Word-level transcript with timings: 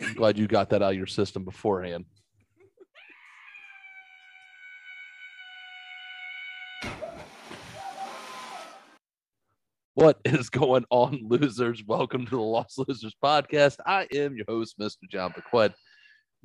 I'm 0.00 0.14
glad 0.14 0.38
you 0.38 0.46
got 0.46 0.70
that 0.70 0.82
out 0.82 0.92
of 0.92 0.96
your 0.96 1.06
system 1.06 1.44
beforehand. 1.44 2.04
What 9.94 10.20
is 10.24 10.50
going 10.50 10.84
on, 10.90 11.20
losers? 11.26 11.82
Welcome 11.86 12.26
to 12.26 12.30
the 12.36 12.42
Lost 12.42 12.78
Losers 12.78 13.14
podcast. 13.22 13.76
I 13.86 14.06
am 14.14 14.36
your 14.36 14.44
host, 14.46 14.78
Mr. 14.78 15.08
John 15.10 15.32
Paquette, 15.32 15.74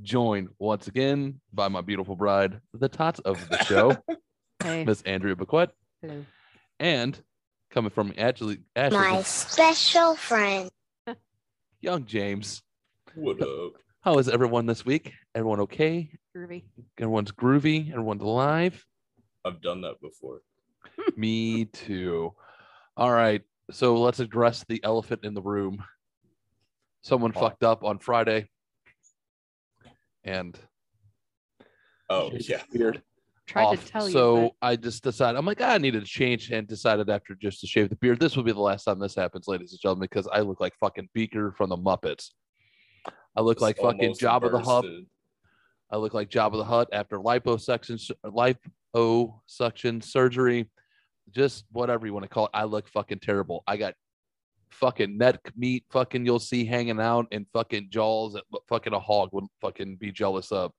joined 0.02 0.50
once 0.58 0.88
again 0.88 1.42
by 1.52 1.68
my 1.68 1.82
beautiful 1.82 2.16
bride, 2.16 2.62
the 2.74 2.88
tots 2.88 3.20
of 3.20 3.48
the 3.50 3.62
show, 3.66 3.98
Hey. 4.64 4.86
Miss 4.86 5.02
Andrea 5.02 5.36
Paquette, 5.36 5.72
Hello. 6.02 6.24
and 6.80 7.20
coming 7.72 7.90
from 7.90 8.14
Ashley, 8.18 8.60
Ashley 8.76 8.98
My 8.98 9.22
special 9.24 10.16
friend. 10.16 10.70
Young 11.82 12.06
James. 12.06 12.62
What 13.16 13.42
up? 13.42 13.74
How 14.02 14.18
is 14.18 14.30
everyone 14.30 14.66
this 14.66 14.86
week? 14.86 15.14
Everyone 15.36 15.60
okay? 15.62 16.10
Groovy. 16.36 16.64
Everyone's 16.98 17.32
groovy. 17.32 17.92
Everyone's 17.92 18.22
alive. 18.24 18.84
I've 19.46 19.62
done 19.62 19.82
that 19.82 20.00
before. 20.02 20.42
Me 21.18 21.66
too. 21.66 22.34
All 22.98 23.12
right. 23.12 23.42
So 23.72 23.96
let's 24.02 24.20
address 24.20 24.64
the 24.68 24.84
elephant 24.84 25.22
in 25.24 25.34
the 25.34 25.42
room. 25.42 25.84
Someone 27.02 27.34
Oh. 27.36 27.40
fucked 27.40 27.64
up 27.64 27.84
on 27.84 28.00
Friday. 28.00 28.50
And 30.24 30.58
Oh 32.10 32.32
yeah. 32.34 32.62
weird. 32.74 33.02
Tried 33.52 33.64
off. 33.66 33.86
to 33.86 33.92
tell 33.92 34.08
you. 34.08 34.14
so 34.14 34.42
but 34.62 34.68
I 34.68 34.76
just 34.76 35.04
decided 35.04 35.38
I'm 35.38 35.46
like, 35.46 35.60
"Ah, 35.62 35.72
I 35.74 35.78
needed 35.78 36.02
to 36.02 36.08
change 36.08 36.52
and 36.52 36.68
decided 36.68 37.10
after 37.10 37.36
just 37.36 37.60
to 37.62 37.68
shave 37.68 37.90
the 37.90 37.96
beard. 37.98 38.20
This 38.20 38.36
will 38.36 38.44
be 38.44 38.52
the 38.52 38.60
last 38.60 38.86
time 38.86 39.00
this 39.00 39.16
happens, 39.16 39.48
ladies 39.48 39.72
and 39.72 39.80
gentlemen, 39.82 40.08
because 40.10 40.28
I 40.32 40.40
look 40.42 40.60
like 40.60 40.74
fucking 40.80 41.10
Beaker 41.14 41.52
from 41.58 41.70
the 41.70 41.78
Muppets. 41.78 42.30
I 43.36 43.42
look 43.42 43.58
It's 43.58 43.62
like 43.62 43.78
fucking 43.78 44.02
almost 44.02 44.22
Jabba 44.22 44.52
the 44.52 44.60
Hutt. 44.60 44.84
bursted. 44.84 45.06
I 45.90 45.98
look 45.98 46.14
like 46.14 46.30
Jabba 46.30 46.54
the 46.54 46.64
Hutt 46.64 46.90
after 46.94 47.18
liposuction 47.20 48.00
liposuction 48.96 50.04
surgery, 50.04 50.70
just 51.32 51.66
whatever 51.72 52.06
you 52.06 52.14
want 52.14 52.24
to 52.24 52.30
call 52.30 52.46
it. 52.46 52.52
I 52.54 52.64
look 52.66 52.88
fucking 52.90 53.20
terrible. 53.20 53.64
I 53.68 53.78
got 53.78 53.94
fucking 54.72 55.18
neck 55.18 55.52
meat, 55.56 55.84
fucking 55.92 56.26
you'll 56.26 56.40
see 56.40 56.66
hanging 56.66 57.00
out, 57.00 57.28
and 57.32 57.46
fucking 57.54 57.88
jaws 57.90 58.34
that 58.34 58.44
fucking 58.70 58.94
a 58.94 59.00
hog 59.00 59.30
would 59.34 59.46
fucking 59.62 59.98
be 59.98 60.12
jealous 60.12 60.52
of. 60.52 60.72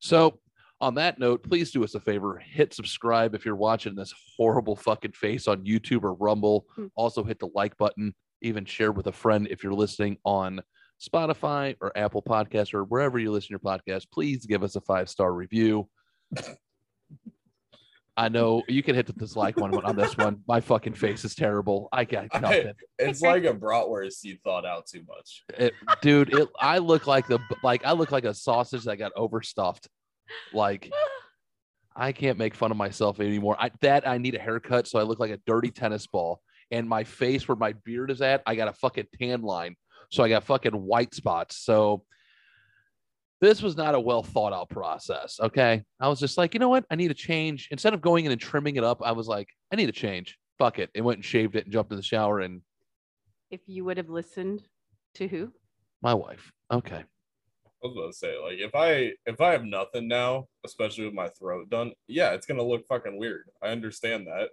So, 0.00 0.38
on 0.80 0.94
that 0.94 1.18
note, 1.18 1.42
please 1.42 1.70
do 1.72 1.82
us 1.84 1.94
a 1.94 2.00
favor, 2.00 2.38
hit 2.38 2.72
subscribe 2.72 3.34
if 3.34 3.44
you're 3.44 3.56
watching 3.56 3.94
this 3.94 4.14
horrible 4.36 4.76
fucking 4.76 5.12
face 5.12 5.48
on 5.48 5.64
YouTube 5.64 6.04
or 6.04 6.14
Rumble. 6.14 6.66
Hmm. 6.76 6.86
Also, 6.94 7.24
hit 7.24 7.38
the 7.38 7.48
like 7.54 7.76
button. 7.76 8.14
Even 8.42 8.64
share 8.64 8.92
with 8.92 9.08
a 9.08 9.12
friend 9.12 9.48
if 9.50 9.64
you're 9.64 9.72
listening 9.72 10.18
on 10.24 10.60
Spotify 11.02 11.74
or 11.80 11.96
Apple 11.98 12.22
Podcasts 12.22 12.72
or 12.72 12.84
wherever 12.84 13.18
you 13.18 13.32
listen 13.32 13.48
to 13.48 13.60
your 13.62 13.78
podcast, 13.78 14.06
please 14.12 14.46
give 14.46 14.62
us 14.62 14.76
a 14.76 14.80
five 14.80 15.08
star 15.08 15.32
review. 15.32 15.88
I 18.16 18.28
know 18.28 18.62
you 18.66 18.82
can 18.82 18.96
hit 18.96 19.06
the 19.06 19.12
dislike 19.12 19.56
one 19.56 19.72
on 19.84 19.94
this 19.94 20.16
one. 20.16 20.42
My 20.48 20.60
fucking 20.60 20.94
face 20.94 21.24
is 21.24 21.36
terrible. 21.36 21.88
I 21.92 22.04
got 22.04 22.26
I- 22.32 22.40
nothing, 22.40 22.72
It's 22.98 23.20
like 23.22 23.44
a 23.44 23.54
bratwurst 23.54 24.24
you 24.24 24.36
thought 24.42 24.66
out 24.66 24.86
too 24.86 25.04
much. 25.06 25.44
It- 25.56 25.74
dude. 26.02 26.34
It, 26.34 26.48
I 26.60 26.78
look 26.78 27.06
like 27.06 27.28
the 27.28 27.38
like 27.62 27.84
I 27.84 27.92
look 27.92 28.10
like 28.10 28.24
a 28.24 28.34
sausage 28.34 28.84
that 28.84 28.96
got 28.96 29.12
overstuffed. 29.16 29.88
Like 30.52 30.90
I 31.96 32.12
can't 32.12 32.38
make 32.38 32.54
fun 32.54 32.70
of 32.70 32.76
myself 32.76 33.20
anymore. 33.20 33.56
I 33.58 33.70
that 33.80 34.06
I 34.06 34.18
need 34.18 34.34
a 34.34 34.38
haircut, 34.38 34.86
so 34.86 34.98
I 34.98 35.02
look 35.02 35.18
like 35.18 35.30
a 35.30 35.40
dirty 35.46 35.70
tennis 35.70 36.06
ball. 36.06 36.40
And 36.70 36.88
my 36.88 37.04
face 37.04 37.48
where 37.48 37.56
my 37.56 37.72
beard 37.84 38.10
is 38.10 38.20
at, 38.20 38.42
I 38.46 38.54
got 38.54 38.68
a 38.68 38.72
fucking 38.74 39.06
tan 39.18 39.42
line. 39.42 39.74
So 40.10 40.22
I 40.22 40.28
got 40.28 40.44
fucking 40.44 40.72
white 40.72 41.14
spots. 41.14 41.56
So 41.56 42.04
this 43.40 43.62
was 43.62 43.76
not 43.76 43.94
a 43.94 44.00
well 44.00 44.22
thought 44.22 44.52
out 44.52 44.68
process. 44.68 45.38
Okay. 45.40 45.82
I 46.00 46.08
was 46.08 46.20
just 46.20 46.36
like, 46.36 46.54
you 46.54 46.60
know 46.60 46.68
what? 46.68 46.84
I 46.90 46.96
need 46.96 47.08
to 47.08 47.14
change. 47.14 47.68
Instead 47.70 47.94
of 47.94 48.00
going 48.00 48.26
in 48.26 48.32
and 48.32 48.40
trimming 48.40 48.76
it 48.76 48.84
up, 48.84 49.00
I 49.02 49.12
was 49.12 49.28
like, 49.28 49.48
I 49.72 49.76
need 49.76 49.86
to 49.86 49.92
change. 49.92 50.36
Fuck 50.58 50.78
it. 50.78 50.90
And 50.94 51.04
went 51.04 51.18
and 51.18 51.24
shaved 51.24 51.56
it 51.56 51.64
and 51.64 51.72
jumped 51.72 51.92
in 51.92 51.96
the 51.96 52.02
shower 52.02 52.40
and 52.40 52.62
if 53.50 53.60
you 53.66 53.84
would 53.84 53.96
have 53.96 54.10
listened 54.10 54.62
to 55.14 55.26
who? 55.26 55.52
my 56.02 56.14
wife. 56.14 56.52
Okay. 56.70 57.04
I 57.82 57.86
was 57.86 57.96
about 57.96 58.06
to 58.08 58.12
say, 58.12 58.34
like, 58.42 58.58
if 58.58 58.74
I 58.74 59.12
if 59.26 59.40
I 59.40 59.52
have 59.52 59.64
nothing 59.64 60.08
now, 60.08 60.46
especially 60.64 61.04
with 61.04 61.14
my 61.14 61.28
throat 61.28 61.70
done, 61.70 61.92
yeah, 62.08 62.32
it's 62.32 62.46
gonna 62.46 62.62
look 62.62 62.86
fucking 62.88 63.18
weird. 63.18 63.44
I 63.62 63.68
understand 63.68 64.26
that. 64.26 64.48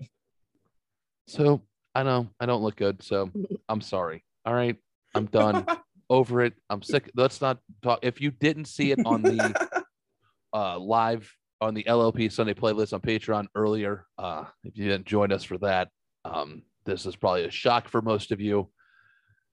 So 1.28 1.62
I 1.96 2.04
know 2.04 2.30
I 2.40 2.46
don't 2.46 2.62
look 2.62 2.76
good. 2.76 3.02
So 3.02 3.32
I'm 3.70 3.82
sorry. 3.82 4.24
All 4.46 4.54
right. 4.54 4.76
I'm 5.16 5.26
done. 5.26 5.66
Over 6.10 6.44
it. 6.44 6.54
I'm 6.70 6.84
sick. 6.84 7.10
Let's 7.16 7.42
not 7.42 7.58
talk. 7.82 8.00
If 8.04 8.22
you 8.22 8.30
didn't 8.30 8.66
see 8.66 8.92
it 8.92 9.00
on 9.08 9.24
the 9.24 9.84
uh, 10.54 10.78
live 10.78 11.32
on 11.62 11.74
the 11.74 11.84
LLP 11.84 12.32
Sunday 12.32 12.54
playlist 12.54 12.94
on 12.94 13.02
Patreon 13.02 13.48
earlier, 13.56 14.06
uh, 14.20 14.44
if 14.64 14.78
you 14.78 14.88
didn't 14.88 15.08
join 15.08 15.32
us 15.32 15.44
for 15.44 15.58
that, 15.60 15.90
um, 16.24 16.62
this 16.86 17.08
is 17.08 17.16
probably 17.16 17.46
a 17.46 17.50
shock 17.50 17.88
for 17.88 18.04
most 18.04 18.32
of 18.32 18.40
you. 18.40 18.70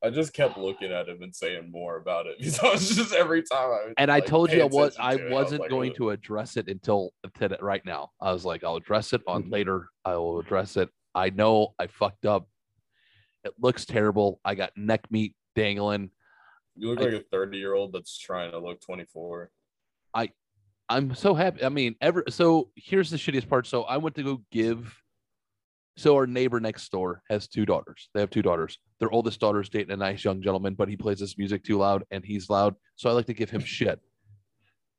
I 0.04 0.10
just 0.10 0.32
kept 0.32 0.58
looking 0.58 0.90
at 0.92 1.08
him 1.08 1.22
and 1.22 1.34
saying 1.34 1.70
more 1.70 1.96
about 1.96 2.26
it 2.26 2.36
because 2.38 2.58
I 2.58 2.70
was 2.72 2.94
just 2.96 3.14
every 3.14 3.42
time 3.42 3.70
I 3.70 3.84
would, 3.86 3.94
And 3.98 4.10
I 4.10 4.20
told 4.20 4.52
you 4.52 4.62
I 4.62 4.64
was 4.64 4.94
attention 4.96 5.04
I 5.04 5.16
to 5.16 5.22
it, 5.26 5.30
was 5.30 5.44
wasn't 5.44 5.60
like, 5.62 5.70
going 5.70 5.94
to 5.94 6.10
address 6.10 6.56
it 6.56 6.68
until 6.68 7.12
today, 7.38 7.56
right 7.60 7.84
now. 7.84 8.10
I 8.20 8.32
was 8.32 8.44
like, 8.44 8.64
I'll 8.64 8.76
address 8.76 9.12
it 9.12 9.22
on 9.26 9.44
Mhm. 9.44 9.52
later. 9.52 9.88
I 10.04 10.16
will 10.16 10.40
address 10.40 10.76
it. 10.76 10.88
I 11.14 11.30
know 11.30 11.74
I 11.78 11.86
fucked 11.86 12.26
up. 12.26 12.48
It 13.44 13.54
looks 13.60 13.84
terrible. 13.84 14.40
I 14.44 14.54
got 14.54 14.72
neck 14.76 15.10
meat 15.10 15.34
dangling. 15.54 16.10
You 16.76 16.88
look 16.90 17.00
I- 17.00 17.04
like 17.04 17.12
a 17.14 17.24
30 17.30 17.58
year 17.58 17.74
old 17.74 17.92
that's 17.92 18.18
trying 18.18 18.50
to 18.52 18.58
look 18.58 18.80
24. 18.80 19.50
I, 20.14 20.30
I'm 20.88 21.14
so 21.14 21.34
happy. 21.34 21.64
I 21.64 21.68
mean, 21.68 21.94
ever 22.00 22.24
so 22.28 22.70
here's 22.76 23.10
the 23.10 23.16
shittiest 23.16 23.48
part. 23.48 23.66
So 23.66 23.82
I 23.82 23.98
went 23.98 24.16
to 24.16 24.22
go 24.22 24.42
give. 24.50 24.98
So 25.96 26.16
our 26.16 26.26
neighbor 26.26 26.58
next 26.58 26.90
door 26.90 27.22
has 27.28 27.46
two 27.46 27.66
daughters. 27.66 28.08
They 28.14 28.20
have 28.20 28.30
two 28.30 28.42
daughters. 28.42 28.78
Their 28.98 29.10
oldest 29.10 29.40
daughter's 29.40 29.68
dating 29.68 29.92
a 29.92 29.96
nice 29.96 30.24
young 30.24 30.40
gentleman, 30.40 30.74
but 30.74 30.88
he 30.88 30.96
plays 30.96 31.20
his 31.20 31.36
music 31.36 31.64
too 31.64 31.76
loud 31.78 32.04
and 32.10 32.24
he's 32.24 32.48
loud. 32.48 32.74
So 32.96 33.10
I 33.10 33.12
like 33.12 33.26
to 33.26 33.34
give 33.34 33.50
him 33.50 33.60
shit. 33.64 34.00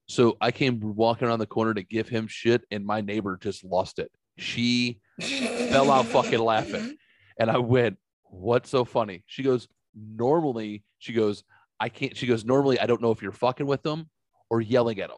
So 0.07 0.37
I 0.41 0.51
came 0.51 0.79
walking 0.95 1.27
around 1.27 1.39
the 1.39 1.47
corner 1.47 1.73
to 1.73 1.83
give 1.83 2.09
him 2.09 2.27
shit, 2.27 2.63
and 2.71 2.85
my 2.85 3.01
neighbor 3.01 3.37
just 3.41 3.63
lost 3.63 3.99
it. 3.99 4.11
She 4.37 4.99
fell 5.21 5.89
out 5.91 6.05
fucking 6.07 6.39
laughing. 6.39 6.97
And 7.39 7.49
I 7.49 7.57
went, 7.57 7.97
What's 8.25 8.69
so 8.69 8.85
funny? 8.85 9.23
She 9.25 9.41
goes, 9.41 9.67
Normally, 9.95 10.83
she 10.99 11.13
goes, 11.13 11.43
I 11.79 11.89
can't. 11.89 12.15
She 12.15 12.27
goes, 12.27 12.45
Normally, 12.45 12.79
I 12.79 12.85
don't 12.85 13.01
know 13.01 13.09
if 13.09 13.23
you're 13.23 13.31
fucking 13.31 13.65
with 13.65 13.81
them 13.81 14.07
or 14.51 14.61
yelling 14.61 14.99
at 14.99 15.09
them. 15.09 15.17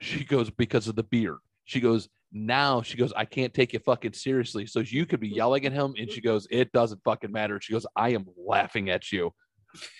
She 0.00 0.24
goes, 0.24 0.48
Because 0.48 0.88
of 0.88 0.96
the 0.96 1.02
beard. 1.02 1.36
She 1.66 1.78
goes, 1.78 2.08
Now, 2.32 2.80
she 2.80 2.96
goes, 2.96 3.12
I 3.14 3.26
can't 3.26 3.52
take 3.52 3.72
you 3.74 3.78
fucking 3.78 4.14
seriously. 4.14 4.66
So 4.66 4.80
you 4.80 5.04
could 5.04 5.20
be 5.20 5.28
yelling 5.28 5.66
at 5.66 5.72
him. 5.72 5.94
And 5.98 6.10
she 6.10 6.20
goes, 6.20 6.46
It 6.50 6.72
doesn't 6.72 7.02
fucking 7.04 7.30
matter. 7.30 7.60
She 7.60 7.72
goes, 7.72 7.86
I 7.94 8.10
am 8.10 8.26
laughing 8.36 8.90
at 8.90 9.12
you. 9.12 9.32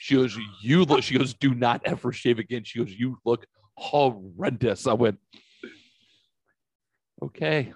She 0.01 0.15
goes, 0.15 0.37
You 0.63 0.85
look, 0.85 1.03
she 1.03 1.19
goes, 1.19 1.35
Do 1.35 1.55
not 1.55 1.83
ever 1.85 2.13
shave 2.13 2.39
again. 2.39 2.65
She 2.65 2.79
goes, 2.79 2.91
You 2.91 3.19
look 3.25 3.45
horrendous. 3.77 4.87
I 4.87 4.95
went, 4.95 5.19
Okay. 7.23 7.73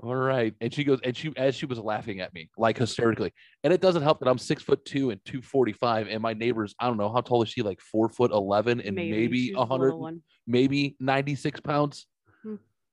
All 0.00 0.14
right. 0.14 0.54
And 0.60 0.72
she 0.72 0.84
goes, 0.84 1.00
and 1.02 1.16
she 1.16 1.32
as 1.36 1.54
she 1.54 1.66
was 1.66 1.78
laughing 1.78 2.20
at 2.20 2.32
me, 2.34 2.50
like 2.58 2.76
hysterically. 2.78 3.32
And 3.64 3.72
it 3.72 3.80
doesn't 3.80 4.02
help 4.02 4.20
that 4.20 4.28
I'm 4.28 4.38
six 4.38 4.62
foot 4.62 4.84
two 4.84 5.10
and 5.10 5.20
245. 5.24 6.08
And 6.08 6.20
my 6.22 6.34
neighbor's, 6.34 6.74
I 6.78 6.86
don't 6.86 6.98
know, 6.98 7.10
how 7.12 7.22
tall 7.22 7.42
is 7.42 7.48
she? 7.48 7.62
Like 7.62 7.80
four 7.80 8.08
foot 8.08 8.30
eleven 8.30 8.80
and 8.80 8.94
maybe 8.94 9.52
a 9.56 9.64
hundred, 9.64 9.94
maybe 10.46 10.96
96 11.00 11.60
pounds. 11.60 12.06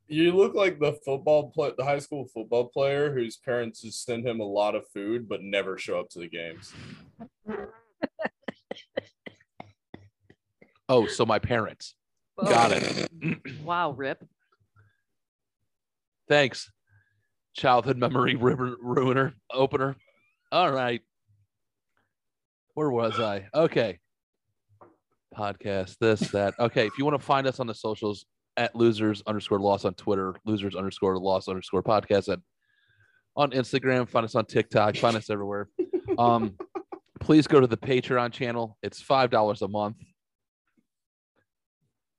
You 0.07 0.35
look 0.35 0.53
like 0.53 0.79
the 0.79 0.93
football 1.05 1.51
play, 1.51 1.71
the 1.77 1.85
high 1.85 1.99
school 1.99 2.27
football 2.33 2.65
player 2.65 3.13
whose 3.13 3.37
parents 3.37 3.81
just 3.81 4.03
send 4.03 4.27
him 4.27 4.39
a 4.39 4.45
lot 4.45 4.75
of 4.75 4.83
food 4.93 5.29
but 5.29 5.41
never 5.41 5.77
show 5.77 5.99
up 5.99 6.09
to 6.09 6.19
the 6.19 6.27
games. 6.27 6.73
Oh, 10.89 11.07
so 11.07 11.25
my 11.25 11.39
parents. 11.39 11.95
Got 12.41 12.71
it. 12.73 13.09
Wow, 13.63 13.91
Rip. 13.91 14.21
Thanks. 16.27 16.69
Childhood 17.55 17.97
memory 17.97 18.35
river 18.35 18.75
ruiner 18.81 19.33
opener. 19.51 19.95
All 20.51 20.71
right. 20.71 21.01
Where 22.73 22.89
was 22.89 23.19
I? 23.19 23.47
Okay. 23.55 23.99
Podcast, 25.33 25.97
this, 25.99 26.19
that. 26.31 26.53
Okay. 26.59 26.85
If 26.85 26.97
you 26.97 27.05
want 27.05 27.19
to 27.19 27.25
find 27.25 27.47
us 27.47 27.61
on 27.61 27.67
the 27.67 27.73
socials 27.73 28.25
at 28.57 28.75
losers 28.75 29.23
underscore 29.25 29.59
loss 29.59 29.85
on 29.85 29.93
Twitter, 29.95 30.35
losers 30.45 30.75
underscore 30.75 31.17
loss 31.17 31.47
underscore 31.47 31.83
podcast 31.83 32.27
and 32.27 32.41
on 33.35 33.51
Instagram, 33.51 34.07
find 34.07 34.25
us 34.25 34.35
on 34.35 34.45
TikTok, 34.45 34.95
find 34.97 35.15
us 35.15 35.29
everywhere. 35.29 35.69
Um, 36.17 36.59
please 37.19 37.47
go 37.47 37.59
to 37.59 37.65
the 37.65 37.77
Patreon 37.77 38.31
channel. 38.31 38.77
It's 38.83 39.01
five 39.01 39.31
dollars 39.31 39.63
a 39.63 39.67
month. 39.67 39.97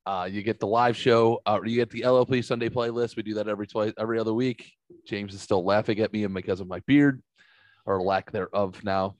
Uh, 0.04 0.28
you 0.28 0.42
get 0.42 0.58
the 0.58 0.66
live 0.66 0.96
show. 0.96 1.40
Uh, 1.46 1.60
you 1.64 1.76
get 1.76 1.90
the 1.90 2.00
LLP 2.00 2.44
Sunday 2.44 2.68
playlist. 2.68 3.14
We 3.16 3.22
do 3.22 3.34
that 3.34 3.46
every 3.46 3.68
twice, 3.68 3.92
every 3.96 4.18
other 4.18 4.32
week. 4.34 4.68
James 5.06 5.32
is 5.32 5.42
still 5.42 5.64
laughing 5.64 6.00
at 6.00 6.12
me 6.12 6.24
and 6.24 6.34
because 6.34 6.58
of 6.58 6.66
my 6.66 6.80
beard, 6.88 7.22
or 7.86 8.02
lack 8.02 8.32
thereof 8.32 8.82
now. 8.82 9.14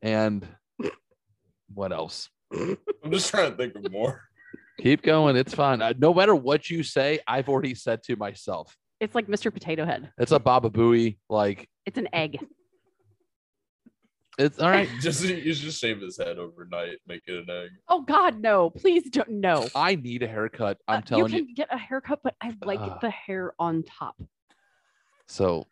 And 0.00 0.46
What 1.74 1.92
else? 1.92 2.30
I'm 2.52 2.78
just 3.10 3.30
trying 3.30 3.50
to 3.50 3.56
think 3.56 3.74
of 3.76 3.92
more. 3.92 4.22
Keep 4.80 5.02
going. 5.02 5.36
It's 5.36 5.54
fine. 5.54 5.82
Uh, 5.82 5.92
no 5.98 6.12
matter 6.14 6.34
what 6.34 6.70
you 6.70 6.82
say, 6.82 7.20
I've 7.26 7.48
already 7.48 7.74
said 7.74 8.02
to 8.04 8.16
myself, 8.16 8.76
It's 9.00 9.14
like 9.14 9.26
Mr. 9.26 9.52
Potato 9.52 9.84
Head. 9.84 10.10
it's 10.18 10.32
a 10.32 10.38
Baba 10.38 10.70
Booey. 10.70 11.18
Like 11.28 11.68
It's 11.86 11.98
an 11.98 12.08
egg. 12.12 12.38
it's 14.38 14.58
all 14.58 14.70
right. 14.70 14.88
Just 15.00 15.22
you 15.24 15.52
should 15.52 15.64
just 15.64 15.80
shave 15.80 16.00
his 16.00 16.16
head 16.16 16.38
overnight, 16.38 16.98
make 17.06 17.22
it 17.26 17.36
an 17.48 17.50
egg. 17.50 17.70
Oh 17.88 18.02
God, 18.02 18.40
no! 18.40 18.70
Please 18.70 19.08
don't. 19.10 19.28
No. 19.28 19.68
I 19.74 19.96
need 19.96 20.22
a 20.22 20.28
haircut. 20.28 20.78
I'm 20.88 20.98
Uh, 20.98 21.00
telling 21.02 21.32
you 21.32 21.38
you. 21.40 21.44
can 21.46 21.54
get 21.54 21.68
a 21.70 21.78
haircut, 21.78 22.20
but 22.24 22.34
I 22.40 22.54
like 22.64 22.80
Ah. 22.80 22.98
the 23.00 23.10
hair 23.10 23.52
on 23.58 23.82
top. 23.82 24.20
So, 25.28 25.66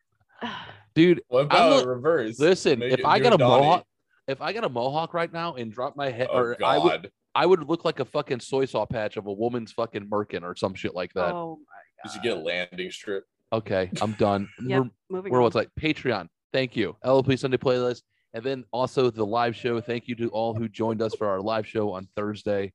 dude, 0.95 1.23
What 1.29 1.47
about 1.47 1.71
look- 1.71 1.87
reverse? 1.87 2.39
listen. 2.39 2.79
Make 2.81 2.93
If 2.93 2.99
it- 3.01 3.07
I 3.07 3.19
got 3.21 3.33
a 3.33 3.39
Donnie. 3.39 3.63
mohawk, 3.63 3.87
if 4.27 4.43
I 4.43 4.53
got 4.53 4.65
a 4.65 4.69
mohawk 4.69 5.15
right 5.15 5.33
now 5.33 5.55
and 5.55 5.73
drop 5.73 5.97
my 5.97 6.11
head, 6.11 6.29
Oh 6.31 6.39
or 6.39 6.65
I 6.65 6.79
would, 6.79 7.03
God! 7.03 7.11
I 7.35 7.47
would 7.47 7.69
look 7.69 7.85
like 7.85 8.01
a 8.01 8.05
fucking 8.05 8.41
soy 8.41 8.65
saw 8.65 8.85
patch 8.87 9.17
of 9.17 9.27
a 9.27 9.33
woman's 9.33 9.73
fucking 9.73 10.09
merkin 10.09 10.43
or 10.43 10.57
some 10.57 10.75
shit 10.75 10.95
like 10.95 11.13
that. 11.15 11.33
Oh 11.33 11.59
my 11.59 11.77
You 12.05 12.11
should 12.11 12.23
God. 12.23 12.29
get 12.29 12.37
a 12.39 12.41
landing 12.41 12.91
strip. 12.91 13.25
Okay, 13.53 13.91
I'm 14.01 14.13
done. 14.13 14.49
Yep. 14.63 14.83
We're, 14.83 15.17
Moving 15.17 15.33
where 15.33 15.41
on. 15.41 15.45
was 15.45 15.55
like 15.55 15.71
Patreon. 15.81 16.29
Thank 16.53 16.77
you. 16.77 16.97
LLP 17.05 17.39
Sunday 17.39 17.57
playlist. 17.57 18.03
And 18.35 18.45
then 18.45 18.65
also 18.73 19.11
the 19.11 19.25
live 19.25 19.57
show. 19.57 19.81
Thank 19.81 20.07
you 20.07 20.15
to 20.17 20.29
all 20.29 20.55
who 20.55 20.69
joined 20.69 21.01
us 21.01 21.15
for 21.15 21.27
our 21.29 21.41
live 21.41 21.67
show 21.67 21.93
on 21.93 22.09
Thursday. 22.15 22.73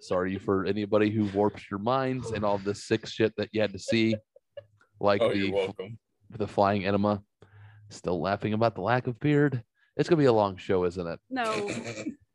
Sorry 0.00 0.38
for 0.38 0.64
anybody 0.66 1.10
who 1.10 1.24
warps 1.26 1.70
your 1.70 1.78
minds 1.78 2.32
and 2.32 2.44
all 2.44 2.58
the 2.58 2.74
sick 2.74 3.06
shit 3.06 3.32
that 3.36 3.48
you 3.52 3.60
had 3.60 3.72
to 3.72 3.78
see, 3.78 4.16
like 5.00 5.22
oh, 5.22 5.32
the 5.32 5.52
welcome. 5.52 5.98
the 6.30 6.46
flying 6.46 6.84
enema. 6.84 7.22
Still 7.90 8.20
laughing 8.20 8.52
about 8.52 8.74
the 8.74 8.82
lack 8.82 9.06
of 9.06 9.18
beard. 9.20 9.62
It's 9.96 10.08
gonna 10.08 10.18
be 10.20 10.26
a 10.26 10.32
long 10.32 10.56
show, 10.56 10.84
isn't 10.84 11.06
it? 11.06 11.18
No, 11.30 11.70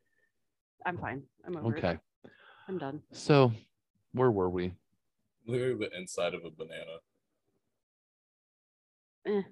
I'm 0.84 0.98
fine. 0.98 1.22
I'm 1.46 1.56
over 1.56 1.76
Okay. 1.76 1.90
it. 1.92 2.30
I'm 2.68 2.78
done. 2.78 3.02
So, 3.12 3.52
where 4.12 4.30
were 4.30 4.50
we? 4.50 4.72
Look 5.46 5.60
at 5.60 5.78
the 5.90 5.98
inside 5.98 6.34
of 6.34 6.44
a 6.44 6.50
banana. 6.50 6.98
Eh, 9.26 9.42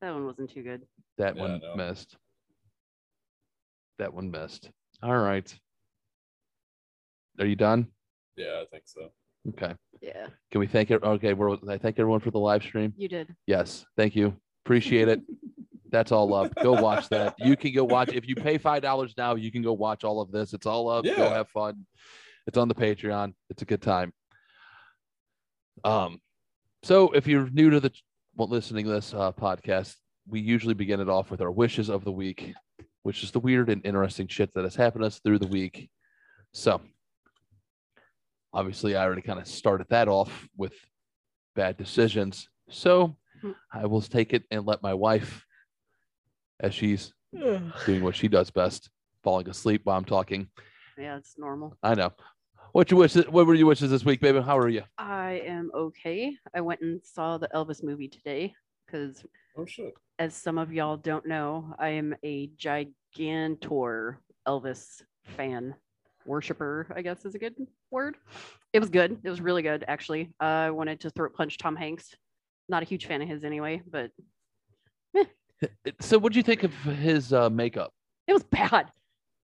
that 0.00 0.12
one 0.12 0.26
wasn't 0.26 0.50
too 0.50 0.62
good. 0.62 0.82
That 1.18 1.36
Yeah, 1.36 1.42
one 1.42 1.60
no. 1.60 1.74
missed. 1.76 2.16
That 3.98 4.12
one 4.12 4.30
missed. 4.30 4.70
All 5.02 5.16
right. 5.18 5.52
Are 7.38 7.46
you 7.46 7.56
done? 7.56 7.88
Yeah, 8.36 8.62
I 8.62 8.64
think 8.70 8.84
so. 8.86 9.10
Okay. 9.50 9.74
Yeah, 10.00 10.26
Can 10.50 10.58
we 10.60 10.66
thank 10.66 10.90
it? 10.90 11.02
Okay, 11.02 11.32
we're, 11.32 11.56
I 11.68 11.78
thank 11.78 11.98
everyone 11.98 12.20
for 12.20 12.30
the 12.30 12.38
live 12.38 12.62
stream. 12.62 12.92
you 12.96 13.08
did. 13.08 13.34
Yes, 13.46 13.86
thank 13.96 14.14
you. 14.16 14.36
Appreciate 14.64 15.08
it. 15.08 15.20
That's 15.96 16.12
all 16.12 16.34
up. 16.34 16.54
Go 16.56 16.72
watch 16.72 17.08
that. 17.08 17.36
You 17.38 17.56
can 17.56 17.72
go 17.72 17.82
watch. 17.84 18.10
If 18.12 18.28
you 18.28 18.34
pay 18.34 18.58
five 18.58 18.82
dollars 18.82 19.14
now, 19.16 19.34
you 19.34 19.50
can 19.50 19.62
go 19.62 19.72
watch 19.72 20.04
all 20.04 20.20
of 20.20 20.30
this. 20.30 20.52
It's 20.52 20.66
all 20.66 20.90
up. 20.90 21.06
Go 21.06 21.30
have 21.30 21.48
fun. 21.48 21.86
It's 22.46 22.58
on 22.58 22.68
the 22.68 22.74
Patreon. 22.74 23.32
It's 23.48 23.62
a 23.62 23.64
good 23.64 23.80
time. 23.80 24.12
Um, 25.84 26.20
so 26.82 27.12
if 27.12 27.26
you're 27.26 27.48
new 27.48 27.70
to 27.70 27.80
the 27.80 27.90
well, 28.34 28.46
listening 28.46 28.84
to 28.84 28.92
this 28.92 29.14
uh, 29.14 29.32
podcast, 29.32 29.94
we 30.28 30.40
usually 30.40 30.74
begin 30.74 31.00
it 31.00 31.08
off 31.08 31.30
with 31.30 31.40
our 31.40 31.50
wishes 31.50 31.88
of 31.88 32.04
the 32.04 32.12
week, 32.12 32.52
which 33.02 33.22
is 33.24 33.30
the 33.30 33.40
weird 33.40 33.70
and 33.70 33.80
interesting 33.86 34.28
shit 34.28 34.52
that 34.52 34.64
has 34.64 34.76
happened 34.76 35.02
to 35.02 35.06
us 35.06 35.20
through 35.20 35.38
the 35.38 35.46
week. 35.46 35.88
So, 36.52 36.82
obviously, 38.52 38.96
I 38.96 39.04
already 39.04 39.22
kind 39.22 39.38
of 39.38 39.46
started 39.46 39.86
that 39.88 40.08
off 40.08 40.46
with 40.58 40.74
bad 41.54 41.78
decisions. 41.78 42.50
So, 42.68 43.16
Hmm. 43.40 43.52
I 43.72 43.86
will 43.86 44.00
take 44.02 44.32
it 44.32 44.44
and 44.50 44.64
let 44.64 44.82
my 44.82 44.94
wife, 44.94 45.44
as 46.60 46.74
she's 46.74 47.12
doing 47.32 48.02
what 48.02 48.16
she 48.16 48.28
does 48.28 48.50
best, 48.50 48.90
falling 49.22 49.48
asleep 49.48 49.82
while 49.84 49.96
I'm 49.96 50.04
talking. 50.04 50.48
Yeah, 50.98 51.16
it's 51.16 51.34
normal. 51.38 51.76
I 51.82 51.94
know. 51.94 52.12
What 52.72 52.90
you 52.90 52.96
wishes? 52.98 53.26
What 53.28 53.46
were 53.46 53.54
your 53.54 53.66
wishes 53.68 53.90
this 53.90 54.04
week, 54.04 54.20
baby? 54.20 54.40
How 54.40 54.58
are 54.58 54.68
you? 54.68 54.82
I 54.98 55.42
am 55.46 55.70
okay. 55.74 56.36
I 56.54 56.60
went 56.60 56.80
and 56.80 57.00
saw 57.04 57.38
the 57.38 57.48
Elvis 57.54 57.82
movie 57.82 58.08
today 58.08 58.54
because, 58.86 59.24
Oh 59.56 59.64
shit! 59.64 59.94
as 60.18 60.34
some 60.34 60.58
of 60.58 60.72
y'all 60.72 60.96
don't 60.96 61.26
know, 61.26 61.74
I 61.78 61.88
am 61.90 62.14
a 62.22 62.48
gigantor 62.58 64.16
Elvis 64.46 65.02
fan, 65.24 65.74
worshiper. 66.26 66.92
I 66.94 67.02
guess 67.02 67.24
is 67.24 67.34
a 67.34 67.38
good 67.38 67.54
word. 67.90 68.16
It 68.72 68.80
was 68.80 68.90
good. 68.90 69.18
It 69.22 69.30
was 69.30 69.40
really 69.40 69.62
good, 69.62 69.84
actually. 69.88 70.32
I 70.38 70.70
wanted 70.70 71.00
to 71.00 71.10
throat 71.10 71.32
punch 71.34 71.58
Tom 71.58 71.76
Hanks. 71.76 72.14
Not 72.68 72.82
a 72.82 72.86
huge 72.86 73.06
fan 73.06 73.22
of 73.22 73.28
his 73.28 73.44
anyway, 73.44 73.80
but 73.90 74.10
So, 76.00 76.18
what 76.18 76.32
do 76.32 76.38
you 76.38 76.42
think 76.42 76.62
of 76.64 76.72
his 76.74 77.32
uh, 77.32 77.48
makeup, 77.50 77.92
it 78.26 78.32
was 78.32 78.42
bad. 78.50 78.90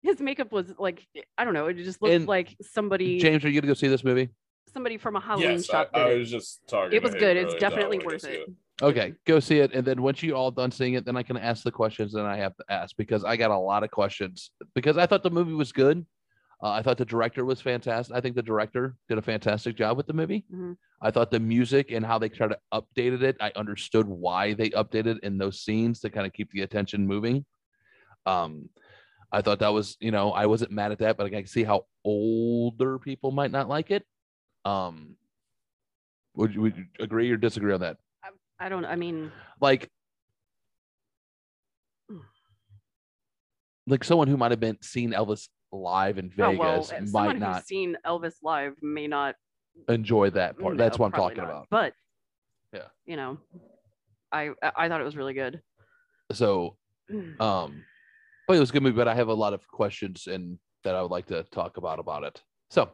His 0.03 0.20
makeup 0.20 0.50
was 0.53 0.75
like 0.79 1.06
I 1.38 1.44
don't 1.44 1.55
know. 1.55 1.67
It 1.67 1.75
just 1.75 2.03
looked 2.03 2.14
And 2.14 2.26
like 2.26 2.56
somebody 2.61 3.19
James? 3.19 3.44
Are 3.44 3.49
you 3.49 3.61
gonna 3.61 3.70
go 3.70 3.75
see 3.75 3.88
this 3.88 4.05
movie? 4.05 4.29
somebody 4.73 4.97
from 4.97 5.17
a 5.17 5.20
Halloween 5.20 5.50
Yes, 5.50 5.69
I, 5.69 5.73
shop 5.73 5.93
did 5.93 6.00
I 6.03 6.11
it. 6.12 6.19
was 6.19 6.31
just 6.31 6.67
talking. 6.67 6.97
It 6.97 7.00
to 7.00 7.05
was 7.05 7.14
him 7.14 7.20
good. 7.20 7.37
It's 7.37 7.44
earlier 7.49 7.59
that 7.61 7.67
I 7.67 7.69
definitely 7.69 7.99
wanna 7.99 8.09
worth 8.09 8.23
see 8.23 8.29
it. 8.29 8.49
Okay, 8.81 9.12
go 9.26 9.38
see 9.38 9.59
it, 9.59 9.73
and 9.75 9.87
then 9.87 10.03
once 10.03 10.23
you 10.23 10.35
all 10.35 10.50
done 10.50 10.70
seeing 10.73 10.94
it, 10.94 11.05
then 11.05 11.17
I 11.17 11.23
can 11.23 11.37
ask 11.37 11.62
the 11.62 11.70
questions 11.70 12.12
that 12.14 12.25
I 12.25 12.37
have 12.38 12.56
to 12.56 12.64
ask 12.69 12.97
because 12.97 13.23
I 13.23 13.37
got 13.37 13.50
a 13.50 13.56
lot 13.59 13.85
of 13.85 13.91
questions 13.91 14.50
because 14.75 14.97
I 14.97 15.06
thought 15.06 15.23
the 15.23 15.31
movie 15.31 15.53
was 15.53 15.73
good. 15.73 16.05
Uh, 16.62 16.70
I 16.70 16.82
thought 16.82 16.97
the 16.97 17.05
director 17.05 17.44
was 17.44 17.61
fantastic. 17.61 18.14
I 18.14 18.20
think 18.20 18.37
the 18.37 18.43
director 18.43 18.94
did 19.09 19.19
a 19.19 19.23
fantastic 19.23 19.76
job 19.76 19.97
with 19.97 20.06
the 20.06 20.12
movie. 20.12 20.44
Mhm. 20.53 20.76
I 21.00 21.11
thought 21.11 21.32
the 21.32 21.41
music 21.41 21.91
and 21.91 22.06
how 22.06 22.19
they 22.19 22.29
kind 22.29 22.53
of 22.53 22.59
updated 22.85 23.23
it. 23.23 23.37
I 23.41 23.50
understood 23.56 24.06
why 24.06 24.55
they 24.55 24.70
updated 24.70 25.19
in 25.25 25.38
those 25.38 25.61
scenes 25.61 25.99
to 26.00 26.11
kind 26.11 26.25
of 26.26 26.32
keep 26.32 26.53
the 26.53 26.61
attention 26.61 27.05
moving. 27.06 27.44
Um, 28.26 28.69
I 29.32 29.43
thought 29.43 29.59
that 29.59 29.73
was, 29.73 29.97
you 29.99 30.12
know, 30.12 30.31
I 30.31 30.47
wasn't 30.47 30.70
mad 30.70 30.93
at 30.93 30.99
that, 30.99 31.17
but 31.17 31.26
I 31.26 31.31
can 31.31 31.47
see 31.47 31.64
how 31.64 31.87
older 32.05 33.00
people 33.00 33.32
might 33.32 33.50
not 33.50 33.69
like 33.69 33.91
it. 33.91 34.06
Um, 34.64 35.17
would 36.37 36.55
you, 36.55 36.61
would 36.61 36.76
you 36.76 36.87
agree 37.00 37.31
or 37.32 37.37
disagree 37.37 37.73
on 37.73 37.81
that? 37.81 37.99
I 38.61 38.69
don't. 38.69 38.85
I 38.85 38.94
mean, 38.94 39.32
like 39.61 39.91
like 43.88 44.05
someone 44.05 44.29
who 44.29 44.37
might 44.37 44.53
have 44.53 44.61
been 44.61 44.81
seen 44.81 45.11
Elvis 45.12 45.49
live 45.72 46.19
in 46.19 46.30
oh, 46.38 46.50
Vegas 46.50 46.58
well, 46.58 46.80
uh, 46.80 46.82
someone 46.82 47.10
might 47.12 47.32
who's 47.32 47.40
not 47.40 47.66
seen 47.66 47.96
Elvis 48.06 48.34
live 48.42 48.74
may 48.82 49.06
not. 49.06 49.34
enjoy 49.88 50.30
that 50.30 50.58
part. 50.58 50.76
That's 50.76 50.98
what 50.98 51.06
I'm 51.06 51.12
talking 51.12 51.38
not. 51.38 51.44
about. 51.44 51.66
But 51.70 51.94
Yeah. 52.72 52.88
you 53.06 53.16
know, 53.16 53.38
I 54.30 54.50
I 54.76 54.88
thought 54.88 55.00
it 55.00 55.04
was 55.04 55.16
really 55.16 55.34
good. 55.34 55.62
So 56.32 56.76
um 57.40 57.84
but 58.46 58.56
it 58.56 58.60
was 58.60 58.70
a 58.70 58.72
good 58.72 58.82
movie, 58.82 58.96
but 58.96 59.08
I 59.08 59.14
have 59.14 59.28
a 59.28 59.34
lot 59.34 59.54
of 59.54 59.66
questions 59.69 60.26
and 60.26 60.58
that 60.84 60.94
I 60.94 61.02
would 61.02 61.10
like 61.10 61.26
to 61.26 61.42
talk 61.44 61.76
about 61.76 61.98
about 61.98 62.25
it. 62.25 62.42
So 62.70 62.90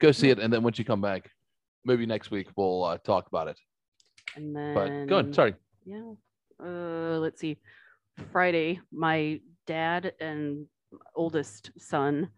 go 0.00 0.10
see 0.10 0.30
it 0.30 0.38
and 0.38 0.52
then 0.52 0.62
once 0.62 0.78
you 0.78 0.84
come 0.84 1.00
back, 1.00 1.30
maybe 1.84 2.06
next 2.06 2.30
week 2.30 2.48
we'll 2.56 2.84
uh, 2.84 2.98
talk 2.98 3.28
about 3.28 3.48
it. 3.48 3.58
And 4.34 4.54
then, 4.54 4.74
But 4.74 5.06
go 5.06 5.18
ahead. 5.18 5.34
Sorry. 5.34 5.54
Yeah. 5.84 6.12
Uh, 6.62 7.18
let's 7.18 7.40
see. 7.40 7.58
Friday, 8.32 8.80
my 8.90 9.40
dad 9.66 10.12
and 10.20 10.66
oldest 11.14 11.70
son 11.78 12.28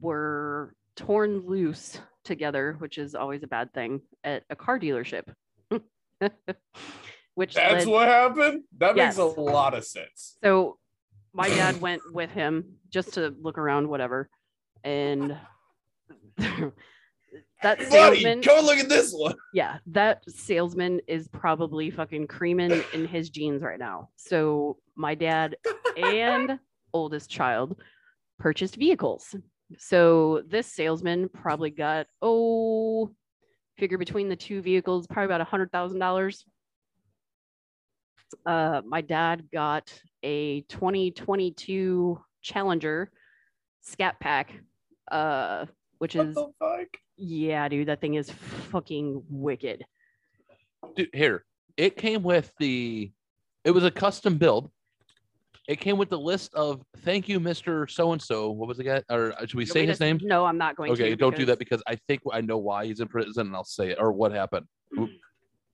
were 0.00 0.74
torn 0.96 1.46
loose 1.46 1.98
together, 2.24 2.76
which 2.78 2.98
is 2.98 3.14
always 3.14 3.42
a 3.42 3.46
bad 3.46 3.72
thing 3.72 4.00
at 4.24 4.44
a 4.50 4.56
car 4.56 4.78
dealership. 4.78 5.24
which 7.34 7.54
That's 7.54 7.86
led- 7.86 7.92
what 7.92 8.08
happened. 8.08 8.64
That 8.78 8.96
Yes. 8.96 9.16
makes 9.16 9.36
a 9.36 9.40
lot 9.40 9.74
of 9.74 9.84
sense. 9.84 10.36
so 10.42 10.78
my 11.32 11.48
dad 11.48 11.80
went 11.80 12.02
with 12.12 12.30
him 12.30 12.78
just 12.90 13.14
to 13.14 13.34
look 13.40 13.58
around, 13.58 13.88
whatever. 13.88 14.28
And 14.82 15.36
that 16.38 16.72
Buddy, 17.62 17.84
salesman, 17.90 18.42
come 18.42 18.64
look 18.64 18.78
at 18.78 18.88
this 18.88 19.12
one. 19.12 19.34
yeah, 19.52 19.78
that 19.86 20.22
salesman 20.28 21.00
is 21.06 21.28
probably 21.28 21.90
fucking 21.90 22.26
creaming 22.26 22.82
in 22.92 23.06
his 23.06 23.30
jeans 23.30 23.62
right 23.62 23.78
now. 23.78 24.08
So 24.16 24.78
my 24.96 25.14
dad 25.14 25.56
and 25.96 26.58
oldest 26.92 27.30
child 27.30 27.76
purchased 28.38 28.76
vehicles. 28.76 29.34
So 29.78 30.42
this 30.48 30.66
salesman 30.66 31.28
probably 31.28 31.70
got 31.70 32.06
oh, 32.22 33.10
figure 33.76 33.98
between 33.98 34.28
the 34.28 34.36
two 34.36 34.62
vehicles 34.62 35.06
probably 35.06 35.26
about 35.26 35.40
a 35.40 35.44
hundred 35.44 35.70
thousand 35.72 35.98
dollars. 35.98 36.44
Uh, 38.44 38.82
my 38.86 39.00
dad 39.00 39.48
got 39.52 39.92
a 40.22 40.62
2022 40.62 42.20
Challenger 42.42 43.10
Scat 43.80 44.20
Pack, 44.20 44.52
uh, 45.10 45.66
which 45.98 46.14
What 46.14 46.26
is 46.26 46.34
the 46.34 46.48
fuck? 46.58 46.88
yeah, 47.16 47.68
dude, 47.68 47.88
that 47.88 48.00
thing 48.00 48.14
is 48.14 48.30
fucking 48.30 49.22
wicked. 49.28 49.84
Dude, 50.96 51.10
here. 51.12 51.44
It 51.76 51.96
came 51.96 52.22
with 52.22 52.52
the 52.58 53.12
it 53.64 53.70
was 53.70 53.84
a 53.84 53.90
custom 53.90 54.38
build. 54.38 54.70
It 55.68 55.80
came 55.80 55.98
with 55.98 56.08
the 56.08 56.18
list 56.18 56.54
of 56.54 56.82
thank 57.00 57.28
you, 57.28 57.38
Mr. 57.38 57.88
So 57.90 58.12
and 58.12 58.22
so. 58.22 58.50
What 58.50 58.68
was 58.68 58.78
the 58.78 58.84
guy? 58.84 59.02
Or 59.10 59.34
uh, 59.34 59.40
should 59.44 59.54
we 59.58 59.66
say 59.66 59.84
his 59.84 60.00
name? 60.00 60.18
No, 60.22 60.46
I'm 60.46 60.56
not 60.56 60.76
going 60.76 60.94
to. 60.96 61.02
Okay, 61.02 61.14
don't 61.14 61.36
do 61.36 61.44
that 61.44 61.58
because 61.58 61.82
I 61.86 61.96
think 62.08 62.22
I 62.32 62.40
know 62.40 62.56
why 62.56 62.86
he's 62.86 63.00
in 63.00 63.08
prison 63.08 63.48
and 63.48 63.54
I'll 63.54 63.64
say 63.64 63.90
it 63.90 63.98
or 64.00 64.10
what 64.10 64.32
happened. 64.32 64.66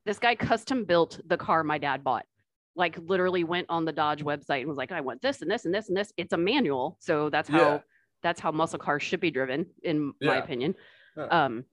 This 0.05 0.19
guy 0.19 0.35
custom 0.35 0.85
built 0.85 1.21
the 1.29 1.37
car 1.37 1.63
my 1.63 1.79
dad 1.79 2.03
bought. 2.03 2.27
Like 2.75 2.99
literally 3.07 3.45
went 3.45 3.67
on 3.71 3.85
the 3.85 3.93
Dodge 3.93 4.25
website 4.25 4.59
and 4.61 4.69
was 4.69 4.77
like, 4.77 4.91
I 4.91 5.01
want 5.01 5.23
this 5.23 5.43
and 5.43 5.51
this 5.51 5.65
and 5.65 5.73
this 5.73 5.87
and 5.89 5.97
this. 5.97 6.13
It's 6.17 6.33
a 6.33 6.37
manual, 6.37 6.97
so 7.01 7.31
that's 7.31 7.49
how 7.49 7.59
Yeah. 7.75 7.79
that's 8.21 8.41
how 8.41 8.51
muscle 8.51 8.81
cars 8.81 9.05
should 9.05 9.21
be 9.21 9.31
driven, 9.31 9.65
in 9.85 10.07
my 10.21 10.35
Yeah. 10.35 10.43
opinion. 10.43 10.75
Yeah. 11.17 11.27
Um, 11.27 11.65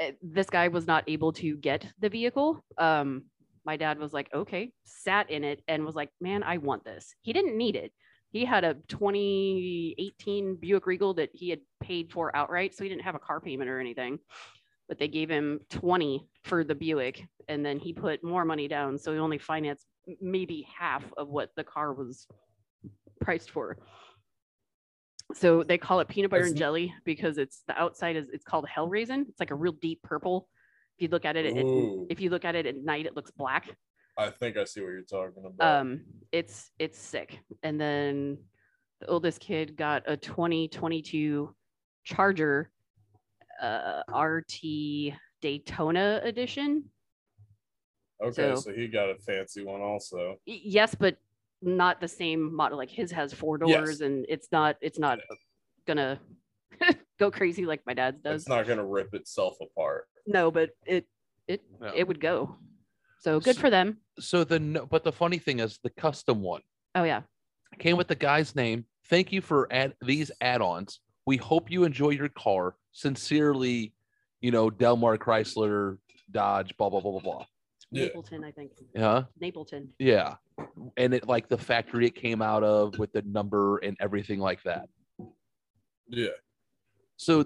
eh, 0.00 0.10
this 0.22 0.50
guy 0.50 0.66
was 0.66 0.88
not 0.88 1.04
able 1.06 1.32
to 1.34 1.56
get 1.56 1.86
the 2.00 2.08
vehicle. 2.08 2.64
Um, 2.78 3.26
my 3.64 3.76
dad 3.76 3.98
was 3.98 4.12
like, 4.12 4.28
okay, 4.34 4.72
sat 4.84 5.30
in 5.30 5.44
it 5.44 5.62
and 5.68 5.84
was 5.84 5.94
like, 5.94 6.10
man, 6.20 6.42
I 6.42 6.58
want 6.58 6.84
this. 6.84 7.14
He 7.22 7.32
didn't 7.32 7.56
need 7.56 7.76
it. 7.76 7.92
He 8.30 8.44
had 8.44 8.64
a 8.64 8.74
2018 8.88 10.56
Buick 10.56 10.86
Regal 10.86 11.14
that 11.14 11.30
he 11.32 11.50
had 11.50 11.60
paid 11.80 12.10
for 12.10 12.34
outright, 12.36 12.74
so 12.74 12.82
he 12.82 12.90
didn't 12.90 13.04
have 13.04 13.14
a 13.14 13.20
car 13.20 13.40
payment 13.40 13.70
or 13.70 13.78
anything. 13.78 14.18
But 14.88 14.98
they 14.98 15.08
gave 15.08 15.30
him 15.30 15.60
20 15.70 16.26
for 16.42 16.64
the 16.64 16.74
Buick, 16.74 17.26
and 17.48 17.64
then 17.64 17.78
he 17.78 17.92
put 17.92 18.24
more 18.24 18.44
money 18.44 18.68
down, 18.68 18.98
so 18.98 19.12
he 19.12 19.18
only 19.18 19.38
financed 19.38 19.86
maybe 20.20 20.66
half 20.76 21.04
of 21.16 21.28
what 21.28 21.50
the 21.56 21.64
car 21.64 21.92
was 21.92 22.26
priced 23.20 23.50
for. 23.50 23.78
So 25.32 25.62
they 25.62 25.78
call 25.78 26.00
it 26.00 26.08
peanut 26.08 26.30
butter 26.30 26.44
and 26.44 26.56
jelly 26.56 26.92
because 27.04 27.38
it's 27.38 27.62
the 27.66 27.80
outside 27.80 28.16
is 28.16 28.28
it's 28.28 28.44
called 28.44 28.68
hell 28.68 28.88
raisin. 28.88 29.26
It's 29.28 29.40
like 29.40 29.50
a 29.50 29.54
real 29.54 29.72
deep 29.72 30.02
purple. 30.02 30.48
If 30.96 31.02
you 31.02 31.08
look 31.08 31.24
at 31.24 31.36
it, 31.36 31.46
it 31.46 32.06
if 32.08 32.20
you 32.20 32.30
look 32.30 32.44
at 32.44 32.54
it 32.54 32.66
at 32.66 32.76
night, 32.76 33.06
it 33.06 33.16
looks 33.16 33.30
black. 33.32 33.68
I 34.16 34.30
think 34.30 34.56
I 34.56 34.64
see 34.64 34.80
what 34.80 34.90
you're 34.90 35.02
talking 35.02 35.44
about. 35.44 35.80
Um, 35.80 36.02
it's 36.30 36.70
it's 36.78 36.98
sick. 36.98 37.40
And 37.64 37.80
then 37.80 38.38
the 39.00 39.08
oldest 39.08 39.40
kid 39.40 39.76
got 39.76 40.04
a 40.06 40.16
2022 40.16 41.52
Charger 42.04 42.70
uh, 43.60 44.02
RT 44.16 45.14
Daytona 45.42 46.20
edition. 46.22 46.84
okay, 48.22 48.54
so- 48.54 48.56
so, 48.56 48.72
he 48.72 48.86
got 48.86 49.10
a 49.10 49.16
fancy 49.16 49.64
one 49.64 49.80
also. 49.80 50.36
Yes, 50.46 50.94
but 50.94 51.16
not 51.60 52.00
the 52.00 52.08
same 52.08 52.54
model. 52.54 52.78
Like 52.78 52.90
his 52.90 53.10
has 53.10 53.32
four 53.32 53.58
Yes. 53.66 53.76
doors, 53.76 54.00
and 54.00 54.24
it's 54.28 54.48
not 54.52 54.76
it's 54.80 54.98
not 55.00 55.18
gonna 55.86 56.20
go 57.18 57.30
crazy 57.30 57.66
like 57.66 57.80
my 57.86 57.94
dad's 57.94 58.20
does. 58.20 58.42
It's 58.42 58.48
not 58.48 58.66
gonna 58.66 58.84
rip 58.86 59.14
itself 59.14 59.56
apart. 59.60 60.06
No, 60.26 60.50
but 60.50 60.70
it 60.86 61.06
it 61.48 61.62
Yeah. 61.82 61.92
it 61.94 62.08
would 62.08 62.20
go. 62.20 62.56
So 63.20 63.40
good 63.40 63.56
S- 63.56 63.60
for 63.60 63.70
them. 63.70 63.98
So 64.18 64.44
the 64.44 64.58
no, 64.58 64.86
but 64.86 65.04
the 65.04 65.12
funny 65.12 65.38
thing 65.38 65.60
is 65.60 65.78
the 65.82 65.90
custom 65.90 66.40
one 66.42 66.62
Oh 66.94 67.04
yeah. 67.04 67.22
came 67.78 67.96
with 67.96 68.08
the 68.08 68.14
guy's 68.14 68.54
name. 68.54 68.86
Thank 69.08 69.32
you 69.32 69.40
for 69.40 69.70
add 69.72 69.94
these 70.02 70.30
add-ons. 70.40 71.00
We 71.26 71.36
hope 71.36 71.70
you 71.70 71.84
enjoy 71.84 72.10
your 72.10 72.28
car. 72.30 72.76
Sincerely, 72.92 73.92
you 74.40 74.50
know, 74.50 74.70
Delmar 74.70 75.18
Chrysler 75.18 75.98
Dodge, 76.30 76.76
blah 76.76 76.88
blah 76.90 77.00
blah 77.00 77.12
blah 77.12 77.20
blah. 77.20 77.46
Yeah. 77.90 78.06
Napleton, 78.08 78.44
I 78.44 78.50
think. 78.50 78.72
Yeah, 78.94 79.24
Napleton. 79.42 79.88
yeah, 79.98 80.34
and 80.96 81.14
it 81.14 81.28
like 81.28 81.48
the 81.48 81.58
factory 81.58 82.06
it 82.06 82.14
came 82.14 82.40
out 82.42 82.62
of 82.64 82.98
with 82.98 83.12
the 83.12 83.22
number 83.22 83.78
and 83.78 83.96
everything 84.00 84.40
like 84.40 84.62
that. 84.64 84.88
Yeah. 86.08 86.28
So 87.16 87.44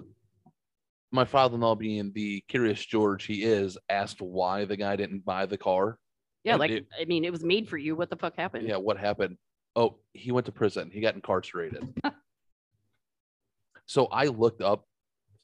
my 1.11 1.25
father-in-law 1.25 1.75
being 1.75 2.11
the 2.13 2.41
curious 2.47 2.83
George 2.85 3.25
he 3.25 3.43
is 3.43 3.77
asked 3.89 4.21
why 4.21 4.65
the 4.65 4.77
guy 4.77 4.95
didn't 4.95 5.25
buy 5.25 5.45
the 5.45 5.57
car. 5.57 5.97
Yeah, 6.43 6.53
And 6.53 6.59
like 6.59 6.71
it- 6.71 6.87
I 6.99 7.05
mean, 7.05 7.25
it 7.25 7.31
was 7.31 7.43
made 7.43 7.67
for 7.67 7.77
you. 7.77 7.95
What 7.95 8.09
the 8.09 8.15
fuck 8.17 8.35
happened? 8.35 8.67
Yeah, 8.67 8.77
what 8.77 8.97
happened? 8.97 9.37
Oh, 9.75 9.97
he 10.13 10.31
went 10.31 10.45
to 10.47 10.51
prison. 10.51 10.89
He 10.91 11.01
got 11.01 11.15
incarcerated. 11.15 11.83
so 13.85 14.05
I 14.07 14.25
looked 14.25 14.61
up 14.61 14.85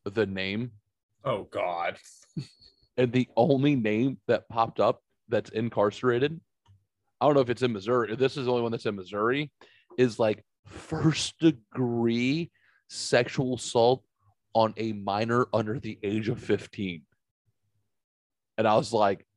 the 0.03 0.25
name, 0.25 0.72
Oh 1.24 1.44
God. 1.46 1.98
and 2.98 3.12
the 3.12 3.27
only 3.36 3.75
name 3.75 4.20
that 4.27 4.48
popped 4.48 4.79
up 4.79 5.01
that's 5.27 5.50
incarcerated, 5.50 6.39
I 7.20 7.25
don't 7.25 7.34
know 7.34 7.41
if 7.41 7.50
it's 7.50 7.63
in 7.63 7.74
Missouri. 7.74 8.15
This 8.15 8.38
is 8.38 8.46
the 8.46 8.51
only 8.51 8.62
one 8.62 8.72
that's 8.72 8.86
in 8.86 8.96
Missouri, 8.96 9.51
is 9.98 10.20
like 10.20 10.44
first 10.67 11.39
degree 11.39 12.51
sexual 12.89 13.55
assault 13.55 14.03
on 14.55 14.74
a 14.77 14.93
minor 14.93 15.45
under 15.53 15.77
the 15.79 16.00
age 16.01 16.29
of 16.29 16.39
15. 16.39 17.01
And 18.57 18.67
I 18.67 18.75
was 18.75 18.93
like, 18.93 19.27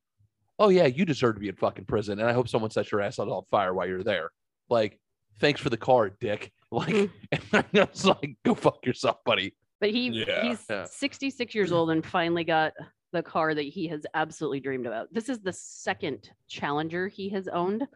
oh, 0.57 0.69
yeah, 0.69 0.85
you 0.87 1.05
deserve 1.05 1.35
to 1.35 1.39
be 1.41 1.49
in 1.49 1.55
fucking 1.55 1.85
prison. 1.85 2.19
And 2.19 2.27
I 2.27 2.33
hope 2.33 2.47
someone 2.47 2.71
sets 2.71 2.91
your 2.91 3.01
ass 3.01 3.19
on 3.19 3.29
fire 3.51 3.73
while 3.73 3.85
you're 3.87 4.03
there. 4.03 4.31
Like, 4.69 4.97
thanks 5.39 5.59
for 5.61 5.69
the 5.69 5.77
car, 5.77 6.09
dick. 6.09 6.51
Like, 6.71 6.93
Mhm. 6.93 7.09
and 7.53 7.79
I 7.81 7.83
was 7.91 8.05
like, 8.05 8.37
go 8.45 8.53
fuck 8.53 8.85
yourself, 8.85 9.17
buddy. 9.25 9.55
But 9.81 9.89
he 9.89 10.09
Yeah. 10.09 10.43
he's 10.43 10.63
Yeah. 10.69 10.85
66 10.85 11.55
years 11.55 11.71
old 11.71 11.89
and 11.89 12.05
finally 12.05 12.43
got 12.43 12.73
the 13.11 13.23
car 13.23 13.55
that 13.55 13.63
he 13.63 13.87
has 13.87 14.05
absolutely 14.13 14.59
dreamed 14.59 14.85
about. 14.85 15.11
This 15.11 15.29
is 15.29 15.39
the 15.39 15.51
second 15.51 16.29
Challenger 16.47 17.07
he 17.07 17.27
has 17.29 17.47
owned. 17.47 17.87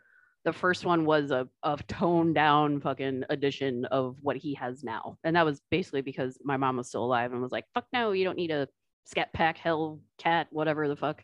The 0.46 0.54
first 0.54 0.86
one 0.86 1.06
was 1.06 1.32
a, 1.32 1.48
a 1.64 1.78
toned 1.88 2.36
down 2.36 2.82
fucking 2.82 3.24
edition 3.30 3.86
of 3.86 4.18
what 4.22 4.36
he 4.36 4.54
has 4.56 4.84
now. 4.84 5.18
And 5.24 5.36
that 5.36 5.46
was 5.46 5.62
basically 5.72 6.02
because 6.02 6.38
my 6.44 6.58
mom 6.58 6.78
was 6.78 6.88
still 6.90 7.06
alive 7.06 7.32
and 7.32 7.42
was 7.42 7.52
like, 7.54 7.66
fuck 7.74 7.86
no, 7.94 8.12
you 8.12 8.26
don't 8.26 8.36
need 8.38 8.52
a 8.52 8.68
scat 9.06 9.32
pack 9.34 9.58
hell 9.58 10.00
cat, 10.18 10.48
whatever 10.52 10.88
the 10.90 10.96
fuck. 10.98 11.24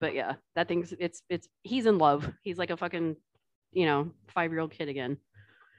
But 0.00 0.14
yeah, 0.14 0.34
that 0.56 0.68
thing's 0.68 0.92
it's 0.98 1.22
it's 1.30 1.48
he's 1.62 1.86
in 1.86 1.96
love. 1.98 2.30
He's 2.42 2.58
like 2.58 2.68
a 2.70 2.76
fucking, 2.76 3.16
you 3.72 3.86
know, 3.86 4.10
five 4.28 4.50
year 4.50 4.60
old 4.60 4.72
kid 4.72 4.88
again 4.88 5.16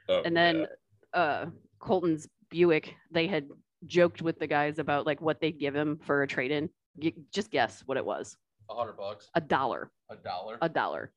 Oh, 0.08 0.22
and 0.24 0.36
then 0.36 0.66
yeah. 1.14 1.20
uh 1.20 1.46
colton's 1.80 2.26
buick 2.50 2.94
they 3.10 3.26
had 3.26 3.48
joked 3.86 4.22
with 4.22 4.38
the 4.38 4.46
guys 4.46 4.78
about 4.78 5.04
like 5.06 5.20
what 5.20 5.40
they'd 5.40 5.58
give 5.58 5.74
him 5.74 5.98
for 6.04 6.22
a 6.22 6.26
trade-in 6.26 6.68
G- 7.00 7.14
just 7.32 7.50
guess 7.50 7.82
what 7.86 7.96
it 7.96 8.04
was 8.06 8.36
A 8.70 8.74
hundred 8.74 8.96
bucks, 8.96 9.28
a 9.34 9.40
dollar 9.40 9.90
a 10.10 10.16
dollar. 10.16 10.58
a 10.62 10.68
dollar 10.68 11.12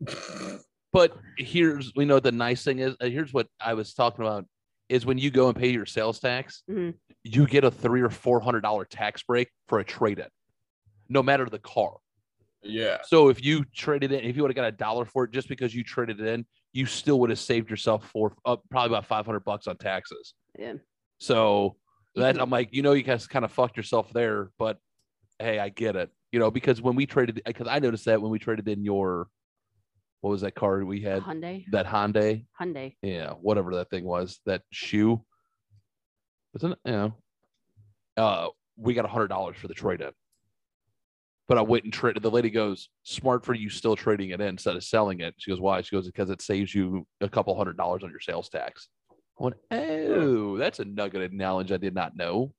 But 0.92 1.16
here's 1.38 1.92
we 1.96 2.04
know 2.04 2.20
the 2.20 2.32
nice 2.32 2.64
thing 2.64 2.78
is 2.80 2.94
uh, 3.00 3.06
here's 3.06 3.32
what 3.32 3.46
I 3.60 3.74
was 3.74 3.94
talking 3.94 4.24
about 4.24 4.46
is 4.88 5.06
when 5.06 5.16
you 5.16 5.30
go 5.30 5.48
and 5.48 5.56
pay 5.56 5.70
your 5.70 5.86
sales 5.86 6.20
tax, 6.20 6.62
Mhm. 6.68 6.94
you 7.24 7.46
get 7.46 7.64
a 7.64 7.70
three 7.70 8.02
or 8.02 8.10
four 8.10 8.40
hundred 8.40 8.60
dollar 8.60 8.84
tax 8.84 9.22
break 9.22 9.48
for 9.68 9.78
a 9.78 9.84
trade 9.84 10.18
in, 10.18 10.26
no 11.08 11.22
matter 11.22 11.46
the 11.46 11.58
car. 11.58 11.96
yeah. 12.62 12.98
So 13.04 13.28
if 13.28 13.42
you 13.42 13.64
traded 13.74 14.12
in, 14.12 14.20
if 14.24 14.36
you 14.36 14.42
would 14.42 14.50
have 14.50 14.56
got 14.56 14.66
a 14.68 14.72
dollar 14.72 15.04
for 15.04 15.24
it 15.24 15.30
just 15.32 15.48
because 15.48 15.74
you 15.74 15.82
traded 15.82 16.20
it 16.20 16.26
in, 16.26 16.46
you 16.72 16.86
still 16.86 17.18
would 17.20 17.30
have 17.30 17.38
saved 17.38 17.70
yourself 17.70 18.08
for 18.12 18.34
uh, 18.44 18.56
probably 18.70 18.94
about 18.94 19.06
five 19.06 19.24
hundred 19.24 19.44
bucks 19.44 19.66
on 19.66 19.76
taxes. 19.78 20.34
yeah 20.58 20.74
So 21.18 21.76
that 22.16 22.38
I'm 22.38 22.50
like, 22.50 22.68
you 22.72 22.82
know, 22.82 22.92
you 22.92 23.02
guys 23.02 23.26
kind 23.26 23.44
of 23.46 23.50
fucked 23.50 23.78
yourself 23.78 24.12
there, 24.12 24.50
but 24.58 24.78
hey, 25.38 25.58
I 25.58 25.70
get 25.70 25.96
it. 25.96 26.10
You 26.32 26.38
know, 26.38 26.50
because 26.50 26.82
when 26.82 26.94
we 26.94 27.06
traded, 27.06 27.40
because 27.46 27.66
I 27.66 27.78
noticed 27.78 28.04
that 28.04 28.20
when 28.20 28.30
we 28.30 28.38
traded 28.38 28.68
in 28.68 28.84
your, 28.84 29.28
what 30.22 30.30
was 30.30 30.40
that 30.40 30.54
car 30.54 30.84
we 30.84 31.00
had? 31.00 31.22
hyundai 31.22 31.64
That 31.72 31.84
Hyundai, 31.84 32.46
hyundai 32.58 32.94
yeah, 33.02 33.32
whatever 33.32 33.74
that 33.74 33.90
thing 33.90 34.04
was, 34.04 34.40
that 34.46 34.62
shoe. 34.70 35.22
Wasn't 36.54 36.72
it? 36.72 36.78
You 36.84 36.92
know, 36.92 37.14
uh, 38.16 38.48
we 38.76 38.94
got 38.94 39.04
a 39.04 39.08
hundred 39.08 39.28
dollars 39.28 39.56
for 39.56 39.68
the 39.68 39.74
trade 39.74 40.00
in. 40.00 40.10
But 41.48 41.58
I 41.58 41.62
went 41.62 41.84
and 41.84 41.92
traded. 41.92 42.22
The 42.22 42.30
lady 42.30 42.50
goes, 42.50 42.88
"Smart 43.02 43.44
for 43.44 43.52
you, 43.52 43.68
still 43.68 43.96
trading 43.96 44.30
it 44.30 44.40
in 44.40 44.46
instead 44.46 44.76
of 44.76 44.84
selling 44.84 45.20
it." 45.20 45.34
She 45.38 45.50
goes, 45.50 45.60
"Why?" 45.60 45.80
She 45.82 45.94
goes, 45.96 46.06
"Because 46.06 46.30
it 46.30 46.40
saves 46.40 46.72
you 46.72 47.04
a 47.20 47.28
couple 47.28 47.56
hundred 47.56 47.76
dollars 47.76 48.04
on 48.04 48.10
your 48.10 48.20
sales 48.20 48.48
tax." 48.48 48.88
I 49.40 49.42
went, 49.42 49.56
"Oh, 49.72 50.56
that's 50.56 50.78
a 50.78 50.84
nugget 50.84 51.22
of 51.22 51.32
knowledge 51.32 51.72
I 51.72 51.78
did 51.78 51.94
not 51.94 52.16
know." 52.16 52.54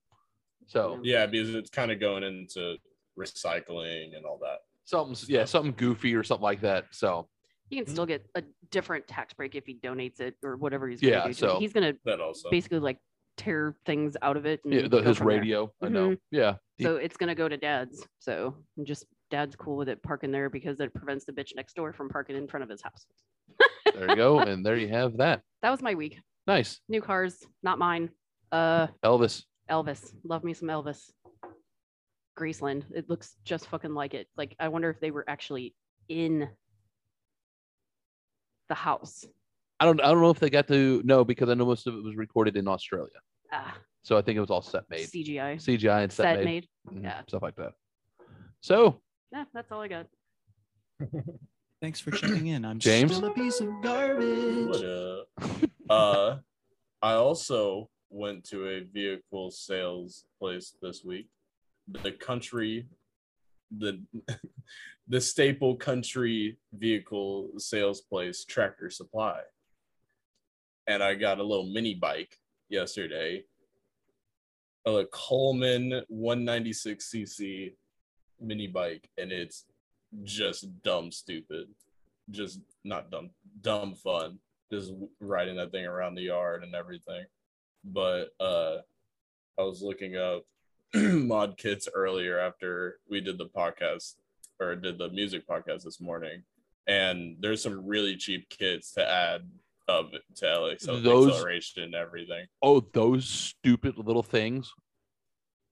So 0.68 1.00
Yeah, 1.02 1.28
because 1.28 1.56
it's 1.56 1.70
kind 1.70 1.92
of 1.92 2.00
going 2.02 2.24
into 2.24 2.76
recycling 3.18 4.18
and 4.18 4.26
all 4.26 4.40
that. 4.40 4.60
something, 4.84 5.16
yeah, 5.30 5.46
something 5.46 5.74
goofy 5.78 6.14
or 6.14 6.24
something 6.24 6.44
like 6.44 6.62
that. 6.62 6.88
So 6.92 7.30
he 7.74 7.80
can 7.84 7.88
still 7.92 8.06
get 8.06 8.26
a 8.36 8.44
different 8.72 9.08
tax 9.08 9.34
break 9.34 9.56
if 9.56 9.66
he 9.66 9.76
donates 9.76 10.20
it 10.20 10.36
or 10.44 10.56
whatever 10.58 10.88
he's 10.88 11.02
Yeah, 11.02 11.20
gonna 11.20 11.28
do 11.30 11.34
so- 11.34 11.60
he's 11.60 11.74
gonna 11.74 11.94
also. 12.22 12.50
basically 12.50 12.80
like 12.80 12.98
tear 13.38 13.76
things 13.86 14.16
out 14.22 14.38
of 14.38 14.46
it 14.46 14.62
and 14.64 14.74
yeah, 14.74 14.88
the, 14.88 15.02
his 15.02 15.18
from 15.18 15.28
there. 15.28 15.38
radio, 15.40 15.72
I 15.82 15.90
know, 15.90 16.16
yeah, 16.32 16.56
He- 16.78 16.84
so 16.84 16.98
it's 16.98 17.18
gonna 17.18 17.34
go 17.36 17.48
to 17.50 17.58
dad's 17.58 18.06
so 18.20 18.56
just 18.84 19.06
dad's 19.32 19.56
cool 19.56 19.76
with 19.78 19.90
it 19.90 20.04
parking 20.04 20.32
there 20.32 20.50
because 20.50 20.80
it 20.80 20.94
prevents 20.94 21.26
the 21.26 21.32
bitch 21.32 21.56
next 21.56 21.76
door 21.76 21.94
from 21.94 22.10
parking 22.10 22.36
in 22.36 22.48
front 22.48 22.64
of 22.64 22.70
his 22.70 22.82
house 22.84 23.06
there 23.96 24.10
you 24.12 24.16
go, 24.16 24.40
and 24.40 24.64
there 24.66 24.78
you 24.78 24.88
have 24.90 25.18
that. 25.18 25.42
that 25.64 25.70
was 25.72 25.82
my 25.82 25.96
week 25.96 26.20
Nice, 26.46 26.82
new 26.90 27.02
cars, 27.02 27.42
not 27.64 27.80
mine. 27.80 28.10
Uh, 28.52 28.88
Elvis. 29.04 29.46
Elvis, 29.72 30.14
love 30.26 30.44
me 30.44 30.54
some 30.54 30.68
Elvis. 30.68 31.10
Graceland, 32.38 32.84
it 32.94 33.10
looks 33.10 33.36
just 33.46 33.68
fucking 33.68 33.94
like 33.94 34.14
it. 34.14 34.28
Like 34.36 34.56
I 34.60 34.68
wonder 34.68 34.90
if 34.90 35.00
they 35.00 35.12
were 35.12 35.24
actually 35.30 35.74
in 36.10 36.50
the 38.70 38.76
house. 38.76 39.26
I 39.80 39.86
don't 39.86 40.00
I 40.02 40.08
don't 40.12 40.22
know 40.22 40.30
if 40.30 40.40
they 40.40 40.50
got 40.50 40.68
to 40.70 41.02
no 41.04 41.24
because 41.26 41.50
I 41.50 41.54
know 41.56 41.66
most 41.66 41.88
of 41.88 41.96
it 41.96 42.04
was 42.04 42.16
recorded 42.16 42.56
in 42.58 42.68
Australia. 42.68 43.20
Ah, 43.52 43.76
So 44.04 44.18
I 44.18 44.22
think 44.22 44.38
it 44.38 44.40
was 44.40 44.50
all 44.52 44.62
set 44.62 44.84
made. 44.90 45.08
CGI 45.08 45.56
CGI 45.58 46.04
and 46.04 46.12
set, 46.12 46.24
set 46.24 46.36
made. 46.38 46.46
made. 46.46 46.68
mhm, 47.00 47.04
yeah. 47.04 47.22
Stuff 47.28 47.42
like 47.44 47.56
that. 47.56 47.74
So 48.62 49.02
Yeah, 49.32 49.46
that's 49.54 49.72
all 49.72 49.82
I 49.82 49.88
got. 49.88 50.08
Thanks 51.82 52.00
for 52.00 52.12
checking 52.12 52.48
in. 52.48 52.64
I'm 52.64 52.80
James? 52.80 53.14
still 53.14 53.30
a 53.30 53.34
piece 53.34 53.60
of 53.60 53.70
garbage. 53.82 54.68
What 54.68 54.86
up? 54.86 55.28
uh, 55.90 56.38
I 57.02 57.14
also 57.14 57.90
went 58.10 58.46
to 58.46 58.68
a 58.70 58.82
vehicle 58.86 59.52
sales 59.52 60.24
place 60.40 60.78
this 60.82 61.04
week. 61.04 61.28
The 61.92 62.14
country, 62.14 62.88
the 63.78 64.02
the 65.08 65.20
staple 65.20 65.76
country 65.76 66.58
vehicle 66.74 67.50
sales 67.58 68.02
place, 68.02 68.46
Tractor 68.46 68.90
Supply. 68.90 69.42
And 70.88 71.04
I 71.04 71.16
got 71.16 71.40
a 71.40 71.44
little 71.44 71.72
mini 71.72 71.94
bike 71.94 72.38
yesterday, 72.70 73.44
a 74.86 75.06
Coleman 75.12 76.02
196cc 76.12 77.74
mini 78.40 78.68
bike, 78.68 79.10
and 79.18 79.32
it's 79.32 79.66
just 80.24 80.82
dumb 80.84 81.12
stupid, 81.12 81.68
just 82.32 82.60
not 82.84 83.12
dumb, 83.12 83.32
dumb 83.62 83.96
fun, 83.96 84.40
just 84.72 84.92
riding 85.20 85.58
that 85.58 85.72
thing 85.72 85.86
around 85.86 86.16
the 86.16 86.24
yard 86.24 86.64
and 86.64 86.76
everything. 86.76 87.26
But 87.84 88.30
uh, 88.40 88.78
I 89.58 89.64
was 89.64 89.82
looking 89.82 90.16
up 90.16 90.44
mod 90.96 91.58
kits 91.58 91.88
earlier 91.94 92.40
after 92.40 93.00
we 93.10 93.22
did 93.22 93.38
the 93.38 93.48
podcast 93.48 94.16
or 94.60 94.76
did 94.76 94.98
the 94.98 95.10
music 95.10 95.48
podcast 95.48 95.84
this 95.84 96.00
morning, 96.02 96.44
and 96.88 97.38
there's 97.40 97.62
some 97.62 97.86
really 97.86 98.16
cheap 98.16 98.48
kits 98.50 98.94
to 98.94 99.08
add 99.08 99.42
of 99.88 100.12
to 100.36 100.46
LX 100.46 100.86
Those- 101.04 101.28
acceleration 101.30 101.84
and 101.84 101.96
everything. 101.96 102.46
Oh, 102.62 102.80
those 102.94 103.28
stupid 103.28 103.98
little 103.98 104.24
things 104.24 104.72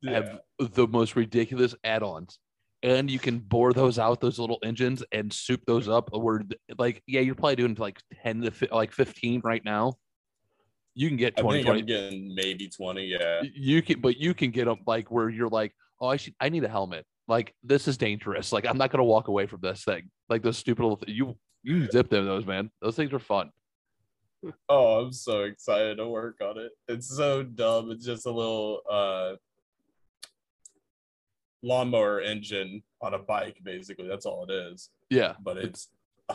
Yeah. 0.01 0.11
have 0.11 0.41
the 0.73 0.87
most 0.87 1.15
ridiculous 1.15 1.75
add-ons. 1.83 2.39
And 2.83 3.11
you 3.11 3.19
can 3.19 3.37
bore 3.39 3.73
those 3.73 3.99
out, 3.99 4.19
those 4.21 4.39
little 4.39 4.57
engines, 4.63 5.03
and 5.11 5.31
soup 5.31 5.61
those 5.67 5.87
up. 5.87 6.09
Where, 6.11 6.41
like, 6.79 7.03
yeah, 7.05 7.21
you're 7.21 7.35
probably 7.35 7.55
doing 7.57 7.75
like 7.75 7.99
ten 8.23 8.41
to 8.41 8.49
fi- 8.51 8.69
like 8.71 8.91
fifteen 8.91 9.39
right 9.43 9.63
now. 9.63 9.93
You 10.95 11.07
can 11.07 11.15
get 11.15 11.35
I 11.37 11.41
20, 11.43 11.57
think 11.59 11.65
20 11.67 11.79
I'm 11.79 11.85
getting 11.85 12.35
maybe 12.35 12.67
20. 12.69 13.05
Yeah. 13.05 13.43
you 13.53 13.81
can 13.83 14.01
but 14.01 14.17
you 14.17 14.33
can 14.33 14.49
get 14.51 14.65
them 14.65 14.79
like 14.87 15.09
where 15.11 15.29
you're 15.29 15.47
like 15.47 15.73
oh 16.01 16.07
i 16.07 16.17
should 16.17 16.33
i 16.41 16.49
need 16.49 16.63
a 16.65 16.67
helmet 16.67 17.05
like 17.31 17.55
this 17.63 17.87
is 17.87 17.97
dangerous 17.97 18.51
like 18.51 18.65
i'm 18.67 18.77
not 18.77 18.91
gonna 18.91 19.03
walk 19.03 19.27
away 19.29 19.47
from 19.47 19.59
this 19.61 19.83
thing 19.83 20.03
like 20.29 20.43
those 20.43 20.57
stupid 20.57 20.83
little 20.83 20.97
th- 20.97 21.15
you 21.17 21.35
you 21.63 21.87
zip 21.89 22.09
them 22.09 22.25
those 22.25 22.45
man 22.45 22.69
those 22.81 22.95
things 22.95 23.11
are 23.13 23.19
fun 23.19 23.49
Oh, 24.67 25.01
I'm 25.01 25.11
so 25.13 25.41
excited 25.43 25.97
to 25.97 26.07
work 26.07 26.37
on 26.41 26.57
it. 26.57 26.71
It's 26.87 27.07
so 27.15 27.43
dumb. 27.43 27.91
It's 27.91 28.03
just 28.03 28.25
a 28.25 28.31
little 28.31 28.81
uh 28.89 29.33
lawnmower 31.61 32.21
engine 32.21 32.81
on 33.01 33.13
a 33.13 33.19
bike, 33.19 33.57
basically. 33.63 34.07
That's 34.07 34.25
all 34.25 34.45
it 34.49 34.51
is. 34.51 34.89
yeah 35.11 35.33
But 35.43 35.57
it's 35.57 35.89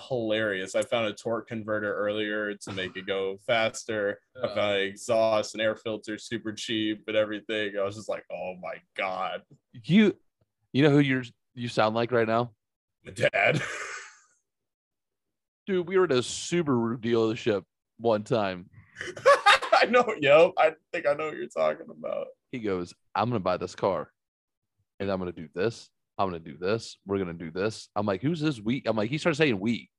hilarious. 0.09 0.75
I 0.77 0.83
found 0.83 1.07
a 1.07 1.13
torque 1.15 1.49
converter 1.49 1.93
earlier 1.95 2.55
to 2.55 2.73
make 2.73 2.97
it 2.97 3.07
go 3.07 3.39
faster. 3.47 4.21
I 4.41 4.49
found 4.55 4.77
an 4.77 4.81
exhaust 4.83 5.55
and 5.55 5.63
air 5.63 5.75
filter 5.75 6.19
super 6.19 6.53
cheap 6.53 7.03
and 7.09 7.17
everything. 7.17 7.73
I 7.77 7.83
was 7.83 7.97
just 7.97 8.09
like, 8.09 8.25
oh 8.33 8.55
my 8.63 8.75
god. 8.97 9.43
you 9.85 10.15
you 10.73 10.83
know 10.83 10.91
who 10.91 10.99
you're 11.01 11.25
you 11.55 11.69
sound 11.69 11.95
like 11.95 12.13
right 12.13 12.29
now 12.29 12.53
My 13.05 13.13
dad. 13.13 13.61
dude 15.67 15.87
we 15.87 15.99
were 15.99 16.05
at 16.05 16.13
a 16.13 16.17
subaru 16.17 16.97
dealership 16.99 17.63
one 17.99 18.23
time 18.23 18.69
I 19.79 19.85
know, 19.87 20.15
yo. 20.21 20.55
I 20.59 20.73
think 20.91 21.07
I 21.07 21.13
know 21.13 21.27
what 21.27 21.37
you're 21.37 21.49
talking 21.49 21.87
about. 21.91 22.29
he 22.53 22.61
goes 22.61 22.95
i'm 23.15 23.29
gonna 23.29 23.41
buy 23.41 23.57
this 23.57 23.75
car 23.75 24.11
and 25.01 25.11
i'm 25.11 25.19
gonna 25.19 25.33
do 25.33 25.49
this 25.55 25.91
i'm 26.19 26.29
gonna 26.29 26.39
do 26.39 26.57
this 26.57 26.97
we're 27.07 27.19
gonna 27.19 27.33
do 27.35 27.51
this 27.51 27.89
i'm 27.97 28.07
like 28.07 28.23
who's 28.23 28.41
this 28.41 28.61
we 28.61 28.83
i'm 28.87 28.97
like 28.97 29.11
he 29.11 29.19
started 29.19 29.37
saying 29.37 29.59
we 29.61 29.91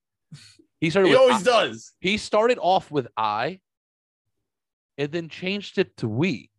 he 0.81 0.89
started 0.89 1.09
He 1.09 1.15
always 1.15 1.47
I- 1.47 1.67
does. 1.67 1.93
he 1.99 2.17
started 2.17 2.57
off 2.61 2.89
with 2.91 3.07
I 3.15 3.59
and 4.97 5.11
then 5.11 5.29
changed 5.29 5.77
it 5.77 5.95
to 5.97 6.07
we. 6.07 6.49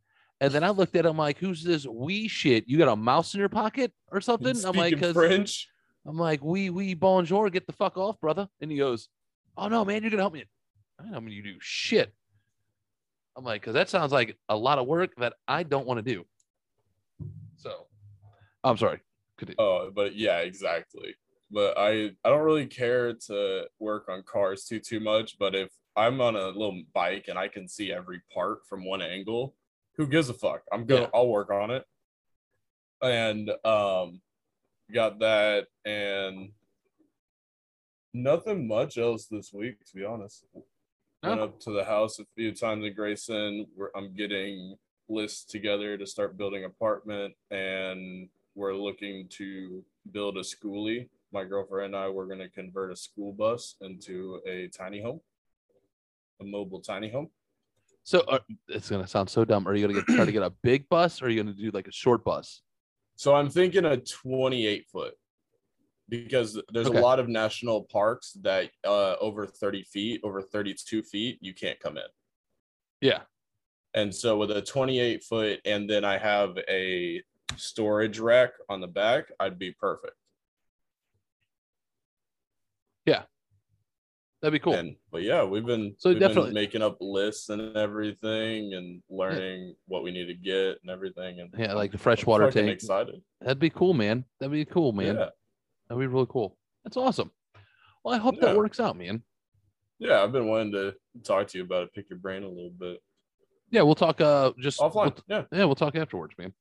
And 0.40 0.52
then 0.52 0.62
I 0.62 0.70
looked 0.70 0.94
at 0.94 1.04
him 1.04 1.16
like, 1.16 1.38
who's 1.38 1.64
this 1.64 1.86
we 1.86 2.28
shit? 2.28 2.68
You 2.68 2.78
got 2.78 2.88
a 2.88 2.96
mouse 2.96 3.34
in 3.34 3.40
your 3.40 3.48
pocket 3.48 3.92
or 4.12 4.20
something? 4.20 4.54
I'm 4.64 4.76
like, 4.76 4.98
French. 5.12 5.68
I'm 6.06 6.16
like, 6.16 6.42
we 6.42 6.70
we 6.70 6.94
bonjour, 6.94 7.50
get 7.50 7.66
the 7.66 7.72
fuck 7.72 7.96
off, 7.96 8.20
brother. 8.20 8.48
And 8.60 8.70
he 8.70 8.78
goes, 8.78 9.08
Oh 9.56 9.68
no, 9.68 9.84
man, 9.84 10.02
you're 10.02 10.10
gonna 10.10 10.22
help 10.22 10.32
me. 10.32 10.44
I 10.98 11.02
don't 11.02 11.12
know 11.12 11.18
when 11.18 11.32
you 11.32 11.42
do 11.42 11.56
shit. 11.60 12.12
I'm 13.36 13.44
like, 13.44 13.60
because 13.60 13.74
that 13.74 13.88
sounds 13.88 14.12
like 14.12 14.36
a 14.48 14.56
lot 14.56 14.78
of 14.78 14.86
work 14.86 15.14
that 15.18 15.34
I 15.46 15.64
don't 15.64 15.86
want 15.86 15.98
to 15.98 16.14
do. 16.14 16.24
So 17.56 17.86
I'm 18.64 18.76
sorry. 18.76 19.00
Continue. 19.36 19.56
Oh, 19.58 19.90
but 19.94 20.16
yeah, 20.16 20.38
exactly. 20.38 21.14
But 21.50 21.76
I 21.76 22.12
I 22.24 22.28
don't 22.28 22.42
really 22.42 22.66
care 22.66 23.14
to 23.26 23.66
work 23.78 24.08
on 24.08 24.22
cars 24.22 24.64
too 24.64 24.80
too 24.80 25.00
much. 25.00 25.38
But 25.38 25.54
if 25.54 25.70
I'm 25.96 26.20
on 26.20 26.36
a 26.36 26.46
little 26.46 26.82
bike 26.94 27.26
and 27.28 27.38
I 27.38 27.48
can 27.48 27.68
see 27.68 27.92
every 27.92 28.20
part 28.32 28.66
from 28.66 28.84
one 28.84 29.02
angle, 29.02 29.54
who 29.98 30.06
gives 30.06 30.30
a 30.30 30.34
fuck? 30.34 30.62
I'm 30.72 30.86
gonna 30.86 31.02
Yeah. 31.02 31.10
I'll 31.12 31.28
work 31.28 31.50
on 31.50 31.70
it. 31.70 31.84
And 33.02 33.50
um, 33.64 34.22
got 34.92 35.18
that 35.18 35.66
and 35.84 36.52
nothing 38.14 38.66
much 38.66 38.96
else 38.96 39.26
this 39.26 39.52
week 39.52 39.84
to 39.84 39.94
be 39.94 40.04
honest. 40.04 40.44
Went 41.22 41.40
Oh. 41.40 41.44
up 41.44 41.60
to 41.60 41.72
the 41.72 41.84
house 41.84 42.18
a 42.20 42.24
few 42.36 42.52
times 42.54 42.84
in 42.86 42.94
Grayson. 42.94 43.66
Where 43.74 43.90
I'm 43.96 44.14
getting 44.14 44.76
lists 45.08 45.44
together 45.44 45.98
to 45.98 46.06
start 46.06 46.36
building 46.38 46.64
apartment 46.64 47.34
and 47.50 48.28
we're 48.54 48.74
looking 48.74 49.26
to 49.30 49.84
build 50.12 50.36
a 50.36 50.42
schoolie. 50.42 51.08
My 51.32 51.44
girlfriend 51.44 51.94
and 51.94 52.04
I 52.04 52.08
were 52.08 52.26
going 52.26 52.38
to 52.40 52.48
convert 52.48 52.92
a 52.92 52.96
school 52.96 53.32
bus 53.32 53.74
into 53.80 54.40
a 54.46 54.68
tiny 54.68 55.00
home, 55.02 55.20
a 56.40 56.44
mobile 56.44 56.80
tiny 56.80 57.10
home. 57.10 57.30
So 58.08 58.20
uh, 58.20 58.38
it's 58.68 58.88
gonna 58.88 59.06
sound 59.06 59.28
so 59.28 59.44
dumb. 59.44 59.68
Are 59.68 59.74
you 59.74 59.86
gonna 59.86 60.00
get, 60.00 60.06
try 60.16 60.24
to 60.24 60.32
get 60.32 60.42
a 60.42 60.48
big 60.62 60.88
bus 60.88 61.20
or 61.20 61.26
are 61.26 61.28
you 61.28 61.42
gonna 61.42 61.54
do 61.54 61.70
like 61.72 61.88
a 61.88 61.92
short 61.92 62.24
bus? 62.24 62.62
So 63.16 63.34
I'm 63.34 63.50
thinking 63.50 63.84
a 63.84 63.98
28 63.98 64.86
foot 64.90 65.12
because 66.08 66.58
there's 66.72 66.86
Okay. 66.86 66.98
a 66.98 67.02
lot 67.02 67.20
of 67.20 67.28
national 67.28 67.82
parks 67.82 68.32
that 68.40 68.70
uh, 68.86 69.16
over 69.20 69.46
30 69.46 69.82
feet, 69.82 70.22
over 70.24 70.40
32 70.40 71.02
feet, 71.02 71.36
you 71.42 71.52
can't 71.52 71.78
come 71.80 71.98
in. 71.98 72.04
Yeah. 73.02 73.24
And 73.92 74.14
so 74.14 74.38
with 74.38 74.52
a 74.52 74.62
28 74.62 75.22
foot, 75.24 75.60
and 75.66 75.90
then 75.90 76.02
I 76.02 76.16
have 76.16 76.56
a 76.66 77.22
storage 77.56 78.18
rack 78.18 78.52
on 78.70 78.80
the 78.80 78.86
back, 78.86 79.30
I'd 79.38 79.58
be 79.58 79.72
perfect. 79.72 80.14
That'd 84.40 84.52
be 84.52 84.58
cool. 84.62 84.74
And 84.74 84.94
but 85.10 85.22
yeah, 85.22 85.42
we've 85.44 85.66
been 85.66 85.94
So 85.98 86.10
we've 86.10 86.18
been 86.18 86.28
definitely- 86.28 86.52
making 86.52 86.80
up 86.82 86.96
lists 87.00 87.48
and 87.48 87.76
everything, 87.76 88.74
and 88.74 89.02
learning 89.10 89.74
what 89.86 90.02
we 90.04 90.12
need 90.12 90.26
to 90.26 90.34
get 90.34 90.78
and 90.82 90.90
everything. 90.90 91.40
And 91.40 91.52
Yeah, 91.58 91.72
like 91.74 91.90
the 91.92 91.98
freshwater 91.98 92.50
tank. 92.50 92.68
Excited, 92.70 93.20
That'd 93.40 93.58
be 93.58 93.70
cool, 93.70 93.94
man. 93.94 94.24
That'd 94.38 94.52
be 94.52 94.64
cool, 94.64 94.92
man. 94.92 95.16
Yeah, 95.16 95.30
That'd 95.88 96.00
be 96.00 96.06
really 96.06 96.26
cool. 96.30 96.56
That's 96.84 96.96
awesome. 96.96 97.32
Well, 98.04 98.14
I 98.14 98.18
hope 98.18 98.36
Yeah. 98.36 98.46
that 98.46 98.56
works 98.56 98.78
out, 98.78 98.96
man. 98.96 99.22
yeah. 99.98 100.22
I've 100.22 100.30
been 100.32 100.46
wanting 100.46 100.72
to 100.72 100.94
talk 101.24 101.48
to 101.48 101.58
you 101.58 101.64
about 101.64 101.82
it, 101.84 101.92
pick 101.94 102.08
your 102.08 102.20
brain 102.20 102.44
a 102.44 102.48
little 102.48 102.70
bit 102.70 103.02
Yeah, 103.70 103.82
we'll 103.82 103.96
talk. 103.96 104.20
Uh, 104.20 104.52
just 104.60 104.80
we'll 104.80 104.90
offline. 104.90 105.16
t- 105.16 105.22
yeah, 105.28 105.44
yeah, 105.52 105.64
we'll 105.64 105.74
talk 105.74 105.96
afterwards, 105.96 106.34
man. 106.38 106.54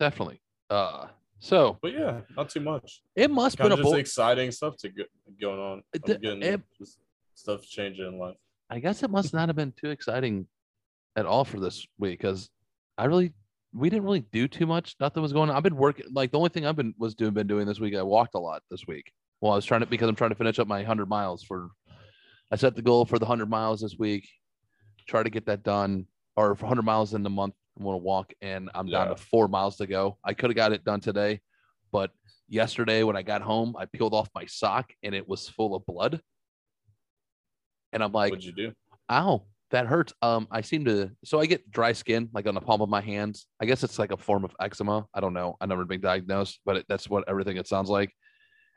Definitely. 0.00 0.40
Uh, 0.70 1.08
so 1.44 1.78
but 1.82 1.92
yeah, 1.92 2.20
not 2.36 2.48
too 2.48 2.60
much. 2.60 3.02
it 3.14 3.30
must 3.30 3.58
Kind 3.58 3.68
been 3.70 3.78
a 3.78 3.82
just 3.82 3.90
bull. 3.90 3.94
exciting 3.98 4.50
stuff 4.50 4.76
to 4.78 4.88
go, 4.88 5.04
going 5.40 5.60
on. 5.60 5.82
The- 5.92 5.98
getting 6.18 6.42
it- 6.42 6.62
just 6.78 6.98
stuff 7.34 7.62
changing 7.62 8.06
in 8.06 8.18
life. 8.18 8.36
I 8.70 8.78
guess 8.78 9.02
it 9.02 9.10
must 9.10 9.34
not 9.34 9.48
have 9.48 9.56
been 9.56 9.72
too 9.72 9.90
exciting 9.90 10.46
at 11.16 11.26
all 11.26 11.44
for 11.44 11.60
this 11.60 11.86
week 11.98 12.18
because 12.18 12.48
I 12.96 13.04
really 13.04 13.32
we 13.74 13.90
didn't 13.90 14.04
really 14.04 14.20
do 14.32 14.48
too 14.48 14.66
much. 14.66 14.96
Nothing 15.00 15.22
was 15.22 15.32
going 15.32 15.50
on. 15.50 15.56
I've 15.56 15.62
been 15.62 15.76
working 15.76 16.06
like 16.12 16.30
the 16.32 16.38
only 16.38 16.48
thing 16.50 16.64
I've 16.64 16.76
been 16.76 16.94
was 16.96 17.14
doing 17.14 17.34
been 17.34 17.46
doing 17.46 17.66
this 17.66 17.78
week. 17.80 17.94
I 17.94 18.02
walked 18.02 18.34
a 18.34 18.38
lot 18.38 18.62
this 18.70 18.86
week. 18.86 19.12
Well, 19.40 19.52
I 19.52 19.56
was 19.56 19.64
trying 19.66 19.80
to 19.80 19.86
because 19.86 20.08
I'm 20.08 20.14
trying 20.14 20.30
to 20.30 20.36
finish 20.36 20.58
up 20.58 20.66
my 20.66 20.82
hundred 20.82 21.08
miles 21.08 21.42
for. 21.42 21.68
I 22.50 22.56
set 22.56 22.74
the 22.76 22.82
goal 22.82 23.04
for 23.04 23.18
the 23.18 23.26
hundred 23.26 23.50
miles 23.50 23.80
this 23.80 23.96
week. 23.98 24.28
Try 25.08 25.22
to 25.24 25.30
get 25.30 25.46
that 25.46 25.62
done, 25.62 26.06
or 26.36 26.54
hundred 26.54 26.84
miles 26.84 27.12
in 27.14 27.22
the 27.22 27.30
month. 27.30 27.54
I 27.78 27.82
want 27.82 27.94
to 28.00 28.04
walk, 28.04 28.32
and 28.40 28.70
I'm 28.74 28.86
down 28.86 29.08
to 29.08 29.16
four 29.16 29.48
miles 29.48 29.76
to 29.78 29.86
go. 29.86 30.18
I 30.24 30.34
could 30.34 30.50
have 30.50 30.56
got 30.56 30.72
it 30.72 30.84
done 30.84 31.00
today, 31.00 31.40
but 31.90 32.10
yesterday 32.48 33.02
when 33.02 33.16
I 33.16 33.22
got 33.22 33.42
home, 33.42 33.74
I 33.78 33.86
peeled 33.86 34.14
off 34.14 34.28
my 34.34 34.46
sock 34.46 34.92
and 35.02 35.14
it 35.14 35.28
was 35.28 35.48
full 35.48 35.74
of 35.74 35.84
blood. 35.86 36.20
And 37.92 38.02
I'm 38.02 38.12
like, 38.12 38.30
What'd 38.30 38.44
you 38.44 38.52
do? 38.52 38.72
ow 39.10 39.42
that 39.70 39.86
hurts. 39.86 40.12
Um 40.22 40.46
i 40.50 40.60
seem 40.60 40.84
to 40.84 41.10
so 41.24 41.38
i 41.40 41.46
get 41.46 41.70
dry 41.70 41.92
skin 41.92 42.28
like 42.32 42.46
on 42.46 42.54
the 42.54 42.60
palm 42.60 42.80
of 42.80 42.88
my 42.88 43.00
hands. 43.00 43.46
I 43.60 43.66
guess 43.66 43.82
it's 43.84 43.98
like 43.98 44.12
a 44.12 44.16
form 44.16 44.44
of 44.44 44.54
eczema. 44.60 45.06
I 45.14 45.20
don't 45.20 45.34
know. 45.34 45.56
I 45.60 45.66
never 45.66 45.84
been 45.84 46.00
diagnosed 46.00 46.60
but 46.64 46.76
it, 46.78 46.86
that's 46.88 47.08
what 47.08 47.24
everything 47.28 47.56
it 47.56 47.66
sounds 47.66 47.90
like. 47.90 48.12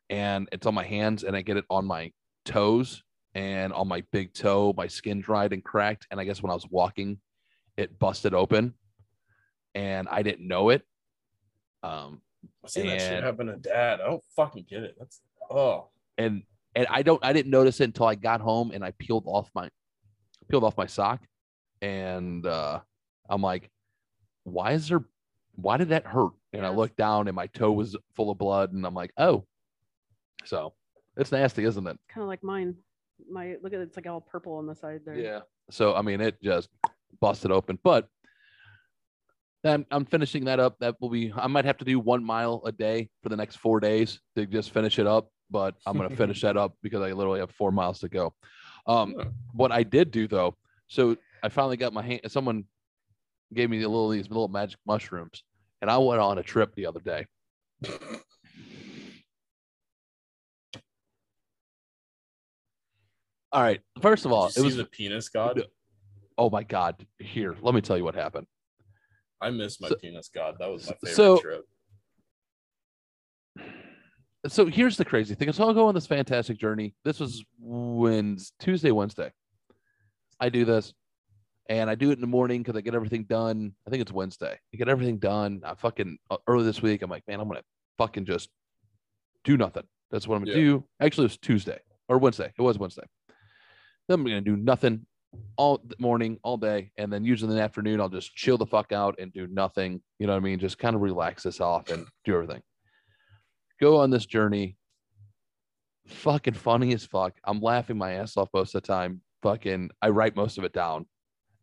And 0.09 0.47
it's 0.51 0.65
on 0.65 0.73
my 0.73 0.83
hands 0.83 1.23
and 1.23 1.35
i 1.35 1.41
get 1.41 1.57
it 1.57 1.65
on 1.69 1.85
my 1.85 2.11
toes 2.45 3.03
and 3.35 3.73
on 3.73 3.87
my 3.87 4.03
big 4.11 4.33
toe 4.33 4.73
my 4.77 4.87
skin 4.87 5.21
dried 5.21 5.53
and 5.53 5.63
cracked. 5.63 6.07
And 6.11 6.19
i 6.19 6.23
guess 6.23 6.41
when 6.41 6.51
i 6.51 6.55
was 6.55 6.67
walking 6.69 7.19
it 7.77 7.99
busted 7.99 8.33
open 8.33 8.73
and 9.77 10.07
i 10.09 10.21
didn't 10.23 10.47
know 10.47 10.69
it. 10.69 10.81
Um 11.83 12.21
I 12.63 12.67
seen 12.67 12.87
that 12.87 12.99
shit 12.99 13.13
and- 13.13 13.25
happen 13.25 13.47
to 13.47 13.55
dad. 13.55 14.01
I 14.01 14.07
don't 14.07 14.23
fucking 14.35 14.65
get 14.69 14.83
it. 14.83 14.95
That's 14.97 15.21
oh. 15.49 15.89
And 16.17 16.43
and 16.75 16.87
I 16.89 17.01
don't 17.03 17.23
I 17.23 17.31
didn't 17.33 17.51
notice 17.51 17.79
it 17.79 17.85
until 17.85 18.07
I 18.07 18.15
got 18.15 18.41
home 18.41 18.71
and 18.71 18.83
I 18.83 18.91
peeled 18.91 19.25
off 19.27 19.49
my 19.53 19.69
peeled 20.49 20.63
off 20.63 20.77
my 20.77 20.87
sock. 20.87 21.21
And 21.81 22.45
uh 22.45 22.79
I'm 23.29 23.41
like 23.41 23.69
why 24.43 24.71
is 24.73 24.87
there 24.89 25.03
why 25.55 25.77
did 25.77 25.89
that 25.89 26.05
hurt? 26.05 26.31
And 26.53 26.65
I 26.65 26.69
looked 26.69 26.97
down 26.97 27.27
and 27.27 27.35
my 27.35 27.47
toe 27.47 27.71
was 27.71 27.95
full 28.15 28.31
of 28.31 28.37
blood 28.37 28.73
and 28.73 28.85
I'm 28.85 28.95
like 28.95 29.11
oh. 29.17 29.45
So 30.45 30.73
it's 31.17 31.31
nasty 31.31 31.63
isn't 31.65 31.87
it? 31.87 31.97
Kind 32.09 32.23
of 32.23 32.27
like 32.27 32.43
mine. 32.43 32.75
My 33.29 33.55
look 33.61 33.73
at 33.73 33.79
it, 33.79 33.83
it's 33.83 33.97
like 33.97 34.07
all 34.07 34.21
purple 34.21 34.53
on 34.53 34.67
the 34.67 34.75
side 34.75 35.01
there. 35.05 35.15
yeah. 35.15 35.39
So 35.69 35.95
I 35.95 36.01
mean 36.01 36.21
it 36.21 36.41
just 36.41 36.69
busted 37.19 37.51
open. 37.51 37.79
But 37.83 38.09
I'm, 39.63 39.85
I'm 39.91 40.05
finishing 40.05 40.45
that 40.45 40.59
up. 40.59 40.77
That 40.79 40.95
will 41.01 41.09
be. 41.09 41.33
I 41.35 41.47
might 41.47 41.65
have 41.65 41.77
to 41.77 41.85
do 41.85 41.99
one 41.99 42.23
mile 42.23 42.61
a 42.65 42.71
day 42.71 43.09
for 43.23 43.29
the 43.29 43.35
next 43.35 43.57
four 43.57 43.79
days 43.79 44.19
to 44.35 44.45
just 44.45 44.71
finish 44.71 44.99
it 44.99 45.07
up. 45.07 45.29
But 45.49 45.75
I'm 45.85 45.97
gonna 45.97 46.09
finish 46.15 46.41
that 46.41 46.57
up 46.57 46.73
because 46.81 47.01
I 47.01 47.11
literally 47.11 47.39
have 47.39 47.51
four 47.51 47.71
miles 47.71 47.99
to 47.99 48.09
go. 48.09 48.33
Um, 48.85 49.15
Yeah. 49.17 49.25
what 49.53 49.71
I 49.71 49.83
did 49.83 50.11
do 50.11 50.27
though, 50.27 50.55
so 50.87 51.17
I 51.43 51.49
finally 51.49 51.77
got 51.77 51.93
my 51.93 52.01
hand. 52.01 52.21
Someone 52.27 52.65
gave 53.53 53.69
me 53.69 53.81
a 53.81 53.89
little 53.89 54.09
these 54.09 54.27
little 54.29 54.47
magic 54.47 54.79
mushrooms, 54.85 55.43
and 55.81 55.89
I 55.89 55.97
went 55.97 56.21
on 56.21 56.37
a 56.37 56.43
trip 56.43 56.75
the 56.75 56.85
other 56.85 56.99
day. 56.99 57.25
All 63.51 63.61
right. 63.61 63.81
First 64.01 64.25
of 64.25 64.31
all, 64.31 64.49
it 64.55 64.61
was 64.61 64.75
the 64.75 64.85
penis 64.85 65.29
god. 65.29 65.63
oh 66.37 66.49
my 66.49 66.63
god. 66.63 67.05
Here, 67.19 67.55
let 67.61 67.73
me 67.73 67.81
tell 67.81 67.97
you 67.97 68.03
what 68.03 68.15
happened. 68.15 68.47
I 69.41 69.49
miss 69.51 69.79
my 69.79 69.89
So- 69.89 69.95
penis 69.95 70.29
god. 70.33 70.55
That 70.59 70.69
was 70.69 70.87
my 70.87 70.95
favorite 71.03 71.15
so- 71.15 71.39
trip. 71.39 71.65
so 74.47 74.65
here's 74.67 74.97
the 74.97 75.05
crazy 75.05 75.35
thing. 75.35 75.51
So 75.51 75.63
I'll 75.63 75.73
go 75.73 75.87
on 75.87 75.95
this 75.95 76.07
fantastic 76.07 76.57
journey. 76.57 76.93
This 77.03 77.19
was 77.19 77.43
Wednesday, 77.59 78.53
Tuesday, 78.59 78.91
Wednesday. 78.91 79.31
I 80.39 80.49
do 80.49 80.63
this 80.65 80.93
and 81.69 81.89
I 81.89 81.95
do 81.95 82.11
it 82.11 82.13
in 82.13 82.21
the 82.21 82.27
morning 82.27 82.61
because 82.61 82.75
I 82.77 82.81
get 82.81 82.95
everything 82.95 83.23
done. 83.25 83.73
I 83.85 83.89
think 83.89 84.01
it's 84.01 84.11
Wednesday. 84.11 84.57
I 84.73 84.77
get 84.77 84.87
everything 84.89 85.17
done. 85.17 85.61
I 85.65 85.73
fucking 85.75 86.17
uh, 86.29 86.37
early 86.47 86.63
this 86.63 86.81
week. 86.81 87.01
I'm 87.01 87.09
like, 87.09 87.27
man, 87.27 87.39
I'm 87.39 87.47
gonna 87.47 87.63
fucking 87.97 88.25
just 88.25 88.49
do 89.43 89.57
nothing. 89.57 89.83
That's 90.11 90.27
what 90.27 90.35
I'm 90.35 90.43
gonna 90.45 90.57
Yeah. 90.57 90.63
do. 90.63 90.83
Actually, 91.01 91.25
it 91.25 91.31
was 91.31 91.37
Tuesday 91.39 91.79
or 92.07 92.17
Wednesday. 92.19 92.53
It 92.57 92.61
was 92.61 92.77
Wednesday. 92.77 93.03
Then 94.07 94.19
I'm 94.19 94.23
gonna 94.25 94.39
do 94.41 94.55
nothing 94.55 95.05
all 95.57 95.81
morning, 95.99 96.39
all 96.43 96.57
day, 96.57 96.91
and 96.97 97.11
then 97.11 97.23
usually 97.23 97.51
in 97.51 97.57
the 97.57 97.63
afternoon 97.63 97.99
I'll 97.99 98.09
just 98.09 98.35
chill 98.35 98.57
the 98.57 98.65
fuck 98.65 98.91
out 98.91 99.15
and 99.19 99.33
do 99.33 99.47
nothing. 99.47 100.01
You 100.19 100.27
know 100.27 100.33
what 100.33 100.39
I 100.39 100.43
mean? 100.43 100.59
Just 100.59 100.77
kind 100.77 100.95
of 100.95 101.01
relax 101.01 101.43
this 101.43 101.61
off 101.61 101.89
and 101.89 102.05
do 102.25 102.33
everything 102.33 102.61
go 103.79 103.97
on 103.97 104.09
this 104.09 104.25
journey. 104.25 104.77
Fucking 106.07 106.53
funny 106.53 106.93
as 106.93 107.05
fuck. 107.05 107.35
I'm 107.43 107.59
laughing 107.59 107.97
my 107.97 108.13
ass 108.13 108.37
off 108.37 108.49
most 108.53 108.73
of 108.75 108.81
the 108.81 108.87
time. 108.87 109.21
Fucking, 109.43 109.91
I 110.01 110.09
write 110.09 110.35
most 110.35 110.57
of 110.57 110.63
it 110.63 110.73
down. 110.73 111.05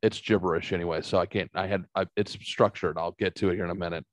It's 0.03 0.21
gibberish 0.21 0.73
anyway, 0.73 1.01
so 1.01 1.19
I 1.19 1.27
can't. 1.27 1.51
I 1.55 1.67
had 1.67 1.85
I, 1.95 2.07
it's 2.15 2.33
structured. 2.33 2.99
I'll 2.99 3.17
get 3.19 3.35
to 3.37 3.49
it 3.49 3.55
here 3.55 3.65
in 3.65 3.71
a 3.71 3.75
minute. 3.75 4.05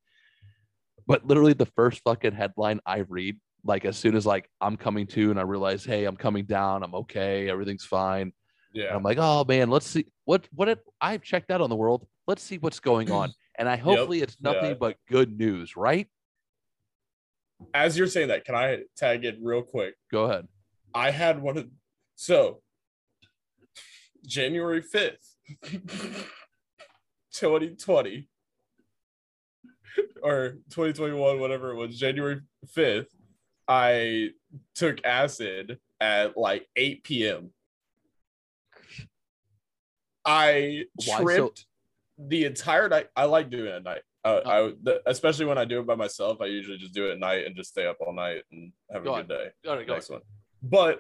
But 1.05 1.27
literally, 1.27 1.53
the 1.53 1.65
first 1.65 2.01
fucking 2.05 2.31
headline 2.31 2.79
I 2.85 2.99
read, 3.09 3.37
like 3.65 3.83
as 3.83 3.97
soon 3.97 4.15
as 4.15 4.25
like 4.25 4.49
I'm 4.61 4.77
coming 4.77 5.05
to, 5.07 5.31
and 5.31 5.39
I 5.39 5.43
realize, 5.43 5.83
hey, 5.83 6.05
I'm 6.05 6.15
coming 6.15 6.45
down. 6.45 6.83
I'm 6.83 6.95
okay. 6.95 7.49
Everything's 7.49 7.83
fine. 7.83 8.31
And 8.75 8.97
I'm 8.97 9.03
like, 9.03 9.17
oh 9.19 9.45
man, 9.45 9.69
let's 9.69 9.87
see 9.87 10.05
what 10.25 10.47
what 10.53 10.69
it, 10.69 10.79
I've 10.99 11.21
checked 11.21 11.51
out 11.51 11.61
on 11.61 11.69
the 11.69 11.75
world. 11.75 12.05
Let's 12.27 12.43
see 12.43 12.57
what's 12.57 12.79
going 12.79 13.11
on. 13.11 13.33
And 13.59 13.67
I 13.67 13.75
hopefully 13.75 14.21
it's 14.21 14.37
nothing 14.41 14.69
yeah. 14.69 14.73
but 14.75 14.95
good 15.07 15.37
news, 15.37 15.75
right? 15.75 16.07
As 17.75 17.97
you're 17.97 18.07
saying 18.07 18.29
that, 18.29 18.45
can 18.45 18.55
I 18.55 18.79
tag 18.97 19.25
in 19.25 19.43
real 19.43 19.61
quick? 19.61 19.93
Go 20.09 20.23
ahead. 20.23 20.47
I 20.95 21.11
had 21.11 21.41
one 21.41 21.57
of 21.57 21.67
so 22.15 22.61
January 24.25 24.81
5th, 24.81 25.35
2020 27.33 28.29
or 30.23 30.49
2021, 30.69 31.39
whatever 31.39 31.71
it 31.71 31.75
was, 31.75 31.97
January 31.99 32.41
5th, 32.75 33.07
I 33.67 34.29
took 34.75 35.05
acid 35.05 35.79
at 35.99 36.37
like 36.37 36.67
8 36.75 37.03
p.m. 37.03 37.51
I 40.25 40.85
Why 41.05 41.17
so- 41.17 41.23
tripped 41.23 41.65
the 42.17 42.45
entire 42.45 42.89
night. 42.89 43.09
I 43.15 43.25
like 43.25 43.49
doing 43.49 43.67
it 43.67 43.75
at 43.75 43.83
night. 43.83 44.01
Uh, 44.23 44.41
Oh. 44.45 44.49
I 44.69 44.73
the, 44.83 45.01
especially 45.07 45.45
when 45.45 45.57
I 45.57 45.65
do 45.65 45.79
it 45.79 45.87
by 45.87 45.95
myself. 45.95 46.41
I 46.41 46.45
usually 46.45 46.77
just 46.77 46.93
do 46.93 47.07
it 47.07 47.13
at 47.13 47.19
night 47.19 47.45
and 47.47 47.55
just 47.55 47.71
stay 47.71 47.87
up 47.87 47.97
all 47.99 48.13
night 48.13 48.43
and 48.51 48.71
have 48.91 49.01
a 49.01 49.05
Go 49.05 49.15
good 49.15 49.27
day 49.29 49.49
go 49.63 49.75
next 49.83 50.09
one. 50.09 50.21
But 50.61 50.99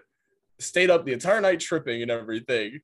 stayed 0.59 0.89
up 0.89 1.05
the 1.05 1.13
entire 1.13 1.39
night 1.41 1.59
tripping 1.59 2.01
and 2.01 2.09
everything. 2.09 2.79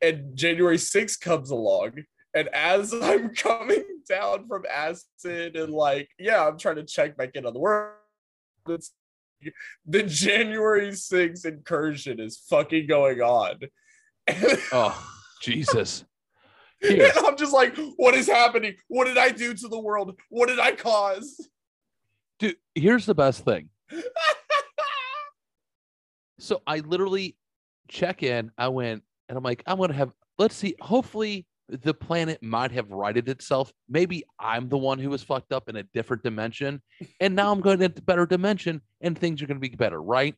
And 0.00 0.36
January 0.36 0.76
6th 0.76 1.20
comes 1.20 1.50
along. 1.50 2.04
And 2.34 2.48
as 2.48 2.94
I'm 3.02 3.34
coming 3.34 3.82
down 4.08 4.46
from 4.46 4.64
acid 4.72 5.56
and 5.56 5.72
like, 5.72 6.08
yeah, 6.20 6.46
I'm 6.46 6.56
trying 6.58 6.76
to 6.76 6.84
check 6.84 7.16
back 7.16 7.30
in 7.34 7.44
on 7.44 7.52
the 7.52 7.58
world. 7.58 7.94
It's, 8.68 8.92
the 9.86 10.02
January 10.04 10.90
6th 10.90 11.44
incursion 11.46 12.20
is 12.20 12.38
fucking 12.48 12.86
going 12.86 13.20
on. 13.20 13.58
Oh, 14.72 15.17
Jesus. 15.40 16.04
Here, 16.80 17.10
I'm 17.26 17.36
just 17.36 17.52
like, 17.52 17.76
what 17.96 18.14
is 18.14 18.28
happening? 18.28 18.74
What 18.86 19.06
did 19.06 19.18
I 19.18 19.30
do 19.30 19.52
to 19.52 19.68
the 19.68 19.78
world? 19.80 20.16
What 20.30 20.48
did 20.48 20.60
I 20.60 20.72
cause? 20.72 21.48
dude, 22.38 22.56
here's 22.74 23.04
the 23.04 23.14
best 23.14 23.44
thing. 23.44 23.68
So 26.40 26.62
I 26.66 26.78
literally 26.78 27.36
check 27.88 28.22
in. 28.22 28.52
I 28.56 28.68
went 28.68 29.02
and 29.28 29.36
I'm 29.36 29.42
like, 29.44 29.62
I'm 29.66 29.76
going 29.76 29.90
to 29.90 29.96
have, 29.96 30.12
let's 30.38 30.54
see, 30.54 30.76
hopefully 30.80 31.46
the 31.68 31.92
planet 31.92 32.42
might 32.42 32.70
have 32.70 32.90
righted 32.90 33.28
itself. 33.28 33.72
Maybe 33.88 34.24
I'm 34.38 34.68
the 34.68 34.78
one 34.78 34.98
who 34.98 35.10
was 35.10 35.22
fucked 35.22 35.52
up 35.52 35.68
in 35.68 35.76
a 35.76 35.82
different 35.82 36.22
dimension. 36.22 36.80
And 37.20 37.34
now 37.34 37.52
I'm 37.52 37.60
going 37.60 37.82
into 37.82 37.98
a 37.98 38.02
better 38.02 38.24
dimension 38.24 38.80
and 39.00 39.18
things 39.18 39.42
are 39.42 39.46
going 39.46 39.60
to 39.60 39.68
be 39.68 39.74
better, 39.74 40.00
right? 40.00 40.34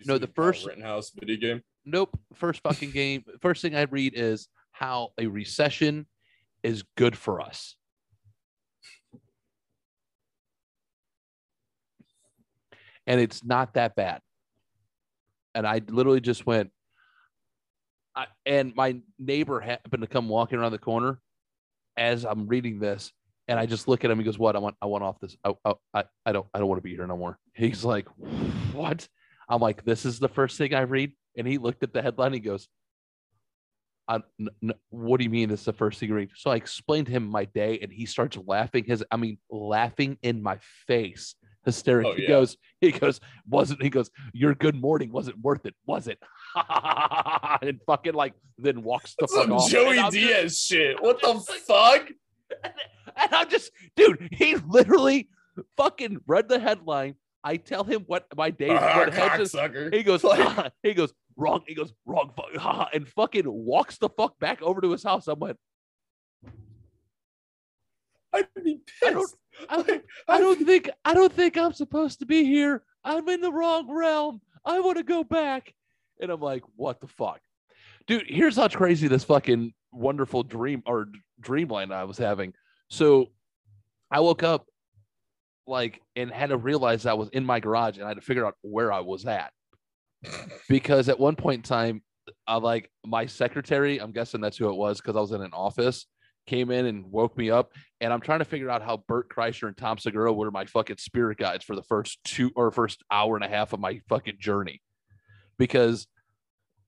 You 0.00 0.06
No, 0.06 0.18
the 0.18 0.26
first- 0.26 0.66
Rittenhouse 0.66 1.12
video 1.14 1.36
game. 1.36 1.62
Nope. 1.86 2.18
First 2.34 2.62
fucking 2.62 2.90
game. 2.90 3.24
First 3.40 3.62
thing 3.62 3.76
I 3.76 3.82
read 3.82 4.12
is 4.16 4.48
how 4.72 5.10
a 5.18 5.26
recession 5.28 6.06
is 6.62 6.82
good 6.96 7.16
for 7.16 7.40
us. 7.40 7.76
And 13.06 13.20
it's 13.20 13.44
not 13.44 13.74
that 13.74 13.94
bad. 13.94 14.20
And 15.54 15.66
I 15.66 15.80
literally 15.88 16.20
just 16.20 16.44
went, 16.44 16.70
I, 18.14 18.26
and 18.44 18.74
my 18.74 18.96
neighbor 19.18 19.60
happened 19.60 20.02
to 20.02 20.08
come 20.08 20.28
walking 20.28 20.58
around 20.58 20.72
the 20.72 20.78
corner 20.78 21.20
as 21.96 22.24
I'm 22.24 22.48
reading 22.48 22.80
this. 22.80 23.12
And 23.48 23.60
I 23.60 23.66
just 23.66 23.86
look 23.86 24.04
at 24.04 24.10
him. 24.10 24.18
He 24.18 24.24
goes, 24.24 24.38
"What? 24.40 24.56
I 24.56 24.58
want. 24.58 24.74
I 24.82 24.86
want 24.86 25.04
off 25.04 25.20
this. 25.20 25.36
I, 25.44 25.52
I, 25.94 26.04
I- 26.24 26.32
don't. 26.32 26.46
I 26.52 26.58
don't 26.58 26.66
want 26.66 26.78
to 26.78 26.82
be 26.82 26.96
here 26.96 27.06
no 27.06 27.16
more." 27.16 27.38
He's 27.54 27.84
like, 27.84 28.08
"What?" 28.72 29.06
I'm 29.48 29.60
like, 29.60 29.84
"This 29.84 30.04
is 30.04 30.18
the 30.18 30.28
first 30.28 30.58
thing 30.58 30.74
I 30.74 30.80
read." 30.80 31.12
And 31.36 31.46
he 31.46 31.58
looked 31.58 31.82
at 31.82 31.92
the 31.92 32.02
headline. 32.02 32.32
He 32.32 32.40
goes, 32.40 32.68
n- 34.10 34.22
n- 34.62 34.72
"What 34.90 35.18
do 35.18 35.24
you 35.24 35.30
mean? 35.30 35.48
This 35.48 35.60
is 35.60 35.66
the 35.66 35.72
first 35.72 35.98
thing 36.00 36.08
you 36.08 36.14
read?" 36.14 36.30
So 36.36 36.50
I 36.50 36.56
explained 36.56 37.06
to 37.06 37.12
him 37.12 37.26
my 37.26 37.44
day, 37.46 37.78
and 37.82 37.92
he 37.92 38.06
starts 38.06 38.36
laughing. 38.46 38.84
His, 38.84 39.04
I 39.10 39.16
mean, 39.16 39.38
laughing 39.50 40.16
in 40.22 40.42
my 40.42 40.58
face, 40.86 41.34
hysterical. 41.64 42.12
Oh, 42.12 42.14
He 42.16 42.22
yeah. 42.22 42.28
goes, 42.28 42.56
"He 42.80 42.92
goes, 42.92 43.20
wasn't?" 43.48 43.82
He 43.82 43.90
goes, 43.90 44.10
"Your 44.32 44.54
good 44.54 44.76
morning 44.76 45.10
wasn't 45.12 45.38
worth 45.40 45.66
it, 45.66 45.74
was 45.86 46.08
it?" 46.08 46.18
and 47.62 47.80
fucking 47.86 48.14
like 48.14 48.34
then 48.58 48.82
walks 48.82 49.14
the 49.18 49.26
fuck 49.26 49.50
off. 49.50 49.70
Joey 49.70 49.98
I'm 49.98 50.10
just- 50.10 50.12
Diaz 50.12 50.58
shit. 50.60 51.02
What 51.02 51.20
the 51.20 51.34
fuck? 51.66 52.08
and 52.64 53.34
I'm 53.34 53.48
just, 53.50 53.70
dude, 53.96 54.28
he 54.32 54.54
literally 54.56 55.28
fucking 55.76 56.20
read 56.26 56.48
the 56.48 56.58
headline. 56.60 57.16
I 57.44 57.56
tell 57.58 57.84
him 57.84 58.02
what 58.06 58.26
my 58.36 58.50
day, 58.50 58.70
Ah, 58.80 58.98
what. 58.98 59.92
He 59.92 60.02
goes, 60.02 60.24
Like- 60.24 60.72
he 60.82 60.94
goes 60.94 61.12
wrong. 61.36 61.62
He 61.66 61.74
goes 61.74 61.92
wrong, 62.04 62.32
fuck, 62.36 62.88
and 62.94 63.08
fucking 63.08 63.44
walks 63.46 63.98
the 63.98 64.08
fuck 64.08 64.38
back 64.38 64.62
over 64.62 64.80
to 64.80 64.90
his 64.92 65.02
house. 65.02 65.28
I 65.28 65.34
went, 65.34 65.58
I'd 68.32 68.46
be 68.62 68.80
I 69.02 69.10
don't- 69.10 69.20
pissed. 69.22 69.36
I, 69.70 69.76
Like, 69.76 70.04
I 70.28 70.38
don't 70.38 70.66
think, 70.66 70.90
I 71.04 71.14
don't 71.14 71.32
think 71.32 71.56
I'm 71.56 71.72
supposed 71.72 72.18
to 72.18 72.26
be 72.26 72.44
here. 72.44 72.82
I'm 73.02 73.26
in 73.28 73.40
the 73.40 73.50
wrong 73.52 73.90
realm. 73.90 74.42
I 74.64 74.80
want 74.80 74.98
to 74.98 75.02
go 75.02 75.24
back. 75.24 75.72
And 76.20 76.30
I'm 76.30 76.40
like, 76.40 76.62
what 76.76 77.00
the 77.00 77.06
fuck, 77.06 77.40
dude? 78.06 78.24
Here's 78.28 78.56
how 78.56 78.68
crazy 78.68 79.08
this 79.08 79.24
fucking 79.24 79.72
wonderful 79.92 80.42
dream 80.42 80.82
or 80.86 81.08
dreamland 81.40 81.92
I 81.92 82.04
was 82.04 82.18
having. 82.18 82.52
So, 82.88 83.28
I 84.10 84.20
woke 84.20 84.42
up 84.42 84.66
like 85.66 86.00
and 86.14 86.30
had 86.30 86.50
to 86.50 86.56
realize 86.56 87.06
I 87.06 87.14
was 87.14 87.28
in 87.30 87.44
my 87.44 87.58
garage 87.58 87.96
and 87.96 88.04
I 88.04 88.08
had 88.08 88.18
to 88.18 88.22
figure 88.22 88.46
out 88.46 88.54
where 88.62 88.92
I 88.92 89.00
was 89.00 89.24
at. 89.26 89.52
Because 90.68 91.08
at 91.08 91.18
one 91.18 91.36
point 91.36 91.58
in 91.58 91.62
time, 91.62 92.02
I 92.46 92.56
like 92.56 92.90
my 93.04 93.26
secretary, 93.26 93.98
I'm 93.98 94.12
guessing 94.12 94.40
that's 94.40 94.56
who 94.56 94.68
it 94.68 94.76
was 94.76 95.00
because 95.00 95.16
I 95.16 95.20
was 95.20 95.32
in 95.32 95.42
an 95.42 95.52
office, 95.52 96.06
came 96.46 96.70
in 96.70 96.86
and 96.86 97.10
woke 97.10 97.36
me 97.36 97.50
up. 97.50 97.72
And 98.00 98.12
I'm 98.12 98.20
trying 98.20 98.40
to 98.40 98.44
figure 98.44 98.70
out 98.70 98.82
how 98.82 99.04
Bert 99.08 99.28
Kreischer 99.28 99.68
and 99.68 99.76
Tom 99.76 99.98
Segura 99.98 100.32
were 100.32 100.50
my 100.50 100.64
fucking 100.64 100.98
spirit 100.98 101.38
guides 101.38 101.64
for 101.64 101.76
the 101.76 101.82
first 101.82 102.18
two 102.24 102.50
or 102.56 102.70
first 102.70 103.02
hour 103.10 103.36
and 103.36 103.44
a 103.44 103.48
half 103.48 103.72
of 103.72 103.80
my 103.80 104.00
fucking 104.08 104.36
journey. 104.38 104.80
Because 105.58 106.06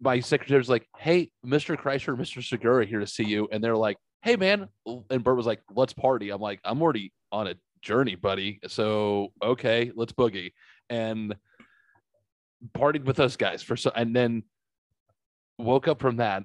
my 0.01 0.21
secretary's 0.21 0.69
like, 0.69 0.87
hey, 0.97 1.31
Mr. 1.45 1.77
Kreischer, 1.77 2.17
Mr. 2.17 2.45
Segura 2.45 2.85
here 2.85 3.01
to 3.01 3.07
see 3.07 3.25
you. 3.25 3.49
And 3.51 3.63
they're 3.63 3.77
like, 3.77 3.97
hey, 4.23 4.37
man. 4.37 4.69
And 5.11 5.25
Bert 5.25 5.37
was 5.37 5.47
like, 5.47 5.61
let's 5.75 5.93
party. 5.93 6.31
I'm 6.31 6.41
like, 6.41 6.61
I'm 6.65 6.81
already 6.83 7.13
on 7.33 7.47
a 7.47 7.55
journey, 7.83 8.15
buddy. 8.15 8.61
So, 8.69 9.33
okay, 9.43 9.91
let's 9.95 10.13
boogie. 10.13 10.53
And 10.91 11.35
partied 12.73 13.05
with 13.05 13.17
those 13.17 13.37
guys 13.37 13.63
for 13.63 13.77
so, 13.77 13.91
and 13.95 14.15
then 14.15 14.43
woke 15.59 15.89
up 15.89 16.01
from 16.01 16.17
that. 16.17 16.45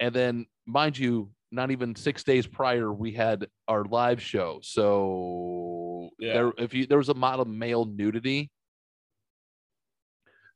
And 0.00 0.14
then, 0.14 0.46
mind 0.66 0.98
you, 0.98 1.30
not 1.50 1.70
even 1.70 1.94
six 1.94 2.24
days 2.24 2.46
prior, 2.46 2.92
we 2.92 3.12
had 3.12 3.46
our 3.68 3.84
live 3.84 4.20
show. 4.20 4.60
So 4.62 6.10
Yeah. 6.18 6.32
there, 6.32 6.52
if 6.58 6.74
you 6.74 6.86
there 6.86 6.98
was 6.98 7.08
a 7.08 7.14
lot 7.14 7.40
of 7.40 7.46
male 7.46 7.84
nudity. 7.84 8.50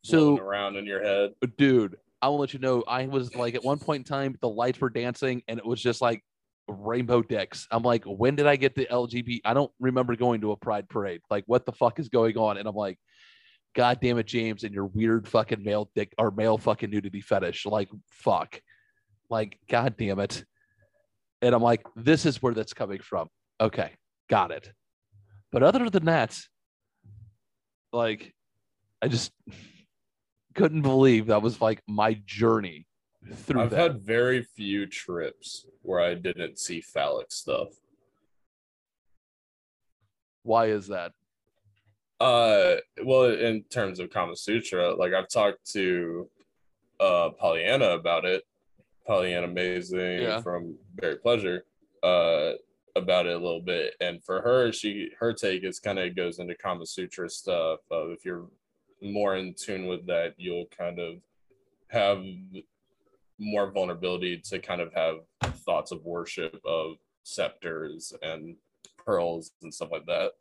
So, 0.04 0.38
around 0.38 0.76
in 0.76 0.86
your 0.86 1.02
head. 1.02 1.34
dude, 1.56 1.96
I 2.22 2.28
will 2.28 2.38
let 2.38 2.52
you 2.54 2.60
know. 2.60 2.82
I 2.86 3.06
was 3.06 3.34
like, 3.34 3.54
at 3.54 3.64
one 3.64 3.78
point 3.78 4.00
in 4.00 4.04
time, 4.04 4.36
the 4.40 4.48
lights 4.48 4.80
were 4.80 4.90
dancing, 4.90 5.42
and 5.48 5.58
it 5.58 5.66
was 5.66 5.80
just 5.80 6.00
like 6.00 6.22
rainbow 6.68 7.22
dicks. 7.22 7.66
I'm 7.70 7.82
like, 7.82 8.04
when 8.04 8.34
did 8.34 8.46
I 8.46 8.56
get 8.56 8.74
the 8.74 8.86
LGBT? 8.86 9.40
I 9.44 9.54
don't 9.54 9.72
remember 9.80 10.16
going 10.16 10.40
to 10.42 10.52
a 10.52 10.56
pride 10.56 10.88
parade. 10.88 11.20
Like, 11.30 11.44
what 11.46 11.66
the 11.66 11.72
fuck 11.72 11.98
is 11.98 12.08
going 12.08 12.36
on? 12.36 12.58
And 12.58 12.68
I'm 12.68 12.74
like, 12.74 12.98
God 13.78 14.00
damn 14.02 14.18
it, 14.18 14.26
James, 14.26 14.64
and 14.64 14.74
your 14.74 14.86
weird 14.86 15.28
fucking 15.28 15.62
male 15.62 15.88
dick 15.94 16.12
or 16.18 16.32
male 16.32 16.58
fucking 16.58 16.90
nudity 16.90 17.20
fetish. 17.20 17.64
Like, 17.64 17.88
fuck. 18.10 18.60
Like, 19.30 19.60
god 19.70 19.96
damn 19.96 20.18
it. 20.18 20.44
And 21.42 21.54
I'm 21.54 21.62
like, 21.62 21.86
this 21.94 22.26
is 22.26 22.42
where 22.42 22.52
that's 22.54 22.72
coming 22.72 22.98
from. 22.98 23.28
Okay, 23.60 23.92
got 24.28 24.50
it. 24.50 24.72
But 25.52 25.62
other 25.62 25.88
than 25.90 26.06
that, 26.06 26.36
like, 27.92 28.34
I 29.00 29.06
just 29.06 29.30
couldn't 30.56 30.82
believe 30.82 31.26
that 31.26 31.40
was 31.40 31.60
like 31.60 31.80
my 31.86 32.20
journey 32.26 32.88
through 33.32 33.60
I've 33.60 33.70
that. 33.70 33.78
had 33.78 34.00
very 34.02 34.42
few 34.42 34.86
trips 34.86 35.66
where 35.82 36.00
I 36.00 36.14
didn't 36.14 36.58
see 36.58 36.80
phallic 36.80 37.30
stuff. 37.30 37.68
Why 40.42 40.66
is 40.66 40.88
that? 40.88 41.12
Uh, 42.20 42.76
well, 43.04 43.24
in 43.24 43.62
terms 43.64 44.00
of 44.00 44.10
Kama 44.10 44.34
Sutra, 44.36 44.94
like 44.94 45.12
I've 45.12 45.28
talked 45.28 45.64
to 45.72 46.28
uh 47.00 47.30
Pollyanna 47.30 47.90
about 47.90 48.24
it, 48.24 48.42
Pollyanna 49.06 49.46
Amazing 49.46 50.22
Yeah. 50.22 50.40
from 50.40 50.76
Very 50.96 51.16
Pleasure, 51.16 51.64
uh, 52.02 52.52
about 52.96 53.26
it 53.26 53.36
a 53.36 53.38
little 53.38 53.60
bit, 53.60 53.94
and 54.00 54.22
for 54.24 54.40
her, 54.40 54.72
she 54.72 55.10
her 55.20 55.32
take 55.32 55.62
is 55.62 55.78
kind 55.78 55.98
of 56.00 56.16
goes 56.16 56.40
into 56.40 56.56
Kama 56.56 56.86
Sutra 56.86 57.30
stuff. 57.30 57.78
Of 57.90 58.10
if 58.10 58.24
you're 58.24 58.48
more 59.00 59.36
in 59.36 59.54
tune 59.54 59.86
with 59.86 60.04
that, 60.06 60.34
you'll 60.38 60.66
kind 60.76 60.98
of 60.98 61.20
have 61.88 62.24
more 63.38 63.70
vulnerability 63.70 64.38
to 64.38 64.58
kind 64.58 64.80
of 64.80 64.92
have 64.92 65.18
thoughts 65.64 65.92
of 65.92 66.04
worship 66.04 66.60
of 66.64 66.96
scepters 67.22 68.12
and 68.22 68.56
pearls 68.96 69.52
and 69.62 69.72
stuff 69.72 69.90
like 69.92 70.06
that. 70.06 70.32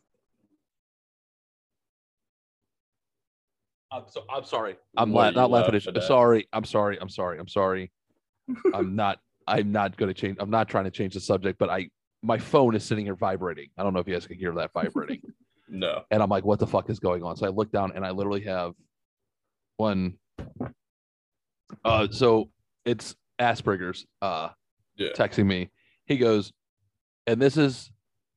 I'm, 3.91 4.04
so, 4.10 4.23
I'm 4.34 4.43
sorry. 4.43 4.76
I'm 4.97 5.12
la- 5.13 5.30
not 5.32 5.50
laughing 5.50 5.76
at 5.76 5.86
you. 5.86 6.02
Sorry. 6.02 6.47
I'm 6.54 6.65
sorry. 6.65 6.97
I'm 7.00 7.10
sorry. 7.10 7.39
I'm 7.39 7.47
sorry. 7.47 7.91
I'm 8.73 8.95
not. 8.95 9.19
I'm 9.47 9.71
not 9.71 9.95
going 9.95 10.13
to 10.13 10.19
change. 10.19 10.38
I'm 10.39 10.50
not 10.50 10.67
trying 10.67 10.84
to 10.86 10.91
change 10.91 11.13
the 11.13 11.21
subject, 11.21 11.58
but 11.58 11.69
I 11.69 11.89
my 12.21 12.38
phone 12.38 12.76
is 12.76 12.84
sitting 12.84 13.06
here 13.06 13.15
vibrating. 13.15 13.69
I 13.78 13.84
don't 13.84 13.93
know 13.93 14.00
if 14.00 14.08
you 14.08 14.13
guys 14.13 14.28
can 14.28 14.38
hear 14.38 14.54
that 14.56 14.71
vibrating. 14.73 15.21
No. 15.69 16.04
and 16.12 16.23
I'm 16.23 16.30
like, 16.30 16.45
what 16.45 16.60
the 16.60 16.65
fuck 16.67 16.89
is 16.89 16.97
going 16.97 17.23
on? 17.23 17.36
So 17.36 17.45
I 17.45 17.50
look 17.50 17.73
down 17.73 17.91
and 17.93 18.06
I 18.06 18.12
literally 18.12 18.39
have 18.45 18.71
one. 19.76 20.13
Uh, 21.84 22.08
so 22.10 22.50
it's 22.86 23.17
Asperger's. 23.38 24.06
Uh, 24.21 24.47
Yeah. 24.95 25.10
texting 25.13 25.45
me. 25.45 25.69
He 26.06 26.15
goes, 26.15 26.54
and 27.26 27.41
this 27.41 27.58
is 27.58 27.91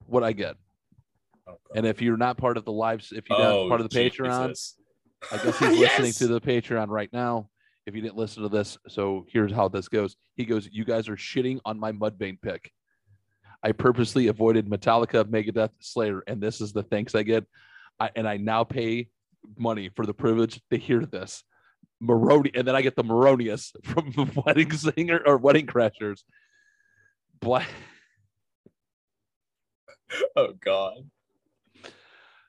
what 0.06 0.24
I 0.24 0.32
get. 0.32 0.56
And 1.76 1.86
if 1.86 2.02
you're 2.02 2.16
not 2.16 2.36
part 2.36 2.56
of 2.56 2.64
the 2.64 2.72
lives, 2.72 3.12
if 3.14 3.28
you're 3.30 3.38
not 3.38 3.68
part 3.68 3.80
of 3.80 3.88
the 3.88 3.96
Patreon, 3.96 4.28
Oh, 4.44 4.48
Jesus. 4.48 4.74
I 5.30 5.36
guess 5.38 5.58
he's 5.58 5.78
listening 5.78 6.12
to 6.12 6.26
the 6.28 6.40
Patreon 6.40 6.88
right 6.88 7.12
now. 7.12 7.48
If 7.86 7.94
you 7.94 8.02
didn't 8.02 8.16
listen 8.16 8.42
to 8.42 8.48
this, 8.48 8.78
so 8.88 9.24
here's 9.28 9.52
how 9.52 9.68
this 9.68 9.88
goes. 9.88 10.16
He 10.36 10.44
goes, 10.44 10.68
"You 10.70 10.84
guys 10.84 11.08
are 11.08 11.16
shitting 11.16 11.60
on 11.64 11.78
my 11.78 11.92
Mudvayne 11.92 12.40
pick. 12.40 12.70
I 13.62 13.72
purposely 13.72 14.28
avoided 14.28 14.68
Metallica, 14.68 15.24
Megadeth, 15.24 15.70
Slayer, 15.80 16.22
and 16.26 16.40
this 16.40 16.60
is 16.60 16.72
the 16.72 16.82
thanks 16.82 17.14
I 17.14 17.22
get. 17.22 17.46
I, 17.98 18.10
and 18.16 18.26
I 18.26 18.38
now 18.38 18.64
pay 18.64 19.08
money 19.58 19.90
for 19.94 20.06
the 20.06 20.14
privilege 20.14 20.60
to 20.70 20.78
hear 20.78 21.04
this. 21.04 21.44
Maroni, 22.00 22.50
and 22.54 22.66
then 22.66 22.74
I 22.74 22.82
get 22.82 22.96
the 22.96 23.04
Maronius 23.04 23.72
from 23.84 24.12
the 24.12 24.42
Wedding 24.44 24.72
Singer 24.72 25.20
or 25.24 25.36
Wedding 25.36 25.66
Crashers. 25.66 26.22
Black. 27.40 27.68
Oh 30.34 30.52
God. 30.60 31.08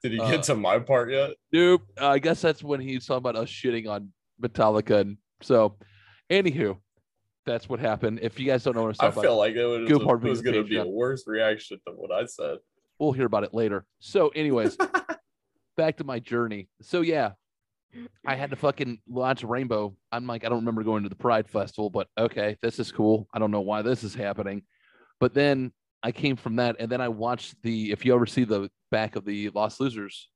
Did 0.03 0.13
he 0.13 0.19
Uh, 0.19 0.31
get 0.31 0.43
to 0.43 0.55
my 0.55 0.79
part 0.79 1.11
yet? 1.11 1.31
Nope. 1.51 1.83
Uh, 1.99 2.07
I 2.09 2.19
guess 2.19 2.41
that's 2.41 2.63
when 2.63 2.79
he's 2.81 3.05
talking 3.05 3.17
about 3.19 3.35
us 3.35 3.49
shitting 3.49 3.87
on 3.89 4.11
Metallica. 4.41 5.01
And 5.01 5.17
so, 5.41 5.77
anywho, 6.29 6.77
that's 7.45 7.69
what 7.69 7.79
happened. 7.79 8.19
If 8.21 8.39
you 8.39 8.45
guys 8.47 8.63
don't 8.63 8.75
know 8.75 8.83
what 8.83 8.95
I'm 8.99 9.07
I 9.07 9.09
talking 9.09 9.21
feel 9.23 9.33
about, 9.33 9.39
like 9.39 9.55
it 9.55 9.65
was, 9.65 9.89
Go 9.89 9.97
a- 9.97 10.05
part 10.05 10.23
it 10.25 10.29
was 10.29 10.41
going 10.41 10.55
to 10.55 10.63
be 10.63 10.77
a 10.77 10.83
Patreon. 10.85 10.91
worse 10.91 11.23
reaction 11.27 11.79
than 11.85 11.95
what 11.95 12.11
I 12.11 12.25
said. 12.25 12.57
we'll 12.99 13.11
hear 13.11 13.25
about 13.25 13.43
it 13.43 13.53
later. 13.53 13.85
So, 13.99 14.29
anyways, 14.29 14.77
back 15.77 15.97
to 15.97 16.03
my 16.03 16.19
journey. 16.19 16.67
So, 16.81 17.01
yeah, 17.01 17.31
I 18.25 18.35
had 18.35 18.49
to 18.51 18.55
fucking 18.55 18.99
launch 19.09 19.43
Rainbow. 19.43 19.95
I'm 20.11 20.25
like, 20.27 20.45
I 20.45 20.49
don't 20.49 20.59
remember 20.59 20.83
going 20.83 21.03
to 21.03 21.09
the 21.09 21.15
Pride 21.15 21.47
Festival, 21.49 21.89
but 21.89 22.07
okay, 22.17 22.57
this 22.61 22.79
is 22.79 22.91
cool. 22.91 23.27
I 23.33 23.39
don't 23.39 23.51
know 23.51 23.61
why 23.61 23.81
this 23.81 24.03
is 24.03 24.13
happening. 24.15 24.63
But 25.19 25.33
then 25.33 25.71
I 26.03 26.11
came 26.11 26.35
from 26.35 26.55
that, 26.55 26.77
and 26.79 26.91
then 26.91 27.01
I 27.01 27.09
watched 27.09 27.55
the. 27.63 27.91
If 27.91 28.05
you 28.05 28.13
ever 28.15 28.25
see 28.25 28.43
the 28.43 28.69
back 28.91 29.15
of 29.15 29.25
the 29.25 29.49
Lost 29.49 29.79
Losers 29.79 30.29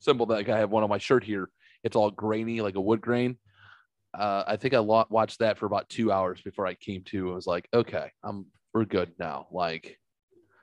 symbol 0.00 0.26
that 0.26 0.48
I 0.50 0.58
have 0.58 0.70
one 0.70 0.82
on 0.82 0.88
my 0.90 0.98
shirt 0.98 1.22
here, 1.22 1.48
it's 1.84 1.94
all 1.94 2.10
grainy, 2.10 2.60
like 2.60 2.74
a 2.74 2.80
wood 2.80 3.00
grain. 3.00 3.38
Uh, 4.14 4.42
I 4.46 4.56
think 4.56 4.74
I 4.74 4.80
watched 4.80 5.38
that 5.38 5.56
for 5.58 5.66
about 5.66 5.88
two 5.88 6.10
hours 6.12 6.40
before 6.42 6.66
I 6.66 6.74
came 6.74 7.02
to. 7.04 7.30
I 7.30 7.34
was 7.34 7.46
like, 7.46 7.68
okay, 7.72 8.10
I'm 8.24 8.46
we're 8.74 8.84
good 8.84 9.12
now. 9.18 9.46
Like, 9.52 9.98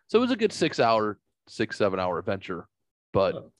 so 0.07 0.17
it 0.17 0.21
was 0.21 0.31
a 0.31 0.35
good 0.35 0.51
six 0.51 0.79
hour, 0.79 1.19
six 1.47 1.77
seven 1.77 1.99
hour 1.99 2.19
adventure, 2.19 2.67
but 3.13 3.35
Oh. 3.35 3.51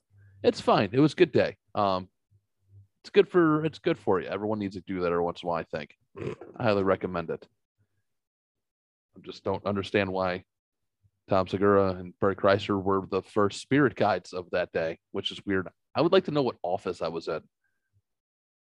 it's 0.44 0.62
fine. 0.62 0.90
It 0.92 1.00
was 1.00 1.14
a 1.14 1.16
good 1.16 1.32
day. 1.32 1.58
Um, 1.76 2.08
it's 3.04 3.10
good 3.10 3.28
for 3.30 3.64
it's 3.66 3.80
good 3.80 3.98
for 3.98 4.20
you. 4.22 4.28
Everyone 4.28 4.60
needs 4.60 4.76
to 4.76 4.82
do 4.82 5.00
that 5.02 5.08
every 5.12 5.24
once 5.24 5.42
in 5.42 5.48
a 5.48 5.50
while. 5.50 5.60
I 5.60 5.64
think. 5.64 5.96
I 6.58 6.64
highly 6.64 6.84
recommend 6.84 7.30
it. 7.30 7.48
I 9.18 9.22
just 9.22 9.44
don't 9.44 9.66
understand 9.66 10.12
why 10.12 10.44
Tom 11.30 11.48
Segura 11.48 11.92
and 11.92 12.14
Barry 12.20 12.36
Kreischer 12.36 12.82
were 12.82 13.04
the 13.10 13.22
first 13.22 13.62
spirit 13.62 13.96
guides 13.96 14.34
of 14.34 14.48
that 14.52 14.72
day, 14.72 14.98
which 15.12 15.32
is 15.32 15.40
weird. 15.46 15.68
I 15.96 16.02
would 16.02 16.12
like 16.12 16.26
to 16.26 16.32
know 16.32 16.42
what 16.42 16.58
office 16.64 17.02
I 17.02 17.08
was 17.08 17.28
in. 17.28 17.42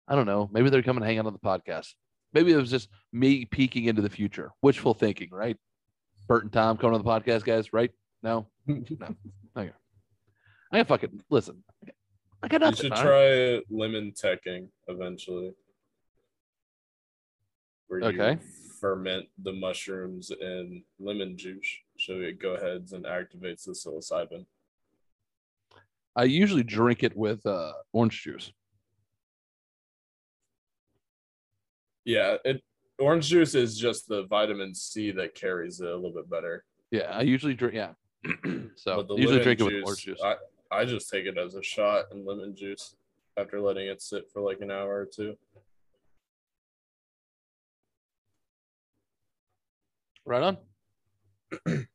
I 0.07 0.15
don't 0.15 0.25
know. 0.25 0.49
Maybe 0.51 0.69
they're 0.69 0.83
coming 0.83 1.01
to 1.01 1.07
hang 1.07 1.19
out 1.19 1.25
on 1.25 1.33
the 1.33 1.39
podcast. 1.39 1.93
Maybe 2.33 2.51
it 2.51 2.57
was 2.57 2.69
just 2.69 2.89
me 3.11 3.45
peeking 3.45 3.85
into 3.85 4.01
the 4.01 4.09
future, 4.09 4.51
wishful 4.61 4.93
thinking, 4.93 5.29
right? 5.31 5.57
Bert 6.27 6.43
and 6.43 6.51
Tom 6.51 6.77
coming 6.77 6.95
on 6.95 7.03
the 7.03 7.09
podcast, 7.09 7.43
guys, 7.43 7.73
right? 7.73 7.91
No, 8.21 8.47
no. 8.67 9.15
Okay. 9.57 9.71
I 10.71 10.77
got 10.77 10.87
fucking 10.87 11.21
listen. 11.29 11.63
I 12.43 12.47
got 12.47 12.61
nothing. 12.61 12.91
You 12.91 12.95
should 12.95 13.05
right? 13.05 13.61
try 13.61 13.61
lemon 13.69 14.13
tekking 14.15 14.69
eventually. 14.87 15.53
Where 17.87 18.11
you 18.11 18.39
ferment 18.81 19.27
the 19.41 19.53
mushrooms 19.53 20.29
in 20.29 20.83
lemon 20.99 21.37
juice 21.37 21.77
so 21.99 22.13
it 22.13 22.41
go 22.41 22.55
ahead 22.55 22.87
and 22.91 23.05
activates 23.05 23.65
the 23.65 23.71
psilocybin. 23.71 24.45
I 26.15 26.23
usually 26.23 26.63
drink 26.63 27.03
it 27.03 27.15
with 27.15 27.45
uh, 27.45 27.73
orange 27.93 28.23
juice. 28.23 28.51
Yeah, 32.05 32.37
it 32.43 32.63
orange 32.99 33.27
juice 33.27 33.53
is 33.53 33.77
just 33.77 34.07
the 34.07 34.25
vitamin 34.25 34.73
C 34.73 35.11
that 35.11 35.35
carries 35.35 35.79
it 35.79 35.87
a 35.87 35.95
little 35.95 36.13
bit 36.13 36.29
better. 36.29 36.63
Yeah, 36.89 37.11
I 37.11 37.21
usually 37.21 37.53
drink. 37.53 37.75
Yeah, 37.75 37.91
so 38.75 39.05
usually 39.15 39.43
drink 39.43 39.59
it 39.59 39.63
with 39.63 39.83
orange 39.83 40.05
juice. 40.05 40.21
I, 40.23 40.35
I 40.71 40.85
just 40.85 41.09
take 41.09 41.25
it 41.25 41.37
as 41.37 41.55
a 41.55 41.63
shot 41.63 42.05
and 42.11 42.25
lemon 42.25 42.55
juice 42.55 42.95
after 43.37 43.61
letting 43.61 43.87
it 43.87 44.01
sit 44.01 44.29
for 44.31 44.41
like 44.41 44.61
an 44.61 44.71
hour 44.71 44.95
or 44.95 45.05
two. 45.05 45.35
Right 50.25 50.43
on. 50.43 50.57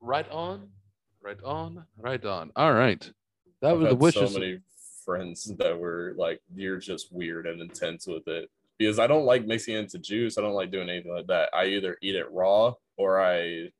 right 0.00 0.28
on. 0.30 0.68
Right 1.22 1.42
on. 1.44 1.84
Right 1.96 2.24
on. 2.24 2.50
All 2.56 2.72
right. 2.72 3.10
That 3.60 3.72
I've 3.72 3.78
was 3.78 3.88
the 3.90 3.94
wishes. 3.96 4.32
so 4.32 4.38
many 4.40 4.58
friends 5.04 5.44
that 5.58 5.78
were 5.78 6.14
like, 6.16 6.40
"You're 6.54 6.78
just 6.78 7.12
weird 7.12 7.46
and 7.46 7.60
intense 7.60 8.06
with 8.06 8.26
it," 8.26 8.50
because 8.78 8.98
I 8.98 9.06
don't 9.06 9.24
like 9.24 9.46
mixing 9.46 9.76
it 9.76 9.80
into 9.80 9.98
juice. 9.98 10.38
I 10.38 10.40
don't 10.40 10.54
like 10.54 10.70
doing 10.70 10.88
anything 10.88 11.14
like 11.14 11.28
that. 11.28 11.50
I 11.54 11.66
either 11.66 11.96
eat 12.02 12.16
it 12.16 12.30
raw 12.32 12.74
or 12.96 13.20
I 13.20 13.70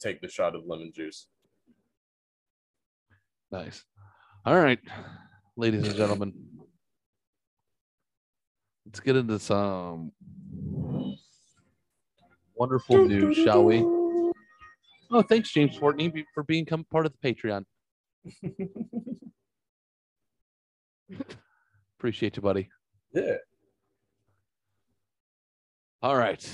take 0.00 0.20
the 0.20 0.28
shot 0.28 0.54
of 0.54 0.66
lemon 0.66 0.92
juice. 0.94 1.26
Nice. 3.50 3.84
All 4.44 4.56
right, 4.56 4.78
ladies 5.56 5.86
and 5.86 5.96
gentlemen. 5.96 6.32
Let's 8.86 9.00
get 9.00 9.16
into 9.16 9.38
some 9.38 10.12
wonderful 12.56 13.06
news, 13.06 13.36
shall 13.36 13.64
we? 13.64 13.78
Oh, 15.10 15.22
thanks, 15.22 15.52
James 15.52 15.76
Fortney, 15.76 16.24
for 16.34 16.42
being 16.42 16.64
come 16.64 16.84
part 16.90 17.06
of 17.06 17.12
the 17.12 17.34
Patreon. 17.34 17.64
Appreciate 21.98 22.36
you, 22.36 22.42
buddy. 22.42 22.68
Yeah. 23.12 23.36
All 26.02 26.16
right. 26.16 26.46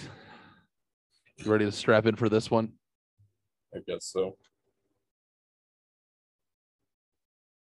You 1.39 1.51
ready 1.51 1.65
to 1.65 1.73
strap 1.73 2.07
in 2.07 2.17
for 2.17 2.29
this 2.29 2.51
one? 2.51 2.73
I 3.75 3.79
guess 3.87 4.07
so. 4.07 4.37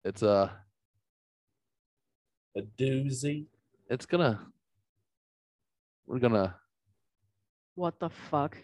It's 0.06 0.22
uh 0.22 0.50
A 2.56 2.62
doozy. 2.62 3.46
it's 3.90 4.06
gonna 4.06 4.48
we're 6.06 6.20
gonna 6.20 6.56
What 7.76 8.00
the 8.00 8.10
fuck? 8.10 8.58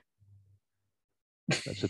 that 1.48 1.76
should 1.76 1.90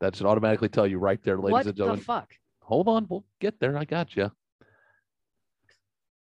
that 0.00 0.16
should 0.16 0.26
automatically 0.26 0.68
tell 0.68 0.86
you 0.86 0.98
right 0.98 1.22
there, 1.22 1.38
ladies 1.38 1.44
and 1.44 1.46
gentlemen. 1.48 1.52
what 1.52 1.66
and 1.66 1.68
the 1.68 1.78
gentlemen. 1.78 2.04
fuck? 2.04 2.30
Hold 2.62 2.88
on, 2.88 3.06
we'll 3.08 3.24
get 3.40 3.58
there. 3.60 3.76
I 3.76 3.84
got 3.84 4.16
you. 4.16 4.30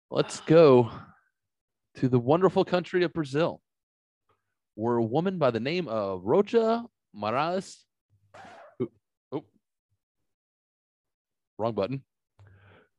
Let's 0.09 0.39
go 0.41 0.91
to 1.95 2.09
the 2.09 2.19
wonderful 2.19 2.65
country 2.65 3.03
of 3.03 3.13
Brazil, 3.13 3.61
where 4.75 4.97
a 4.97 5.03
woman 5.03 5.37
by 5.37 5.51
the 5.51 5.59
name 5.59 5.87
of 5.87 6.21
Rocha 6.23 6.85
Morales, 7.13 7.85
who, 8.79 8.91
oh, 9.31 9.45
wrong 11.57 11.73
button, 11.73 12.03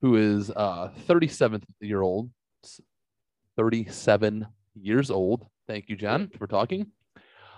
who 0.01 0.17
is 0.17 0.51
uh 0.51 0.91
37 1.07 1.63
year 1.81 2.03
old, 2.03 2.31
37 3.57 4.47
years 4.75 5.11
old. 5.11 5.47
Thank 5.67 5.89
you, 5.89 5.97
John, 5.97 6.31
for 6.39 6.47
talking. 6.47 6.87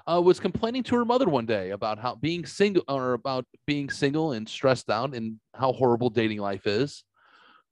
Uh, 0.06 0.20
was 0.20 0.38
complaining 0.38 0.82
to 0.82 0.94
her 0.96 1.04
mother 1.04 1.26
one 1.26 1.46
day 1.46 1.70
about 1.70 1.98
how 1.98 2.14
being 2.14 2.44
single 2.44 2.84
or 2.88 3.14
about 3.14 3.46
being 3.66 3.88
single 3.88 4.32
and 4.32 4.46
stressed 4.46 4.90
out 4.90 5.14
and 5.14 5.40
how 5.54 5.72
horrible 5.72 6.10
dating 6.10 6.38
life 6.38 6.66
is. 6.66 7.04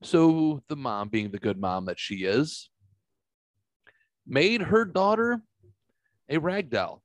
So 0.02 0.62
the 0.68 0.76
mom, 0.76 1.08
being 1.08 1.30
the 1.30 1.38
good 1.38 1.60
mom 1.60 1.84
that 1.86 1.98
she 1.98 2.24
is, 2.24 2.70
made 4.26 4.62
her 4.62 4.84
daughter 4.86 5.42
a 6.28 6.38
rag 6.38 6.70
doll 6.70 7.02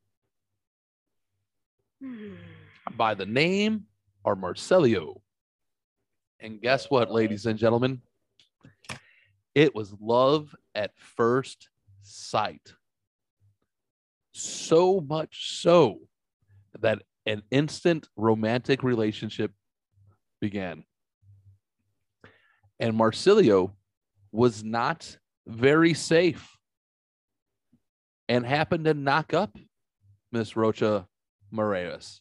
by 2.95 3.13
the 3.13 3.25
name 3.25 3.83
of 4.23 4.37
Marcelio. 4.37 5.21
And 6.39 6.61
guess 6.61 6.89
what, 6.89 7.11
ladies 7.11 7.45
and 7.45 7.59
gentlemen? 7.59 8.01
It 9.53 9.75
was 9.75 9.93
love 9.99 10.55
at 10.73 10.91
first 10.97 11.69
sight. 12.01 12.73
So 14.37 15.01
much 15.01 15.59
so 15.59 15.97
that 16.79 17.01
an 17.25 17.41
instant 17.49 18.07
romantic 18.15 18.83
relationship 18.83 19.51
began. 20.39 20.83
And 22.79 22.95
Marsilio 22.95 23.75
was 24.31 24.63
not 24.63 25.17
very 25.47 25.95
safe 25.95 26.55
and 28.29 28.45
happened 28.45 28.85
to 28.85 28.93
knock 28.93 29.33
up 29.33 29.57
Miss 30.31 30.55
Rocha 30.55 31.07
Moraes. 31.51 32.19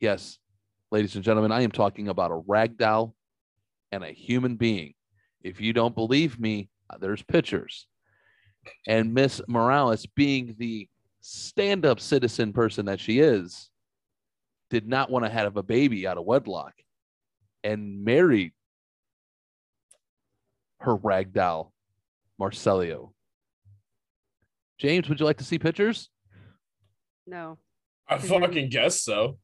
Yes, 0.00 0.38
ladies 0.90 1.16
and 1.16 1.24
gentlemen, 1.24 1.52
I 1.52 1.62
am 1.62 1.70
talking 1.70 2.08
about 2.08 2.30
a 2.30 2.42
rag 2.46 2.78
doll 2.78 3.14
and 3.92 4.02
a 4.02 4.10
human 4.10 4.56
being. 4.56 4.94
If 5.42 5.60
you 5.60 5.74
don't 5.74 5.94
believe 5.94 6.40
me, 6.40 6.70
Uh, 6.90 6.98
there's 6.98 7.22
pictures. 7.22 7.86
And 8.86 9.12
Miss 9.14 9.40
Morales, 9.48 10.06
being 10.06 10.54
the 10.58 10.88
stand 11.20 11.84
up 11.84 12.00
citizen 12.00 12.52
person 12.52 12.86
that 12.86 13.00
she 13.00 13.20
is, 13.20 13.70
did 14.70 14.88
not 14.88 15.10
want 15.10 15.24
to 15.24 15.30
have 15.30 15.56
a 15.56 15.62
baby 15.62 16.06
out 16.06 16.18
of 16.18 16.24
wedlock 16.24 16.74
and 17.62 18.04
married 18.04 18.52
her 20.80 20.96
rag 20.96 21.32
doll, 21.32 21.72
Marcelio. 22.40 23.12
James, 24.78 25.08
would 25.08 25.20
you 25.20 25.26
like 25.26 25.38
to 25.38 25.44
see 25.44 25.58
pictures? 25.58 26.08
No, 27.26 27.58
I 28.08 28.18
fucking 28.18 28.68
guess 28.68 29.00
so. 29.00 29.38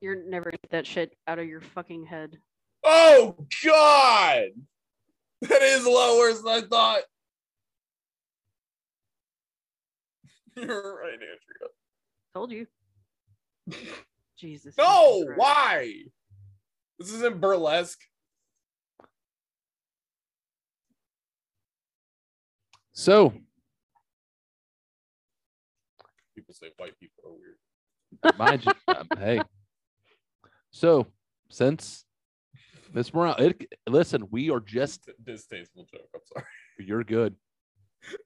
you're 0.00 0.24
never 0.24 0.46
gonna 0.46 0.58
get 0.62 0.70
that 0.70 0.86
shit 0.86 1.12
out 1.28 1.38
of 1.38 1.46
your 1.46 1.60
fucking 1.60 2.06
head. 2.06 2.38
Oh 2.82 3.36
God, 3.64 4.46
that 5.48 5.62
is 5.62 5.84
a 5.84 5.90
lot 5.90 6.18
worse 6.18 6.40
than 6.42 6.48
I 6.52 6.60
thought. 6.62 7.00
You're 10.56 10.96
right, 10.96 11.12
Andrea. 11.14 11.70
Told 12.34 12.52
you. 12.52 12.66
Jesus. 14.36 14.74
No, 14.76 14.84
fucking 14.84 15.26
Christ. 15.26 15.38
why? 15.38 15.92
This 16.98 17.12
isn't 17.12 17.40
burlesque. 17.40 18.00
So, 22.92 23.32
People 26.34 26.54
say 26.54 26.66
white 26.76 26.98
people 26.98 27.22
are 27.26 27.32
weird. 27.32 28.38
mind 28.38 28.64
you, 28.66 28.72
um, 28.88 29.08
hey. 29.18 29.40
So, 30.70 31.06
since 31.48 32.04
Miss 32.92 33.14
Morales, 33.14 33.36
it, 33.38 33.72
listen, 33.88 34.26
we 34.30 34.50
are 34.50 34.60
just, 34.60 35.08
distasteful 35.24 35.86
joke. 35.92 36.08
I'm 36.14 36.20
sorry. 36.32 36.44
you're 36.78 37.04
good. 37.04 37.36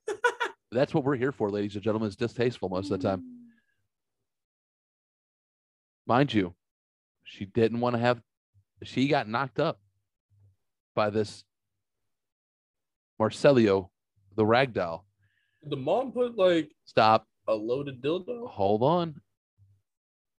That's 0.72 0.94
what 0.94 1.05
we're 1.05 1.16
here 1.16 1.33
for, 1.33 1.50
ladies 1.50 1.74
and 1.74 1.85
gentlemen. 1.85 2.07
It's 2.07 2.16
distasteful 2.16 2.68
most 2.68 2.90
of 2.90 3.00
the 3.00 3.09
time. 3.09 3.22
mind 6.07 6.33
you, 6.33 6.55
she 7.24 7.44
didn't 7.44 7.81
want 7.81 7.94
to 7.94 8.00
have, 8.00 8.20
she 8.83 9.09
got 9.09 9.29
knocked 9.29 9.61
up 9.61 9.79
by 10.94 11.11
this 11.11 11.44
Marcelio, 13.20 13.90
the 14.37 14.46
rag 14.46 14.72
doll. 14.72 15.07
The 15.62 15.77
mom 15.77 16.12
put 16.12 16.37
like 16.37 16.70
Stop. 16.85 17.27
a 17.48 17.55
loaded 17.55 18.03
dildo? 18.03 18.48
Hold 18.48 18.83
on. 18.83 19.20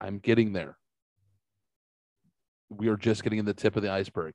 I'm 0.02 0.20
getting 0.20 0.54
there. 0.54 0.78
We 2.70 2.88
are 2.88 2.98
just 2.98 3.24
getting 3.24 3.40
in 3.40 3.46
the 3.46 3.54
tip 3.54 3.76
of 3.76 3.84
the 3.84 3.92
iceberg. 3.92 4.34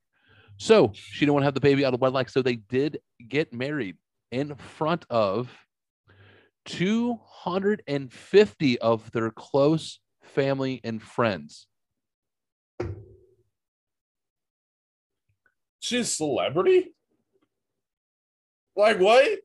So 0.57 0.91
she 0.93 1.21
didn't 1.21 1.33
want 1.33 1.41
to 1.43 1.45
have 1.45 1.53
the 1.53 1.61
baby 1.61 1.85
out 1.85 1.93
of 1.93 2.01
wedlock. 2.01 2.27
So 2.29 2.41
they 2.41 2.55
did 2.55 2.99
get 3.27 3.53
married 3.53 3.97
in 4.31 4.55
front 4.55 5.05
of 5.09 5.51
250 6.65 8.79
of 8.79 9.11
their 9.11 9.29
close 9.31 9.99
family 10.23 10.81
and 10.83 11.01
friends. 11.01 11.67
She's 15.79 16.07
a 16.07 16.11
celebrity? 16.11 16.93
Like 18.75 18.99
what? 18.99 19.39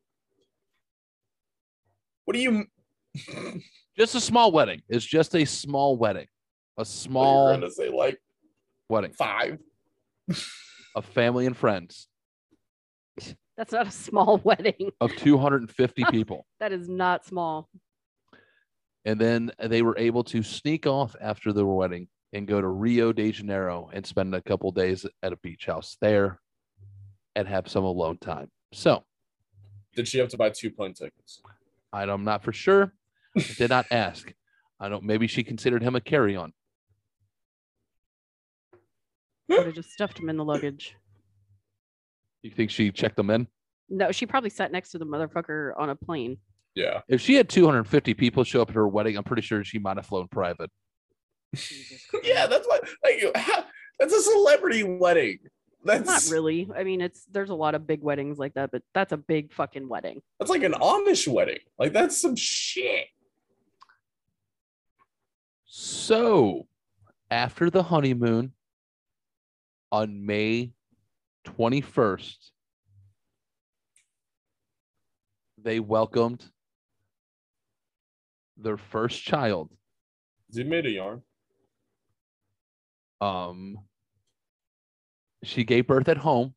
What 2.24 2.34
do 2.34 2.40
you 2.40 2.66
Just 3.96 4.14
a 4.14 4.20
small 4.20 4.52
wedding. 4.52 4.82
It's 4.88 5.04
just 5.04 5.34
a 5.34 5.44
small 5.46 5.96
wedding. 5.96 6.26
A 6.76 6.80
You're 6.80 6.84
small 6.84 7.54
gonna 7.54 7.70
say 7.70 7.88
like 7.88 8.20
wedding 8.88 9.12
five? 9.12 9.58
of 10.94 11.04
family 11.04 11.46
and 11.46 11.56
friends 11.56 12.08
That's 13.56 13.72
not 13.72 13.86
a 13.86 13.90
small 13.90 14.38
wedding. 14.44 14.90
of 15.00 15.14
250 15.16 16.04
people. 16.10 16.46
That 16.60 16.72
is 16.72 16.88
not 16.88 17.24
small. 17.24 17.68
And 19.04 19.20
then 19.20 19.52
they 19.62 19.82
were 19.82 19.96
able 19.98 20.24
to 20.24 20.42
sneak 20.42 20.86
off 20.86 21.14
after 21.20 21.52
the 21.52 21.64
wedding 21.64 22.08
and 22.32 22.46
go 22.46 22.60
to 22.60 22.66
Rio 22.66 23.12
de 23.12 23.30
Janeiro 23.30 23.88
and 23.92 24.04
spend 24.04 24.34
a 24.34 24.42
couple 24.42 24.72
days 24.72 25.06
at 25.22 25.32
a 25.32 25.36
beach 25.36 25.66
house 25.66 25.96
there 26.00 26.40
and 27.36 27.46
have 27.46 27.68
some 27.68 27.84
alone 27.84 28.18
time. 28.18 28.50
So 28.72 29.04
Did 29.94 30.08
she 30.08 30.18
have 30.18 30.28
to 30.30 30.36
buy 30.36 30.50
two 30.50 30.70
plane 30.70 30.92
tickets? 30.94 31.40
I- 31.92 32.02
I'm 32.02 32.24
not 32.24 32.42
for 32.42 32.52
sure. 32.52 32.92
I 33.38 33.42
did 33.56 33.70
not 33.70 33.86
ask. 33.90 34.32
I 34.80 34.88
don't. 34.88 35.04
Maybe 35.04 35.26
she 35.28 35.44
considered 35.44 35.82
him 35.82 35.94
a 35.94 36.00
carry-on. 36.00 36.52
Would 39.48 39.66
have 39.66 39.74
just 39.74 39.90
stuffed 39.90 40.18
him 40.18 40.28
in 40.28 40.36
the 40.36 40.44
luggage. 40.44 40.96
You 42.42 42.50
think 42.50 42.70
she 42.70 42.90
checked 42.90 43.16
them 43.16 43.30
in? 43.30 43.46
No, 43.88 44.12
she 44.12 44.26
probably 44.26 44.50
sat 44.50 44.72
next 44.72 44.90
to 44.90 44.98
the 44.98 45.06
motherfucker 45.06 45.72
on 45.76 45.90
a 45.90 45.96
plane. 45.96 46.38
Yeah. 46.74 47.00
If 47.08 47.20
she 47.20 47.34
had 47.34 47.48
250 47.48 48.14
people 48.14 48.44
show 48.44 48.62
up 48.62 48.68
at 48.68 48.74
her 48.74 48.86
wedding, 48.86 49.16
I'm 49.16 49.24
pretty 49.24 49.42
sure 49.42 49.64
she 49.64 49.78
might 49.78 49.96
have 49.96 50.06
flown 50.06 50.28
private. 50.28 50.70
yeah, 52.22 52.46
that's 52.46 52.66
what 52.66 52.86
like 53.04 53.36
how, 53.36 53.64
that's 53.98 54.12
a 54.12 54.20
celebrity 54.20 54.82
wedding. 54.82 55.38
That's 55.84 56.06
Not 56.06 56.34
really. 56.34 56.68
I 56.76 56.82
mean, 56.82 57.00
it's 57.00 57.24
there's 57.30 57.50
a 57.50 57.54
lot 57.54 57.76
of 57.76 57.86
big 57.86 58.02
weddings 58.02 58.38
like 58.38 58.54
that, 58.54 58.72
but 58.72 58.82
that's 58.92 59.12
a 59.12 59.16
big 59.16 59.52
fucking 59.52 59.88
wedding. 59.88 60.20
that's 60.38 60.50
like 60.50 60.64
an 60.64 60.72
Amish 60.72 61.28
wedding. 61.28 61.60
Like 61.78 61.92
that's 61.92 62.20
some 62.20 62.34
shit. 62.36 63.06
So, 65.64 66.66
after 67.30 67.70
the 67.70 67.84
honeymoon 67.84 68.52
on 69.92 70.26
May 70.26 70.72
21st, 71.46 72.36
they 75.58 75.80
welcomed 75.80 76.44
their 78.56 78.76
first 78.76 79.22
child. 79.22 79.70
Is 80.50 80.56
he 80.56 80.64
made 80.64 80.86
a 80.86 80.90
yarn? 80.90 81.22
Um, 83.20 83.78
she 85.42 85.64
gave 85.64 85.86
birth 85.86 86.08
at 86.08 86.18
home 86.18 86.54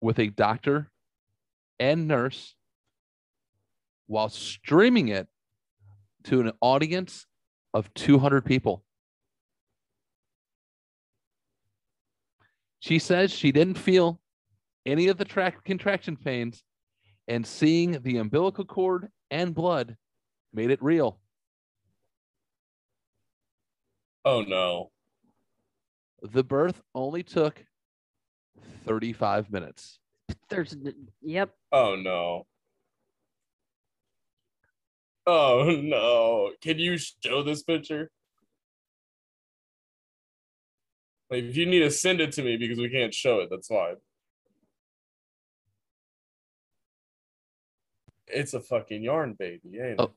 with 0.00 0.18
a 0.18 0.28
doctor 0.28 0.90
and 1.78 2.08
nurse 2.08 2.54
while 4.06 4.28
streaming 4.28 5.08
it 5.08 5.26
to 6.24 6.40
an 6.40 6.52
audience 6.60 7.26
of 7.74 7.92
200 7.94 8.44
people. 8.44 8.85
She 12.80 12.98
says 12.98 13.32
she 13.32 13.52
didn't 13.52 13.78
feel 13.78 14.20
any 14.84 15.08
of 15.08 15.16
the 15.16 15.24
track 15.24 15.64
contraction 15.64 16.16
pains, 16.16 16.62
and 17.26 17.44
seeing 17.46 18.00
the 18.02 18.18
umbilical 18.18 18.64
cord 18.64 19.08
and 19.30 19.54
blood 19.54 19.96
made 20.52 20.70
it 20.70 20.82
real. 20.82 21.18
Oh 24.24 24.42
no. 24.42 24.90
The 26.22 26.44
birth 26.44 26.80
only 26.94 27.22
took 27.22 27.64
35 28.86 29.50
minutes. 29.50 29.98
There's, 30.48 30.76
yep. 31.20 31.50
Oh 31.72 31.96
no. 31.96 32.46
Oh 35.26 35.80
no. 35.82 36.52
Can 36.60 36.78
you 36.78 36.96
show 36.98 37.42
this 37.42 37.62
picture? 37.64 38.10
Like, 41.30 41.44
if 41.44 41.56
you 41.56 41.66
need 41.66 41.80
to 41.80 41.90
send 41.90 42.20
it 42.20 42.32
to 42.32 42.42
me 42.42 42.56
because 42.56 42.78
we 42.78 42.88
can't 42.88 43.12
show 43.12 43.40
it, 43.40 43.48
that's 43.50 43.66
fine. 43.68 43.96
It's 48.28 48.54
a 48.54 48.60
fucking 48.60 49.02
yarn 49.02 49.34
baby, 49.38 49.78
ain't 49.80 50.00
it? 50.00 50.00
Oh. 50.00 50.12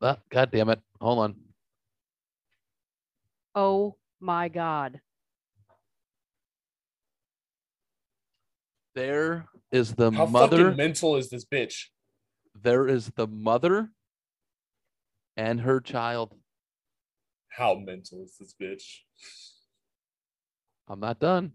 Ah, 0.00 0.18
God 0.30 0.50
damn 0.50 0.68
it. 0.70 0.80
Hold 1.00 1.18
on. 1.20 1.36
Oh 3.54 3.96
my 4.20 4.48
God. 4.48 5.00
There 8.94 9.46
is 9.70 9.94
the 9.94 10.10
How 10.10 10.26
mother. 10.26 10.56
fucking 10.56 10.76
mental 10.76 11.16
is 11.16 11.30
this 11.30 11.44
bitch? 11.44 11.86
there 12.54 12.86
is 12.86 13.10
the 13.16 13.26
mother 13.26 13.90
and 15.36 15.60
her 15.62 15.80
child. 15.80 16.34
How 17.56 17.74
mental 17.74 18.22
is 18.24 18.36
this 18.40 18.54
bitch? 18.60 19.00
I'm 20.88 21.00
not 21.00 21.20
done. 21.20 21.52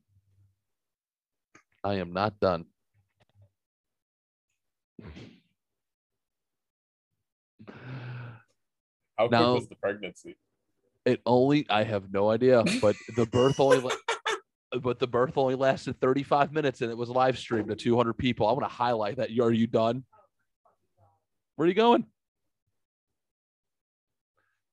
I 1.84 1.96
am 1.96 2.14
not 2.14 2.40
done. 2.40 2.66
How 9.18 9.28
quick 9.28 9.32
Now- 9.32 9.54
was 9.56 9.68
the 9.68 9.76
pregnancy? 9.76 10.38
It 11.06 11.22
only 11.26 11.66
I 11.70 11.84
have 11.84 12.12
no 12.12 12.30
idea, 12.30 12.64
but 12.82 12.98
the 13.16 13.26
birth 13.26 13.62
only 13.62 13.80
la- 13.80 13.92
but 14.82 15.00
the 15.00 15.08
birth 15.08 15.38
only 15.38 15.56
lasted 15.56 16.02
35 16.02 16.52
minutes 16.52 16.82
and 16.82 16.92
it 16.92 16.98
was 16.98 17.10
live 17.10 17.38
streamed 17.38 17.70
to 17.70 17.76
200 17.76 18.14
people. 18.14 18.46
I 18.46 18.52
want 18.52 18.64
to 18.64 18.68
highlight 18.76 19.16
that. 19.16 19.30
Are 19.40 19.52
you 19.52 19.68
done? 19.68 20.04
Where 21.56 21.66
are 21.66 21.70
you 21.70 21.74
going? 21.76 22.06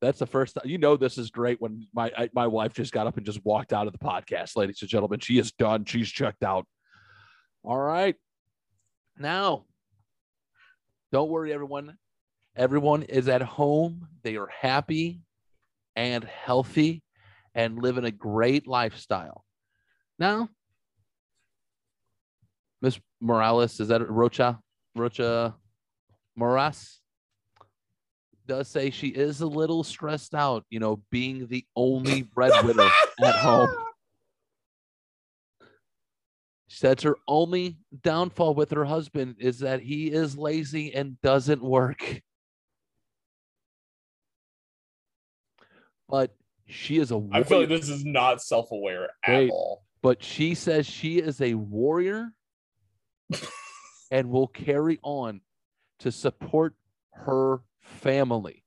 That's 0.05 0.19
the 0.19 0.27
first 0.27 0.55
time. 0.55 0.69
You 0.69 0.77
know 0.77 0.97
this 0.97 1.17
is 1.17 1.31
great 1.31 1.61
when 1.63 1.87
my 1.95 2.13
I, 2.17 2.29
my 2.35 2.47
wife 2.47 2.75
just 2.75 2.93
got 2.93 3.07
up 3.07 3.17
and 3.17 3.25
just 3.25 3.43
walked 3.45 3.73
out 3.73 3.87
of 3.87 3.95
the 3.95 3.99
podcast, 3.99 4.55
ladies 4.55 4.83
and 4.83 4.91
gentlemen. 4.91 5.21
She 5.21 5.39
is 5.39 5.53
done. 5.53 5.87
She's 5.87 6.11
checked 6.11 6.43
out. 6.45 6.67
All 7.63 7.79
right. 7.79 8.15
Now, 9.19 9.65
don't 11.11 11.31
worry, 11.31 11.55
everyone. 11.55 11.97
Everyone 12.55 13.03
is 13.05 13.29
at 13.29 13.41
home. 13.41 14.09
They 14.23 14.37
are 14.37 14.49
happy 14.49 15.23
and 15.97 16.25
healthy 16.25 17.03
and 17.55 17.81
living 17.81 18.05
a 18.05 18.11
great 18.11 18.67
lifestyle. 18.67 19.45
Now, 20.19 20.51
Miss 22.83 23.01
Morales, 23.23 23.81
is 23.81 23.89
that 23.89 24.07
Rocha? 24.09 24.61
Rocha 24.95 25.55
Moras 26.37 27.01
does 28.47 28.69
say 28.69 28.91
she 28.91 29.09
is 29.09 29.41
a 29.41 29.47
little 29.47 29.83
stressed 29.85 30.35
out, 30.35 30.65
you 30.71 30.81
know, 30.81 31.03
being 31.11 31.47
the 31.47 31.65
only 31.77 32.23
breadwinner 32.23 32.89
at 33.23 33.35
home. 33.37 33.71
She 36.67 36.81
says 36.81 37.03
her 37.03 37.17
only 37.29 37.77
downfall 38.03 38.55
with 38.57 38.73
her 38.73 38.85
husband 38.85 39.37
is 39.39 39.61
that 39.61 39.79
he 39.81 40.11
is 40.11 40.37
lazy 40.37 40.93
and 40.93 41.21
doesn't 41.21 41.63
work. 41.63 42.21
But 46.09 46.35
she 46.67 46.99
is 46.99 47.13
a 47.13 47.23
I 47.31 47.45
feel 47.45 47.61
like 47.61 47.69
this 47.69 47.89
is 47.89 48.05
not 48.05 48.43
self-aware 48.43 49.11
at 49.25 49.33
Wait. 49.35 49.51
all. 49.51 49.85
but 50.03 50.21
she 50.21 50.57
says 50.57 50.85
she 50.85 51.19
is 51.19 51.41
a 51.41 51.55
warrior 51.55 52.33
and 54.11 54.31
will 54.31 54.49
carry 54.49 54.99
on 55.05 55.43
to 56.01 56.11
support 56.11 56.75
her 57.13 57.61
family. 57.85 58.65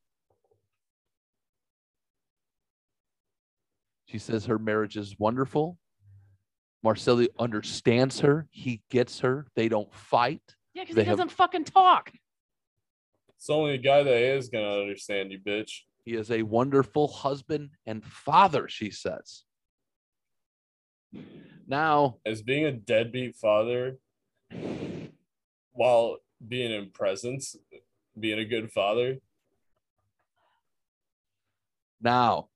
She 4.05 4.19
says 4.19 4.45
her 4.45 4.57
marriage 4.57 4.95
is 4.95 5.19
wonderful. 5.19 5.77
Marcelli 6.83 7.29
understands 7.37 8.21
her. 8.21 8.47
He 8.51 8.81
gets 8.89 9.19
her. 9.19 9.47
They 9.55 9.67
don't 9.67 9.93
fight. 9.93 10.41
Yeah, 10.73 10.83
because 10.83 10.95
he 10.95 11.03
have- 11.03 11.17
doesn't 11.17 11.31
fucking 11.31 11.65
talk. 11.65 12.13
It's 13.35 13.49
only 13.49 13.73
a 13.73 13.77
guy 13.77 14.03
that 14.03 14.21
is 14.21 14.49
gonna 14.49 14.81
understand 14.81 15.31
you, 15.31 15.39
bitch. 15.39 15.81
He 16.05 16.13
is 16.13 16.31
a 16.31 16.43
wonderful 16.43 17.07
husband 17.07 17.71
and 17.85 18.03
father, 18.03 18.69
she 18.69 18.89
says. 18.91 19.43
Now, 21.67 22.19
As 22.25 22.41
being 22.41 22.65
a 22.65 22.71
deadbeat 22.71 23.35
father, 23.35 23.99
while 25.73 26.19
being 26.47 26.71
in 26.71 26.91
presence, 26.91 27.57
being 28.19 28.39
a 28.39 28.45
good 28.45 28.71
father. 28.71 29.17
now, 32.01 32.49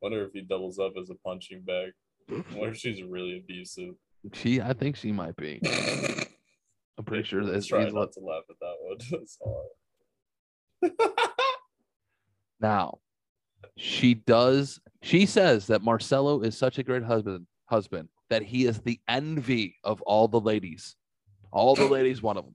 Wonder 0.00 0.24
if 0.24 0.32
he 0.32 0.40
doubles 0.40 0.80
up 0.80 0.94
as 1.00 1.10
a 1.10 1.14
punching 1.14 1.60
bag. 1.60 1.92
Wonder 2.28 2.70
if 2.70 2.76
she's 2.76 3.02
really 3.04 3.38
abusive? 3.38 3.94
she, 4.32 4.60
I 4.60 4.72
think 4.72 4.96
she 4.96 5.12
might 5.12 5.36
be. 5.36 5.60
I'm 6.98 7.04
pretty 7.04 7.22
sure 7.22 7.44
that 7.44 7.64
try 7.64 7.88
not 7.88 8.12
to 8.12 8.20
laugh 8.20 8.42
at 8.50 8.56
that 8.60 8.74
one. 8.80 8.98
That's 9.10 9.38
all. 9.40 9.70
Now, 12.60 13.00
she 13.76 14.14
does. 14.14 14.78
She 15.02 15.26
says 15.26 15.66
that 15.66 15.82
Marcelo 15.82 16.42
is 16.42 16.56
such 16.56 16.78
a 16.78 16.84
great 16.84 17.02
husband. 17.02 17.46
Husband 17.66 18.08
that 18.30 18.42
he 18.42 18.66
is 18.66 18.78
the 18.80 19.00
envy 19.08 19.76
of 19.82 20.00
all 20.02 20.28
the 20.28 20.40
ladies. 20.40 20.94
All 21.52 21.74
the 21.74 21.86
ladies 21.86 22.22
want 22.22 22.38
him. 22.38 22.54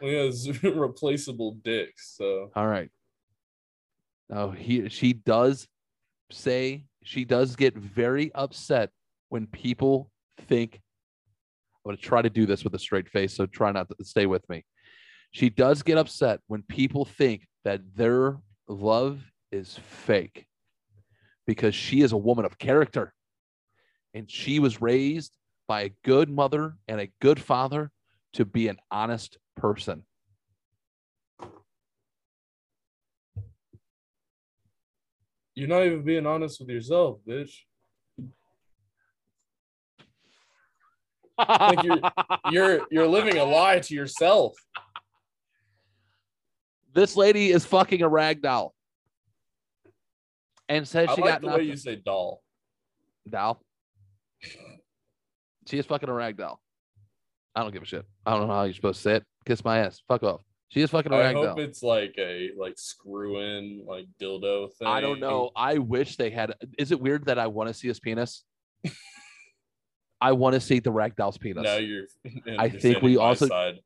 Well, 0.00 0.10
yeah, 0.10 0.70
replaceable 0.74 1.52
dicks, 1.62 2.16
so 2.16 2.50
All 2.56 2.66
right. 2.66 2.90
Now 4.28 4.50
he 4.50 4.88
she 4.88 5.12
does 5.12 5.68
say 6.32 6.86
she 7.04 7.24
does 7.24 7.54
get 7.54 7.76
very 7.76 8.32
upset 8.34 8.90
when 9.28 9.46
people 9.46 10.10
think 10.48 10.80
I'm 11.84 11.90
going 11.90 11.96
to 11.96 12.02
try 12.02 12.20
to 12.20 12.30
do 12.30 12.46
this 12.46 12.64
with 12.64 12.74
a 12.74 12.78
straight 12.78 13.08
face, 13.08 13.34
so 13.34 13.46
try 13.46 13.70
not 13.70 13.88
to 13.88 14.04
stay 14.04 14.26
with 14.26 14.48
me. 14.48 14.64
She 15.30 15.50
does 15.50 15.82
get 15.82 15.98
upset 15.98 16.40
when 16.48 16.62
people 16.62 17.04
think 17.04 17.46
that 17.64 17.80
their 17.94 18.38
love 18.68 19.20
is 19.52 19.78
fake 19.78 20.46
because 21.46 21.74
she 21.74 22.00
is 22.00 22.10
a 22.10 22.16
woman 22.16 22.44
of 22.44 22.58
character 22.58 23.14
and 24.14 24.28
she 24.28 24.58
was 24.58 24.80
raised 24.80 25.36
by 25.66 25.82
a 25.82 25.90
good 26.04 26.28
mother 26.28 26.76
and 26.88 27.00
a 27.00 27.08
good 27.20 27.40
father 27.40 27.90
to 28.34 28.44
be 28.44 28.68
an 28.68 28.78
honest 28.90 29.38
person. 29.56 30.04
you're 35.56 35.68
not 35.68 35.84
even 35.84 36.02
being 36.02 36.26
honest 36.26 36.60
with 36.60 36.68
yourself, 36.68 37.18
bitch. 37.26 37.50
Like 41.38 41.82
you're 41.82 42.00
you're 42.50 42.80
you're 42.90 43.06
living 43.08 43.38
a 43.38 43.44
lie 43.44 43.80
to 43.80 43.94
yourself. 43.94 44.54
this 46.94 47.16
lady 47.16 47.50
is 47.50 47.64
fucking 47.64 48.02
a 48.02 48.08
rag 48.08 48.40
doll 48.40 48.74
and 50.68 50.86
says 50.86 51.08
I 51.10 51.14
she 51.14 51.20
like 51.22 51.30
got 51.32 51.40
the 51.42 51.48
way 51.48 51.62
you 51.62 51.76
say 51.76 51.96
doll. 51.96 52.42
doll. 53.28 53.60
She 55.66 55.78
is 55.78 55.86
fucking 55.86 56.08
a 56.08 56.12
rag 56.12 56.36
doll. 56.36 56.60
I 57.54 57.62
don't 57.62 57.72
give 57.72 57.82
a 57.82 57.86
shit. 57.86 58.04
I 58.24 58.32
don't 58.32 58.48
know 58.48 58.54
how 58.54 58.64
you're 58.64 58.74
supposed 58.74 58.98
to 58.98 59.02
say 59.02 59.14
it. 59.16 59.24
Kiss 59.44 59.64
my 59.64 59.78
ass. 59.78 60.02
Fuck 60.08 60.22
off. 60.22 60.42
She 60.68 60.82
is 60.82 60.90
fucking 60.90 61.12
a 61.12 61.16
I 61.16 61.20
rag 61.20 61.36
hope 61.36 61.44
doll. 61.56 61.60
it's 61.60 61.82
like 61.82 62.14
a 62.18 62.50
like 62.58 62.74
screw 62.76 63.40
in 63.40 63.84
like 63.86 64.06
dildo 64.20 64.72
thing. 64.74 64.88
I 64.88 65.00
don't 65.00 65.20
know. 65.20 65.50
I 65.56 65.78
wish 65.78 66.16
they 66.16 66.30
had. 66.30 66.54
Is 66.78 66.92
it 66.92 67.00
weird 67.00 67.26
that 67.26 67.38
I 67.38 67.46
want 67.46 67.68
to 67.68 67.74
see 67.74 67.88
his 67.88 68.00
penis? 68.00 68.44
I 70.20 70.32
want 70.32 70.54
to 70.54 70.60
see 70.60 70.80
the 70.80 70.90
rag 70.90 71.14
doll's 71.16 71.38
penis. 71.38 71.62
Now 71.64 71.76
you're. 71.76 72.06
I 72.58 72.68
think 72.68 73.02
we 73.02 73.16
also- 73.16 73.46
side. 73.46 73.80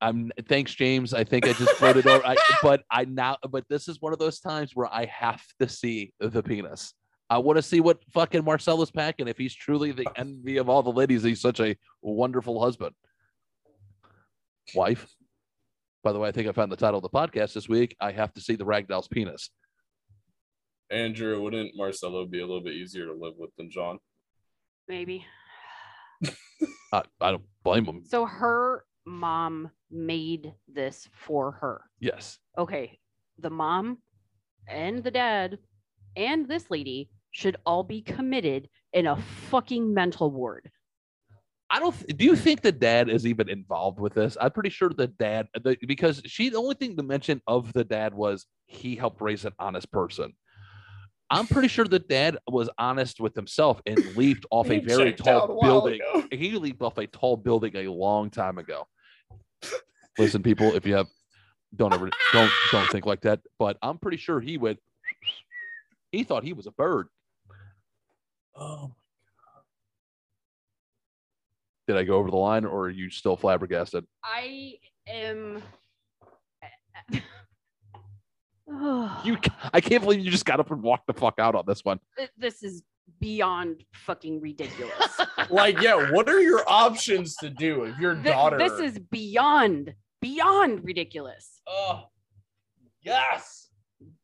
I'm 0.00 0.30
thanks, 0.48 0.72
James. 0.76 1.12
I 1.12 1.24
think 1.24 1.44
I 1.44 1.54
just 1.54 1.72
floated 1.72 2.06
over. 2.06 2.24
I, 2.24 2.36
but 2.62 2.84
I 2.88 3.04
now, 3.04 3.36
but 3.50 3.64
this 3.68 3.88
is 3.88 4.00
one 4.00 4.12
of 4.12 4.20
those 4.20 4.38
times 4.38 4.70
where 4.74 4.86
I 4.86 5.06
have 5.06 5.42
to 5.58 5.68
see 5.68 6.12
the 6.20 6.40
penis. 6.40 6.94
I 7.30 7.38
want 7.38 7.56
to 7.56 7.62
see 7.62 7.80
what 7.80 8.02
fucking 8.12 8.44
Marcella's 8.44 8.90
packing. 8.90 9.28
If 9.28 9.36
he's 9.36 9.54
truly 9.54 9.92
the 9.92 10.06
envy 10.16 10.56
of 10.56 10.68
all 10.68 10.82
the 10.82 10.92
ladies, 10.92 11.22
he's 11.22 11.40
such 11.40 11.60
a 11.60 11.76
wonderful 12.00 12.60
husband. 12.60 12.94
Wife. 14.74 15.14
By 16.02 16.12
the 16.12 16.18
way, 16.18 16.28
I 16.28 16.32
think 16.32 16.48
I 16.48 16.52
found 16.52 16.72
the 16.72 16.76
title 16.76 16.98
of 16.98 17.02
the 17.02 17.10
podcast 17.10 17.52
this 17.52 17.68
week. 17.68 17.96
I 18.00 18.12
have 18.12 18.32
to 18.34 18.40
see 18.40 18.56
the 18.56 18.64
ragdoll's 18.64 19.08
penis. 19.08 19.50
Andrew, 20.90 21.42
wouldn't 21.42 21.72
Marcelo 21.76 22.24
be 22.24 22.40
a 22.40 22.46
little 22.46 22.62
bit 22.62 22.74
easier 22.74 23.06
to 23.06 23.12
live 23.12 23.34
with 23.36 23.50
than 23.58 23.70
John? 23.70 23.98
Maybe. 24.86 25.26
I, 26.92 27.02
I 27.20 27.30
don't 27.32 27.44
blame 27.62 27.84
him. 27.84 28.02
So 28.06 28.24
her 28.24 28.84
mom 29.04 29.70
made 29.90 30.54
this 30.66 31.08
for 31.12 31.52
her. 31.52 31.82
Yes. 32.00 32.38
Okay. 32.56 32.98
The 33.38 33.50
mom 33.50 33.98
and 34.66 35.04
the 35.04 35.10
dad 35.10 35.58
and 36.16 36.48
this 36.48 36.70
lady 36.70 37.10
should 37.30 37.56
all 37.66 37.82
be 37.82 38.00
committed 38.02 38.68
in 38.92 39.06
a 39.06 39.16
fucking 39.50 39.92
mental 39.92 40.30
ward. 40.30 40.70
I 41.70 41.80
don't. 41.80 41.94
th- 41.94 42.16
Do 42.16 42.24
you 42.24 42.34
think 42.34 42.62
the 42.62 42.72
dad 42.72 43.10
is 43.10 43.26
even 43.26 43.48
involved 43.50 44.00
with 44.00 44.14
this? 44.14 44.36
I'm 44.40 44.50
pretty 44.52 44.70
sure 44.70 44.88
the 44.88 45.08
dad, 45.08 45.48
the, 45.62 45.76
because 45.86 46.22
she, 46.24 46.48
the 46.48 46.56
only 46.56 46.74
thing 46.74 46.96
to 46.96 47.02
mention 47.02 47.42
of 47.46 47.72
the 47.74 47.84
dad 47.84 48.14
was 48.14 48.46
he 48.66 48.96
helped 48.96 49.20
raise 49.20 49.44
an 49.44 49.52
honest 49.58 49.90
person. 49.92 50.32
I'm 51.30 51.46
pretty 51.46 51.68
sure 51.68 51.84
the 51.84 51.98
dad 51.98 52.38
was 52.48 52.70
honest 52.78 53.20
with 53.20 53.34
himself 53.34 53.82
and 53.84 53.98
leaped 54.16 54.46
off 54.50 54.70
a 54.70 54.78
very 54.78 55.08
out 55.08 55.08
a 55.08 55.12
tall 55.22 55.60
building. 55.60 56.00
ago. 56.00 56.26
He 56.32 56.52
leaped 56.52 56.80
off 56.80 56.96
a 56.96 57.06
tall 57.06 57.36
building 57.36 57.76
a 57.76 57.88
long 57.88 58.30
time 58.30 58.56
ago. 58.56 58.86
Listen, 60.18 60.42
people, 60.42 60.74
if 60.74 60.86
you 60.86 60.94
have, 60.94 61.06
don't 61.76 61.92
ever, 61.92 62.08
don't, 62.32 62.50
don't 62.72 62.88
think 62.90 63.04
like 63.04 63.20
that. 63.20 63.40
But 63.58 63.76
I'm 63.82 63.98
pretty 63.98 64.16
sure 64.16 64.40
he 64.40 64.56
went. 64.56 64.78
He 66.12 66.24
thought 66.24 66.44
he 66.44 66.54
was 66.54 66.66
a 66.66 66.70
bird. 66.72 67.08
Oh, 68.58 68.92
Did 71.86 71.96
I 71.96 72.02
go 72.04 72.16
over 72.16 72.30
the 72.30 72.36
line, 72.36 72.64
or 72.64 72.86
are 72.86 72.90
you 72.90 73.08
still 73.10 73.36
flabbergasted? 73.36 74.04
I 74.24 74.74
am. 75.06 75.62
You, 79.24 79.38
I 79.72 79.80
can't 79.80 80.02
believe 80.02 80.20
you 80.20 80.30
just 80.30 80.44
got 80.44 80.60
up 80.60 80.70
and 80.70 80.82
walked 80.82 81.06
the 81.06 81.14
fuck 81.14 81.38
out 81.38 81.54
on 81.54 81.64
this 81.66 81.82
one. 81.86 81.98
This 82.36 82.62
is 82.62 82.82
beyond 83.18 83.82
fucking 83.94 84.42
ridiculous. 84.42 85.18
like 85.50 85.80
yeah. 85.80 86.10
What 86.10 86.28
are 86.28 86.40
your 86.40 86.62
options 86.68 87.34
to 87.36 87.48
do 87.48 87.84
if 87.84 87.98
your 87.98 88.14
Th- 88.14 88.26
daughter? 88.26 88.58
this 88.58 88.78
is 88.78 88.98
beyond 88.98 89.94
beyond 90.20 90.84
ridiculous. 90.84 91.62
Oh, 91.66 92.04
yes. 93.02 93.70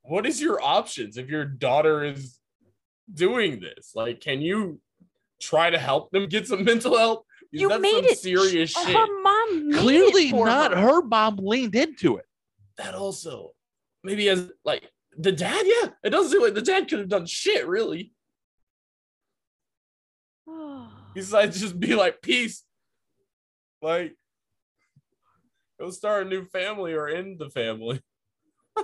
What 0.02 0.26
is 0.26 0.42
your 0.42 0.60
options 0.62 1.16
if 1.16 1.28
your 1.28 1.46
daughter 1.46 2.04
is 2.04 2.38
doing 3.12 3.60
this? 3.60 3.92
Like, 3.94 4.20
can 4.20 4.40
you 4.40 4.80
try 5.40 5.70
to 5.70 5.78
help 5.78 6.10
them 6.10 6.28
get 6.28 6.46
some 6.46 6.64
mental 6.70 6.96
help? 6.96 7.26
You 7.50 7.68
that's 7.68 7.82
made 7.82 7.94
some 7.94 8.04
it. 8.06 8.18
serious 8.18 8.70
Sh- 8.70 8.74
shit. 8.74 8.96
Her 8.96 9.22
mom 9.22 9.68
made 9.68 9.78
Clearly 9.78 10.22
it 10.28 10.30
for 10.30 10.46
not. 10.46 10.72
her. 10.72 10.80
Her 10.80 11.02
mom 11.02 11.36
leaned 11.40 11.74
into 11.76 12.16
it. 12.16 12.24
That 12.78 12.94
also 12.94 13.52
maybe 14.02 14.28
as 14.28 14.50
like 14.64 14.90
the 15.16 15.30
dad. 15.32 15.64
Yeah, 15.64 15.90
it 16.02 16.10
doesn't 16.10 16.32
seem 16.32 16.42
like 16.42 16.54
the 16.54 16.62
dad 16.62 16.88
could 16.88 16.98
have 16.98 17.08
done 17.08 17.26
shit 17.26 17.66
really. 17.68 18.12
Besides 21.14 21.60
just 21.60 21.78
be 21.78 21.94
like 21.94 22.20
peace, 22.22 22.64
like 23.80 24.16
go 25.78 25.90
start 25.90 26.26
a 26.26 26.28
new 26.28 26.44
family 26.46 26.92
or 26.94 27.06
end 27.08 27.38
the 27.38 27.50
family. 27.50 28.00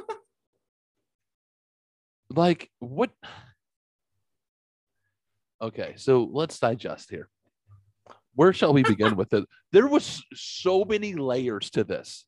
Like 2.33 2.71
what? 2.79 3.11
Okay, 5.63 5.95
so 5.97 6.29
let's 6.33 6.59
digest 6.59 7.11
here. 7.11 7.29
Where 8.35 8.53
shall 8.53 8.73
we 8.73 8.83
begin 8.83 9.17
with 9.17 9.33
it? 9.35 9.45
There 9.73 9.87
was 9.87 10.23
so 10.35 10.85
many 10.85 11.15
layers 11.15 11.71
to 11.71 11.85
this. 11.85 12.25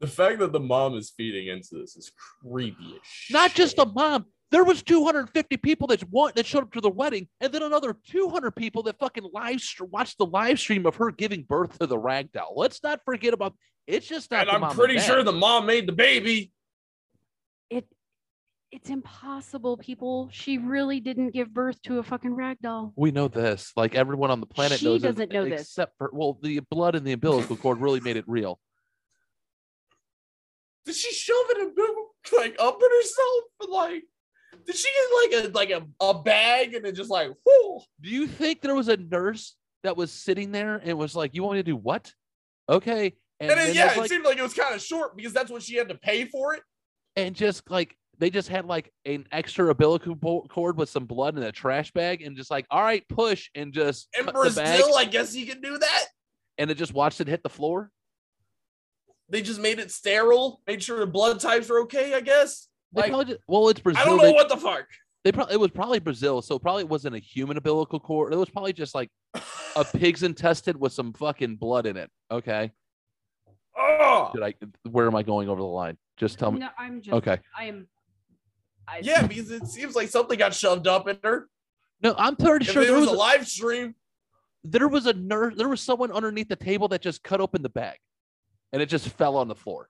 The 0.00 0.06
fact 0.06 0.38
that 0.38 0.52
the 0.52 0.60
mom 0.60 0.94
is 0.94 1.12
feeding 1.14 1.48
into 1.48 1.74
this 1.74 1.96
is 1.96 2.10
creepy 2.42 2.94
as 2.94 3.00
shit. 3.04 3.34
Not 3.34 3.54
just 3.54 3.76
the 3.76 3.86
mom. 3.86 4.26
There 4.50 4.64
was 4.64 4.82
250 4.82 5.56
people 5.58 5.86
that 5.88 6.02
want 6.10 6.34
that 6.34 6.46
showed 6.46 6.64
up 6.64 6.72
to 6.72 6.80
the 6.80 6.90
wedding, 6.90 7.28
and 7.40 7.52
then 7.52 7.62
another 7.62 7.96
200 8.08 8.50
people 8.52 8.82
that 8.84 8.98
fucking 8.98 9.28
live 9.32 9.62
watched 9.90 10.18
the 10.18 10.26
live 10.26 10.58
stream 10.58 10.86
of 10.86 10.96
her 10.96 11.10
giving 11.10 11.42
birth 11.42 11.78
to 11.78 11.86
the 11.86 11.98
ragdoll. 11.98 12.56
Let's 12.56 12.82
not 12.82 13.00
forget 13.04 13.34
about. 13.34 13.54
It's 13.86 14.06
just 14.06 14.30
not. 14.30 14.48
and 14.48 14.64
I'm 14.64 14.74
pretty 14.74 14.96
dad. 14.96 15.04
sure 15.04 15.22
the 15.22 15.32
mom 15.32 15.66
made 15.66 15.86
the 15.86 15.92
baby. 15.92 16.52
It 18.72 18.76
it's 18.76 18.90
impossible, 18.90 19.76
people. 19.76 20.28
She 20.32 20.58
really 20.58 21.00
didn't 21.00 21.30
give 21.30 21.52
birth 21.52 21.80
to 21.82 21.98
a 21.98 22.02
fucking 22.02 22.34
rag 22.34 22.58
doll. 22.62 22.92
We 22.96 23.10
know 23.10 23.28
this. 23.28 23.72
Like 23.76 23.94
everyone 23.94 24.30
on 24.30 24.40
the 24.40 24.46
planet 24.46 24.78
She 24.78 24.86
knows. 24.86 25.04
it, 25.04 25.08
doesn't 25.08 25.32
know 25.32 25.44
this. 25.44 25.62
except 25.62 25.96
for 25.98 26.10
well, 26.12 26.38
the 26.42 26.60
blood 26.70 26.94
in 26.94 27.04
the 27.04 27.12
umbilical 27.12 27.56
cord 27.56 27.80
really 27.80 28.00
made 28.00 28.16
it 28.16 28.24
real. 28.26 28.58
Did 30.86 30.94
she 30.94 31.12
shove 31.12 31.46
it 31.50 31.58
in 31.58 31.74
like 32.36 32.56
up 32.58 32.78
in 32.82 32.90
herself? 32.90 33.44
Like, 33.68 34.02
did 34.66 34.76
she 34.76 34.88
get 35.32 35.32
like 35.32 35.44
a 35.44 35.48
like 35.52 35.70
a, 35.70 36.04
a 36.04 36.22
bag 36.22 36.74
and 36.74 36.84
then 36.84 36.94
just 36.94 37.10
like 37.10 37.30
whoo? 37.44 37.80
Do 38.00 38.10
you 38.10 38.26
think 38.26 38.62
there 38.62 38.74
was 38.74 38.88
a 38.88 38.96
nurse 38.96 39.56
that 39.82 39.96
was 39.96 40.10
sitting 40.10 40.52
there 40.52 40.80
and 40.82 40.98
was 40.98 41.14
like, 41.14 41.34
"You 41.34 41.42
want 41.42 41.56
me 41.56 41.60
to 41.60 41.70
do 41.70 41.76
what?" 41.76 42.12
Okay, 42.68 43.14
and, 43.40 43.50
And, 43.50 43.50
then, 43.50 43.58
then 43.68 43.76
yeah, 43.76 43.92
it 43.92 43.98
like, 43.98 44.10
seemed 44.10 44.24
like 44.24 44.38
it 44.38 44.42
was 44.42 44.54
kind 44.54 44.74
of 44.74 44.80
short 44.80 45.16
because 45.16 45.32
that's 45.32 45.50
what 45.50 45.62
she 45.62 45.76
had 45.76 45.88
to 45.88 45.96
pay 45.96 46.24
for 46.24 46.54
it. 46.54 46.62
and 47.16 47.34
just 47.34 47.68
like 47.70 47.96
they 48.20 48.30
just 48.30 48.48
had 48.48 48.66
like 48.66 48.92
an 49.06 49.26
extra 49.32 49.70
umbilical 49.70 50.14
cord 50.48 50.76
with 50.76 50.88
some 50.90 51.06
blood 51.06 51.36
in 51.36 51.42
a 51.42 51.50
trash 51.50 51.90
bag, 51.92 52.22
and 52.22 52.36
just 52.36 52.50
like, 52.50 52.66
"All 52.70 52.82
right, 52.82 53.02
push," 53.08 53.48
and 53.54 53.72
just 53.72 54.08
In 54.16 54.26
cut 54.26 54.34
the 54.34 54.50
bag, 54.50 54.78
Brazil, 54.78 54.96
I 54.96 55.04
guess 55.06 55.34
you 55.34 55.46
can 55.46 55.60
do 55.60 55.78
that. 55.78 56.04
and 56.58 56.70
it 56.70 56.76
just 56.76 56.92
watched 56.94 57.20
it 57.20 57.26
hit 57.28 57.42
the 57.42 57.48
floor. 57.48 57.90
They 59.30 59.42
just 59.42 59.60
made 59.60 59.78
it 59.78 59.90
sterile, 59.90 60.60
made 60.66 60.82
sure 60.82 60.98
the 61.00 61.06
blood 61.06 61.40
types 61.40 61.70
are 61.70 61.80
okay. 61.80 62.14
I 62.14 62.20
guess. 62.20 62.68
They 62.92 63.10
Like, 63.10 63.28
just, 63.28 63.40
well, 63.48 63.68
it's 63.68 63.80
Brazil. 63.80 64.02
I 64.02 64.04
don't 64.04 64.18
they- 64.18 64.24
know 64.30 64.32
what 64.34 64.48
the 64.48 64.56
fuck. 64.56 64.86
They 65.24 65.32
probably 65.32 65.54
it 65.54 65.60
was 65.60 65.70
probably 65.70 65.98
Brazil, 65.98 66.40
so 66.42 66.56
it 66.56 66.62
probably 66.62 66.84
wasn't 66.84 67.14
a 67.14 67.18
human 67.18 67.56
umbilical 67.58 68.00
cord. 68.00 68.32
It 68.32 68.36
was 68.36 68.48
probably 68.50 68.72
just 68.72 68.94
like 68.94 69.10
a 69.76 69.84
pig's 69.96 70.22
intestine 70.22 70.78
with 70.78 70.92
some 70.92 71.12
fucking 71.12 71.56
blood 71.56 71.86
in 71.86 71.96
it. 71.98 72.10
Okay, 72.30 72.70
Oh, 73.78 74.30
did 74.34 74.42
I? 74.42 74.54
Where 74.90 75.06
am 75.06 75.14
I 75.14 75.22
going 75.22 75.48
over 75.48 75.60
the 75.60 75.66
line? 75.66 75.96
Just 76.16 76.38
tell 76.38 76.50
me. 76.50 76.60
No, 76.60 76.68
I'm 76.78 77.00
just 77.02 77.14
Okay, 77.14 77.38
I 77.56 77.64
am 77.66 77.86
I, 78.90 79.00
yeah, 79.02 79.26
because 79.26 79.50
it 79.50 79.66
seems 79.66 79.94
like 79.94 80.08
something 80.08 80.38
got 80.38 80.52
shoved 80.54 80.86
up 80.88 81.06
in 81.08 81.18
her. 81.22 81.48
no, 82.02 82.14
I'm 82.18 82.34
pretty 82.36 82.66
If 82.66 82.72
sure 82.72 82.82
it 82.82 82.86
there 82.86 82.96
was, 82.96 83.06
was 83.06 83.12
a 83.14 83.18
live 83.18 83.46
stream. 83.46 83.94
there 84.64 84.88
was 84.88 85.06
a 85.06 85.12
nurse. 85.12 85.54
There 85.56 85.68
was 85.68 85.80
someone 85.80 86.10
underneath 86.10 86.48
the 86.48 86.56
table 86.56 86.88
that 86.88 87.00
just 87.00 87.22
cut 87.22 87.40
open 87.40 87.62
the 87.62 87.68
bag, 87.68 87.98
and 88.72 88.82
it 88.82 88.86
just 88.86 89.08
fell 89.10 89.36
on 89.36 89.46
the 89.48 89.54
floor. 89.54 89.88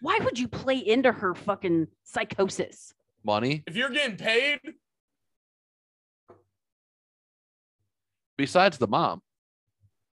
Why 0.00 0.18
would 0.22 0.38
you 0.38 0.48
play 0.48 0.78
into 0.78 1.12
her 1.12 1.34
fucking 1.34 1.88
psychosis? 2.04 2.94
Money. 3.22 3.64
If 3.66 3.76
you're 3.76 3.90
getting 3.90 4.16
paid, 4.16 4.60
Besides 8.38 8.78
the 8.78 8.86
mom, 8.88 9.20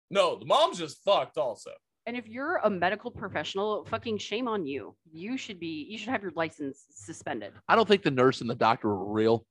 no, 0.10 0.38
the 0.40 0.46
mom's 0.46 0.80
just 0.80 1.04
fucked. 1.04 1.38
Also, 1.38 1.70
And 2.08 2.16
if 2.16 2.28
you're 2.28 2.58
a 2.58 2.70
medical 2.70 3.10
professional, 3.10 3.84
fucking 3.86 4.20
shame 4.20 4.48
on 4.48 4.68
you. 4.68 4.96
You 5.12 5.38
should 5.38 5.60
be 5.60 5.88
you 5.90 5.98
should 5.98 6.10
have 6.10 6.22
your 6.22 6.32
license 6.36 6.86
suspended. 6.94 7.54
I 7.68 7.76
don't 7.76 7.88
think 7.88 8.04
the 8.04 8.12
nurse 8.12 8.42
and 8.42 8.50
the 8.50 8.56
doctor 8.56 8.90
were 8.90 9.12
real. 9.12 9.46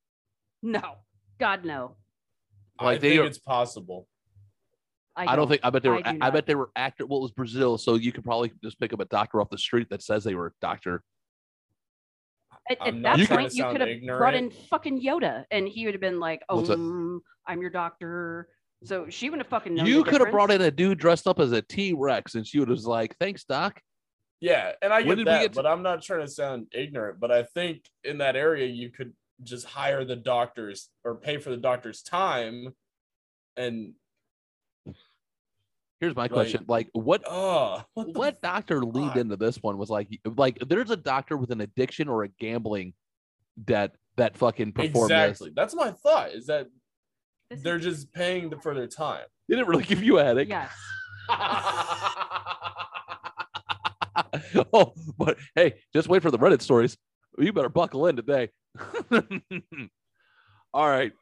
No. 0.62 0.96
God 1.40 1.64
no. 1.64 1.96
Like, 2.80 2.96
I 2.96 2.98
they 2.98 3.08
think 3.10 3.22
are- 3.22 3.26
it's 3.26 3.38
possible. 3.38 4.06
I, 5.16 5.32
I 5.32 5.36
don't 5.36 5.46
think. 5.46 5.60
I 5.62 5.70
bet 5.70 5.84
they 5.84 5.88
were. 5.88 5.96
I 5.96 5.98
I, 5.98 6.02
do 6.02 6.08
I 6.08 6.12
not. 6.14 6.32
bet 6.32 6.46
they 6.46 6.54
were 6.56 6.70
actor. 6.74 7.06
Well, 7.06 7.20
it 7.20 7.22
was 7.22 7.30
Brazil, 7.30 7.78
so 7.78 7.94
you 7.94 8.10
could 8.10 8.24
probably 8.24 8.52
just 8.64 8.80
pick 8.80 8.92
up 8.92 8.98
a 8.98 9.04
doctor 9.04 9.40
off 9.40 9.48
the 9.48 9.58
street 9.58 9.88
that 9.90 10.02
says 10.02 10.24
they 10.24 10.34
were 10.34 10.48
a 10.48 10.52
doctor. 10.60 11.04
At, 12.68 12.84
at 12.84 13.00
that 13.02 13.28
point, 13.28 13.54
you 13.54 13.64
could 13.64 13.80
have 13.80 14.18
brought 14.18 14.34
in 14.34 14.50
fucking 14.50 15.00
Yoda, 15.00 15.44
and 15.52 15.68
he 15.68 15.84
would 15.84 15.94
have 15.94 16.00
been 16.00 16.18
like, 16.18 16.42
"Oh, 16.48 16.62
mm, 16.62 17.20
I'm 17.46 17.60
your 17.60 17.70
doctor." 17.70 18.48
So 18.84 19.06
she 19.08 19.30
wouldn't 19.30 19.46
have 19.46 19.50
fucking 19.50 19.74
known. 19.74 19.86
You 19.86 20.04
the 20.04 20.10
could 20.10 20.20
have 20.20 20.30
brought 20.30 20.50
in 20.50 20.60
a 20.60 20.70
dude 20.70 20.98
dressed 20.98 21.26
up 21.26 21.40
as 21.40 21.52
a 21.52 21.62
T 21.62 21.92
Rex, 21.92 22.34
and 22.34 22.46
she 22.46 22.58
would 22.58 22.68
have 22.68 22.76
was 22.76 22.86
like, 22.86 23.16
"Thanks, 23.18 23.44
doc." 23.44 23.80
Yeah, 24.40 24.72
and 24.82 24.92
I 24.92 25.02
get 25.02 25.16
that, 25.24 25.40
get 25.40 25.52
to- 25.52 25.56
but 25.56 25.66
I'm 25.66 25.82
not 25.82 26.02
trying 26.02 26.20
to 26.20 26.28
sound 26.28 26.66
ignorant. 26.72 27.18
But 27.18 27.32
I 27.32 27.44
think 27.44 27.88
in 28.02 28.18
that 28.18 28.36
area 28.36 28.66
you 28.66 28.90
could 28.90 29.12
just 29.42 29.64
hire 29.66 30.04
the 30.04 30.16
doctors 30.16 30.90
or 31.02 31.14
pay 31.16 31.38
for 31.38 31.50
the 31.50 31.56
doctor's 31.56 32.02
time, 32.02 32.74
and 33.56 33.94
Here's 36.00 36.14
my 36.16 36.22
Like- 36.22 36.32
question: 36.32 36.64
Like, 36.68 36.90
what 36.92 37.22
oh, 37.26 37.82
what, 37.94 38.08
what 38.14 38.42
doctor 38.42 38.84
leaned 38.84 39.10
fuck? 39.12 39.16
into 39.16 39.36
this 39.36 39.62
one 39.62 39.78
was 39.78 39.88
like 39.88 40.08
like 40.36 40.58
there's 40.58 40.90
a 40.90 40.96
doctor 40.96 41.36
with 41.36 41.50
an 41.50 41.62
addiction 41.62 42.08
or 42.08 42.24
a 42.24 42.28
gambling 42.28 42.92
that 43.66 43.94
that 44.16 44.36
fucking 44.36 44.72
performed 44.72 45.10
exactly? 45.12 45.48
this. 45.48 45.54
That's 45.56 45.74
my 45.74 45.92
thought. 45.92 46.32
Is 46.32 46.46
that 46.46 46.66
This 47.50 47.62
they're 47.62 47.78
just 47.78 48.12
paying 48.12 48.50
the- 48.50 48.58
for 48.58 48.74
their 48.74 48.86
time. 48.86 49.24
Did 49.48 49.58
it 49.58 49.66
really 49.66 49.84
give 49.84 50.02
you 50.02 50.18
a 50.18 50.24
headache? 50.24 50.48
Yes. 50.48 50.70
oh, 54.72 54.92
but 55.18 55.36
hey, 55.54 55.74
just 55.92 56.08
wait 56.08 56.22
for 56.22 56.30
the 56.30 56.38
Reddit 56.38 56.62
stories. 56.62 56.96
You 57.38 57.52
better 57.52 57.68
buckle 57.68 58.06
in 58.06 58.16
today. 58.16 58.50
All 60.72 60.88
right. 60.88 61.12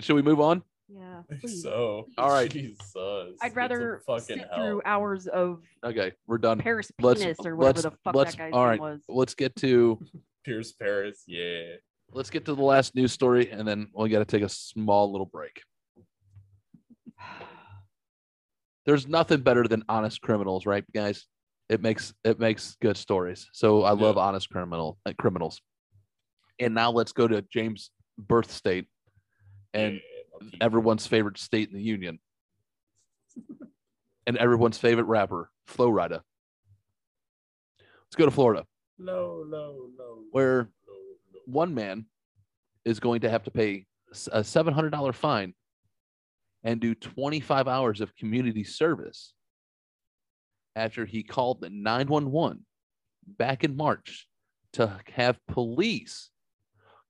Should 0.00 0.14
we 0.16 0.22
move 0.22 0.40
on? 0.40 0.62
Yeah. 0.88 1.20
I 1.20 1.22
think 1.28 1.40
please. 1.42 1.62
so. 1.62 2.06
All 2.18 2.30
right. 2.30 2.50
Jesus. 2.50 2.86
I'd 3.40 3.54
rather 3.56 4.02
fucking 4.06 4.24
sit 4.24 4.38
hell. 4.38 4.48
through 4.56 4.82
hours 4.84 5.26
of 5.26 5.60
Okay, 5.84 6.12
we're 6.26 6.38
done. 6.38 6.58
Paris 6.58 6.90
Let's- 7.00 7.22
or 7.44 7.56
whatever 7.56 7.62
let's- 7.66 7.82
the 7.82 7.90
fuck 8.04 8.14
let's- 8.14 8.32
that 8.32 8.38
guy's 8.38 8.52
all 8.52 8.70
name 8.70 8.80
was. 8.80 9.00
Let's 9.08 9.34
get 9.34 9.54
to 9.56 9.98
Pierce 10.44 10.72
Paris. 10.72 11.22
Yeah. 11.26 11.76
Let's 12.14 12.30
get 12.30 12.44
to 12.46 12.54
the 12.54 12.62
last 12.62 12.94
news 12.94 13.12
story, 13.12 13.50
and 13.50 13.66
then 13.66 13.88
we 13.92 14.08
got 14.08 14.20
to 14.20 14.24
take 14.24 14.42
a 14.42 14.48
small 14.48 15.10
little 15.12 15.26
break. 15.26 15.60
There's 18.86 19.06
nothing 19.08 19.40
better 19.40 19.66
than 19.66 19.82
honest 19.88 20.20
criminals, 20.22 20.66
right, 20.66 20.84
guys? 20.94 21.26
It 21.68 21.80
makes 21.80 22.12
it 22.24 22.38
makes 22.38 22.76
good 22.82 22.96
stories. 22.96 23.48
So 23.52 23.82
I 23.84 23.92
love 23.92 24.16
Yeah. 24.16 24.22
honest 24.22 24.50
criminal 24.50 24.98
uh, 25.06 25.12
criminals. 25.18 25.60
And 26.60 26.74
now 26.74 26.90
let's 26.90 27.12
go 27.12 27.26
to 27.26 27.42
James' 27.42 27.90
birth 28.18 28.50
state 28.50 28.86
and 29.72 29.94
Yeah, 30.42 30.50
everyone's 30.60 31.06
favorite 31.06 31.38
state 31.38 31.68
in 31.70 31.74
the 31.74 31.82
union, 31.82 32.20
and 34.26 34.36
everyone's 34.36 34.78
favorite 34.78 35.04
rapper, 35.06 35.50
Flo 35.66 35.88
Rida. 35.90 36.20
Let's 38.06 38.16
go 38.16 38.26
to 38.26 38.30
Florida, 38.30 38.66
No, 38.98 39.42
no, 39.48 39.88
no. 39.96 40.24
where. 40.30 40.68
One 41.46 41.74
man 41.74 42.06
is 42.84 43.00
going 43.00 43.20
to 43.22 43.30
have 43.30 43.44
to 43.44 43.50
pay 43.50 43.86
a 44.32 44.40
$700 44.40 45.14
fine 45.14 45.54
and 46.62 46.80
do 46.80 46.94
25 46.94 47.68
hours 47.68 48.00
of 48.00 48.14
community 48.16 48.64
service 48.64 49.34
after 50.76 51.04
he 51.04 51.22
called 51.22 51.60
the 51.60 51.70
911 51.70 52.64
back 53.26 53.64
in 53.64 53.76
March 53.76 54.26
to 54.72 54.98
have 55.12 55.38
police 55.46 56.30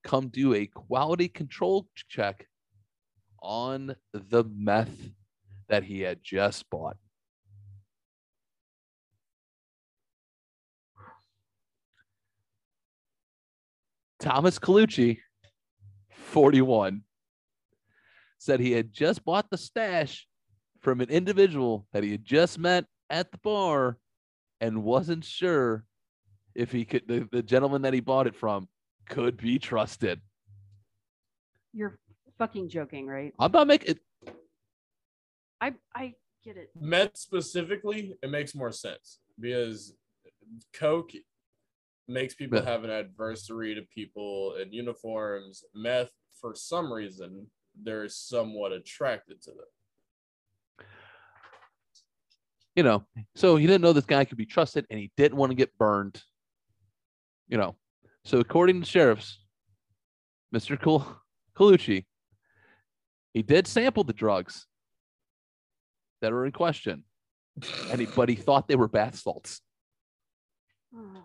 come 0.03 0.29
do 0.29 0.55
a 0.55 0.67
quality 0.67 1.29
control 1.29 1.89
check 2.09 2.47
on 3.43 3.97
the 4.13 4.45
meth 4.45 5.11
that 5.69 5.83
he 5.83 6.01
had 6.01 6.23
just 6.23 6.69
bought. 6.71 6.97
Thomas 14.21 14.59
Colucci, 14.59 15.19
41, 16.11 17.03
said 18.39 18.61
he 18.61 18.73
had 18.73 18.93
just 18.93 19.25
bought 19.25 19.51
the 19.51 19.59
stash 19.59 20.27
from 20.81 21.01
an 21.01 21.09
individual 21.09 21.87
that 21.93 22.05
he 22.05 22.11
had 22.11 22.25
just 22.25 22.59
met 22.59 22.85
at 23.11 23.33
the 23.33 23.39
bar 23.39 23.99
and 24.61 24.85
wasn't 24.85 25.25
sure 25.25 25.85
if 26.55 26.71
he 26.71 26.85
could 26.85 27.09
the, 27.09 27.29
the 27.33 27.43
gentleman 27.43 27.83
that 27.83 27.95
he 27.95 28.01
bought 28.01 28.27
it 28.27 28.37
from 28.37 28.69
could 29.09 29.37
be 29.37 29.59
trusted. 29.59 30.21
You're 31.73 31.99
fucking 32.39 32.69
joking, 32.69 33.07
right? 33.07 33.35
I'm 33.39 33.53
not 33.53 33.67
making 33.67 33.97
it. 33.97 34.35
I 35.61 35.73
I 35.95 36.15
get 36.45 36.57
it. 36.57 36.71
Met 36.79 37.17
specifically, 37.17 38.17
it 38.23 38.31
makes 38.31 38.55
more 38.55 38.73
sense 38.73 39.19
because 39.41 39.95
Coke 40.73 41.13
makes 42.09 42.35
people 42.35 42.59
Yeah. 42.59 42.65
have 42.65 42.85
an 42.85 42.91
adversary 42.91 43.75
to 43.75 43.83
people 43.83 44.55
in 44.57 44.73
uniforms. 44.73 45.65
Meth, 45.75 46.11
for 46.41 46.55
some 46.55 46.93
reason, 46.93 47.51
they're 47.75 48.09
somewhat 48.09 48.73
attracted 48.73 49.41
to 49.43 49.51
them. 49.53 50.87
you 52.77 52.83
know, 52.83 53.07
so 53.37 53.55
he 53.55 53.67
didn't 53.69 53.83
know 53.83 53.93
this 53.93 54.05
guy 54.05 54.25
could 54.25 54.37
be 54.37 54.45
trusted 54.47 54.85
and 54.91 54.99
he 54.99 55.13
didn't 55.17 55.39
want 55.39 55.51
to 55.51 55.55
get 55.55 55.79
burned. 55.79 56.21
You 57.47 57.57
know, 57.57 57.77
so 58.25 58.41
according 58.41 58.81
to 58.81 58.87
sheriffs, 58.87 59.39
Mr. 60.53 60.81
Col- 60.81 61.07
Colucci, 61.57 62.05
he 63.33 63.43
did 63.43 63.69
sample 63.69 64.03
the 64.03 64.13
drugs 64.13 64.67
that 66.21 66.33
are 66.33 66.45
in 66.47 66.51
question, 66.53 67.05
and 67.91 68.01
he, 68.01 68.07
but 68.07 68.29
he 68.29 68.35
thought 68.35 68.67
they 68.67 68.75
were 68.77 68.89
bath 68.89 69.17
salts. 69.21 69.61
Oh. 70.97 71.23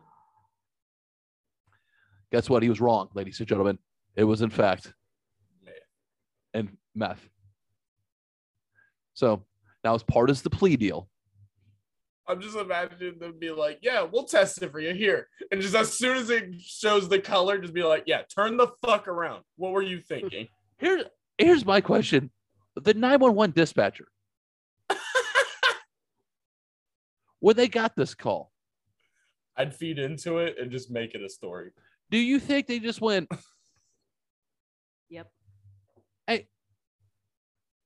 Guess 2.31 2.49
what? 2.49 2.63
He 2.63 2.69
was 2.69 2.81
wrong, 2.81 3.09
ladies 3.13 3.39
and 3.39 3.47
gentlemen. 3.47 3.79
It 4.15 4.23
was 4.23 4.41
in 4.41 4.49
fact 4.49 4.93
and 6.53 6.77
meth. 6.95 7.29
So 9.13 9.45
now, 9.83 9.95
as 9.95 10.03
part 10.03 10.29
of 10.29 10.41
the 10.43 10.49
plea 10.49 10.77
deal, 10.77 11.09
I'm 12.27 12.41
just 12.41 12.55
imagining 12.55 13.17
them 13.19 13.39
be 13.39 13.49
like, 13.49 13.79
"Yeah, 13.81 14.03
we'll 14.03 14.25
test 14.25 14.61
it 14.61 14.71
for 14.71 14.79
you 14.79 14.93
here," 14.93 15.29
and 15.51 15.61
just 15.61 15.75
as 15.75 15.93
soon 15.93 16.17
as 16.17 16.29
it 16.29 16.53
shows 16.61 17.09
the 17.09 17.19
color, 17.19 17.57
just 17.57 17.73
be 17.73 17.83
like, 17.83 18.03
"Yeah, 18.05 18.21
turn 18.23 18.57
the 18.57 18.67
fuck 18.83 19.07
around." 19.07 19.43
What 19.55 19.71
were 19.71 19.81
you 19.81 19.99
thinking? 19.99 20.47
Here, 20.79 21.03
here's 21.37 21.65
my 21.65 21.81
question: 21.81 22.31
the 22.75 22.93
911 22.93 23.53
dispatcher, 23.53 24.07
when 27.39 27.57
they 27.57 27.67
got 27.67 27.97
this 27.97 28.15
call, 28.15 28.53
I'd 29.57 29.75
feed 29.75 29.99
into 29.99 30.37
it 30.37 30.57
and 30.57 30.71
just 30.71 30.89
make 30.89 31.15
it 31.15 31.21
a 31.21 31.27
story. 31.27 31.71
Do 32.11 32.17
you 32.17 32.39
think 32.39 32.67
they 32.67 32.79
just 32.79 33.01
went, 33.01 33.29
Yep. 35.09 35.27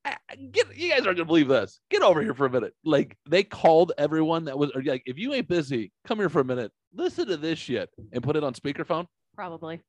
"Ah, 0.06 0.18
"Get, 0.52 0.76
you 0.76 0.90
guys 0.90 1.06
aren't 1.06 1.18
gonna 1.18 1.26
believe 1.26 1.48
this. 1.48 1.80
Get 1.90 2.02
over 2.02 2.22
here 2.22 2.34
for 2.34 2.46
a 2.46 2.50
minute." 2.50 2.74
Like 2.84 3.18
they 3.30 3.44
called 3.44 3.94
everyone 3.98 4.46
that 4.46 4.58
was 4.58 4.72
or, 4.76 4.84
like, 4.84 5.04
"If 5.06 5.18
you 5.18 5.34
ain't 5.34 5.48
busy, 5.48 5.92
come 6.06 6.20
here 6.20 6.30
for 6.30 6.42
a 6.42 6.46
minute. 6.46 6.72
Listen 6.94 7.28
to 7.28 7.38
this 7.38 7.60
shit," 7.60 7.90
and 8.12 8.22
put 8.22 8.36
it 8.36 8.44
on 8.44 8.54
speakerphone. 8.54 9.08
Probably. 9.36 9.80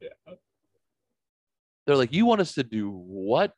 Yeah. 0.00 0.34
They're 1.86 1.96
like, 1.96 2.12
"You 2.12 2.26
want 2.26 2.40
us 2.40 2.54
to 2.54 2.62
do 2.62 2.90
what?" 2.90 3.54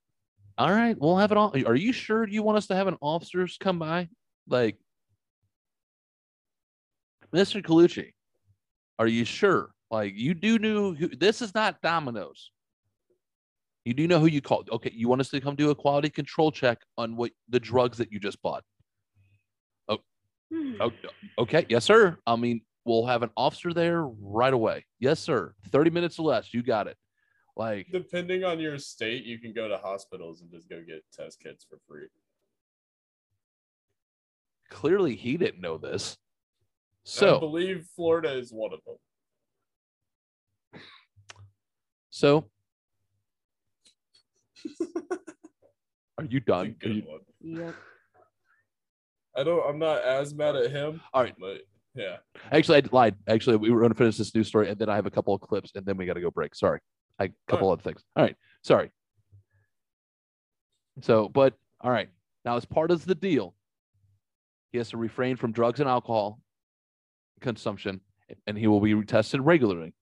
All 0.56 0.70
right, 0.70 0.96
we'll 0.98 1.16
have 1.16 1.32
it 1.32 1.38
all. 1.38 1.52
Are 1.66 1.74
you 1.74 1.92
sure 1.92 2.26
you 2.26 2.42
want 2.42 2.58
us 2.58 2.66
to 2.68 2.74
have 2.74 2.86
an 2.86 2.96
officers 3.00 3.56
come 3.58 3.78
by? 3.78 4.08
Like, 4.46 4.76
Mr. 7.32 7.62
Colucci, 7.62 8.12
are 8.98 9.06
you 9.06 9.24
sure? 9.24 9.70
Like, 9.90 10.12
you 10.14 10.34
do 10.34 10.58
know 10.58 10.94
who 10.94 11.08
this 11.08 11.42
is 11.42 11.54
not 11.54 11.82
Domino's. 11.82 12.50
You 13.84 13.94
do 13.94 14.06
know 14.06 14.20
who 14.20 14.26
you 14.26 14.40
called. 14.40 14.68
Okay, 14.70 14.92
you 14.94 15.08
want 15.08 15.20
us 15.20 15.30
to 15.30 15.40
come 15.40 15.56
do 15.56 15.70
a 15.70 15.74
quality 15.74 16.10
control 16.10 16.52
check 16.52 16.78
on 16.96 17.16
what 17.16 17.32
the 17.48 17.58
drugs 17.58 17.98
that 17.98 18.12
you 18.12 18.20
just 18.20 18.40
bought. 18.42 18.62
Oh, 19.88 19.98
hmm. 20.52 20.74
oh, 20.80 20.92
okay, 21.38 21.66
yes, 21.68 21.84
sir. 21.84 22.18
I 22.26 22.36
mean, 22.36 22.60
we'll 22.84 23.06
have 23.06 23.22
an 23.22 23.30
officer 23.36 23.72
there 23.72 24.04
right 24.04 24.52
away. 24.52 24.84
Yes, 25.00 25.18
sir. 25.18 25.54
30 25.70 25.90
minutes 25.90 26.18
or 26.18 26.26
less. 26.26 26.52
You 26.54 26.62
got 26.62 26.86
it. 26.86 26.96
Like, 27.56 27.88
Depending 27.90 28.44
on 28.44 28.60
your 28.60 28.78
state, 28.78 29.24
you 29.24 29.38
can 29.38 29.52
go 29.52 29.66
to 29.66 29.76
hospitals 29.78 30.40
and 30.42 30.50
just 30.50 30.68
go 30.68 30.80
get 30.86 31.02
test 31.12 31.40
kits 31.40 31.66
for 31.68 31.78
free. 31.88 32.06
clearly 34.68 35.16
he 35.16 35.36
didn't 35.36 35.60
know 35.60 35.78
this. 35.78 36.16
So 37.04 37.36
I 37.36 37.40
believe 37.40 37.86
Florida 37.96 38.32
is 38.32 38.52
one 38.52 38.72
of 38.72 38.80
them. 38.86 38.96
So 42.20 42.44
are 46.18 46.24
you 46.24 46.36
It's 46.36 46.44
a 46.46 46.50
done? 46.50 46.76
Are 46.84 46.88
you- 46.88 47.02
one. 47.06 47.20
Yep. 47.40 47.74
I 49.36 49.42
don't. 49.44 49.66
I'm 49.66 49.78
not 49.78 50.02
as 50.02 50.34
mad 50.34 50.54
at 50.56 50.70
him. 50.70 51.00
All 51.14 51.22
right. 51.22 51.34
but 51.40 51.62
yeah. 51.94 52.16
Actually, 52.52 52.78
I 52.78 52.88
lied. 52.92 53.14
Actually, 53.26 53.56
we 53.56 53.70
were 53.70 53.78
going 53.80 53.92
to 53.92 53.96
finish 53.96 54.18
this 54.18 54.34
news 54.34 54.48
story, 54.48 54.68
and 54.68 54.78
then 54.78 54.90
I 54.90 54.96
have 54.96 55.06
a 55.06 55.10
couple 55.10 55.32
of 55.34 55.40
clips, 55.40 55.70
and 55.74 55.86
then 55.86 55.96
we 55.96 56.04
got 56.04 56.14
to 56.14 56.20
go 56.20 56.30
break. 56.30 56.54
Sorry, 56.54 56.80
I 57.18 57.24
a 57.24 57.30
couple 57.48 57.70
other 57.70 57.80
things. 57.80 58.04
All 58.16 58.22
right, 58.24 58.36
sorry. 58.62 58.90
So, 61.00 61.28
but 61.28 61.54
all 61.80 61.90
right. 61.90 62.10
Now, 62.44 62.56
as 62.56 62.66
part 62.66 62.90
of 62.90 63.06
the 63.06 63.14
deal, 63.14 63.54
he 64.72 64.78
has 64.78 64.90
to 64.90 64.98
refrain 64.98 65.36
from 65.36 65.52
drugs 65.52 65.80
and 65.80 65.88
alcohol 65.88 66.40
consumption, 67.40 68.00
and 68.46 68.58
he 68.58 68.66
will 68.66 68.80
be 68.80 69.00
tested 69.04 69.40
regularly. 69.40 69.94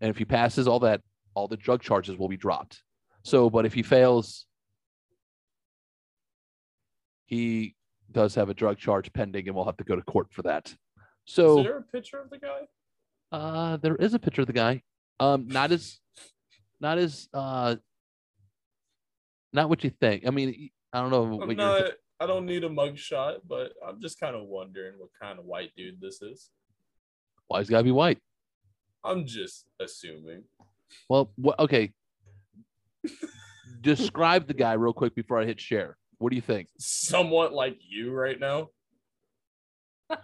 And 0.00 0.08
if 0.08 0.16
he 0.16 0.24
passes 0.24 0.66
all 0.66 0.80
that, 0.80 1.02
all 1.38 1.46
the 1.46 1.56
drug 1.56 1.80
charges 1.80 2.18
will 2.18 2.28
be 2.28 2.36
dropped. 2.36 2.82
So, 3.22 3.48
but 3.48 3.64
if 3.64 3.72
he 3.72 3.84
fails, 3.84 4.46
he 7.26 7.76
does 8.10 8.34
have 8.34 8.48
a 8.48 8.54
drug 8.54 8.78
charge 8.78 9.12
pending, 9.12 9.46
and 9.46 9.54
we'll 9.54 9.66
have 9.66 9.76
to 9.76 9.84
go 9.84 9.94
to 9.94 10.02
court 10.02 10.28
for 10.32 10.42
that. 10.42 10.74
So, 11.26 11.60
is 11.60 11.64
there 11.64 11.78
a 11.78 11.82
picture 11.82 12.20
of 12.20 12.30
the 12.30 12.38
guy? 12.38 12.62
uh, 13.30 13.76
there 13.76 13.94
is 13.96 14.14
a 14.14 14.18
picture 14.18 14.40
of 14.40 14.46
the 14.48 14.52
guy. 14.52 14.82
Um, 15.20 15.46
not 15.46 15.70
as, 15.70 16.00
not 16.80 16.98
as, 16.98 17.28
uh, 17.32 17.76
not 19.52 19.68
what 19.68 19.84
you 19.84 19.90
think. 19.90 20.26
I 20.26 20.30
mean, 20.30 20.70
I 20.92 21.00
don't 21.00 21.10
know 21.10 21.40
I'm 21.40 21.56
not. 21.56 21.92
I 22.20 22.26
don't 22.26 22.46
need 22.46 22.64
a 22.64 22.68
mugshot, 22.68 23.42
but 23.46 23.74
I'm 23.86 24.00
just 24.00 24.18
kind 24.18 24.34
of 24.34 24.42
wondering 24.46 24.94
what 24.98 25.10
kind 25.22 25.38
of 25.38 25.44
white 25.44 25.70
dude 25.76 26.00
this 26.00 26.20
is. 26.20 26.50
Why 27.46 27.60
he's 27.60 27.70
got 27.70 27.78
to 27.78 27.84
be 27.84 27.92
white? 27.92 28.18
I'm 29.04 29.24
just 29.24 29.66
assuming. 29.78 30.42
Well, 31.08 31.32
what? 31.36 31.58
Okay. 31.58 31.92
Describe 33.80 34.46
the 34.46 34.54
guy 34.54 34.72
real 34.74 34.92
quick 34.92 35.14
before 35.14 35.40
I 35.40 35.44
hit 35.44 35.60
share. 35.60 35.96
What 36.18 36.30
do 36.30 36.36
you 36.36 36.42
think? 36.42 36.68
Somewhat 36.78 37.52
like 37.52 37.78
you 37.88 38.12
right 38.12 38.38
now. 38.38 38.68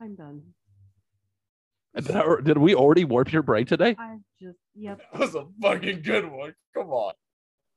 I'm 0.00 0.16
done. 0.16 0.42
Did, 2.04 2.16
I- 2.16 2.40
did 2.42 2.58
we 2.58 2.74
already 2.74 3.04
warp 3.04 3.32
your 3.32 3.42
brain 3.42 3.66
today? 3.66 3.96
I 3.98 4.16
just 4.40 4.58
yep. 4.74 5.00
that 5.12 5.20
was 5.20 5.34
a 5.34 5.46
fucking 5.62 6.02
good 6.02 6.30
one. 6.30 6.54
Come 6.74 6.90
on. 6.90 7.14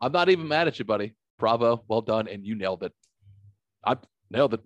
I'm 0.01 0.11
not 0.11 0.30
even 0.30 0.47
mad 0.47 0.67
at 0.67 0.80
you, 0.80 0.86
buddy. 0.86 1.15
Bravo. 1.39 1.84
Well 1.88 2.01
done. 2.01 2.28
And 2.28 2.45
you 2.45 2.55
nailed 2.55 2.84
it. 2.84 2.93
I 3.86 3.95
nailed 4.30 4.55
it. 4.55 4.61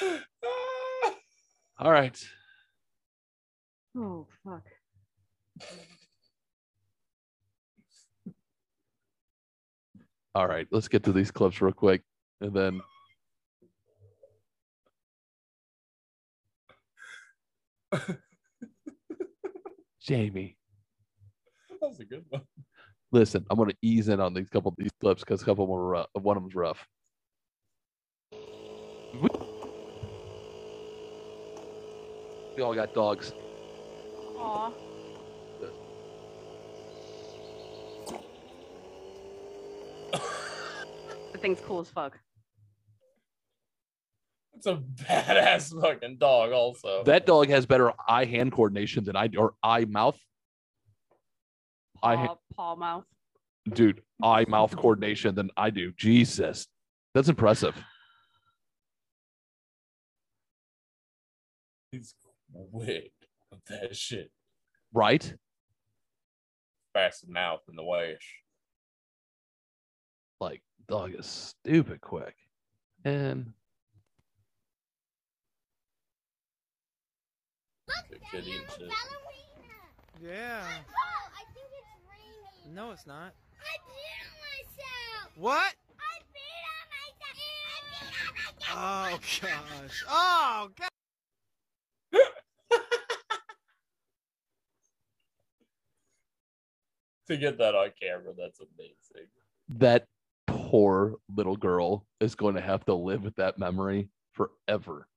All 1.78 1.90
right. 1.90 2.18
Oh 3.96 4.26
fuck. 4.44 4.64
All 10.34 10.48
right. 10.48 10.66
Let's 10.70 10.88
get 10.88 11.04
to 11.04 11.12
these 11.12 11.30
clips 11.30 11.60
real 11.60 11.72
quick. 11.72 12.02
And 12.40 12.52
then 12.52 12.80
Jamie. 20.00 20.56
that 21.80 21.88
was 21.88 22.00
a 22.00 22.04
good 22.04 22.24
one. 22.28 22.42
Listen, 23.12 23.46
I'm 23.50 23.58
gonna 23.58 23.74
ease 23.82 24.08
in 24.08 24.20
on 24.20 24.34
these 24.34 24.48
couple 24.48 24.70
of 24.70 24.76
these 24.76 24.90
clips 25.00 25.22
because 25.22 25.42
a 25.42 25.44
couple 25.44 25.66
more 25.66 25.86
rough. 25.86 26.06
One 26.14 26.36
of 26.36 26.42
them's 26.42 26.54
rough. 26.54 26.86
We 32.56 32.62
all 32.62 32.74
got 32.74 32.94
dogs. 32.94 33.32
Aw. 34.36 34.72
The 41.32 41.38
thing's 41.38 41.60
cool 41.60 41.80
as 41.80 41.90
fuck. 41.90 42.18
It's 44.56 44.66
a 44.66 44.76
badass 44.76 45.80
fucking 45.80 46.16
dog, 46.18 46.52
also. 46.52 47.02
That 47.04 47.26
dog 47.26 47.48
has 47.48 47.66
better 47.66 47.92
eye 48.08 48.24
hand 48.24 48.52
coordination 48.52 49.04
than 49.04 49.16
I 49.16 49.26
do, 49.26 49.38
or 49.38 49.54
eye 49.62 49.84
mouth. 49.84 50.18
Eye, 52.02 52.16
Paw, 52.26 52.36
paw 52.54 52.76
mouth. 52.76 53.04
dude, 53.72 54.02
eye 54.22 54.44
mouth 54.48 54.76
coordination 54.76 55.34
than 55.34 55.50
I 55.56 55.70
do. 55.70 55.92
Jesus, 55.96 56.66
that's 57.14 57.28
impressive. 57.28 57.74
He's 61.90 62.14
quick 62.72 63.12
with 63.50 63.64
that 63.68 63.96
shit. 63.96 64.30
Right? 64.92 65.34
Fast 66.92 67.28
mouth 67.28 67.60
in 67.68 67.76
the 67.76 67.82
wash. 67.82 68.40
Like, 70.40 70.62
dog 70.88 71.14
is 71.18 71.26
stupid 71.26 72.00
quick. 72.00 72.34
And 73.04 73.52
The 77.86 78.18
kid 78.30 78.44
eating 78.46 78.60
shit. 78.78 78.88
Yeah. 80.22 80.62
I 80.64 81.44
think 81.52 81.68
it's 81.72 81.92
raining. 82.08 82.74
No, 82.74 82.90
it's 82.92 83.06
not. 83.06 83.32
I 83.60 83.76
peed 83.78 84.20
on 84.24 84.34
myself. 84.40 85.36
What? 85.36 85.74
I 85.98 86.18
peed 86.32 86.64
on 86.72 86.86
myself. 86.94 87.36
I 87.36 87.80
peed 87.90 88.22
on 88.22 88.34
myself. 88.34 89.50
Oh 89.50 89.80
gosh. 89.82 90.04
Oh 90.08 90.70
god. 90.78 90.88
To 97.28 97.36
get 97.38 97.56
that 97.56 97.74
on 97.74 97.88
camera, 98.00 98.34
that's 98.36 98.60
amazing. 98.60 99.28
that 99.78 100.04
poor 100.46 101.14
little 101.34 101.56
girl 101.56 102.04
is 102.20 102.34
going 102.34 102.54
to 102.54 102.60
have 102.60 102.84
to 102.84 102.92
live 102.94 103.22
with 103.22 103.34
that 103.36 103.58
memory 103.58 104.10
forever. 104.32 105.08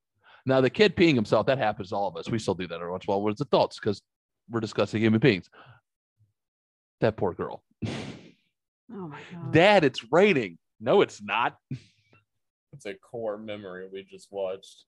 Now, 0.47 0.61
the 0.61 0.69
kid 0.69 0.95
peeing 0.95 1.13
himself, 1.13 1.45
that 1.47 1.57
happens 1.57 1.89
to 1.89 1.95
all 1.97 2.07
of 2.07 2.15
us. 2.15 2.29
We 2.29 2.39
still 2.39 2.53
do 2.53 2.67
that 2.67 2.75
every 2.75 2.89
once 2.89 3.03
in 3.05 3.13
a 3.13 3.17
while 3.17 3.29
as 3.29 3.41
adults 3.41 3.79
because 3.79 4.01
we're 4.49 4.61
discussing 4.61 5.01
human 5.01 5.19
beings. 5.19 5.49
That 7.01 7.17
poor 7.17 7.33
girl. 7.33 7.61
Oh 8.89 9.09
my 9.09 9.19
god. 9.33 9.51
Dad, 9.51 9.83
it's 9.83 10.05
raining. 10.13 10.57
No, 10.79 11.01
it's 11.01 11.21
not. 11.21 11.57
It's 12.71 12.85
a 12.85 12.93
core 12.93 13.37
memory 13.37 13.85
we 13.91 14.03
just 14.03 14.29
watched. 14.31 14.85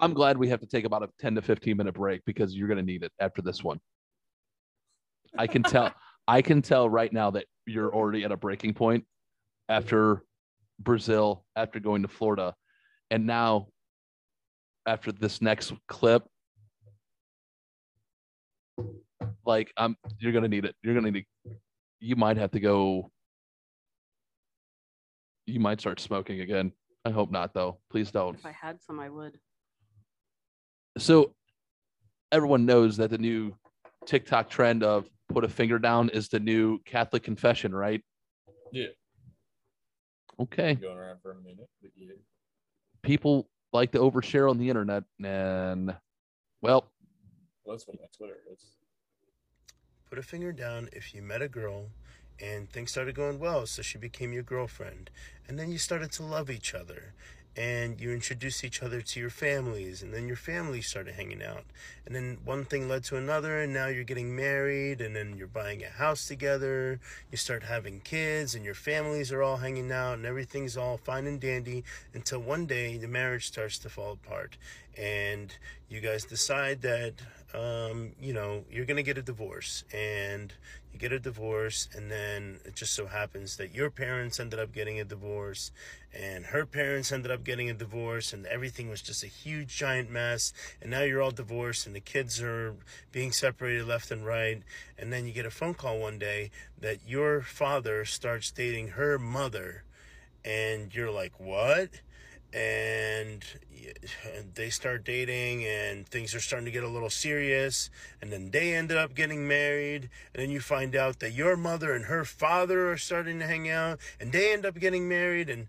I'm 0.00 0.12
glad 0.12 0.38
we 0.38 0.48
have 0.48 0.58
to 0.58 0.66
take 0.66 0.84
about 0.84 1.04
a 1.04 1.08
10 1.20 1.36
to 1.36 1.42
15 1.42 1.76
minute 1.76 1.94
break 1.94 2.24
because 2.24 2.56
you're 2.56 2.66
going 2.66 2.78
to 2.78 2.84
need 2.84 3.04
it 3.04 3.12
after 3.20 3.42
this 3.42 3.62
one. 3.62 3.78
I 5.38 5.46
can 5.46 5.62
tell. 5.62 5.94
I 6.26 6.42
can 6.42 6.62
tell 6.62 6.90
right 6.90 7.12
now 7.12 7.30
that 7.30 7.46
you're 7.64 7.94
already 7.94 8.24
at 8.24 8.32
a 8.32 8.36
breaking 8.36 8.74
point 8.74 9.04
after 9.70 10.24
Brazil, 10.80 11.44
after 11.56 11.80
going 11.80 12.02
to 12.02 12.08
Florida, 12.08 12.54
and 13.10 13.26
now 13.26 13.68
after 14.86 15.12
this 15.12 15.40
next 15.40 15.72
clip. 15.88 16.24
Like 19.46 19.72
I'm, 19.76 19.96
you're 20.18 20.32
gonna 20.32 20.48
need 20.48 20.64
it. 20.64 20.74
You're 20.82 20.94
gonna 20.94 21.10
need. 21.10 21.26
You 22.00 22.16
might 22.16 22.36
have 22.36 22.50
to 22.52 22.60
go. 22.60 23.10
You 25.46 25.60
might 25.60 25.80
start 25.80 26.00
smoking 26.00 26.40
again. 26.40 26.72
I 27.04 27.10
hope 27.10 27.30
not, 27.30 27.54
though. 27.54 27.78
Please 27.90 28.10
don't 28.10 28.34
If 28.34 28.44
I 28.44 28.52
had 28.52 28.82
some, 28.82 29.00
I 29.00 29.08
would. 29.08 29.38
so 30.98 31.34
everyone 32.30 32.66
knows 32.66 32.96
that 32.98 33.10
the 33.10 33.18
new 33.18 33.54
TikTok 34.06 34.50
trend 34.50 34.82
of 34.82 35.08
put 35.28 35.44
a 35.44 35.48
finger 35.48 35.78
down 35.78 36.10
is 36.10 36.28
the 36.28 36.40
new 36.40 36.78
Catholic 36.84 37.22
confession, 37.22 37.74
right? 37.74 38.02
Yeah. 38.72 38.88
Okay. 40.40 40.74
Going 40.74 40.96
around 40.96 41.20
for 41.22 41.32
a 41.32 41.36
minute. 41.36 41.68
But 41.82 41.90
yeah. 41.96 42.12
People 43.02 43.48
like 43.72 43.92
to 43.92 43.98
overshare 43.98 44.50
on 44.50 44.58
the 44.58 44.68
internet 44.68 45.04
and 45.22 45.94
well, 46.62 46.90
Well, 47.64 47.76
that's 47.76 47.86
what 47.86 47.98
my 47.98 48.06
Twitter 48.16 48.38
is. 48.52 48.76
Put 50.08 50.18
a 50.18 50.22
finger 50.22 50.52
down 50.52 50.88
if 50.92 51.14
you 51.14 51.22
met 51.22 51.40
a 51.40 51.48
girl 51.48 51.90
and 52.40 52.70
things 52.70 52.90
started 52.90 53.14
going 53.14 53.38
well, 53.38 53.66
so 53.66 53.82
she 53.82 53.98
became 53.98 54.32
your 54.32 54.42
girlfriend. 54.42 55.10
And 55.46 55.58
then 55.58 55.70
you 55.70 55.78
started 55.78 56.10
to 56.12 56.22
love 56.22 56.50
each 56.50 56.74
other 56.74 57.14
and 57.56 58.00
you 58.00 58.12
introduced 58.12 58.64
each 58.64 58.82
other 58.82 59.00
to 59.00 59.20
your 59.20 59.30
families, 59.30 60.02
and 60.02 60.14
then 60.14 60.26
your 60.26 60.36
families 60.36 60.86
started 60.86 61.14
hanging 61.14 61.42
out. 61.42 61.64
And 62.06 62.14
then 62.14 62.38
one 62.44 62.64
thing 62.64 62.88
led 62.88 63.04
to 63.04 63.16
another, 63.16 63.60
and 63.60 63.72
now 63.72 63.88
you're 63.88 64.04
getting 64.04 64.34
married, 64.34 65.00
and 65.00 65.14
then 65.14 65.36
you're 65.36 65.46
buying 65.46 65.82
a 65.82 65.88
house 65.88 66.26
together. 66.26 67.00
You 67.30 67.36
start 67.36 67.64
having 67.64 68.00
kids, 68.00 68.54
and 68.54 68.64
your 68.64 68.74
families 68.74 69.32
are 69.32 69.42
all 69.42 69.56
hanging 69.56 69.90
out, 69.90 70.14
and 70.14 70.26
everything's 70.26 70.76
all 70.76 70.96
fine 70.96 71.26
and 71.26 71.40
dandy 71.40 71.84
until 72.14 72.40
one 72.40 72.66
day 72.66 72.96
the 72.96 73.08
marriage 73.08 73.46
starts 73.46 73.78
to 73.78 73.88
fall 73.88 74.12
apart. 74.12 74.56
And 74.96 75.54
you 75.88 76.00
guys 76.00 76.24
decide 76.24 76.82
that 76.82 77.14
um, 77.54 78.12
you 78.20 78.32
know, 78.32 78.64
you're 78.70 78.84
gonna 78.84 79.02
get 79.02 79.18
a 79.18 79.22
divorce, 79.22 79.84
and 79.92 80.52
you 80.92 80.98
get 80.98 81.12
a 81.12 81.18
divorce, 81.20 81.88
and 81.94 82.10
then 82.10 82.58
it 82.64 82.74
just 82.74 82.94
so 82.94 83.06
happens 83.06 83.56
that 83.56 83.74
your 83.74 83.90
parents 83.90 84.40
ended 84.40 84.58
up 84.58 84.72
getting 84.72 84.98
a 84.98 85.04
divorce, 85.04 85.70
and 86.12 86.46
her 86.46 86.66
parents 86.66 87.12
ended 87.12 87.30
up 87.30 87.44
getting 87.44 87.70
a 87.70 87.74
divorce, 87.74 88.32
and 88.32 88.46
everything 88.46 88.88
was 88.88 89.00
just 89.00 89.22
a 89.22 89.28
huge 89.28 89.76
giant 89.76 90.10
mess. 90.10 90.52
And 90.80 90.90
now 90.90 91.02
you're 91.02 91.22
all 91.22 91.30
divorced, 91.30 91.86
and 91.86 91.94
the 91.94 92.00
kids 92.00 92.42
are 92.42 92.74
being 93.12 93.30
separated 93.30 93.86
left 93.86 94.10
and 94.10 94.26
right. 94.26 94.62
And 94.98 95.12
then 95.12 95.26
you 95.26 95.32
get 95.32 95.46
a 95.46 95.50
phone 95.50 95.74
call 95.74 95.98
one 95.98 96.18
day 96.18 96.50
that 96.80 96.98
your 97.06 97.40
father 97.40 98.04
starts 98.04 98.50
dating 98.50 98.88
her 98.88 99.18
mother, 99.18 99.84
and 100.44 100.94
you're 100.94 101.12
like, 101.12 101.38
what? 101.38 102.00
And 102.52 103.44
they 104.54 104.70
start 104.70 105.04
dating 105.04 105.64
and 105.64 106.06
things 106.08 106.34
are 106.34 106.40
starting 106.40 106.64
to 106.64 106.70
get 106.70 106.82
a 106.82 106.88
little 106.88 107.10
serious 107.10 107.90
and 108.20 108.32
then 108.32 108.50
they 108.50 108.74
ended 108.74 108.96
up 108.96 109.14
getting 109.14 109.46
married 109.46 110.08
and 110.34 110.42
then 110.42 110.50
you 110.50 110.60
find 110.60 110.96
out 110.96 111.20
that 111.20 111.32
your 111.32 111.56
mother 111.56 111.92
and 111.92 112.06
her 112.06 112.24
father 112.24 112.90
are 112.90 112.96
starting 112.96 113.38
to 113.38 113.46
hang 113.46 113.68
out 113.68 113.98
and 114.18 114.32
they 114.32 114.52
end 114.52 114.66
up 114.66 114.78
getting 114.78 115.08
married 115.08 115.48
and 115.48 115.68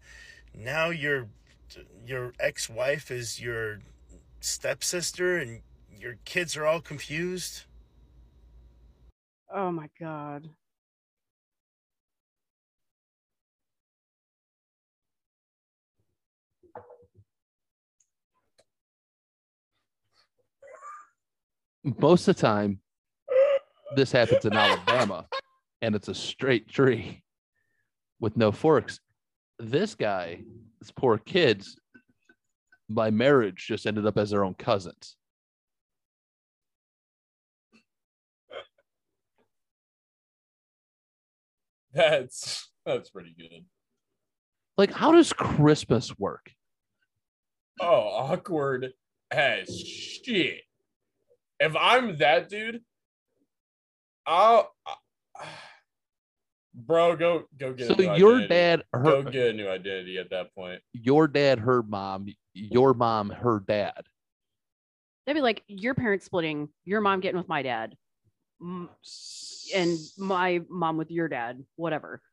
now 0.56 0.90
your 0.90 1.28
your 2.06 2.34
ex-wife 2.40 3.12
is 3.12 3.40
your 3.40 3.80
stepsister 4.40 5.38
and 5.38 5.62
your 6.00 6.18
kids 6.26 6.58
are 6.58 6.66
all 6.66 6.82
confused 6.82 7.66
Oh 9.54 9.72
my 9.72 9.90
god. 10.00 10.50
most 21.84 22.28
of 22.28 22.36
the 22.36 22.42
time, 22.42 22.80
this 23.96 24.12
happens 24.12 24.46
in 24.46 24.54
Alabama, 24.54 25.26
and 25.82 25.96
it's 25.96 26.08
a 26.08 26.16
straight 26.16 26.70
tree 26.70 27.24
with 28.20 28.38
no 28.38 28.52
forks. 28.52 29.00
This 29.60 29.96
guy, 29.96 30.44
this 30.80 30.92
poor 30.92 31.18
kid's 31.18 31.78
by 32.90 33.10
marriage 33.10 33.66
just 33.68 33.86
ended 33.86 34.06
up 34.06 34.18
as 34.18 34.32
their 34.32 34.44
own 34.44 34.54
cousins. 34.54 35.16
That's 41.94 42.70
that's 42.86 43.10
pretty 43.10 43.36
good. 43.38 43.66
Like, 44.78 44.92
how 44.92 45.12
does 45.12 45.34
Christmas 45.34 46.18
work? 46.18 46.52
Oh, 47.80 47.86
awkward 47.86 48.94
as 49.30 49.78
shit. 49.78 50.62
If 51.62 51.76
I'm 51.76 52.18
that 52.18 52.50
dude, 52.50 52.82
I'll, 54.26 54.74
I- 54.86 55.46
bro, 56.74 57.16
go 57.16 57.44
go 57.58 57.72
get. 57.72 57.88
So 57.88 57.94
a 57.94 57.98
new 57.98 58.16
your 58.16 58.36
identity. 58.38 58.48
dad, 58.48 58.84
go 59.04 59.22
get 59.22 59.48
a 59.50 59.54
new 59.54 59.70
identity 59.70 60.18
at 60.18 60.32
that 60.32 60.54
point. 60.56 60.82
your 60.92 61.28
dad, 61.28 61.60
her 61.60 61.84
mom, 61.84 62.28
your 62.56 62.96
mom, 62.96 63.30
her 63.30 63.64
dad. 63.66 64.02
That'd 65.28 65.38
be 65.38 65.44
like 65.44 65.64
your 65.68 65.94
parents 65.94 66.26
splitting, 66.26 66.70
your 66.84 67.00
mom 67.00 67.20
getting 67.20 67.38
with 67.38 67.48
my 67.48 67.62
dad, 67.62 67.96
and 68.60 70.00
my 70.18 70.62
mom 70.68 70.98
with 70.98 71.12
your 71.12 71.28
dad, 71.28 71.64
whatever. 71.76 72.24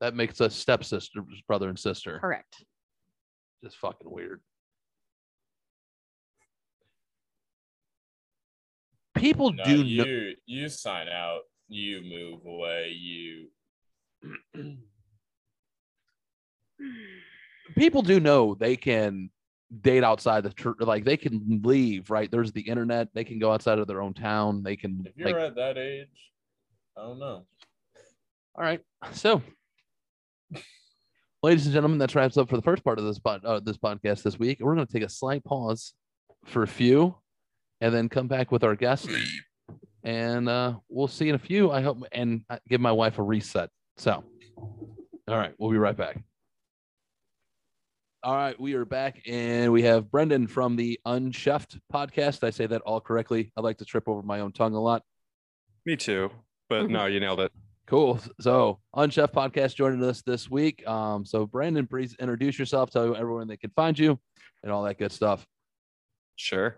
That 0.00 0.14
makes 0.14 0.40
us 0.40 0.54
stepsisters, 0.54 1.42
brother 1.46 1.68
and 1.68 1.78
sister. 1.78 2.18
Correct. 2.18 2.64
Just 3.62 3.76
fucking 3.76 4.10
weird. 4.10 4.40
People 9.16 9.52
No, 9.52 9.64
do 9.64 9.82
you 9.82 10.04
know. 10.04 10.32
you 10.46 10.68
sign 10.68 11.08
out. 11.08 11.40
You 11.68 12.02
move 12.02 12.46
away. 12.46 12.90
You 12.96 13.48
people 17.76 18.02
do 18.02 18.20
know 18.20 18.54
they 18.54 18.76
can 18.76 19.30
date 19.80 20.04
outside 20.04 20.42
the 20.44 20.52
church 20.52 20.76
like 20.80 21.04
they 21.04 21.16
can 21.16 21.60
leave 21.64 22.08
right 22.10 22.30
there's 22.30 22.52
the 22.52 22.60
internet 22.60 23.08
they 23.14 23.24
can 23.24 23.38
go 23.38 23.52
outside 23.52 23.78
of 23.78 23.86
their 23.86 24.00
own 24.00 24.14
town 24.14 24.62
they 24.62 24.76
can 24.76 25.02
if 25.06 25.16
you're 25.16 25.30
like 25.32 25.50
at 25.50 25.56
that 25.56 25.76
age, 25.76 26.06
I 26.96 27.02
don't 27.02 27.18
know. 27.18 27.44
all 28.54 28.64
right 28.64 28.80
so 29.12 29.42
ladies 31.42 31.66
and 31.66 31.72
gentlemen 31.72 31.98
that 31.98 32.14
wraps 32.14 32.36
up 32.36 32.48
for 32.48 32.56
the 32.56 32.62
first 32.62 32.84
part 32.84 32.98
of 32.98 33.04
this 33.04 33.18
pod, 33.18 33.44
uh, 33.44 33.58
this 33.60 33.76
podcast 33.76 34.22
this 34.22 34.38
week 34.38 34.58
we're 34.60 34.74
going 34.74 34.86
to 34.86 34.92
take 34.92 35.02
a 35.02 35.08
slight 35.08 35.44
pause 35.44 35.94
for 36.44 36.62
a 36.62 36.68
few 36.68 37.16
and 37.80 37.94
then 37.94 38.08
come 38.08 38.28
back 38.28 38.50
with 38.50 38.64
our 38.64 38.74
guest 38.74 39.08
and 40.04 40.48
uh 40.48 40.74
we'll 40.88 41.08
see 41.08 41.28
in 41.28 41.34
a 41.34 41.38
few 41.38 41.70
i 41.70 41.80
hope 41.80 42.02
and 42.12 42.42
uh, 42.50 42.58
give 42.68 42.80
my 42.80 42.92
wife 42.92 43.18
a 43.18 43.22
reset 43.22 43.70
so 43.96 44.24
all 45.28 45.36
right 45.36 45.54
we'll 45.58 45.70
be 45.70 45.78
right 45.78 45.96
back 45.96 46.22
all 48.26 48.34
right, 48.34 48.58
we 48.58 48.74
are 48.74 48.84
back 48.84 49.22
and 49.28 49.70
we 49.70 49.82
have 49.82 50.10
Brendan 50.10 50.48
from 50.48 50.74
the 50.74 50.98
Unchefed 51.06 51.78
podcast. 51.94 52.42
I 52.42 52.50
say 52.50 52.66
that 52.66 52.82
all 52.82 53.00
correctly. 53.00 53.52
I 53.56 53.60
like 53.60 53.78
to 53.78 53.84
trip 53.84 54.08
over 54.08 54.20
my 54.20 54.40
own 54.40 54.50
tongue 54.50 54.74
a 54.74 54.80
lot. 54.80 55.02
Me 55.84 55.94
too. 55.94 56.32
But 56.68 56.90
no, 56.90 57.06
you 57.06 57.20
nailed 57.20 57.38
it. 57.38 57.52
Cool. 57.86 58.18
So, 58.40 58.80
Unchefed 58.96 59.32
podcast 59.32 59.76
joining 59.76 60.02
us 60.02 60.22
this 60.22 60.50
week. 60.50 60.84
Um, 60.88 61.24
so 61.24 61.46
Brandon, 61.46 61.86
please 61.86 62.16
introduce 62.18 62.58
yourself, 62.58 62.90
tell 62.90 63.14
everyone 63.14 63.46
they 63.46 63.56
can 63.56 63.70
find 63.76 63.96
you, 63.96 64.18
and 64.64 64.72
all 64.72 64.82
that 64.82 64.98
good 64.98 65.12
stuff. 65.12 65.46
Sure. 66.34 66.76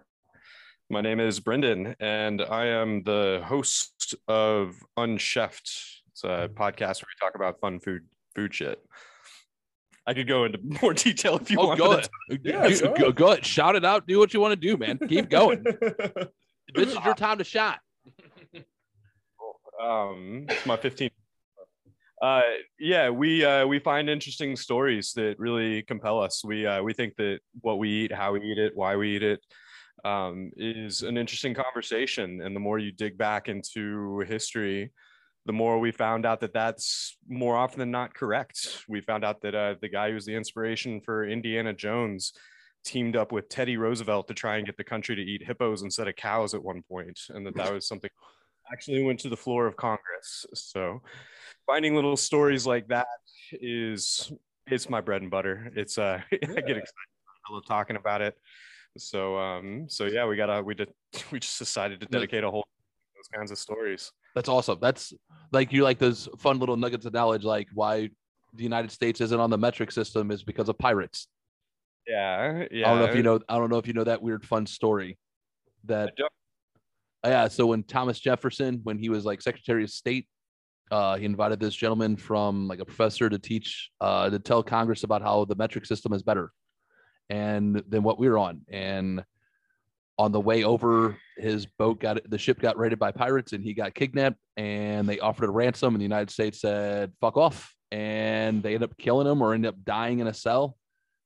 My 0.90 1.02
name 1.02 1.20
is 1.20 1.38
Brendan, 1.38 1.94
and 2.00 2.40
I 2.40 2.64
am 2.68 3.02
the 3.02 3.42
host 3.44 4.14
of 4.26 4.74
Unchefed. 4.96 5.70
It's 6.12 6.24
a 6.24 6.48
podcast 6.50 7.02
where 7.02 7.10
we 7.10 7.20
talk 7.20 7.34
about 7.34 7.60
fun 7.60 7.78
food, 7.78 8.06
food 8.34 8.54
shit. 8.54 8.82
I 10.06 10.14
could 10.14 10.26
go 10.26 10.44
into 10.44 10.58
more 10.82 10.94
detail 10.94 11.36
if 11.36 11.50
you 11.50 11.58
oh, 11.60 11.66
want. 11.66 11.78
go 11.78 11.92
ahead. 11.92 12.08
Yeah, 12.42 12.68
Do- 12.68 12.94
go 12.98 13.12
go, 13.12 13.32
ahead. 13.32 13.44
Shout 13.44 13.76
it 13.76 13.84
out. 13.84 14.06
Do 14.06 14.18
what 14.18 14.32
you 14.32 14.40
want 14.40 14.52
to 14.52 14.56
do, 14.56 14.78
man. 14.78 14.98
Keep 15.06 15.28
going. 15.28 15.62
this 16.74 16.88
is 16.88 16.96
your 17.04 17.14
time 17.14 17.36
to 17.36 17.44
shine. 17.44 17.76
um 19.78 20.46
it's 20.48 20.66
my 20.66 20.76
15th 20.76 21.10
uh 22.20 22.42
yeah 22.80 23.10
we 23.10 23.44
uh 23.44 23.64
we 23.64 23.78
find 23.78 24.10
interesting 24.10 24.56
stories 24.56 25.12
that 25.12 25.38
really 25.38 25.82
compel 25.82 26.18
us 26.18 26.42
we 26.44 26.66
uh 26.66 26.82
we 26.82 26.92
think 26.92 27.14
that 27.14 27.38
what 27.60 27.78
we 27.78 27.88
eat 27.88 28.12
how 28.12 28.32
we 28.32 28.40
eat 28.40 28.58
it 28.58 28.72
why 28.74 28.96
we 28.96 29.14
eat 29.14 29.22
it 29.22 29.40
um 30.04 30.50
is 30.56 31.02
an 31.02 31.16
interesting 31.16 31.54
conversation 31.54 32.40
and 32.40 32.54
the 32.54 32.60
more 32.60 32.78
you 32.78 32.92
dig 32.92 33.18
back 33.18 33.48
into 33.48 34.20
history 34.20 34.90
the 35.46 35.52
more 35.52 35.78
we 35.78 35.90
found 35.90 36.26
out 36.26 36.40
that 36.40 36.52
that's 36.52 37.16
more 37.26 37.56
often 37.56 37.78
than 37.78 37.90
not 37.90 38.14
correct 38.14 38.84
we 38.88 39.00
found 39.00 39.24
out 39.24 39.40
that 39.40 39.54
uh 39.54 39.74
the 39.80 39.88
guy 39.88 40.08
who 40.08 40.14
was 40.14 40.26
the 40.26 40.34
inspiration 40.34 41.00
for 41.00 41.26
indiana 41.26 41.72
jones 41.72 42.32
teamed 42.84 43.16
up 43.16 43.32
with 43.32 43.48
teddy 43.48 43.76
roosevelt 43.76 44.28
to 44.28 44.34
try 44.34 44.56
and 44.56 44.66
get 44.66 44.76
the 44.76 44.84
country 44.84 45.16
to 45.16 45.22
eat 45.22 45.42
hippos 45.44 45.82
instead 45.82 46.06
of 46.06 46.14
cows 46.16 46.54
at 46.54 46.62
one 46.62 46.82
point 46.82 47.18
and 47.30 47.46
that 47.46 47.56
that 47.56 47.72
was 47.72 47.88
something 47.88 48.10
actually 48.72 49.02
went 49.02 49.20
to 49.20 49.28
the 49.28 49.36
floor 49.36 49.66
of 49.66 49.76
Congress. 49.76 50.46
So 50.54 51.02
finding 51.66 51.94
little 51.94 52.16
stories 52.16 52.66
like 52.66 52.88
that 52.88 53.06
is 53.52 54.32
it's 54.66 54.90
my 54.90 55.00
bread 55.00 55.22
and 55.22 55.30
butter. 55.30 55.70
It's 55.74 55.98
uh 55.98 56.20
I 56.32 56.36
get 56.38 56.52
excited. 56.54 56.94
I 57.48 57.52
love 57.52 57.66
talking 57.66 57.96
about 57.96 58.22
it. 58.22 58.34
So 58.96 59.36
um 59.38 59.86
so 59.88 60.04
yeah, 60.06 60.26
we 60.26 60.36
gotta 60.36 60.62
we 60.62 60.74
did 60.74 60.90
we 61.30 61.40
just 61.40 61.58
decided 61.58 62.00
to 62.00 62.06
dedicate 62.06 62.44
a 62.44 62.50
whole 62.50 62.66
those 63.16 63.28
kinds 63.34 63.50
of 63.50 63.58
stories. 63.58 64.12
That's 64.34 64.48
awesome. 64.48 64.78
That's 64.80 65.12
like 65.52 65.72
you 65.72 65.82
like 65.82 65.98
those 65.98 66.28
fun 66.38 66.58
little 66.58 66.76
nuggets 66.76 67.06
of 67.06 67.12
knowledge, 67.12 67.44
like 67.44 67.68
why 67.74 68.10
the 68.54 68.62
United 68.62 68.90
States 68.90 69.20
isn't 69.20 69.40
on 69.40 69.50
the 69.50 69.58
metric 69.58 69.92
system 69.92 70.30
is 70.30 70.42
because 70.42 70.68
of 70.68 70.78
pirates. 70.78 71.28
Yeah, 72.06 72.64
yeah. 72.70 72.86
I 72.86 72.90
don't 72.90 73.00
know 73.00 73.04
if 73.04 73.16
you 73.16 73.22
know. 73.22 73.40
I 73.48 73.58
don't 73.58 73.70
know 73.70 73.78
if 73.78 73.86
you 73.86 73.92
know 73.92 74.04
that 74.04 74.22
weird 74.22 74.44
fun 74.44 74.66
story. 74.66 75.18
That 75.84 76.12
yeah. 77.24 77.48
So 77.48 77.66
when 77.66 77.82
Thomas 77.82 78.18
Jefferson, 78.18 78.80
when 78.84 78.98
he 78.98 79.10
was 79.10 79.24
like 79.24 79.42
Secretary 79.42 79.84
of 79.84 79.90
State, 79.90 80.26
uh, 80.90 81.16
he 81.18 81.26
invited 81.26 81.60
this 81.60 81.74
gentleman 81.74 82.16
from 82.16 82.66
like 82.66 82.78
a 82.78 82.84
professor 82.84 83.28
to 83.28 83.38
teach, 83.38 83.90
uh, 84.00 84.30
to 84.30 84.38
tell 84.38 84.62
Congress 84.62 85.04
about 85.04 85.22
how 85.22 85.44
the 85.44 85.54
metric 85.54 85.84
system 85.84 86.12
is 86.14 86.22
better, 86.22 86.50
and 87.30 87.82
than 87.88 88.02
what 88.02 88.18
we 88.18 88.28
were 88.28 88.38
on. 88.38 88.62
And 88.68 89.24
on 90.18 90.32
the 90.32 90.40
way 90.40 90.64
over, 90.64 91.16
his 91.36 91.66
boat 91.66 92.00
got 92.00 92.18
the 92.28 92.38
ship 92.38 92.58
got 92.60 92.76
raided 92.76 92.98
by 92.98 93.12
pirates, 93.12 93.52
and 93.52 93.62
he 93.62 93.74
got 93.74 93.94
kidnapped. 93.94 94.38
And 94.56 95.08
they 95.08 95.20
offered 95.20 95.48
a 95.48 95.52
ransom, 95.52 95.94
and 95.94 96.00
the 96.00 96.04
United 96.04 96.30
States 96.30 96.60
said 96.60 97.12
"fuck 97.20 97.36
off," 97.36 97.74
and 97.92 98.62
they 98.62 98.74
end 98.74 98.84
up 98.84 98.96
killing 98.98 99.26
him 99.26 99.42
or 99.42 99.54
end 99.54 99.66
up 99.66 99.76
dying 99.84 100.18
in 100.18 100.26
a 100.26 100.34
cell. 100.34 100.76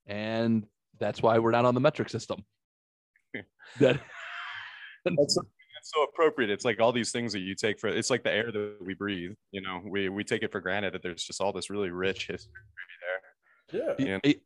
And 0.06 0.66
that's 0.98 1.22
why 1.22 1.38
we're 1.38 1.52
not 1.52 1.64
on 1.64 1.74
the 1.74 1.80
metric 1.80 2.10
system. 2.10 2.44
that 3.80 4.00
That's 5.04 5.34
so, 5.34 5.42
that's 5.74 5.90
so 5.94 6.02
appropriate. 6.04 6.50
It's 6.50 6.64
like 6.64 6.80
all 6.80 6.92
these 6.92 7.10
things 7.12 7.32
that 7.32 7.40
you 7.40 7.54
take 7.54 7.80
for 7.80 7.88
it's 7.88 8.10
like 8.10 8.22
the 8.22 8.30
air 8.30 8.52
that 8.52 8.76
we 8.80 8.94
breathe. 8.94 9.32
You 9.50 9.62
know, 9.62 9.80
we 9.84 10.08
we 10.08 10.22
take 10.24 10.42
it 10.42 10.52
for 10.52 10.60
granted 10.60 10.92
that 10.94 11.02
there's 11.02 11.24
just 11.24 11.40
all 11.40 11.52
this 11.52 11.70
really 11.70 11.90
rich 11.90 12.26
history 12.26 12.52
there. 13.72 13.96
yeah. 13.98 14.06
Yeah. 14.06 14.18
it- 14.22 14.42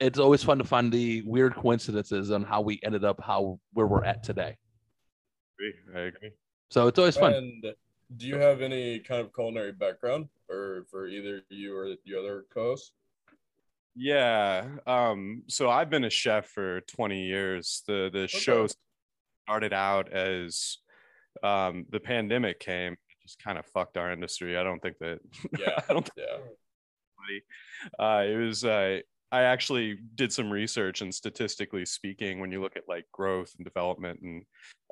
it's 0.00 0.18
always 0.18 0.42
fun 0.42 0.58
to 0.58 0.64
find 0.64 0.92
the 0.92 1.22
weird 1.22 1.54
coincidences 1.54 2.30
on 2.30 2.42
how 2.42 2.60
we 2.60 2.80
ended 2.82 3.04
up 3.04 3.20
how 3.22 3.58
where 3.72 3.86
we're 3.86 4.04
at 4.04 4.22
today. 4.22 4.56
I 5.60 5.64
agree. 5.64 5.74
I 5.94 6.06
agree. 6.06 6.30
So 6.70 6.86
it's 6.86 6.98
always 6.98 7.16
fun. 7.16 7.32
And 7.32 7.64
do 8.16 8.26
you 8.26 8.36
have 8.36 8.60
any 8.60 8.98
kind 9.00 9.20
of 9.20 9.34
culinary 9.34 9.72
background, 9.72 10.28
or 10.48 10.84
for 10.90 11.06
either 11.06 11.42
you 11.48 11.76
or 11.76 11.94
the 12.04 12.18
other 12.18 12.44
co-host? 12.52 12.92
Yeah. 13.94 14.66
Um, 14.86 15.42
so 15.48 15.70
I've 15.70 15.88
been 15.88 16.04
a 16.04 16.10
chef 16.10 16.46
for 16.46 16.82
20 16.82 17.24
years. 17.24 17.82
The 17.86 18.10
the 18.12 18.28
show 18.28 18.68
started 19.46 19.72
out 19.72 20.12
as 20.12 20.78
um, 21.42 21.86
the 21.90 22.00
pandemic 22.00 22.60
came, 22.60 22.92
it 22.92 22.98
just 23.22 23.42
kind 23.42 23.58
of 23.58 23.66
fucked 23.66 23.96
our 23.96 24.12
industry. 24.12 24.58
I 24.58 24.62
don't 24.62 24.80
think 24.80 24.98
that 24.98 25.20
Yeah. 25.58 25.80
I 25.88 25.92
don't 25.92 26.04
think 26.04 26.28
Yeah. 26.28 26.36
Uh, 27.98 28.22
it 28.22 28.36
was 28.36 28.64
uh, 28.64 29.00
I 29.32 29.42
actually 29.42 29.98
did 30.14 30.32
some 30.32 30.50
research 30.50 31.00
and 31.00 31.14
statistically 31.14 31.84
speaking, 31.84 32.40
when 32.40 32.52
you 32.52 32.60
look 32.60 32.76
at 32.76 32.84
like 32.88 33.04
growth 33.12 33.52
and 33.56 33.64
development 33.64 34.20
and 34.22 34.44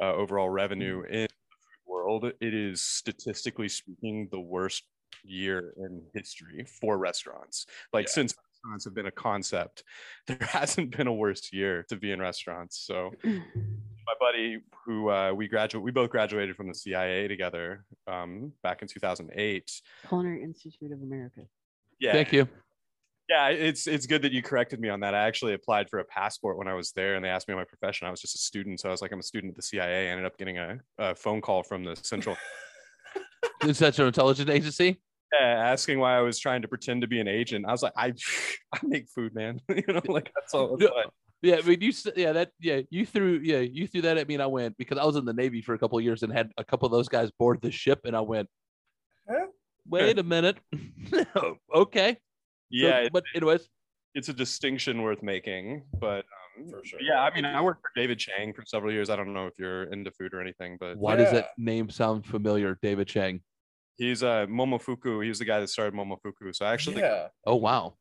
uh, 0.03 0.13
overall 0.13 0.51
revenue 0.51 1.03
in 1.03 1.23
the 1.23 1.29
food 1.29 1.87
world, 1.87 2.25
it 2.25 2.55
is 2.55 2.83
statistically 2.83 3.69
speaking 3.69 4.29
the 4.33 4.41
worst 4.41 4.85
year 5.23 5.75
in 5.79 6.03
history 6.15 6.67
for 6.81 6.99
restaurants. 6.99 7.67
Like 7.93 8.07
Yeah. 8.07 8.13
since 8.13 8.35
restaurants 8.37 8.85
have 8.85 8.95
been 8.95 9.07
a 9.07 9.13
concept, 9.13 9.85
there 10.27 10.39
hasn't 10.41 10.97
been 10.97 11.07
a 11.07 11.15
worse 11.15 11.53
year 11.53 11.85
to 11.89 11.97
be 11.97 12.11
in 12.11 12.21
restaurants. 12.21 12.79
So 12.79 13.13
my 13.25 14.15
buddy 14.19 14.59
who 14.85 15.11
uh, 15.11 15.33
we 15.33 15.47
graduate 15.49 15.85
we 15.85 15.93
both 15.93 16.11
graduated 16.11 16.57
from 16.57 16.69
the 16.69 16.75
CIA 16.75 17.29
together 17.29 17.85
um, 18.09 18.53
back 18.65 18.83
in 18.83 18.89
2008. 18.89 19.81
Culinary 20.09 20.43
Institute 20.43 20.91
of 20.93 21.03
America. 21.03 21.43
Yeah. 22.01 22.13
Thank 22.13 22.33
you. 22.33 22.49
Yeah, 23.29 23.49
it's 23.49 23.87
it's 23.87 24.07
good 24.07 24.21
that 24.23 24.33
you 24.33 24.43
corrected 24.43 24.81
me 24.81 24.91
on 24.91 25.01
that. 25.01 25.15
I 25.15 25.27
actually 25.27 25.55
applied 25.55 25.89
for 25.89 25.99
a 25.99 26.05
passport 26.05 26.59
when 26.59 26.69
I 26.69 26.75
was 26.75 26.93
there, 26.93 27.15
and 27.15 27.25
they 27.25 27.31
asked 27.31 27.49
me 27.49 27.55
my 27.55 27.65
profession. 27.65 28.07
I 28.07 28.11
was 28.11 28.21
just 28.21 28.35
a 28.35 28.39
student, 28.39 28.81
so 28.81 28.89
I 28.89 28.93
was 28.93 29.01
like, 29.01 29.13
I'm 29.13 29.19
a 29.21 29.23
student 29.23 29.53
at 29.53 29.57
the 29.57 29.63
CIA. 29.63 30.09
I 30.09 30.11
ended 30.11 30.27
up 30.27 30.37
getting 30.37 30.59
a, 30.59 30.79
a 30.99 31.15
phone 31.15 31.41
call 31.41 31.63
from 31.63 31.85
the 31.85 31.97
central, 32.03 32.37
Is 33.65 33.79
that 33.79 33.99
intelligence 33.99 34.51
agency? 34.51 35.01
yeah, 35.33 35.71
asking 35.73 35.99
why 35.99 36.17
I 36.17 36.21
was 36.21 36.39
trying 36.39 36.63
to 36.63 36.69
pretend 36.69 37.01
to 37.01 37.07
be 37.09 37.19
an 37.19 37.27
agent. 37.27 37.65
I 37.67 37.73
was 37.73 37.83
like, 37.83 37.95
I 37.97 38.13
I 38.75 38.79
make 38.83 39.09
food, 39.09 39.35
man. 39.35 39.61
you 39.69 39.83
know, 39.89 40.03
like 40.07 40.31
that's 40.35 40.53
all. 40.53 40.77
That's 40.77 40.83
Yeah. 40.91 40.95
what- 40.95 41.13
Yeah, 41.43 41.57
I 41.57 41.63
mean, 41.63 41.81
you 41.81 41.89
s- 41.91 42.07
yeah 42.17 42.33
that 42.33 42.51
yeah 42.61 42.81
you 42.91 43.05
threw 43.07 43.41
yeah 43.43 43.59
you 43.61 43.87
threw 43.87 44.03
that 44.03 44.17
at 44.19 44.29
me 44.29 44.35
and 44.35 44.43
I 44.43 44.47
went 44.47 44.77
because 44.77 44.99
I 44.99 45.05
was 45.05 45.17
in 45.17 45.25
the 45.25 45.33
Navy 45.35 45.61
for 45.63 45.75
a 45.75 45.79
couple 45.79 45.97
of 45.99 46.05
years 46.05 46.23
and 46.23 46.31
had 46.33 46.51
a 46.59 46.65
couple 46.65 46.87
of 46.87 46.93
those 46.93 47.09
guys 47.09 47.31
board 47.39 47.61
the 47.63 47.71
ship 47.71 48.01
and 48.05 48.15
I 48.17 48.21
went, 48.21 48.49
Huh? 49.29 49.47
Wait 49.89 50.19
a 50.19 50.23
minute. 50.23 50.57
okay. 51.75 52.19
So- 52.73 52.87
Yeah, 52.87 52.99
it- 52.99 53.13
but 53.13 53.25
anyways, 53.35 53.69
it's 54.15 54.29
a 54.29 54.33
distinction 54.33 55.03
worth 55.03 55.23
making. 55.23 55.85
But 55.99 56.25
um, 56.59 56.69
For 56.71 56.85
sure. 56.85 57.01
yeah, 57.03 57.21
I 57.21 57.35
mean, 57.35 57.45
I 57.45 57.61
worked 57.61 57.81
for 57.83 57.91
David 57.97 58.19
Chang 58.19 58.53
for 58.53 58.65
several 58.65 58.93
years. 58.93 59.11
I 59.11 59.17
don't 59.17 59.33
know 59.33 59.47
if 59.47 59.59
you're 59.59 59.85
into 59.85 60.11
food 60.13 60.33
or 60.35 60.41
anything, 60.41 60.77
but 60.79 60.97
why 60.97 61.17
does 61.17 61.33
that 61.33 61.49
name 61.59 61.91
sound 61.91 62.25
familiar? 62.27 62.79
David 62.81 63.09
Chang. 63.09 63.41
he's 63.97 64.23
uh, 64.23 64.47
Momofuku. 64.47 65.25
He's 65.25 65.39
the 65.39 65.45
guy 65.45 65.61
that 65.61 65.69
started 65.69 65.95
Momofuku. 65.95 66.55
So 66.55 66.65
I 66.67 66.73
actually, 66.73 66.99
yeah. 67.01 67.29
Oh 67.47 67.57
wow. 67.57 67.97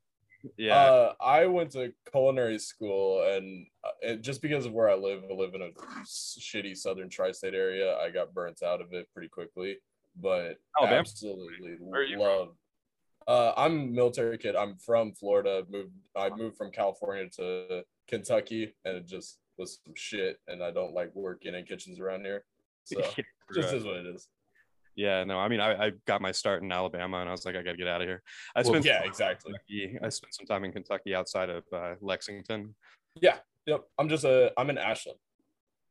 yeah, 0.58 0.76
Uh, 0.76 1.14
I 1.22 1.46
went 1.48 1.72
to 1.72 1.94
culinary 2.12 2.60
school, 2.60 3.24
and 3.36 3.66
uh, 3.84 3.90
it, 4.02 4.22
just 4.22 4.42
because 4.42 4.66
of 4.68 4.74
where 4.74 4.90
I 4.90 4.96
live, 4.96 5.24
I 5.30 5.34
live 5.34 5.54
in 5.56 5.62
a 5.64 5.70
shitty 6.06 6.76
southern 6.78 7.10
tri-state 7.10 7.54
area. 7.56 7.96
I 7.98 8.10
got 8.12 8.34
burnt 8.34 8.62
out 8.62 8.82
of 8.82 8.92
it 8.94 9.08
pretty 9.14 9.30
quickly, 9.30 9.78
but 10.22 10.58
Alabama? 10.80 11.00
absolutely 11.00 11.76
Where 11.80 12.02
are 12.02 12.04
you 12.04 12.18
from? 12.18 12.22
love. 12.26 12.56
Uh, 13.28 13.54
I'm 13.58 13.80
a 13.80 13.86
military 13.86 14.38
kid. 14.38 14.56
I'm 14.56 14.76
from 14.78 15.14
Florida. 15.14 15.64
Moved. 15.70 15.92
I 16.16 16.30
moved 16.30 16.58
from 16.58 16.72
California 16.72 17.30
to 17.38 17.84
Kentucky, 18.08 18.74
and 18.86 18.98
it 18.98 19.08
just 19.08 19.40
was 19.58 19.80
some 19.86 19.94
shit. 19.96 20.38
And 20.48 20.64
I 20.64 20.72
don't 20.72 20.94
like 20.94 21.12
working 21.16 21.56
in 21.56 21.66
kitchens 21.66 22.00
around 22.00 22.26
here. 22.26 22.44
So 22.86 23.00
just 23.54 23.74
is 23.74 23.86
what 23.86 23.96
it 23.96 24.06
is. 24.06 24.28
yeah. 24.98 25.24
No, 25.24 25.40
I 25.40 25.48
mean, 25.48 25.62
I, 25.62 25.86
I 25.88 25.92
got 26.06 26.22
my 26.22 26.34
start 26.34 26.64
in 26.64 26.72
Alabama, 26.72 27.20
and 27.22 27.30
I 27.30 27.32
was 27.32 27.46
like, 27.46 27.56
I 27.56 27.62
gotta 27.64 27.78
get 27.78 27.88
out 27.88 28.02
of 28.02 28.08
here. 28.10 28.22
I 28.58 28.60
Well, 28.62 28.72
spent 28.74 28.84
Yeah, 28.86 29.04
exactly. 29.06 29.54
Kentucky- 29.70 30.00
I 30.04 30.10
spent 30.10 30.34
some 30.36 30.46
time 30.46 30.66
in 30.66 30.74
Kentucky 30.74 31.16
outside 31.16 31.50
of 31.50 31.64
uh, 31.74 31.96
Lexington. 32.02 32.76
Yeah, 33.22 33.38
yep. 33.66 33.86
I'm 33.98 34.10
just 34.10 34.26
a. 34.26 34.52
I'm 34.58 34.70
in 34.70 34.78
Ashland, 34.78 35.18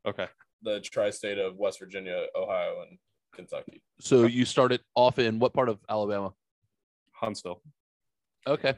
Okay. 0.07 0.27
the 0.61 0.81
tri-state 0.81 1.39
of 1.39 1.55
West 1.57 1.79
Virginia, 1.79 2.27
Ohio, 2.35 2.83
and 2.87 2.99
Kentucky. 3.33 3.81
So 3.99 4.25
you 4.27 4.45
started 4.45 4.81
off 4.93 5.17
in 5.17 5.39
what 5.39 5.53
part 5.55 5.69
of 5.69 5.79
Alabama? 5.89 6.31
Huntsville, 7.23 7.61
Okay. 8.47 8.73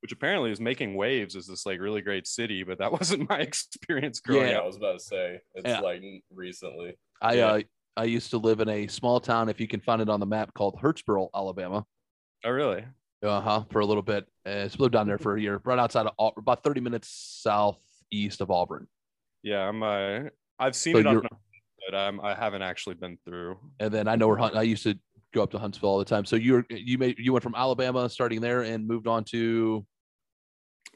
which 0.00 0.12
apparently 0.12 0.50
is 0.52 0.60
making 0.60 0.94
waves 0.94 1.34
as 1.34 1.46
this 1.46 1.66
like 1.66 1.80
really 1.80 2.00
great 2.00 2.26
city, 2.26 2.62
but 2.62 2.78
that 2.78 2.92
wasn't 2.98 3.28
my 3.28 3.40
experience 3.40 4.20
growing 4.20 4.50
Yeah, 4.50 4.58
up. 4.58 4.64
I 4.64 4.66
was 4.66 4.76
about 4.76 4.98
to 4.98 5.04
say 5.04 5.40
it's 5.54 5.66
Yeah. 5.68 5.80
like 5.80 6.02
recently. 6.32 6.96
I 7.20 7.34
Yeah. 7.34 7.46
uh 7.46 7.60
I 7.96 8.04
used 8.04 8.30
to 8.30 8.38
live 8.38 8.60
in 8.60 8.68
a 8.68 8.86
small 8.86 9.18
town, 9.18 9.48
if 9.48 9.58
you 9.58 9.66
can 9.66 9.80
find 9.80 10.00
it 10.00 10.08
on 10.08 10.20
the 10.20 10.26
map, 10.26 10.54
called 10.54 10.78
Hurtsboro, 10.80 11.30
Alabama. 11.34 11.84
Oh, 12.44 12.50
really? 12.50 12.84
Uh 13.24 13.40
huh. 13.40 13.64
For 13.72 13.80
a 13.80 13.86
little 13.86 14.04
bit, 14.04 14.24
uh, 14.46 14.68
lived 14.78 14.92
down 14.92 15.08
there 15.08 15.18
for 15.18 15.36
a 15.36 15.40
year, 15.40 15.60
right 15.64 15.80
outside 15.80 16.06
of 16.06 16.32
about 16.36 16.62
thirty 16.62 16.80
minutes 16.80 17.08
southeast 17.42 18.40
of 18.40 18.52
Auburn. 18.52 18.86
Yeah, 19.42 19.68
I'm. 19.68 19.82
Uh, 19.82 20.30
I've 20.60 20.76
seen 20.76 20.94
So 20.94 20.98
it 21.00 21.06
on, 21.08 21.26
but 21.90 21.98
um, 21.98 22.20
I 22.22 22.36
haven't 22.36 22.62
actually 22.62 22.94
been 22.94 23.18
through. 23.24 23.58
And 23.80 23.92
then 23.92 24.06
I 24.06 24.14
know 24.14 24.28
where 24.28 24.36
Hunt. 24.36 24.54
I 24.54 24.62
used 24.62 24.84
to 24.84 24.96
go 25.34 25.42
up 25.42 25.50
to 25.50 25.58
Huntsville 25.58 25.88
all 25.90 25.98
the 25.98 26.04
time. 26.04 26.24
So 26.24 26.36
you're 26.36 26.64
you 26.70 26.98
made 26.98 27.18
you 27.18 27.32
went 27.32 27.42
from 27.42 27.54
Alabama, 27.54 28.08
starting 28.08 28.40
there, 28.40 28.62
and 28.62 28.86
moved 28.86 29.06
on 29.06 29.24
to 29.24 29.86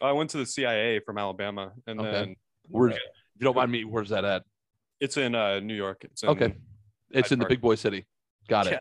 I 0.01 0.13
went 0.13 0.31
to 0.31 0.39
the 0.39 0.47
CIA 0.47 1.01
from 1.01 1.19
Alabama, 1.19 1.73
and 1.87 2.01
Okay. 2.01 2.11
then 2.11 2.37
where? 2.69 2.89
If 2.91 2.97
you 3.39 3.45
don't 3.45 3.57
mind 3.57 3.71
me, 3.71 3.85
where's 3.85 4.09
that 4.11 4.25
at? 4.25 4.43
it's 5.01 5.17
in 5.17 5.35
uh, 5.35 5.59
New 5.59 5.75
York. 5.75 6.05
It's 6.05 6.23
in, 6.23 6.29
Okay, 6.29 6.55
it's 7.11 7.29
Hyde 7.29 7.33
in 7.33 7.39
the 7.41 7.47
big 7.47 7.61
boy 7.61 7.75
city. 7.75 8.07
Got 8.49 8.69
it. 8.69 8.81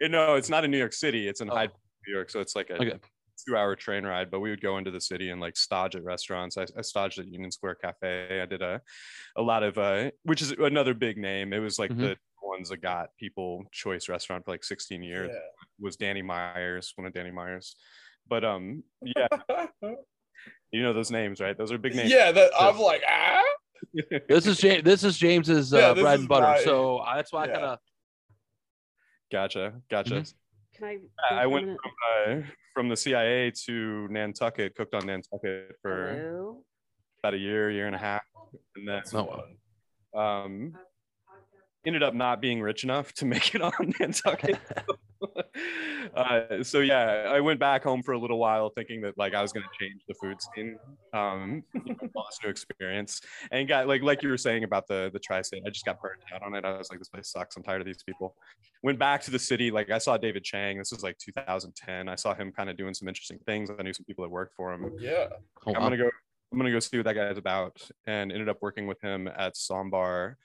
Yeah. 0.00 0.08
No, 0.08 0.34
it's 0.34 0.48
not 0.48 0.64
in 0.64 0.70
New 0.70 0.78
York 0.78 0.94
City. 0.94 1.28
It's 1.28 1.40
in 1.42 1.50
Oh. 1.50 1.54
Hyde, 1.54 1.70
Park, 1.70 1.80
New 2.06 2.14
York. 2.14 2.30
So 2.30 2.40
it's 2.40 2.56
like 2.56 2.70
a 2.70 2.76
Okay. 2.76 2.98
two-hour 3.46 3.76
train 3.76 4.06
ride. 4.06 4.30
But 4.30 4.40
we 4.40 4.48
would 4.48 4.62
go 4.62 4.78
into 4.78 4.90
the 4.90 5.00
city 5.00 5.28
and 5.28 5.40
like 5.42 5.56
stage 5.58 5.94
at 5.94 6.02
restaurants. 6.04 6.56
I, 6.56 6.62
I 6.76 6.80
staged 6.80 7.18
at 7.18 7.26
Union 7.28 7.50
Square 7.50 7.74
Cafe. 7.76 8.40
I 8.40 8.46
did 8.46 8.62
a 8.62 8.80
a 9.36 9.42
lot 9.42 9.62
of 9.62 9.76
uh, 9.76 10.10
which 10.22 10.40
is 10.40 10.52
another 10.52 10.94
big 10.94 11.18
name. 11.18 11.52
It 11.52 11.58
was 11.58 11.78
like 11.78 11.90
Mhm. 11.90 11.98
the 12.00 12.16
ones 12.48 12.68
that 12.70 12.80
got 12.82 13.10
people 13.18 13.64
choice 13.72 14.08
restaurant 14.08 14.44
for 14.44 14.50
like 14.52 14.64
16 14.64 15.02
years. 15.02 15.30
Yeah. 15.32 15.38
Was 15.80 15.96
Danny 15.96 16.22
Myers, 16.22 16.92
one 16.96 17.06
of 17.06 17.12
Danny 17.12 17.30
Myers. 17.30 17.76
But 18.28 18.44
um, 18.44 18.82
yeah, 19.02 19.28
you 20.72 20.82
know 20.82 20.92
those 20.92 21.10
names, 21.10 21.40
right? 21.40 21.56
Those 21.56 21.70
are 21.72 21.78
big 21.78 21.94
names. 21.94 22.10
yeah, 22.10 22.32
that 22.32 22.50
I'm 22.58 22.78
like 22.78 23.02
ah. 23.08 23.42
This 24.28 24.46
is 24.46 24.58
James. 24.58 24.82
This 24.84 25.04
is 25.04 25.16
James's 25.18 25.72
uh, 25.72 25.78
Yeah, 25.78 25.92
this 25.94 26.02
bread 26.02 26.14
is 26.14 26.20
and 26.20 26.28
butter. 26.28 26.46
my- 26.46 26.62
so 26.64 26.98
uh, 26.98 27.14
that's 27.16 27.32
why 27.32 27.44
I 27.44 27.46
yeah. 27.46 27.52
kind 27.54 27.64
of 27.66 27.78
Gotcha, 29.30 29.74
gotcha. 29.90 30.14
Mhm. 30.14 30.34
Can 30.74 30.84
I? 30.86 30.90
I 30.90 30.96
go 30.96 31.00
for 31.34 31.44
a 31.44 31.48
went 31.50 31.66
from, 31.66 31.92
uh, 32.40 32.46
from 32.74 32.88
the 32.88 32.96
CIA 32.96 33.50
to 33.66 34.08
Nantucket, 34.10 34.74
cooked 34.74 34.94
on 34.94 35.06
Nantucket 35.06 35.76
for 35.82 36.14
Hello? 36.14 36.64
about 37.22 37.34
a 37.34 37.38
year, 37.38 37.70
year 37.70 37.86
and 37.86 37.94
a 37.94 37.98
half, 37.98 38.22
and 38.76 38.88
then 38.88 38.96
That's 38.96 39.10
fun. 39.12 39.26
um, 40.14 40.72
ended 41.86 42.02
up 42.02 42.14
not 42.14 42.40
being 42.40 42.60
rich 42.60 42.84
enough 42.84 43.12
to 43.14 43.24
make 43.24 43.54
it 43.54 43.62
on 43.62 43.94
Nantucket. 43.98 44.58
uh, 46.14 46.62
so 46.62 46.80
yeah, 46.80 47.26
I 47.28 47.40
went 47.40 47.58
back 47.58 47.82
home 47.82 48.02
for 48.02 48.12
a 48.12 48.18
little 48.18 48.38
while, 48.38 48.70
thinking 48.70 49.00
that 49.02 49.16
like 49.18 49.34
I 49.34 49.42
was 49.42 49.52
going 49.52 49.64
to 49.64 49.84
change 49.84 50.02
the 50.06 50.14
food 50.14 50.36
scene, 50.40 50.78
um, 51.12 51.62
you 51.74 51.94
know, 51.94 52.08
all 52.14 52.28
new 52.44 52.50
experience, 52.50 53.20
and 53.50 53.66
got 53.66 53.88
like 53.88 54.02
like 54.02 54.22
you 54.22 54.28
were 54.28 54.38
saying 54.38 54.64
about 54.64 54.86
the 54.86 55.10
the 55.12 55.18
tri-state. 55.18 55.62
I 55.66 55.70
just 55.70 55.84
got 55.84 56.00
burned 56.00 56.22
out 56.32 56.42
on 56.42 56.54
it. 56.54 56.64
I 56.64 56.76
was 56.76 56.90
like, 56.90 56.98
this 56.98 57.08
place 57.08 57.28
sucks. 57.28 57.56
I'm 57.56 57.62
tired 57.62 57.80
of 57.80 57.86
these 57.86 58.02
people. 58.02 58.36
Went 58.82 58.98
back 58.98 59.22
to 59.22 59.30
the 59.30 59.38
city. 59.38 59.70
Like 59.70 59.90
I 59.90 59.98
saw 59.98 60.16
David 60.16 60.44
Chang. 60.44 60.78
This 60.78 60.92
was 60.92 61.02
like 61.02 61.18
2010. 61.18 62.08
I 62.08 62.14
saw 62.14 62.34
him 62.34 62.52
kind 62.52 62.70
of 62.70 62.76
doing 62.76 62.94
some 62.94 63.08
interesting 63.08 63.38
things. 63.46 63.70
I 63.70 63.82
knew 63.82 63.92
some 63.92 64.04
people 64.04 64.24
that 64.24 64.30
worked 64.30 64.54
for 64.54 64.72
him. 64.72 64.92
Yeah. 64.98 65.28
Oh, 65.66 65.74
I'm 65.74 65.74
wow. 65.74 65.80
gonna 65.80 65.96
go. 65.96 66.10
I'm 66.52 66.58
gonna 66.58 66.70
go 66.70 66.80
see 66.80 66.96
what 66.96 67.04
that 67.04 67.14
guy's 67.14 67.38
about, 67.38 67.80
and 68.06 68.32
ended 68.32 68.48
up 68.48 68.58
working 68.62 68.86
with 68.86 69.00
him 69.02 69.28
at 69.28 69.54
Ssäm 69.54 69.90
Bar 69.90 70.38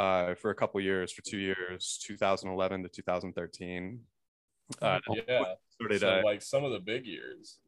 uh, 0.00 0.34
for 0.34 0.50
a 0.50 0.54
couple 0.54 0.80
years, 0.80 1.12
for 1.12 1.22
two 1.22 1.36
years, 1.38 2.00
2011 2.06 2.82
to 2.82 2.88
2013. 2.88 4.00
Uh, 4.80 4.98
Yeah. 5.28 5.44
started, 5.68 6.00
So, 6.00 6.08
uh, 6.08 6.22
like 6.24 6.42
some 6.42 6.64
of 6.64 6.72
the 6.72 6.80
big 6.80 7.04
years. 7.06 7.58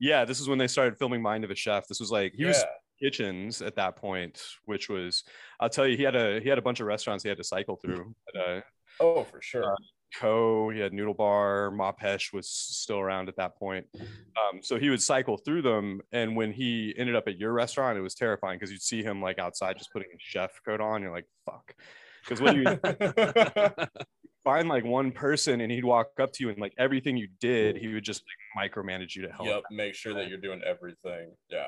yeah, 0.00 0.24
this 0.24 0.40
is 0.40 0.48
when 0.48 0.58
they 0.58 0.66
started 0.66 0.98
filming 0.98 1.22
Mind 1.22 1.44
of 1.44 1.50
a 1.50 1.54
Chef. 1.54 1.86
This 1.86 2.00
was 2.00 2.10
like 2.10 2.32
he 2.34 2.42
yeah. 2.42 2.48
was 2.48 2.64
kitchens 3.00 3.62
at 3.62 3.76
that 3.76 3.94
point, 3.96 4.42
which 4.64 4.88
was 4.88 5.22
I'll 5.60 5.68
tell 5.68 5.86
you, 5.86 5.96
he 5.96 6.02
had 6.02 6.16
a 6.16 6.40
he 6.40 6.48
had 6.48 6.58
a 6.58 6.62
bunch 6.62 6.80
of 6.80 6.86
restaurants 6.86 7.22
he 7.22 7.28
had 7.28 7.38
to 7.38 7.44
cycle 7.44 7.76
through. 7.76 8.14
But, 8.32 8.40
uh, 8.40 8.60
Oh, 8.98 9.24
for 9.24 9.42
sure. 9.42 9.76
Ko. 10.20 10.70
He 10.70 10.80
had 10.80 10.92
Noodle 10.92 11.14
Bar. 11.14 11.70
Má 11.74 11.92
Pêche 11.96 12.32
was 12.32 12.48
still 12.48 12.98
around 12.98 13.28
at 13.28 13.36
that 13.36 13.56
point. 13.56 13.86
Um, 13.98 14.62
so 14.62 14.78
he 14.78 14.90
would 14.90 15.02
cycle 15.02 15.36
through 15.36 15.62
them. 15.62 16.00
And 16.12 16.36
when 16.36 16.52
he 16.52 16.94
ended 16.96 17.16
up 17.16 17.28
at 17.28 17.38
your 17.38 17.52
restaurant, 17.52 17.98
it 17.98 18.02
was 18.02 18.14
terrifying 18.14 18.58
because 18.58 18.70
you'd 18.70 18.82
see 18.82 19.02
him 19.02 19.20
like 19.22 19.38
outside 19.38 19.78
just 19.78 19.92
putting 19.92 20.08
a 20.08 20.18
chef 20.18 20.52
coat 20.64 20.80
on. 20.80 21.02
You're 21.02 21.12
like, 21.12 21.26
fuck. 21.44 21.74
Because 22.22 22.40
when 22.40 22.56
you 22.56 22.64
find 24.44 24.68
like 24.68 24.84
one 24.84 25.12
person 25.12 25.60
and 25.60 25.70
he'd 25.70 25.84
walk 25.84 26.08
up 26.20 26.32
to 26.32 26.44
you 26.44 26.50
and 26.50 26.58
like 26.58 26.72
everything 26.78 27.16
you 27.16 27.28
did, 27.40 27.76
he 27.76 27.88
would 27.88 28.04
just 28.04 28.22
like, 28.56 28.70
micromanage 28.72 29.14
you 29.14 29.22
to 29.22 29.32
help. 29.32 29.46
yep. 29.46 29.62
Make 29.70 29.94
sure 29.94 30.14
that 30.14 30.28
you're 30.28 30.38
doing 30.38 30.60
everything. 30.64 31.32
Yeah. 31.50 31.66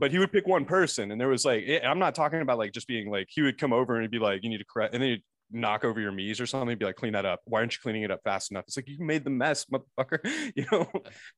But 0.00 0.10
he 0.10 0.18
would 0.18 0.32
pick 0.32 0.48
one 0.48 0.64
person, 0.64 1.12
and 1.12 1.20
there 1.20 1.28
was 1.28 1.44
like, 1.44 1.62
eh, 1.66 1.78
I'm 1.84 2.00
not 2.00 2.14
talking 2.14 2.40
about 2.40 2.58
like 2.58 2.72
just 2.72 2.88
being 2.88 3.08
like, 3.08 3.28
he 3.30 3.42
would 3.42 3.56
come 3.56 3.72
over 3.72 3.94
and 3.94 4.02
he'd 4.02 4.10
be 4.10 4.18
like, 4.18 4.42
you 4.42 4.50
need 4.50 4.58
to 4.58 4.64
correct, 4.64 4.94
and 4.94 5.02
then 5.02 5.10
he'd 5.10 5.22
knock 5.50 5.84
over 5.84 6.00
your 6.00 6.12
mise 6.12 6.40
or 6.40 6.46
something, 6.46 6.76
be 6.76 6.84
like, 6.84 6.96
clean 6.96 7.12
that 7.12 7.24
up. 7.24 7.40
Why 7.44 7.60
aren't 7.60 7.74
you 7.74 7.80
cleaning 7.82 8.02
it 8.02 8.10
up 8.10 8.20
fast 8.24 8.50
enough? 8.50 8.64
It's 8.66 8.76
like, 8.76 8.88
you 8.88 8.98
made 8.98 9.24
the 9.24 9.30
mess, 9.30 9.66
motherfucker, 9.66 10.18
you 10.54 10.66
know? 10.70 10.90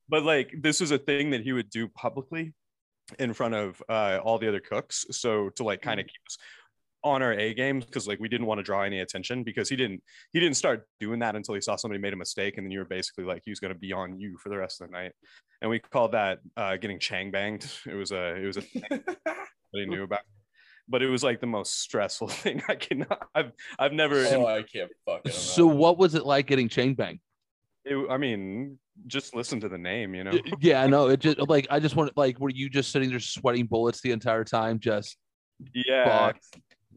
But 0.07 0.23
like, 0.23 0.53
this 0.59 0.81
was 0.81 0.91
a 0.91 0.97
thing 0.97 1.31
that 1.31 1.41
he 1.41 1.53
would 1.53 1.69
do 1.69 1.87
publicly 1.87 2.53
in 3.17 3.33
front 3.33 3.55
of 3.55 3.81
uh, 3.89 4.19
all 4.23 4.37
the 4.37 4.47
other 4.47 4.59
cooks. 4.59 5.05
So 5.11 5.49
to 5.51 5.63
like 5.63 5.81
kind 5.81 5.99
of 5.99 6.05
keep 6.05 6.21
us 6.27 6.37
on 7.03 7.21
our 7.21 7.33
A 7.33 7.53
games 7.53 7.85
because 7.85 8.07
like 8.07 8.19
we 8.19 8.27
didn't 8.27 8.47
want 8.47 8.59
to 8.59 8.63
draw 8.63 8.83
any 8.83 8.99
attention 8.99 9.43
because 9.43 9.69
he 9.69 9.75
didn't 9.75 10.03
he 10.33 10.39
didn't 10.39 10.57
start 10.57 10.85
doing 10.99 11.19
that 11.19 11.35
until 11.35 11.55
he 11.55 11.61
saw 11.61 11.75
somebody 11.75 11.99
made 11.99 12.13
a 12.13 12.17
mistake 12.17 12.57
and 12.57 12.65
then 12.65 12.71
you 12.71 12.79
were 12.79 12.85
basically 12.85 13.23
like 13.23 13.41
he 13.45 13.51
was 13.51 13.59
going 13.59 13.73
to 13.73 13.79
be 13.79 13.93
on 13.93 14.19
you 14.19 14.37
for 14.37 14.49
the 14.49 14.57
rest 14.57 14.81
of 14.81 14.87
the 14.87 14.91
night 14.91 15.13
and 15.61 15.71
we 15.71 15.79
called 15.79 16.11
that 16.11 16.39
uh, 16.57 16.75
getting 16.75 16.99
chang 16.99 17.31
banged 17.31 17.71
it 17.85 17.93
was 17.93 18.11
a 18.11 18.35
it 18.35 18.45
was 18.45 18.57
a 18.57 18.61
thing 18.61 18.81
that 18.89 19.47
he 19.71 19.85
knew 19.85 20.03
about 20.03 20.21
but 20.89 21.01
it 21.03 21.07
was 21.07 21.23
like 21.23 21.39
the 21.39 21.47
most 21.47 21.79
stressful 21.81 22.27
thing 22.41 22.61
I 22.67 22.75
can 22.75 23.05
I've 23.35 23.51
I've 23.77 23.93
never 23.93 24.25
oh, 24.31 24.45
I 24.47 24.63
can't 24.63 24.91
fucking. 25.05 25.31
So 25.31 25.65
what 25.67 25.97
was 25.97 26.15
it 26.15 26.25
like 26.25 26.47
getting 26.47 26.67
Chang 26.69 26.95
bang? 26.95 27.19
it, 27.85 27.95
I 28.09 28.17
mean 28.17 28.77
just 29.07 29.33
listen 29.33 29.59
to 29.61 29.69
the 29.69 29.77
name 29.77 30.13
you 30.13 30.23
know 30.25 30.33
Yeah, 30.59 30.81
I 30.83 30.87
know. 30.87 31.07
It 31.07 31.19
just 31.21 31.39
like 31.47 31.67
I 31.69 31.79
just 31.79 31.95
want 31.95 32.15
like 32.17 32.39
were 32.39 32.49
you 32.49 32.69
just 32.69 32.91
sitting 32.91 33.09
there 33.09 33.19
sweating 33.19 33.65
bullets 33.67 34.01
the 34.01 34.11
entire 34.11 34.43
time? 34.43 34.79
Just 34.79 35.15
yeah 35.73 36.27
fuck. 36.27 36.37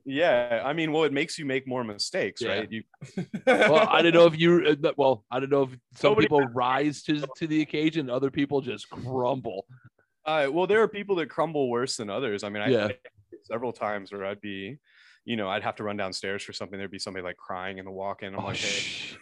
yeah 0.05 0.62
I 0.64 0.72
mean 0.72 0.90
well 0.93 1.05
it 1.05 1.12
makes 1.12 1.38
you 1.38 1.45
make 1.45 1.66
more 1.68 1.84
mistakes 1.84 2.43
Yeah. 2.43 2.49
right 2.59 2.72
you 2.72 2.82
Well, 3.47 3.86
I 3.88 4.03
don't 4.03 4.14
know 4.14 4.26
if 4.26 4.38
you. 4.38 4.76
uh, 4.84 4.93
Well, 4.97 5.24
I 5.30 5.38
don't 5.40 5.51
know 5.51 5.62
if 5.64 5.70
some 5.95 6.11
Nobody- 6.12 6.26
people 6.26 6.40
rise 6.55 7.03
to 7.05 7.22
to 7.36 7.47
the 7.47 7.61
occasion, 7.62 8.09
other 8.11 8.30
people 8.30 8.61
just 8.61 8.88
crumble. 8.90 9.66
Uh, 10.24 10.49
well, 10.53 10.66
there 10.68 10.80
are 10.82 10.88
people 10.88 11.16
that 11.16 11.28
crumble 11.28 11.68
worse 11.68 11.97
than 11.97 12.09
others. 12.09 12.45
I 12.45 12.49
mean, 12.49 12.62
I 12.62 12.68
Yeah. 12.68 12.88
Several 13.44 13.72
times 13.72 14.12
where 14.12 14.24
I'd 14.24 14.40
be, 14.40 14.78
you 15.24 15.36
know, 15.36 15.48
I'd 15.48 15.62
have 15.62 15.76
to 15.76 15.84
run 15.84 15.96
downstairs 15.96 16.42
for 16.42 16.52
something. 16.52 16.78
There'd 16.78 16.90
be 16.90 16.98
somebody 16.98 17.24
like 17.24 17.36
crying 17.36 17.78
in 17.78 17.84
the 17.84 17.90
walk-in. 17.90 18.34
I'm 18.34 18.40
Oh, 18.40 18.46
like, 18.46 18.56
hey, 18.56 18.68
sh- 18.68 19.16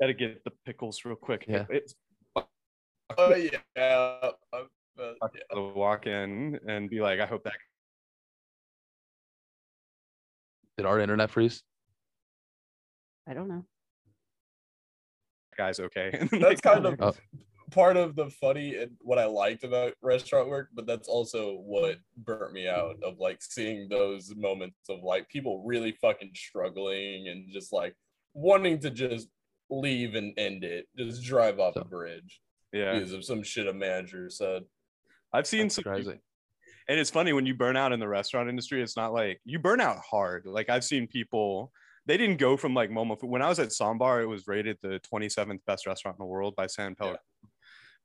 gotta 0.00 0.14
get 0.14 0.42
the 0.44 0.52
pickles 0.66 1.00
real 1.04 1.16
quick. 1.16 1.44
Yeah. 1.48 1.66
It's 1.68 1.94
Oh 3.18 3.34
yeah. 3.34 3.58
Uh, 3.76 4.30
yeah. 4.98 5.28
the 5.50 5.60
walk-in 5.74 6.58
and 6.66 6.88
be 6.88 7.00
like, 7.00 7.20
I 7.20 7.26
hope 7.26 7.44
that 7.44 7.52
Did 10.78 10.86
our 10.86 10.98
internet 11.00 11.30
freeze? 11.30 11.62
I 13.28 13.34
don't 13.34 13.48
know. 13.48 13.64
guy's 15.56 15.78
okay. 15.80 16.10
That's 16.30 16.32
like, 16.42 16.62
kind 16.62 16.86
of 16.86 16.96
Oh. 17.00 17.12
Part 17.72 17.96
of 17.96 18.14
the 18.16 18.28
funny 18.28 18.76
and 18.76 18.92
what 19.00 19.18
I 19.18 19.24
liked 19.24 19.64
about 19.64 19.94
restaurant 20.02 20.48
work, 20.48 20.68
but 20.74 20.86
that's 20.86 21.08
also 21.08 21.54
what 21.56 21.96
burnt 22.18 22.52
me 22.52 22.68
out 22.68 22.96
of 23.02 23.18
like 23.18 23.40
seeing 23.42 23.88
those 23.88 24.34
moments 24.36 24.76
of 24.90 25.02
like 25.02 25.28
people 25.30 25.62
really 25.64 25.92
fucking 25.92 26.32
struggling 26.34 27.28
and 27.28 27.50
just 27.50 27.72
like 27.72 27.96
wanting 28.34 28.78
to 28.80 28.90
just 28.90 29.28
leave 29.70 30.14
and 30.16 30.34
end 30.38 30.64
it, 30.64 30.86
just 30.98 31.22
drive 31.22 31.58
off 31.60 31.76
a 31.76 31.80
So- 31.80 31.84
bridge 31.84 32.40
yeah. 32.74 32.92
because 32.92 33.12
of 33.12 33.24
some 33.24 33.42
shit 33.42 33.66
a 33.66 33.72
manager 33.72 34.28
said. 34.28 34.64
I've 35.32 35.46
seen 35.46 35.62
That's 35.62 35.76
some 35.76 35.84
crazy. 35.84 36.20
and 36.88 37.00
it's 37.00 37.08
funny 37.10 37.32
when 37.32 37.46
you 37.46 37.54
burn 37.54 37.74
out 37.76 37.92
in 37.92 38.00
the 38.00 38.08
restaurant 38.08 38.50
industry 38.50 38.82
it's 38.82 38.98
not 38.98 39.14
like 39.14 39.40
you 39.46 39.58
burn 39.58 39.80
out 39.80 39.96
hard 39.98 40.44
like 40.44 40.68
i've 40.68 40.84
seen 40.84 41.06
people 41.06 41.72
they 42.04 42.18
didn't 42.18 42.36
go 42.36 42.54
from 42.58 42.74
like 42.74 42.90
momo 42.90 43.16
when 43.24 43.40
i 43.40 43.48
was 43.48 43.58
at 43.58 43.68
Ssäm 43.70 43.98
Bar 43.98 44.20
it 44.20 44.26
was 44.26 44.46
rated 44.46 44.76
the 44.82 45.00
27th 45.10 45.60
best 45.66 45.86
restaurant 45.86 46.16
in 46.18 46.22
the 46.22 46.26
world 46.28 46.54
by 46.54 46.66
san 46.66 46.94
Pellegrino. 46.94 47.18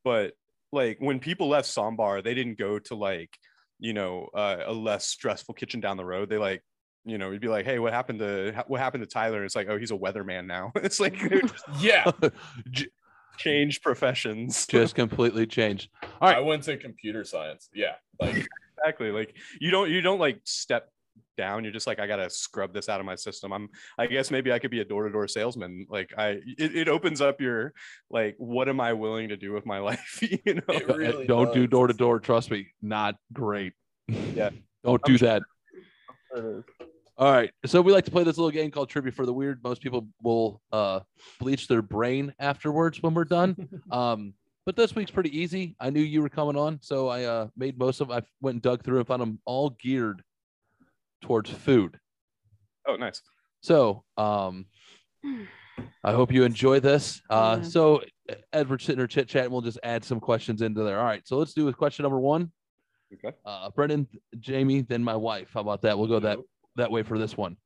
But 0.08 0.36
like 0.72 1.00
when 1.02 1.20
people 1.20 1.50
left 1.50 1.68
Ssäm 1.68 1.98
Bar 1.98 2.22
they 2.22 2.34
didn't 2.34 2.58
go 2.58 2.80
to 2.80 2.96
like 2.96 3.38
you 3.78 3.92
know 3.94 4.30
uh, 4.34 4.60
a 4.66 4.72
less 4.72 5.06
stressful 5.06 5.54
kitchen 5.56 5.82
down 5.82 5.98
the 5.98 6.06
road. 6.06 6.30
They 6.30 6.38
like 6.38 6.64
you 7.04 7.18
know 7.18 7.32
you'd 7.32 7.42
be 7.42 7.50
like 7.50 7.66
hey 7.66 7.78
what 7.78 7.92
happened 7.92 8.20
to 8.20 8.64
what 8.68 8.80
happened 8.80 9.04
to 9.04 9.10
tyler? 9.10 9.44
It's 9.44 9.54
like 9.54 9.68
oh 9.70 9.78
he's 9.78 9.92
a 9.92 9.98
weatherman 9.98 10.46
now. 10.46 10.72
It's 10.78 11.02
like 11.02 11.18
just 11.18 11.66
Yeah, 11.82 12.10
J- 12.72 12.88
change 13.38 13.82
professions. 13.82 14.66
Just 14.66 14.96
completely 14.96 15.46
changed. 15.46 15.90
All 16.22 16.30
I 16.30 16.40
went 16.40 16.64
to 16.64 16.78
computer 16.78 17.26
science. 17.26 17.68
Yeah, 17.74 17.96
like 18.22 18.48
exactly. 18.78 19.12
Like 19.12 19.36
you 19.60 19.72
don't 19.72 19.90
you 19.90 20.00
don't 20.00 20.20
like 20.20 20.40
step 20.46 20.90
down 21.38 21.64
you're 21.64 21.74
just 21.74 21.88
like 21.88 22.00
i 22.00 22.08
gotta 22.08 22.30
scrub 22.30 22.74
this 22.74 22.90
out 22.90 23.00
of 23.00 23.06
my 23.06 23.16
system 23.16 23.52
i'm 23.52 23.70
i 23.98 24.08
guess 24.08 24.32
maybe 24.32 24.52
i 24.52 24.60
could 24.60 24.72
be 24.72 24.80
a 24.82 24.86
door-to-door 24.86 25.28
salesman 25.28 25.86
like 25.90 26.14
i 26.18 26.40
it, 26.58 26.76
it 26.76 26.88
opens 26.88 27.22
up 27.22 27.40
your 27.40 27.74
like 28.10 28.36
what 28.38 28.68
am 28.68 28.80
i 28.80 28.92
willing 28.92 29.30
to 29.30 29.38
do 29.38 29.54
with 29.54 29.66
my 29.66 29.80
life 29.88 30.20
you 30.22 30.56
know 30.56 30.80
really 30.96 31.28
Don't 31.28 31.54
do 31.54 31.68
door 31.68 31.88
to 31.88 31.94
door. 31.94 32.20
Trust 32.20 32.52
me, 32.52 32.68
not 32.82 33.16
great. 33.34 33.74
Yeah. 34.08 34.50
Don't 34.84 35.04
do 35.04 35.18
that. 35.20 35.44
All 37.18 37.32
right. 37.32 37.52
So 37.66 37.82
we 37.82 37.92
like 37.92 38.06
to 38.06 38.12
play 38.12 38.24
this 38.24 38.38
little 38.38 38.52
game 38.52 38.72
called 38.72 38.90
Trivia 38.90 39.12
for 39.12 39.26
the 39.26 39.34
Weird. 39.34 39.64
Most 39.64 39.82
people 39.82 40.08
will 40.22 40.62
uh, 40.72 41.02
bleach 41.40 41.68
their 41.68 41.82
brain 41.82 42.34
afterwards 42.40 43.02
when 43.02 43.14
we're 43.14 43.26
done. 43.26 43.68
um, 43.92 44.34
but 44.66 44.76
this 44.76 44.96
week's 44.96 45.12
pretty 45.12 45.38
easy. 45.38 45.76
I 45.80 45.90
knew 45.90 46.02
you 46.02 46.22
were 46.22 46.30
coming 46.30 46.58
on, 46.58 46.80
so 46.82 47.08
I 47.08 47.24
uh, 47.24 47.48
made 47.56 47.78
most 47.80 48.02
of. 48.02 48.12
I 48.12 48.22
went 48.42 48.56
and 48.56 48.62
dug 48.62 48.84
through 48.84 48.98
and 48.98 49.08
found 49.08 49.22
them 49.22 49.40
all 49.46 49.72
geared 49.82 50.22
towards 51.22 51.50
food. 51.50 52.00
oh 52.88 52.96
nice 52.96 53.22
So 53.62 54.04
um, 54.18 54.66
I 56.04 56.12
hope 56.14 56.32
you 56.32 56.44
enjoy 56.44 56.80
this. 56.80 57.22
Uh, 57.30 57.60
Yeah. 57.62 57.68
So 57.68 58.02
as 58.52 58.68
we're 58.68 58.78
sitting 58.80 58.98
there 58.98 59.08
chit 59.08 59.28
chatting, 59.28 59.52
we'll 59.52 59.62
just 59.62 59.80
add 59.84 60.04
some 60.04 60.20
questions 60.20 60.62
into 60.62 60.84
there. 60.84 61.00
All 61.00 61.06
right. 61.06 61.26
So 61.28 61.38
let's 61.38 61.54
do 61.54 61.66
with 61.66 61.78
question 61.78 62.04
number 62.04 62.20
one. 62.20 62.52
okay 63.14 63.36
Uh, 63.46 63.70
Brendan, 63.72 64.08
Jamie, 64.40 64.82
then 64.82 65.04
my 65.04 65.16
wife. 65.16 65.50
How 65.54 65.62
about 65.62 65.82
that? 65.84 65.98
We'll 65.98 66.08
go 66.08 66.20
that 66.20 66.40
that 66.76 66.92
way 66.92 67.04
for 67.04 67.18
this 67.18 67.36
one. 67.38 67.58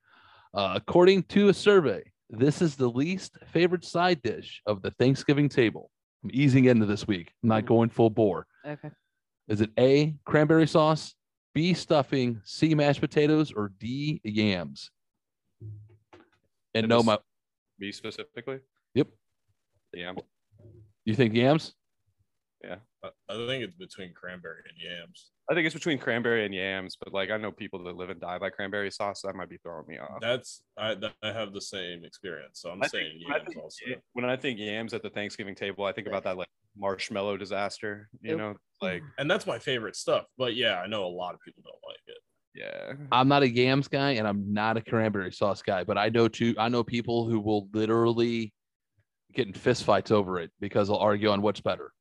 Uh, 0.54 0.74
according 0.76 1.24
to 1.24 1.50
a 1.50 1.54
survey, 1.54 2.04
this 2.30 2.62
is 2.62 2.76
the 2.76 2.88
least 2.90 3.38
favorite 3.48 3.86
side 3.86 4.22
dish 4.22 4.62
of 4.66 4.82
the 4.82 4.92
Thanksgiving 4.92 5.50
table. 5.50 5.90
I'm 6.24 6.30
easing 6.34 6.66
into 6.66 6.86
this 6.86 7.08
week. 7.08 7.32
I'm 7.44 7.50
not 7.50 7.66
going 7.66 7.90
full 7.90 8.10
bore. 8.10 8.46
Okay. 8.66 8.90
Is 9.48 9.62
it 9.62 9.72
A, 9.80 10.16
cranberry 10.26 10.68
sauce, 10.68 11.16
B, 11.54 11.74
stuffing, 11.74 12.42
C, 12.46 12.74
mashed 12.76 13.02
potatoes, 13.02 13.52
or 13.52 13.72
D, 13.80 14.22
yams? 14.24 14.90
And 15.62 15.72
And 16.74 16.88
no, 16.90 16.98
this- 16.98 17.06
my 17.06 17.18
me 17.80 17.92
specifically 17.92 18.60
Yep. 18.94 19.08
yeah 19.94 20.14
you 21.04 21.16
think 21.16 21.34
yams? 21.34 21.74
Yeah. 22.64 22.76
I 23.04 23.34
think 23.48 23.64
it's 23.64 23.74
between 23.76 24.14
cranberry 24.14 24.62
and 24.70 24.78
yams. 24.78 25.32
i 25.50 25.56
think 25.56 25.66
it's 25.66 25.74
between 25.74 25.98
cranberry 25.98 26.46
and 26.46 26.54
yams 26.54 26.96
but 26.96 27.12
like 27.12 27.32
i 27.32 27.38
know 27.38 27.52
people 27.52 27.84
that 27.84 27.96
live 27.96 28.12
and 28.12 28.22
die 28.22 28.38
by 28.38 28.52
cranberry 28.52 28.92
sauce 28.92 29.24
that 29.24 29.34
might 29.36 29.50
be 29.50 29.58
throwing 29.58 29.88
me 29.88 29.98
off 29.98 30.22
That's 30.22 30.62
I 30.78 30.96
I 31.24 31.32
have 31.32 31.54
the 31.54 31.62
same 31.62 32.06
experience, 32.06 32.60
so 32.62 32.70
I'm 32.70 32.84
I 32.84 32.88
saying 32.88 33.18
think- 33.20 33.32
I 33.34 33.38
yams 33.38 33.48
think 33.48 33.64
also. 33.64 33.86
When 34.14 34.26
I 34.26 34.36
think 34.38 34.60
yams 34.60 34.94
at 34.94 35.02
the 35.02 35.10
Thanksgiving 35.10 35.56
table, 35.56 35.84
I 35.86 35.92
think 35.92 36.06
about 36.08 36.24
that 36.26 36.38
like 36.38 36.48
marshmallow 36.78 37.38
disaster. 37.38 38.10
You 38.22 38.32
Yep. 38.32 38.38
know, 38.38 38.50
hmm. 38.52 38.86
like 38.86 39.04
And 39.18 39.30
that's 39.30 39.46
my 39.48 39.60
favorite 39.60 39.96
stuff. 39.96 40.26
But 40.38 40.56
yeah, 40.56 40.80
I 40.80 40.88
know 40.88 41.06
a 41.06 41.08
lot 41.08 41.34
of 41.34 41.40
people 41.46 41.64
don't 41.64 41.82
like 41.88 42.00
it. 42.08 42.18
yeah, 42.54 43.06
I'm 43.12 43.28
not 43.28 43.44
a 43.44 43.50
yams 43.50 43.88
guy 43.88 44.12
and 44.12 44.28
I'm 44.28 44.54
not 44.54 44.78
a 44.78 44.82
cranberry 44.82 45.32
sauce 45.32 45.62
guy, 45.62 45.84
but 45.84 45.98
I 45.98 46.10
know 46.10 46.28
two 46.28 46.56
I 46.58 46.70
know 46.70 46.84
people 46.84 47.28
who 47.30 47.40
will 47.40 47.70
literally 47.74 48.54
get 49.34 49.48
in 49.48 49.54
fist 49.54 49.84
fights 49.86 50.12
over 50.12 50.40
it 50.40 50.52
because 50.60 50.88
they'll 50.90 50.98
argue 50.98 51.30
on 51.30 51.42
what's 51.42 51.62
better. 51.62 51.92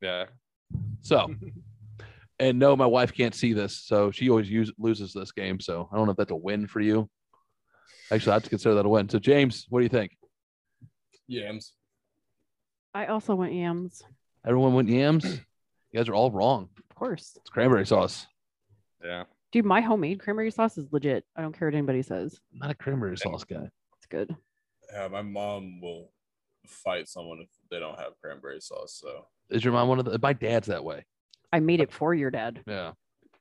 yeah. 0.00 0.24
So 1.02 1.32
and 2.40 2.58
no, 2.58 2.74
my 2.74 2.86
wife 2.86 3.12
can't 3.12 3.34
see 3.34 3.52
this, 3.52 3.78
so 3.84 4.10
she 4.10 4.28
always 4.28 4.50
use, 4.50 4.72
loses 4.76 5.12
this 5.12 5.30
game. 5.30 5.60
So 5.60 5.88
I 5.92 5.96
don't 5.96 6.06
know 6.06 6.10
if 6.12 6.16
that's 6.16 6.32
a 6.32 6.36
win 6.36 6.66
for 6.66 6.80
you. 6.80 7.08
Actually, 8.10 8.32
I 8.32 8.34
have 8.34 8.42
to 8.42 8.50
consider 8.50 8.74
that 8.74 8.86
a 8.86 8.88
win. 8.88 9.08
So 9.08 9.18
James, 9.20 9.66
what 9.68 9.78
do 9.80 9.84
you 9.84 9.88
think? 9.88 10.10
Yams. 11.28 11.72
I 12.94 13.06
also 13.06 13.34
went 13.34 13.52
yams. 13.52 14.02
Everyone 14.46 14.74
went 14.74 14.88
yams. 14.88 15.40
You 15.92 16.00
guys 16.00 16.08
are 16.08 16.14
all 16.16 16.32
wrong. 16.32 16.68
Of 16.90 16.96
course. 16.96 17.34
It's 17.36 17.48
cranberry 17.50 17.86
sauce. 17.86 18.26
Yeah. 19.04 19.24
Dude, 19.52 19.64
my 19.64 19.80
homemade 19.80 20.18
cranberry 20.18 20.50
sauce 20.50 20.76
is 20.76 20.88
legit. 20.90 21.24
I 21.36 21.40
don't 21.42 21.56
care 21.56 21.68
what 21.68 21.74
anybody 21.76 22.02
says. 22.02 22.40
I'm 22.52 22.58
not 22.58 22.72
a 22.72 22.74
cranberry 22.74 23.16
sauce 23.16 23.44
guy. 23.44 23.68
It's 23.96 24.06
good. 24.10 24.34
Yeah, 24.92 25.06
my 25.06 25.22
mom 25.22 25.80
will 25.80 26.10
fight 26.66 27.06
someone 27.06 27.38
if 27.42 27.48
they 27.70 27.78
don't 27.78 27.96
have 27.96 28.18
cranberry 28.20 28.60
sauce. 28.60 28.98
So 29.00 29.26
Is 29.50 29.62
your 29.62 29.72
mom 29.72 29.86
one 29.86 30.00
of 30.00 30.04
the? 30.04 30.18
My 30.18 30.32
dad's 30.32 30.66
that 30.66 30.82
way. 30.82 31.04
I 31.52 31.60
made 31.60 31.80
it 31.80 31.92
for 31.92 32.12
your 32.12 32.32
dad. 32.32 32.60
Yeah. 32.66 32.90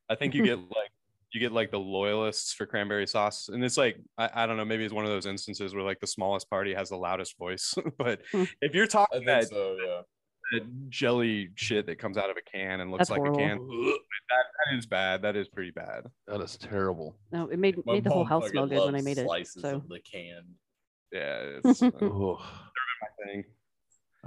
I 0.07 0.13
think 0.13 0.35
you 0.35 0.45
get 0.45 0.59
like 0.59 0.91
you 1.33 1.39
get 1.39 1.51
like 1.51 1.71
the 1.71 1.79
loyalists 1.79 2.53
for 2.53 2.65
cranberry 2.65 3.07
sauce, 3.07 3.49
and 3.49 3.63
it's 3.63 3.77
like 3.77 3.97
I, 4.17 4.29
I 4.33 4.45
don't 4.45 4.57
know, 4.57 4.65
maybe 4.65 4.85
it's 4.85 4.93
one 4.93 5.05
of 5.05 5.11
those 5.11 5.25
instances 5.25 5.73
where 5.73 5.83
like 5.83 5.99
the 5.99 6.07
smallest 6.07 6.49
party 6.49 6.73
has 6.73 6.89
the 6.89 6.95
loudest 6.97 7.37
voice. 7.37 7.73
but 7.97 8.21
Hmm. 8.31 8.43
if 8.61 8.73
you're 8.75 8.87
talking 8.87 9.19
think 9.19 9.27
that, 9.27 9.47
so. 9.49 9.75
Yeah. 9.83 10.01
that 10.59 10.89
jelly 10.89 11.49
shit 11.55 11.87
that 11.87 11.97
comes 11.97 12.17
out 12.17 12.29
of 12.29 12.37
a 12.37 12.41
can 12.41 12.79
and 12.81 12.91
looks 12.91 13.07
That's 13.07 13.11
like 13.11 13.19
horrible. 13.19 13.39
a 13.39 13.43
can, 13.43 13.57
that, 13.57 14.43
that 14.71 14.77
is 14.77 14.85
bad. 14.85 15.21
That 15.23 15.35
is 15.35 15.47
pretty 15.47 15.71
bad. 15.71 16.03
That 16.27 16.41
is 16.41 16.55
terrible. 16.57 17.15
No, 17.31 17.47
it 17.47 17.57
made 17.57 17.77
My 17.85 17.93
made 17.93 18.03
the 18.03 18.11
whole 18.11 18.25
house 18.25 18.49
smell 18.49 18.67
good 18.67 18.85
when 18.85 18.95
I 18.95 19.01
made 19.01 19.17
it. 19.17 19.25
Slices 19.25 19.61
So 19.61 19.75
of 19.77 19.89
the 19.89 19.99
can. 19.99 20.43
Yeah, 21.11 21.59
it's 21.65 21.81
uh, 21.81 21.89
my 21.99 23.25
thing. 23.25 23.43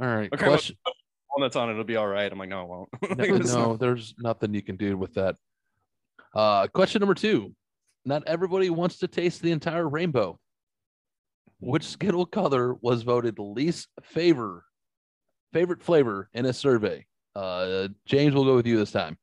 All 0.01 0.07
right. 0.07 0.31
Okay, 0.33 0.45
well- 0.47 0.53
Question. 0.57 0.77
Walnuts 1.37 1.57
on 1.57 1.69
it, 1.69 1.73
it'll 1.73 1.85
be 1.85 1.97
all 1.97 2.07
right. 2.07 2.31
I'm 2.33 2.39
like, 2.39 2.49
no, 2.49 2.63
it 2.63 2.69
won't. 2.69 3.19
no, 3.19 3.37
no, 3.67 3.77
there's 3.77 4.15
nothing 4.19 4.55
you 4.55 4.63
can 4.63 4.77
do 4.77 4.97
with 4.97 5.13
that. 5.15 5.37
Uh, 6.37 6.67
question 6.69 7.01
number 7.01 7.15
two. 7.15 7.55
Not 8.05 8.23
everybody 8.27 8.69
wants 8.69 8.99
to 8.99 9.09
taste 9.09 9.41
the 9.41 9.53
entire 9.53 9.89
rainbow. 9.89 10.39
Which 11.61 11.85
Skittle 11.85 12.27
color 12.27 12.75
was 12.75 13.03
voted 13.03 13.39
least 13.39 13.89
favor 14.03 14.65
favorite 15.55 15.83
flavor 15.83 16.29
in 16.35 16.45
a 16.45 16.53
survey? 16.53 17.07
Uh, 17.35 17.89
James, 18.05 18.35
we'll 18.35 18.45
go 18.45 18.55
with 18.55 18.67
you 18.67 18.77
this 18.77 18.93
time. 18.93 19.17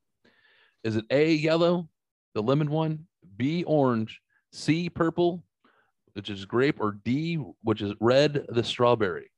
Is 0.84 0.95
it 0.95 1.06
A 1.11 1.34
yellow, 1.34 1.88
the 2.34 2.41
lemon 2.41 2.72
one, 2.72 3.06
B 3.38 3.64
orange, 3.64 4.19
C 4.52 4.90
purple, 4.90 5.44
which 6.14 6.31
is 6.31 6.45
grape, 6.45 6.81
or 6.81 6.98
D, 7.06 7.35
which 7.61 7.84
is 7.84 7.94
red, 7.99 8.48
the 8.49 8.64
strawberry? 8.64 9.30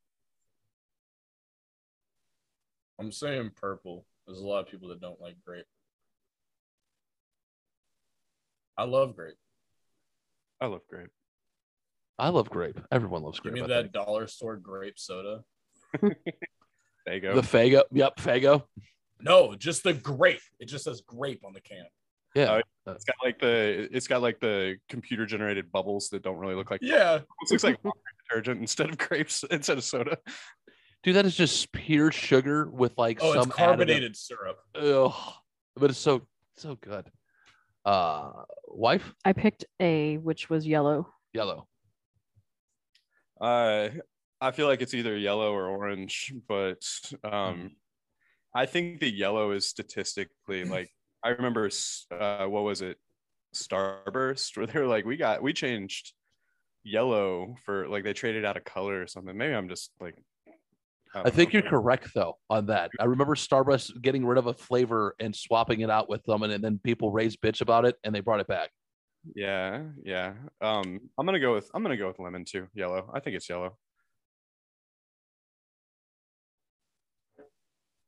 I'm 2.98 3.12
saying 3.12 3.52
purple. 3.58 4.06
There's 4.26 4.40
a 4.40 4.48
lot 4.48 4.62
of 4.62 4.68
people 4.68 4.88
that 4.90 5.02
don't 5.02 5.20
like 5.20 5.36
grape. 5.46 5.66
I 8.78 8.84
love 8.84 9.16
grape. 9.16 9.36
I 10.62 10.68
love 10.68 10.82
grape. 10.90 11.10
I 12.18 12.30
love 12.30 12.50
grape. 12.50 12.80
Everyone 12.92 13.24
loves 13.24 13.40
Give 13.40 13.52
grape. 13.54 13.66
me 13.68 13.74
I 13.74 13.76
that 13.76 13.92
think. 13.92 14.06
dollar 14.06 14.28
store 14.28 14.56
grape 14.58 14.98
soda. 14.98 15.44
Faygo. 17.08 17.36
The 17.36 17.42
Faygo. 17.42 17.84
Yep, 17.92 18.18
Faygo. 18.18 18.64
No, 19.22 19.56
just 19.56 19.84
the 19.84 19.94
grape. 19.94 20.42
It 20.60 20.66
just 20.66 20.84
says 20.86 21.02
grape 21.06 21.44
on 21.46 21.54
the 21.54 21.62
can. 21.62 21.86
Yeah. 22.36 22.60
Oh, 22.86 22.92
uh, 22.92 22.94
it's 22.96 23.06
got 23.06 23.16
like 23.24 23.40
the 23.40 23.88
it's 23.92 24.08
got 24.08 24.22
like 24.22 24.40
the 24.40 24.76
computer 24.90 25.26
generated 25.26 25.72
bubbles 25.72 26.10
that 26.10 26.22
don't 26.22 26.38
really 26.38 26.56
look 26.56 26.70
like 26.70 26.82
Yeah. 26.84 27.16
It 27.18 27.26
looks 27.50 27.64
like 27.64 27.80
detergent 28.30 28.60
instead 28.60 28.90
of 28.90 28.98
grapes 28.98 29.44
instead 29.52 29.78
of 29.78 29.84
soda. 29.84 30.18
Dude, 31.04 31.16
that 31.16 31.26
is 31.26 31.36
just 31.36 31.72
pure 31.72 32.12
sugar 32.12 32.68
with 32.70 32.98
like 32.98 33.20
Oh, 33.22 33.34
some 33.34 33.48
it's 33.50 33.56
carbonated 33.56 34.16
syrup. 34.18 34.58
Ugh, 34.76 35.14
but 35.76 35.90
it's 35.92 36.00
so 36.00 36.28
so 36.58 36.76
good. 36.82 37.10
Uh, 37.86 38.32
wife, 38.68 39.14
I 39.24 39.34
picked 39.34 39.66
A, 39.80 40.18
which 40.18 40.50
was 40.50 40.66
yellow. 40.66 41.08
yellow. 41.34 41.68
Uh, 43.40 43.90
I 44.42 44.52
feel 44.52 44.68
like 44.68 44.82
it's 44.82 44.94
either 44.94 45.18
yellow 45.18 45.54
or 45.54 45.68
orange, 45.68 46.34
but 46.48 46.84
um, 47.24 47.72
I 48.54 48.66
think 48.66 49.00
the 49.00 49.12
yellow 49.12 49.52
is 49.52 49.68
statistically 49.68 50.66
like 50.66 50.90
I 51.24 51.30
remember. 51.30 51.70
Uh, 52.12 52.46
what 52.46 52.64
was 52.64 52.82
it? 52.82 52.98
Starburst, 53.56 54.58
where 54.58 54.66
they 54.68 54.80
were 54.80 54.88
like, 54.88 55.06
we 55.06 55.18
got 55.18 55.42
we 55.42 55.54
changed 55.54 56.14
yellow 56.84 57.56
for 57.66 57.88
like 57.88 58.04
they 58.04 58.14
traded 58.14 58.46
out 58.46 58.58
a 58.58 58.62
color 58.62 59.02
or 59.02 59.08
something. 59.08 59.36
Maybe 59.36 59.54
I'm 59.54 59.70
just 59.70 59.92
like 60.00 60.16
I 61.24 61.30
think 61.30 61.54
know. 61.54 61.60
you're 61.60 61.70
correct 61.70 62.14
though 62.14 62.38
on 62.50 62.66
that. 62.68 62.92
I 63.00 63.06
remember 63.06 63.36
Starburst 63.36 64.02
getting 64.02 64.26
rid 64.26 64.38
of 64.38 64.48
a 64.48 64.54
flavor 64.54 65.16
and 65.20 65.36
swapping 65.36 65.82
it 65.82 65.90
out 65.90 66.10
with 66.10 66.24
them, 66.26 66.44
and 66.44 66.64
then 66.64 66.80
people 66.84 67.12
raised 67.12 67.40
bitch 67.42 67.62
about 67.62 67.86
it, 67.86 67.96
and 68.04 68.14
they 68.14 68.20
brought 68.20 68.42
it 68.42 68.48
back. 68.48 68.72
Yeah, 69.34 69.84
yeah. 70.04 70.34
Um, 70.62 71.00
I'm 71.18 71.26
gonna 71.26 71.40
go 71.40 71.54
with 71.54 71.70
I'm 71.74 71.84
gonna 71.84 71.98
go 71.98 72.08
with 72.08 72.20
lemon 72.20 72.46
too. 72.46 72.68
Yellow. 72.74 73.10
I 73.14 73.20
think 73.22 73.36
it's 73.36 73.50
yellow. 73.50 73.78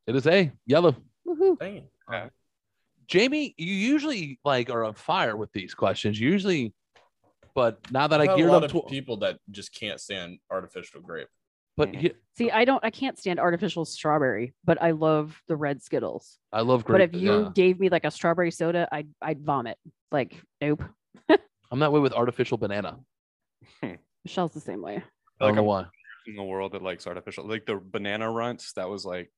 It 0.06 0.16
is 0.16 0.28
a 0.28 0.52
yellow. 0.66 0.96
Woohoo. 1.28 1.60
Dang 1.60 1.78
it. 2.12 2.32
Jamie, 3.08 3.56
you 3.58 3.74
usually 3.74 4.40
like 4.44 4.70
are 4.70 4.84
on 4.84 4.94
fire 4.94 5.36
with 5.36 5.52
these 5.54 5.74
questions. 5.74 6.20
Usually, 6.20 6.74
but 7.56 7.80
now 7.92 8.08
that 8.08 8.22
I've 8.22 8.28
I 8.28 8.32
had 8.32 8.34
a 8.34 8.38
geared 8.38 8.52
lot 8.52 8.64
up 8.64 8.74
of 8.74 8.84
to, 8.84 8.90
people 8.90 9.18
that 9.18 9.40
just 9.50 9.74
can't 9.74 10.00
stand 10.00 10.40
artificial 10.52 11.02
grape. 11.02 11.30
But 11.78 11.96
he- 11.96 12.14
See, 12.38 12.52
I 12.52 12.66
don't, 12.66 12.84
I 12.84 12.90
can't 12.92 13.18
stand 13.18 13.40
artificial 13.40 13.86
strawberry, 13.86 14.54
but 14.66 14.82
I 14.82 14.92
love 14.92 15.42
the 15.48 15.56
red 15.56 15.82
Skittles. 15.82 16.38
I 16.54 16.62
love 16.62 16.84
green. 16.86 16.96
but 17.00 17.02
if 17.02 17.20
you 17.20 17.44
yeah. 17.44 17.50
gave 17.56 17.80
me 17.80 17.90
like 17.90 18.06
a 18.06 18.12
strawberry 18.12 18.52
soda, 18.52 18.88
I'd, 18.92 19.08
I'd 19.22 19.42
vomit. 19.42 19.78
Like, 20.12 20.40
nope. 20.62 20.84
I'm 21.72 21.80
that 21.80 21.92
way 21.92 22.00
with 22.00 22.14
artificial 22.14 22.58
banana. 22.58 22.98
Michelle's 24.26 24.52
the 24.54 24.60
same 24.60 24.82
way. 24.82 25.04
I 25.40 25.46
Like 25.46 25.56
don't 25.56 25.56
know 25.56 25.62
I'm 25.62 25.68
why. 25.68 25.86
in 26.28 26.36
the 26.36 26.44
world 26.44 26.74
that 26.74 26.82
likes 26.82 27.08
artificial, 27.08 27.48
like 27.48 27.66
the 27.66 27.76
banana 27.84 28.30
runts. 28.30 28.74
That 28.74 28.90
was 28.90 29.06
like. 29.06 29.32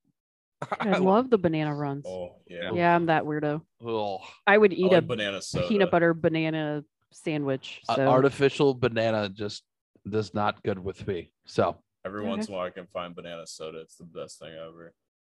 I 0.79 0.97
love 0.97 1.29
the 1.29 1.37
banana 1.37 1.73
runs. 1.73 2.05
Oh 2.05 2.35
yeah. 2.47 2.71
Yeah, 2.73 2.95
I'm 2.95 3.05
that 3.05 3.23
weirdo. 3.23 3.61
Ugh. 3.85 4.19
I 4.45 4.57
would 4.57 4.73
I 4.73 4.75
eat 4.75 4.91
like 4.91 4.97
a 4.97 5.01
banana 5.01 5.41
soda. 5.41 5.67
peanut 5.67 5.89
butter 5.91 6.13
banana 6.13 6.83
sandwich. 7.11 7.81
Uh, 7.87 8.01
artificial 8.01 8.73
banana 8.73 9.29
just 9.29 9.63
does 10.09 10.33
not 10.33 10.61
good 10.63 10.79
with 10.79 11.07
me. 11.07 11.31
So 11.45 11.77
Every 12.05 12.21
Okay. 12.21 12.29
once 12.29 12.47
in 12.47 12.53
a 12.53 12.57
while, 12.57 12.67
I 12.67 12.69
can 12.69 12.87
find 12.87 13.15
banana 13.15 13.45
soda. 13.45 13.79
It's 13.81 13.95
the 13.95 14.05
best 14.05 14.39
thing 14.39 14.53
ever. 14.53 14.93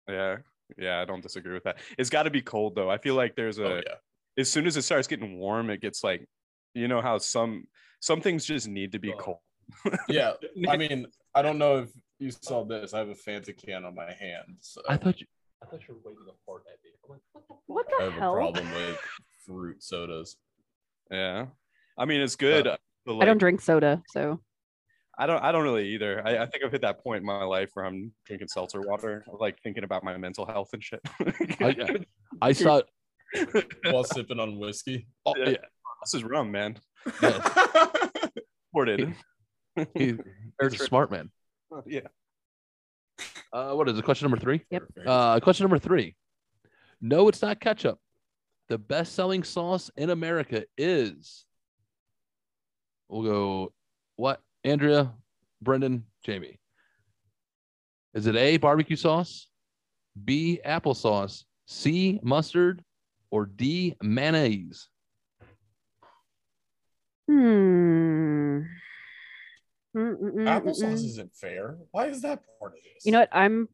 Yeah, 0.07 0.37
yeah. 0.77 0.99
I 1.01 1.05
don't 1.05 1.21
disagree 1.21 1.53
with 1.53 1.63
that. 1.63 1.77
It's 1.97 2.09
got 2.09 2.23
to 2.23 2.29
be 2.29 2.41
cold 2.41 2.75
though. 2.75 2.89
I 2.89 2.97
feel 2.97 3.15
like 3.15 3.35
there's 3.35 3.59
a. 3.59 3.65
Oh 3.65 3.75
yeah. 3.85 3.95
As 4.37 4.49
soon 4.49 4.67
as 4.67 4.77
it 4.77 4.83
starts 4.83 5.07
getting 5.07 5.37
warm, 5.37 5.69
it 5.69 5.81
gets 5.81 6.03
like, 6.03 6.27
you 6.73 6.87
know 6.87 7.01
how 7.01 7.17
some 7.17 7.65
some 8.01 8.21
things 8.21 8.45
just 8.45 8.67
need 8.67 8.91
to 8.93 8.99
be 8.99 9.13
Oh. 9.13 9.17
cold. 9.17 9.37
Yeah. 10.07 10.33
I 10.69 10.77
mean, 10.77 11.07
I 11.35 11.41
don't 11.41 11.57
know 11.57 11.79
if 11.79 11.91
you 12.19 12.31
saw 12.31 12.63
this. 12.65 12.93
I 12.93 12.99
have 12.99 13.09
a 13.09 13.13
Fanta 13.15 13.55
can 13.55 13.85
on 13.85 13.95
my 13.95 14.11
hand. 14.13 14.57
So 14.59 14.81
I 14.87 14.97
thought 14.97 15.19
you, 15.21 15.27
I 15.63 15.65
thought 15.67 15.81
you 15.87 15.93
were 15.95 16.11
waiting 16.11 16.25
to 16.25 16.33
fart 16.45 16.63
at 16.71 16.79
me. 16.83 16.91
I'm 17.05 17.11
like, 17.11 17.21
what 17.67 17.87
the 17.89 17.93
what 17.95 18.01
I 18.01 18.05
the 18.05 18.11
have 18.11 18.21
a 18.21 18.33
problem 18.33 18.71
with 18.73 18.99
fruit 19.45 19.81
sodas. 19.83 20.35
Yeah, 21.11 21.47
I 21.97 22.05
mean 22.05 22.21
it's 22.21 22.35
good. 22.35 22.67
Uh, 22.67 22.77
but, 23.05 23.21
I 23.21 23.25
don't 23.25 23.37
drink 23.39 23.61
soda, 23.61 24.03
so 24.09 24.39
I 25.19 25.25
don't. 25.27 25.43
I 25.43 25.51
don't 25.51 25.63
really 25.63 25.89
either. 25.89 26.25
I, 26.25 26.37
I 26.37 26.45
think 26.45 26.63
I've 26.63 26.71
hit 26.71 26.81
that 26.81 27.03
point 27.03 27.19
in 27.19 27.25
my 27.25 27.43
life 27.43 27.71
where 27.73 27.85
I'm 27.85 28.13
drinking 28.25 28.47
seltzer 28.47 28.79
water, 28.81 29.25
like 29.27 29.59
thinking 29.61 29.83
about 29.83 30.01
my 30.03 30.15
mental 30.15 30.45
health 30.45 30.69
and 30.71 30.81
shit. 30.83 31.01
I, 31.59 31.99
I 32.41 32.51
saw. 32.53 32.81
While 33.91 34.05
sipping 34.05 34.39
on 34.39 34.57
whiskey. 34.57 35.07
Oh, 35.25 35.33
Yeah. 35.37 35.49
yeah. 35.49 35.57
this 36.01 36.13
is 36.15 36.23
rum, 36.23 36.51
man. 36.51 36.77
Yes. 37.21 37.35
Imported. 38.73 39.13
He, 39.75 39.85
he's 39.95 40.17
a 40.61 40.69
smart 40.71 41.11
man. 41.11 41.29
yeah. 41.85 42.07
Uh, 43.51 43.73
what 43.73 43.89
is 43.89 43.97
it? 43.97 44.05
Question 44.05 44.25
number 44.25 44.39
three. 44.41 44.61
Yep. 44.71 44.83
Uh, 45.05 45.39
question 45.41 45.65
number 45.65 45.77
three. 45.79 46.15
No, 47.01 47.27
it's 47.27 47.41
not 47.41 47.59
ketchup. 47.59 47.99
The 48.69 48.77
best-selling 48.77 49.43
sauce 49.43 49.91
in 49.97 50.09
America 50.11 50.63
is. 50.77 51.45
We'll 53.09 53.23
go. 53.23 53.73
What? 54.15 54.41
Andrea, 54.63 55.13
Brendan, 55.61 56.05
Jamie. 56.23 56.59
Is 58.13 58.27
it 58.27 58.35
A. 58.35 58.57
Barbecue 58.57 58.95
sauce, 58.95 59.47
B. 60.25 60.59
Applesauce, 60.65 61.43
C. 61.67 62.19
Mustard, 62.23 62.83
or 63.31 63.45
D. 63.45 63.95
Mayonnaise? 64.01 64.89
hmm. 67.27 68.61
Mm-mm-mm-mm-mm. 69.95 70.45
Applesauce 70.45 71.05
isn't 71.05 71.35
fair. 71.35 71.77
Why 71.91 72.07
is 72.07 72.21
that 72.21 72.41
part 72.59 72.73
of 72.73 72.79
this? 72.83 73.05
You 73.05 73.11
know 73.11 73.19
what? 73.19 73.29
I'm 73.31 73.67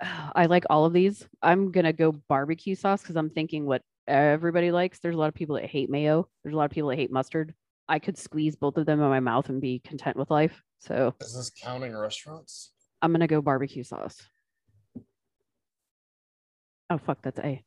I 0.34 0.46
like 0.46 0.64
all 0.70 0.84
of 0.84 0.92
these. 0.92 1.26
I'm 1.42 1.72
gonna 1.72 1.92
go 1.92 2.12
barbecue 2.12 2.74
sauce 2.74 3.02
because 3.02 3.16
I'm 3.16 3.30
thinking 3.30 3.66
what 3.66 3.82
everybody 4.06 4.70
likes. 4.70 4.98
There's 4.98 5.14
a 5.14 5.18
lot 5.18 5.28
of 5.28 5.34
people 5.34 5.56
that 5.56 5.66
hate 5.66 5.90
mayo. 5.90 6.28
There's 6.42 6.54
a 6.54 6.56
lot 6.56 6.64
of 6.64 6.70
people 6.70 6.90
that 6.90 6.96
hate 6.96 7.12
mustard. 7.12 7.54
I 7.92 7.98
could 7.98 8.16
squeeze 8.16 8.56
both 8.56 8.78
of 8.78 8.86
them 8.86 9.02
in 9.02 9.08
my 9.10 9.20
mouth 9.20 9.50
and 9.50 9.60
be 9.60 9.78
content 9.78 10.16
with 10.16 10.30
life. 10.30 10.62
So 10.78 11.14
Is 11.20 11.36
this 11.36 11.50
counting 11.50 11.94
restaurants? 11.94 12.72
I'm 13.02 13.12
gonna 13.12 13.26
go 13.26 13.42
barbecue 13.42 13.84
sauce. 13.84 14.18
Oh 16.88 16.96
fuck, 16.96 17.18
that's 17.22 17.38
A. 17.40 17.62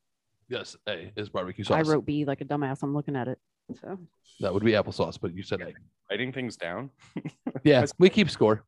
Yes, 0.50 0.76
A 0.90 1.12
is 1.16 1.30
barbecue 1.30 1.64
sauce. 1.64 1.78
I 1.78 1.82
wrote 1.88 2.08
B 2.08 2.26
like 2.26 2.42
a 2.42 2.46
dumbass. 2.46 2.82
I'm 2.82 2.96
looking 2.96 3.16
at 3.16 3.28
it. 3.28 3.38
So 3.80 4.00
that 4.40 4.52
would 4.52 4.64
be 4.64 4.72
applesauce, 4.72 5.20
but 5.22 5.36
you 5.36 5.44
said 5.44 5.62
A. 5.62 5.74
Writing 6.10 6.34
things 6.34 6.58
down. 6.58 6.90
Yeah, 7.64 7.86
we 7.98 8.10
keep 8.10 8.30
score. 8.30 8.64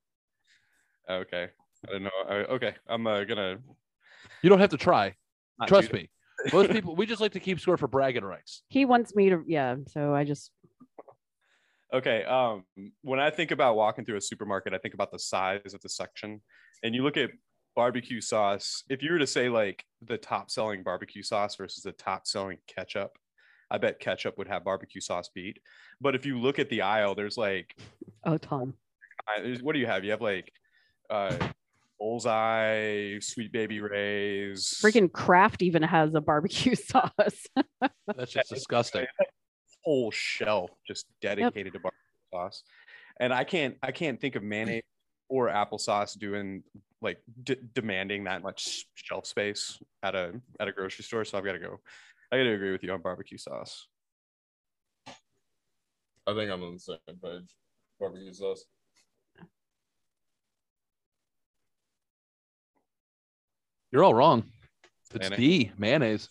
Okay. 1.09 1.49
I 1.87 1.91
don't 1.91 2.03
know. 2.03 2.09
I, 2.27 2.33
okay. 2.33 2.73
I'm 2.87 3.05
uh, 3.05 3.23
gonna 3.25 3.57
You 4.41 4.49
don't 4.49 4.59
have 4.59 4.69
to 4.71 4.77
try. 4.77 5.13
not 5.59 5.67
Trust 5.67 5.91
me. 5.91 6.09
Most 6.53 6.71
people, 6.71 6.95
we 6.95 7.05
just 7.05 7.21
like 7.21 7.31
to 7.33 7.39
keep 7.39 7.59
score 7.59 7.77
for 7.77 7.87
bragging 7.87 8.23
rights. 8.23 8.63
he 8.69 8.85
wants 8.85 9.15
me 9.15 9.29
to 9.29 9.43
yeah. 9.47 9.75
So 9.87 10.13
I 10.13 10.23
just 10.23 10.51
Okay. 11.93 12.23
Um, 12.23 12.63
when 13.01 13.19
I 13.19 13.29
think 13.29 13.51
about 13.51 13.75
walking 13.75 14.05
through 14.05 14.17
a 14.17 14.21
supermarket, 14.21 14.73
I 14.73 14.77
think 14.77 14.93
about 14.93 15.11
the 15.11 15.19
size 15.19 15.73
of 15.73 15.81
the 15.81 15.89
section. 15.89 16.41
And 16.83 16.93
you 16.93 17.03
look 17.03 17.17
at 17.17 17.31
barbecue 17.77 18.19
sauce. 18.19 18.83
If 18.89 19.03
you 19.03 19.11
were 19.11 19.19
to 19.19 19.27
say 19.27 19.49
like 19.49 19.85
the 20.01 20.17
top 20.17 20.49
selling 20.49 20.81
barbecue 20.81 21.21
sauce 21.21 21.55
versus 21.55 21.83
the 21.83 21.91
top 21.91 22.25
selling 22.25 22.57
ketchup, 22.67 23.11
I 23.69 23.77
bet 23.77 23.99
ketchup 23.99 24.37
would 24.39 24.47
have 24.47 24.65
barbecue 24.65 24.99
sauce 24.99 25.29
beat. 25.33 25.59
But 26.01 26.15
if 26.15 26.25
you 26.25 26.39
look 26.39 26.57
at 26.57 26.69
the 26.69 26.81
aisle, 26.81 27.13
there's 27.13 27.37
like, 27.37 27.77
oh 28.25 28.37
Tom, 28.37 28.73
what 29.61 29.73
do 29.73 29.79
you 29.79 29.85
have? 29.85 30.03
You 30.03 30.11
have 30.11 30.21
like 30.21 30.51
uh, 31.11 31.37
Bullseye, 31.99 33.19
Sweet 33.19 33.51
Baby 33.51 33.79
Ray's, 33.79 34.79
Freaking 34.81 35.11
Kraft 35.11 35.61
even 35.61 35.83
has 35.83 36.15
a 36.15 36.21
barbecue 36.21 36.75
sauce. 36.75 37.11
That's 38.15 38.31
just 38.31 38.49
disgusting. 38.53 39.05
Whole 39.87 40.11
shelf 40.11 40.69
just 40.85 41.05
dedicated 41.21 41.71
to 41.71 41.79
barbecue 41.79 42.29
sauce. 42.33 42.63
And 43.21 43.33
I 43.33 43.45
can't 43.45 43.77
I 43.81 43.91
can't 43.91 44.19
think 44.19 44.35
of 44.35 44.43
mayonnaise 44.43 44.83
or 45.29 45.47
applesauce 45.47 46.19
doing 46.19 46.61
like 47.01 47.19
d- 47.43 47.55
demanding 47.73 48.25
that 48.25 48.43
much 48.43 48.85
shelf 48.95 49.25
space 49.25 49.79
at 50.03 50.13
a 50.13 50.33
at 50.59 50.67
a 50.67 50.73
grocery 50.73 51.05
store. 51.05 51.23
So 51.23 51.37
I've 51.37 51.45
got 51.45 51.53
to 51.53 51.59
go. 51.59 51.79
I 52.33 52.37
got 52.37 52.43
to 52.43 52.53
agree 52.53 52.73
with 52.73 52.83
you 52.83 52.91
on 52.91 53.01
barbecue 53.01 53.37
sauce. 53.37 53.87
I 55.07 56.33
think 56.33 56.51
I'm 56.51 56.63
on 56.63 56.73
the 56.73 56.79
same 56.79 56.97
page. 57.23 57.55
Barbecue 57.97 58.33
sauce. 58.33 58.65
You're 63.93 64.03
all 64.03 64.13
wrong. 64.13 64.43
It's 65.11 65.29
Mayonnaise. 65.29 65.39
D, 65.39 65.71
mayonnaise. 65.77 66.29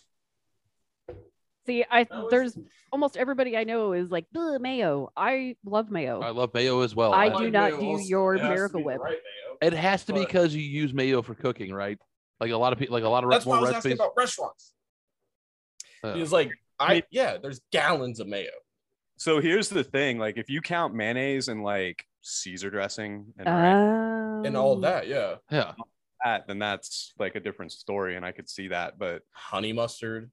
See, 1.67 1.83
I 1.91 2.07
was- 2.09 2.31
there's 2.31 2.57
almost 2.93 3.17
everybody 3.17 3.57
I 3.57 3.65
know 3.65 3.91
is 3.91 4.09
like 4.09 4.25
"Ugh, 4.35 4.59
mayo. 4.61 5.11
I 5.17 5.55
love 5.65 5.91
mayo. 5.91 6.21
I 6.21 6.29
love 6.29 6.53
mayo 6.53 6.79
as 6.81 6.95
well. 6.95 7.13
I 7.13 7.25
I- 7.25 7.37
do 7.37 7.51
not 7.51 7.79
do 7.79 7.99
your 8.01 8.35
Miracle 8.35 8.83
Whip. 8.83 9.01
It 9.61 9.73
has 9.73 10.05
to 10.05 10.13
be 10.13 10.21
because 10.21 10.55
you 10.55 10.61
use 10.61 10.93
mayo 10.93 11.21
for 11.21 11.35
cooking, 11.35 11.73
right? 11.73 11.99
Like 12.39 12.51
a 12.51 12.57
lot 12.57 12.71
of 12.71 12.79
people, 12.79 12.93
like 12.93 13.03
a 13.03 13.09
lot 13.09 13.23
of 13.25 13.29
That's 13.29 13.45
more 13.45 13.55
why 13.55 13.59
I 13.59 13.61
was 13.61 13.71
asking 13.73 13.93
about 13.93 14.13
restaurants. 14.15 14.73
Uh, 16.03 16.13
He's 16.13 16.31
like, 16.31 16.51
I 16.79 17.03
yeah, 17.09 17.37
there's 17.37 17.59
gallons 17.71 18.19
of 18.21 18.27
mayo. 18.27 18.51
So 19.17 19.41
here's 19.41 19.67
the 19.67 19.83
thing: 19.83 20.17
like 20.19 20.37
if 20.37 20.49
you 20.49 20.61
count 20.61 20.93
mayonnaise 20.93 21.49
and 21.49 21.63
like 21.63 22.05
Caesar 22.21 22.69
dressing 22.69 23.33
and 23.37 23.47
Um, 23.49 24.45
And 24.45 24.55
all 24.55 24.77
that, 24.77 25.07
yeah. 25.07 25.37
yeah, 25.51 25.73
that, 26.23 26.47
then 26.47 26.59
that's 26.59 27.13
like 27.19 27.35
a 27.35 27.39
different 27.41 27.71
story, 27.73 28.15
and 28.15 28.25
I 28.25 28.31
could 28.31 28.47
see 28.47 28.69
that. 28.69 28.97
But 28.97 29.23
Honey 29.31 29.73
mustard. 29.73 30.31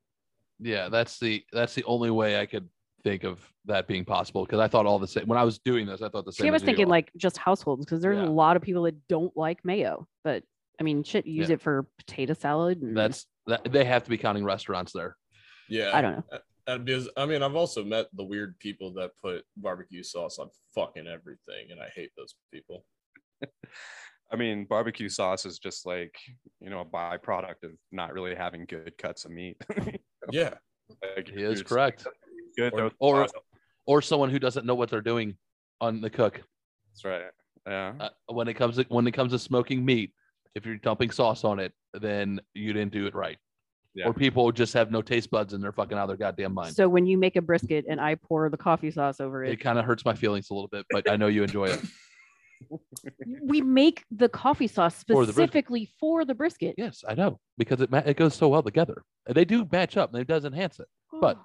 Yeah. 0.60 0.88
That's 0.88 1.18
the 1.18 1.44
that's 1.52 1.74
the 1.74 1.84
only 1.84 2.10
way 2.10 2.40
I 2.40 2.46
could 2.46 2.68
think 3.02 3.24
of 3.24 3.46
that 3.66 3.86
being 3.86 4.04
possible 4.04 4.44
because 4.44 4.60
I 4.60 4.68
thought 4.68 4.86
all 4.86 4.98
the 4.98 5.06
same. 5.06 5.26
When 5.26 5.38
I 5.38 5.44
was 5.44 5.58
doing 5.58 5.86
this, 5.86 6.02
I 6.02 6.08
thought 6.08 6.24
the 6.24 6.32
same. 6.32 6.44
See, 6.44 6.48
I 6.48 6.52
was 6.52 6.62
as 6.62 6.62
you. 6.62 6.66
thinking 6.66 6.88
like 6.88 7.10
just 7.16 7.36
households 7.36 7.84
because 7.84 8.00
there's 8.00 8.18
Yeah. 8.18 8.28
a 8.28 8.30
lot 8.30 8.56
of 8.56 8.62
people 8.62 8.82
that 8.84 8.96
don't 9.08 9.34
like 9.36 9.64
mayo, 9.64 10.06
but 10.22 10.42
I 10.80 10.82
mean, 10.82 11.04
shit, 11.04 11.26
use 11.26 11.48
Yeah. 11.48 11.54
it 11.54 11.60
for 11.62 11.86
potato 11.98 12.34
salad. 12.34 12.82
And 12.82 12.96
that's 12.96 13.26
that 13.46 13.70
they 13.70 13.84
have 13.84 14.04
to 14.04 14.10
be 14.10 14.18
counting 14.18 14.44
restaurants 14.44 14.92
there. 14.92 15.16
Yeah. 15.68 15.90
I 15.94 16.00
don't 16.00 16.16
know. 16.16 16.38
Uh, 16.66 16.78
because 16.78 17.10
I 17.16 17.26
mean, 17.26 17.42
I've 17.42 17.56
also 17.56 17.84
met 17.84 18.06
the 18.14 18.24
weird 18.24 18.58
people 18.58 18.94
that 18.94 19.10
put 19.22 19.44
barbecue 19.56 20.02
sauce 20.02 20.38
on 20.38 20.48
fucking 20.74 21.06
everything, 21.06 21.70
and 21.70 21.78
I 21.80 21.88
hate 21.94 22.10
those 22.16 22.34
people. 22.52 22.86
I 24.32 24.36
mean, 24.36 24.64
barbecue 24.64 25.10
sauce 25.10 25.44
is 25.44 25.58
just 25.58 25.84
like 25.84 26.14
you 26.60 26.70
know 26.70 26.80
a 26.80 26.84
byproduct 26.86 27.64
of 27.64 27.72
not 27.92 28.14
really 28.14 28.34
having 28.34 28.64
good 28.64 28.96
cuts 28.96 29.26
of 29.26 29.30
meat. 29.32 29.56
Yeah. 30.32 30.54
Like, 31.16 31.28
He 31.28 31.42
is 31.42 31.62
correct. 31.62 32.06
Good, 32.56 32.72
Or- 32.72 32.92
or- 32.98 33.26
Or 33.86 34.00
someone 34.02 34.30
who 34.30 34.38
doesn't 34.38 34.64
know 34.64 34.74
what 34.74 34.88
they're 34.90 35.00
doing 35.02 35.36
on 35.80 36.00
the 36.00 36.08
cook. 36.10 36.42
that's 36.90 37.04
right. 37.04 37.24
Yeah. 37.66 37.92
Uh, 38.00 38.08
when 38.32 38.48
it 38.48 38.54
comes 38.54 38.76
to 38.76 38.84
when 38.88 39.06
it 39.06 39.12
comes 39.12 39.32
to 39.32 39.38
smoking 39.38 39.84
meat, 39.84 40.12
If 40.54 40.64
you're 40.64 40.76
dumping 40.76 41.10
sauce 41.10 41.42
on 41.42 41.58
it, 41.58 41.72
then 41.94 42.40
you 42.54 42.72
didn't 42.72 42.92
do 42.92 43.06
it 43.08 43.14
right. 43.14 43.38
Yeah. 43.96 44.06
Or 44.06 44.14
people 44.14 44.52
just 44.52 44.72
have 44.74 44.90
no 44.92 45.02
taste 45.02 45.28
buds 45.30 45.52
and 45.52 45.62
they're 45.62 45.72
fucking 45.72 45.98
out 45.98 46.04
of 46.04 46.08
their 46.08 46.16
goddamn 46.16 46.54
mind. 46.54 46.74
So 46.76 46.88
when 46.88 47.06
you 47.06 47.18
make 47.18 47.34
a 47.36 47.42
brisket 47.42 47.84
and 47.88 48.00
I 48.00 48.14
pour 48.14 48.48
the 48.48 48.56
coffee 48.56 48.90
sauce 48.92 49.20
over 49.20 49.44
it 49.44 49.50
it, 49.52 49.56
kind 49.60 49.78
of 49.80 49.84
hurts 49.84 50.04
my 50.04 50.14
feelings 50.14 50.50
a 50.50 50.54
little 50.54 50.68
bit, 50.68 50.86
but 50.90 51.10
I 51.10 51.16
know 51.16 51.26
you 51.26 51.42
enjoy 51.42 51.66
it. 51.66 51.80
we 53.42 53.60
make 53.60 54.04
the 54.10 54.28
coffee 54.28 54.66
sauce 54.66 55.04
For 55.06 55.24
the 55.26 55.32
specifically 55.32 55.90
for 56.00 56.24
the 56.24 56.34
brisket. 56.34 56.74
Yes, 56.78 57.02
I 57.08 57.14
know 57.14 57.40
because 57.58 57.80
it 57.80 57.90
ma- 57.90 58.02
it 58.04 58.16
goes 58.16 58.34
so 58.34 58.48
well 58.48 58.62
together. 58.62 59.02
They 59.26 59.44
do 59.44 59.66
match 59.70 59.96
up 59.96 60.12
and 60.12 60.20
it 60.20 60.28
does 60.28 60.44
enhance 60.44 60.78
it. 60.80 60.86
But 61.20 61.38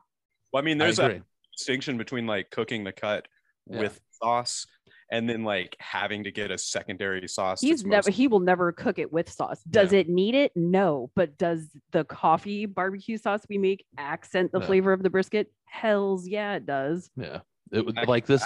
Well, 0.52 0.62
I 0.62 0.66
mean, 0.66 0.78
there's 0.78 1.00
a 1.00 1.22
distinction 1.56 1.98
between 1.98 2.26
like 2.28 2.50
cooking 2.52 2.84
the 2.84 2.92
cut 2.92 3.28
Yeah. 3.70 3.80
with 3.82 4.00
sauce 4.22 4.66
and 5.12 5.28
then 5.30 5.44
like 5.44 5.76
having 5.80 6.24
to 6.24 6.32
get 6.32 6.52
a 6.52 6.58
secondary 6.58 7.28
sauce. 7.28 7.62
He's 7.62 7.84
never 7.84 8.08
most- 8.10 8.16
he 8.16 8.28
will 8.28 8.40
never 8.40 8.72
cook 8.72 9.00
it 9.00 9.12
with 9.12 9.30
sauce. 9.30 9.62
Does 9.64 9.92
it 9.94 10.08
need 10.10 10.36
it? 10.36 10.52
No. 10.56 11.12
But 11.16 11.38
does 11.38 11.70
the 11.92 12.04
coffee 12.04 12.66
barbecue 12.66 13.18
sauce 13.18 13.42
we 13.50 13.58
make 13.58 13.86
accent 13.98 14.52
the 14.52 14.60
No. 14.60 14.66
flavor 14.66 14.92
of 14.94 15.02
the 15.04 15.10
brisket? 15.10 15.52
Hells 15.66 16.28
yeah, 16.28 16.56
it 16.56 16.66
does. 16.66 17.10
yeah, 17.16 17.40
it 17.72 17.86
would 17.86 17.96
like 18.08 18.26
this. 18.26 18.44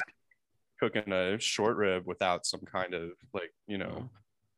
Cooking 0.92 1.12
a 1.14 1.40
short 1.40 1.78
rib 1.78 2.04
without 2.06 2.46
some 2.46 2.62
kind 2.62 2.94
of 2.94 3.12
like 3.34 3.54
you 3.68 3.78
know 3.78 4.10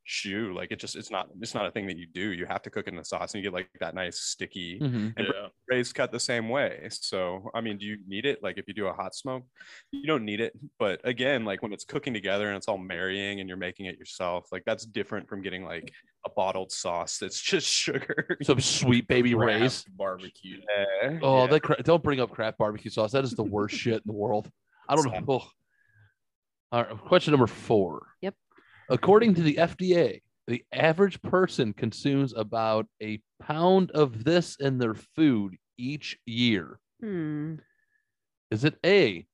shoe 0.08 0.54
like 0.56 0.72
it 0.72 0.78
just 0.80 0.96
it's 0.96 1.10
not 1.10 1.28
it's 1.42 1.56
not 1.56 1.66
a 1.66 1.72
thing 1.72 1.88
that 1.88 1.98
you 1.98 2.06
do 2.06 2.32
you 2.32 2.46
have 2.46 2.62
to 2.62 2.70
cook 2.70 2.88
in 2.88 2.96
the 2.96 3.04
sauce 3.04 3.34
and 3.34 3.44
you 3.44 3.50
get 3.50 3.56
like 3.56 3.68
that 3.80 3.96
nice 3.96 4.20
sticky 4.20 4.80
Mhm. 4.80 5.14
and 5.18 5.26
Yeah. 5.34 5.48
raised 5.68 5.96
cut 5.96 6.12
the 6.12 6.20
same 6.20 6.48
way 6.48 6.88
so 6.92 7.50
i 7.56 7.62
mean 7.62 7.80
do 7.80 7.88
you 7.88 7.98
need 8.08 8.28
it 8.28 8.44
like 8.44 8.60
if 8.60 8.68
you 8.68 8.76
do 8.76 8.86
a 8.86 8.94
hot 8.94 9.16
smoke 9.16 9.46
you 9.92 10.06
don't 10.06 10.24
need 10.24 10.42
it 10.42 10.54
but 10.78 11.02
again 11.06 11.44
like 11.44 11.64
when 11.64 11.74
it's 11.74 11.86
cooking 11.86 12.14
together 12.14 12.50
and 12.50 12.56
it's 12.56 12.68
all 12.68 12.78
marrying 12.78 13.40
and 13.40 13.50
you're 13.50 13.58
making 13.58 13.88
it 13.88 13.98
yourself 13.98 14.48
like 14.52 14.62
that's 14.64 14.86
different 14.86 15.28
from 15.28 15.42
getting 15.42 15.64
like 15.66 15.92
a 16.28 16.30
bottled 16.36 16.72
sauce 16.72 17.18
that's 17.18 17.42
just 17.54 17.68
sugar 17.68 18.38
Some 18.44 18.60
sweet 18.62 19.08
baby 19.08 19.34
Kraft 19.34 19.62
rays. 19.62 19.84
barbecue. 19.98 20.62
Yeah, 21.02 21.18
Oh, 21.24 21.42
yeah. 21.46 21.48
that 21.48 21.60
cra- 21.62 21.82
don't 21.82 22.04
bring 22.04 22.20
up 22.20 22.30
Kraft 22.32 22.58
barbecue 22.60 22.92
sauce. 22.92 23.12
That 23.12 23.24
is 23.24 23.32
the 23.34 23.44
worst 23.44 23.76
shit 23.76 23.96
in 23.96 24.02
the 24.08 24.14
world. 24.14 24.50
I 24.90 24.96
don't 24.96 25.06
know. 25.06 25.24
Oh. 25.28 25.48
All 26.76 26.84
right, 26.84 26.98
question 26.98 27.32
number 27.32 27.48
four. 27.48 28.06
Yep. 28.22 28.36
According 28.90 29.36
to 29.36 29.42
the 29.44 29.56
FDA, 29.56 30.22
the 30.46 30.62
average 30.74 31.22
person 31.22 31.72
consumes 31.72 32.34
about 32.34 32.86
a 33.02 33.22
pound 33.42 33.92
of 33.92 34.26
this 34.26 34.58
in 34.58 34.78
their 34.78 34.94
food 34.94 35.56
each 35.78 36.18
year. 36.26 36.78
Hmm. 37.00 37.56
Is 38.52 38.66
it 38.66 38.76
A, 38.86 39.26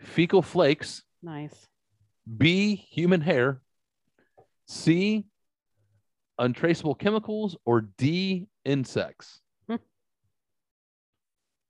fecal 0.00 0.40
flakes, 0.40 1.02
Nice. 1.24 1.66
B, 2.36 2.76
human 2.76 3.20
hair, 3.20 3.60
C, 4.68 5.26
untraceable 6.38 6.94
chemicals, 6.94 7.56
or 7.64 7.80
D, 7.80 8.46
insects? 8.64 9.40
Hmm. 9.68 9.76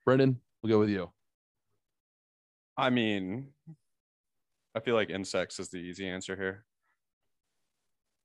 Brendan, 0.04 0.40
we'll 0.62 0.72
go 0.72 0.78
with 0.78 0.90
you. 0.90 1.10
i 2.76 2.90
mean 2.90 3.48
i 4.78 4.80
feel 4.80 4.94
like 4.94 5.10
insects 5.10 5.58
is 5.58 5.68
the 5.70 5.78
easy 5.78 6.08
answer 6.08 6.36
here 6.36 6.64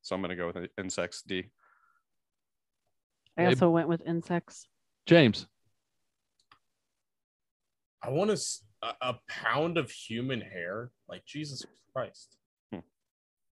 so 0.04 0.16
i'm 0.16 0.22
gonna 0.22 0.36
go 0.36 0.52
with 0.54 0.70
insects 0.78 1.24
d 1.24 1.46
I 3.36 3.46
also 3.48 3.72
went 3.72 3.88
with 3.88 4.04
insects. 4.06 4.68
James, 5.08 5.48
I 8.04 8.12
want 8.12 8.30
to 8.30 8.40
a, 8.84 9.10
a 9.10 9.16
pound 9.28 9.80
of 9.80 9.90
human 9.90 10.40
hair. 10.40 10.92
Like 11.10 11.26
Jesus 11.26 11.66
Christ. 11.96 12.38
Hmm. 12.72 12.82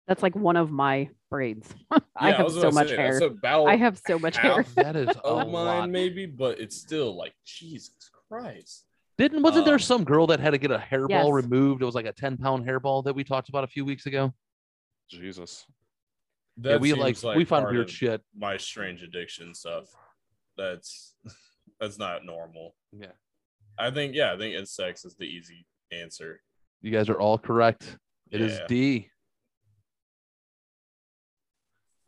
That's 0.07 0.23
like 0.23 0.37
one 0.37 0.57
of 0.57 0.71
my 0.71 1.09
braids. 1.31 1.75
I 2.15 2.29
Yeah, 2.29 2.37
have 2.37 2.45
was 2.45 2.55
so 2.57 2.61
gonna 2.65 2.75
much 2.75 2.89
say, 2.89 2.97
hair. 2.97 3.21
I 3.67 3.77
have 3.77 3.97
so 3.97 4.19
much 4.19 4.37
hair. 4.37 4.67
that 4.77 4.97
is 4.97 5.09
a 5.17 5.21
of 5.23 5.49
mine, 5.49 5.53
lot. 5.79 5.89
maybe, 5.91 6.27
but 6.27 6.61
it's 6.61 6.77
still 6.77 7.17
like 7.17 7.33
Jesus 7.47 7.95
Christ. 8.29 8.85
Didn't 9.21 9.43
wasn't 9.43 9.67
there 9.67 9.75
Um, 9.75 9.81
some 9.81 10.03
girl 10.05 10.27
that 10.29 10.41
had 10.41 10.53
to 10.53 10.59
get 10.59 10.71
a 10.71 10.79
hairball 10.79 11.11
Yes. 11.11 11.45
removed? 11.45 11.83
It 11.83 11.85
was 11.85 11.95
like 11.95 12.07
a 12.07 12.13
10 12.13 12.39
pound 12.39 12.65
hairball 12.65 13.05
that 13.05 13.15
we 13.15 13.23
talked 13.23 13.51
about 13.51 13.65
a 13.65 13.67
few 13.67 13.85
weeks 13.85 14.07
ago. 14.07 14.33
jesus 15.11 15.67
That 16.57 16.71
yeah, 16.71 16.77
we 16.79 16.95
like, 16.95 17.17
seems 17.17 17.37
we 17.37 17.45
find 17.45 17.67
weird 17.67 17.91
shit. 17.91 18.23
My 18.35 18.57
strange 18.57 19.03
addiction 19.03 19.55
stuff. 19.55 19.95
That's 20.57 21.15
that's 21.81 21.99
not 21.99 22.25
normal. 22.25 22.75
Yeah. 22.93 23.13
I 23.79 23.91
think 23.91 24.15
yeah, 24.15 24.33
I 24.33 24.39
think 24.39 24.55
insects 24.55 25.05
is 25.05 25.17
the 25.17 25.25
easy 25.27 25.67
answer. 25.93 26.41
You 26.81 26.91
guys 26.91 27.11
are 27.11 27.21
all 27.21 27.37
correct. 27.37 27.99
It 28.31 28.41
is 28.41 28.59
Yeah. 28.59 28.67
D. 28.69 29.11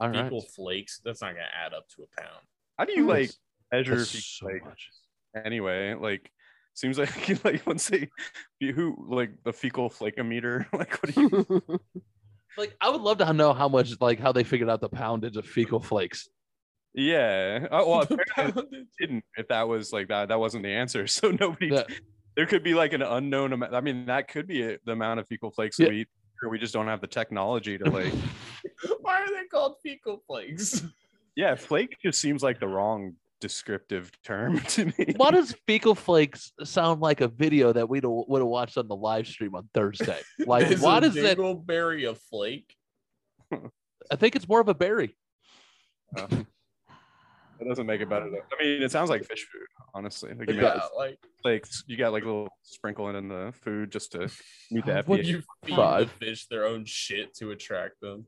All 0.01 0.09
right. 0.09 0.23
Fecal 0.25 0.41
flakes. 0.41 0.99
That's 1.05 1.21
not 1.21 1.35
gonna 1.35 1.45
add 1.63 1.75
up 1.75 1.89
to 1.97 2.05
a 2.05 2.21
pound. 2.23 2.47
how 2.79 2.87
do 2.87 2.93
you 2.93 3.05
like 3.07 3.31
measure 3.71 3.97
that's 3.97 4.11
so 4.25 4.47
flakes? 4.47 4.65
much. 4.65 4.91
anyway 5.45 5.93
like 5.95 6.31
seems 6.75 6.99
like 6.99 7.45
like 7.45 7.67
once 7.67 7.89
they 7.89 8.09
who 8.61 8.97
like 9.09 9.31
the 9.45 9.53
fecal 9.53 9.91
flakeometer 9.91 10.67
like 10.73 10.95
what 11.03 11.15
do 11.15 11.21
you 11.21 11.81
Like, 12.59 12.77
I 12.83 12.91
would 12.91 13.01
love 13.01 13.17
to 13.17 13.33
know 13.33 13.55
how 13.55 13.67
much, 13.67 13.99
like, 13.99 14.21
how 14.21 14.31
they 14.33 14.45
figured 14.45 14.69
out 14.69 14.83
the 14.83 14.89
poundage 14.91 15.39
of 15.39 15.47
fecal 15.47 15.81
flakes. 15.81 16.29
yeah 16.95 17.67
oh, 17.71 17.89
well 17.89 18.05
The 18.07 18.19
apparently 18.29 18.87
didn't 19.01 19.25
if 19.37 19.49
that 19.49 19.67
was 19.69 19.93
like 19.93 20.09
that 20.09 20.29
that 20.29 20.39
wasn't 20.39 20.65
the 20.65 20.71
answer 20.71 21.07
so 21.07 21.31
nobody 21.31 21.69
Yeah. 21.69 21.85
there 22.37 22.45
could 22.47 22.63
be 22.63 22.75
like 22.75 22.93
an 22.93 23.01
unknown 23.03 23.55
amount 23.55 23.75
i 23.75 23.81
mean 23.81 24.05
that 24.07 24.29
could 24.29 24.47
be 24.47 24.61
it, 24.61 24.81
the 24.85 24.93
amount 24.93 25.21
of 25.21 25.27
fecal 25.29 25.51
flakes 25.51 25.79
Yeah. 25.79 25.89
we 25.89 26.01
eat 26.03 26.09
or 26.43 26.51
we 26.51 26.59
just 26.59 26.75
don't 26.75 26.89
have 26.89 27.01
the 27.01 27.07
technology 27.07 27.79
to 27.79 27.89
like 27.89 28.13
Why 29.01 29.23
are 29.23 29.29
they 29.31 29.47
called 29.51 29.77
fecal 29.83 30.23
flakes? 30.27 30.83
yeah 31.37 31.55
flake 31.55 31.97
just 32.05 32.21
seems 32.21 32.43
like 32.43 32.61
the 32.61 32.69
wrong 32.69 33.15
descriptive 33.43 34.11
term 34.23 34.59
to 34.69 34.87
me 34.87 35.15
Why 35.17 35.33
does 35.33 35.53
fecal 35.67 35.95
flakes 35.97 36.53
sound 36.63 37.01
like 37.01 37.21
a 37.21 37.29
video 37.29 37.73
that 37.73 37.89
we'd 37.89 38.05
have 38.05 38.13
watched 38.47 38.79
on 38.79 38.87
the 38.89 38.95
live 38.97 39.27
stream 39.27 39.55
on 39.57 39.69
Thursday? 39.75 40.21
Like, 40.47 40.71
Is 40.71 40.81
why 40.81 40.99
a 40.99 41.01
does 41.03 41.15
that? 41.15 41.37
dingleberry 41.37 42.09
a 42.09 42.15
flake? 42.15 42.75
I 43.53 44.17
think 44.17 44.37
it's 44.37 44.49
more 44.49 44.61
of 44.61 44.69
a 44.69 44.75
berry. 44.75 45.17
Uh, 46.17 46.27
that 46.31 47.69
doesn't 47.69 47.87
make 47.87 48.01
it 48.01 48.09
better 48.09 48.29
though. 48.31 48.57
i 48.59 48.63
mean 48.63 48.83
it 48.83 48.91
sounds 48.91 49.09
like 49.11 49.25
fish 49.25 49.47
food 49.53 49.63
honestly 49.95 50.33
like 50.35 50.49
you, 50.51 50.61
Yeah, 50.61 50.81
like 50.97 51.19
like 51.45 51.65
you 51.87 51.97
got 51.97 52.13
like 52.13 52.23
a 52.25 52.27
little 52.27 52.49
sprinkling 52.63 53.15
in 53.17 53.29
the 53.29 53.53
food 53.63 53.91
just 53.93 54.13
to 54.13 54.29
meet 54.71 54.85
the 54.87 55.03
What 55.07 55.21
FDA. 55.21 55.25
you 55.27 55.43
feed 55.65 55.77
Five. 55.77 56.13
the 56.19 56.27
fish 56.27 56.47
their 56.49 56.65
own 56.67 56.85
shit 56.87 57.35
to 57.37 57.51
attract 57.53 58.01
them. 58.01 58.27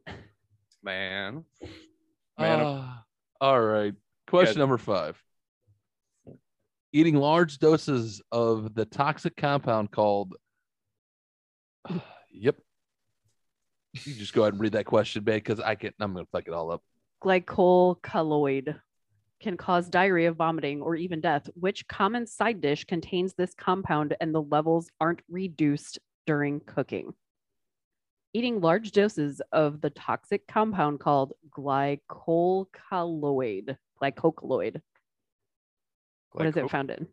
man 0.83 1.45
Man, 2.39 2.61
Ah, 2.65 3.05
all 3.41 3.61
right. 3.61 3.95
Question 4.27 4.55
Good. 4.55 4.61
number 4.61 4.79
five. 4.79 5.23
Eating 6.93 7.17
large 7.17 7.59
doses 7.59 8.23
of 8.31 8.75
the 8.75 8.85
toxic 8.85 9.37
compound 9.37 9.91
called. 9.91 10.37
yep. 12.31 12.57
You 13.93 14.15
just 14.15 14.33
go 14.33 14.43
ahead 14.43 14.55
and 14.55 14.61
read 14.61 14.73
that 14.73 14.87
question, 14.87 15.23
babe, 15.23 15.45
because 15.45 15.61
I 15.61 15.77
can't. 15.77 15.95
I'm 16.01 16.13
going 16.13 16.25
to 16.25 16.31
fuck 16.31 16.49
it 16.49 16.53
all 16.53 16.73
up. 16.73 16.83
Glycocolloid 17.23 18.81
can 19.41 19.57
cause 19.57 19.89
diarrhea, 19.89 20.33
vomiting, 20.33 20.83
or 20.83 20.97
even 20.97 21.21
death. 21.21 21.49
Which 21.55 21.87
common 21.87 22.27
side 22.27 22.61
dish 22.61 22.85
contains 22.85 23.35
this 23.35 23.55
compound 23.55 24.17
and 24.21 24.35
the 24.35 24.43
levels 24.43 24.91
aren't 25.01 25.23
reduced 25.29 26.01
during 26.27 26.59
cooking? 26.61 27.15
Eating 28.33 28.61
large 28.61 28.91
doses 28.91 29.41
of 29.53 29.81
the 29.81 29.91
toxic 29.91 30.49
compound 30.49 30.99
called 30.99 31.35
glycocolloid. 31.57 33.77
Glycocolloid. 34.01 34.81
What 36.33 36.47
is 36.47 36.57
it 36.57 36.71
found 36.71 36.91
in? 36.91 37.07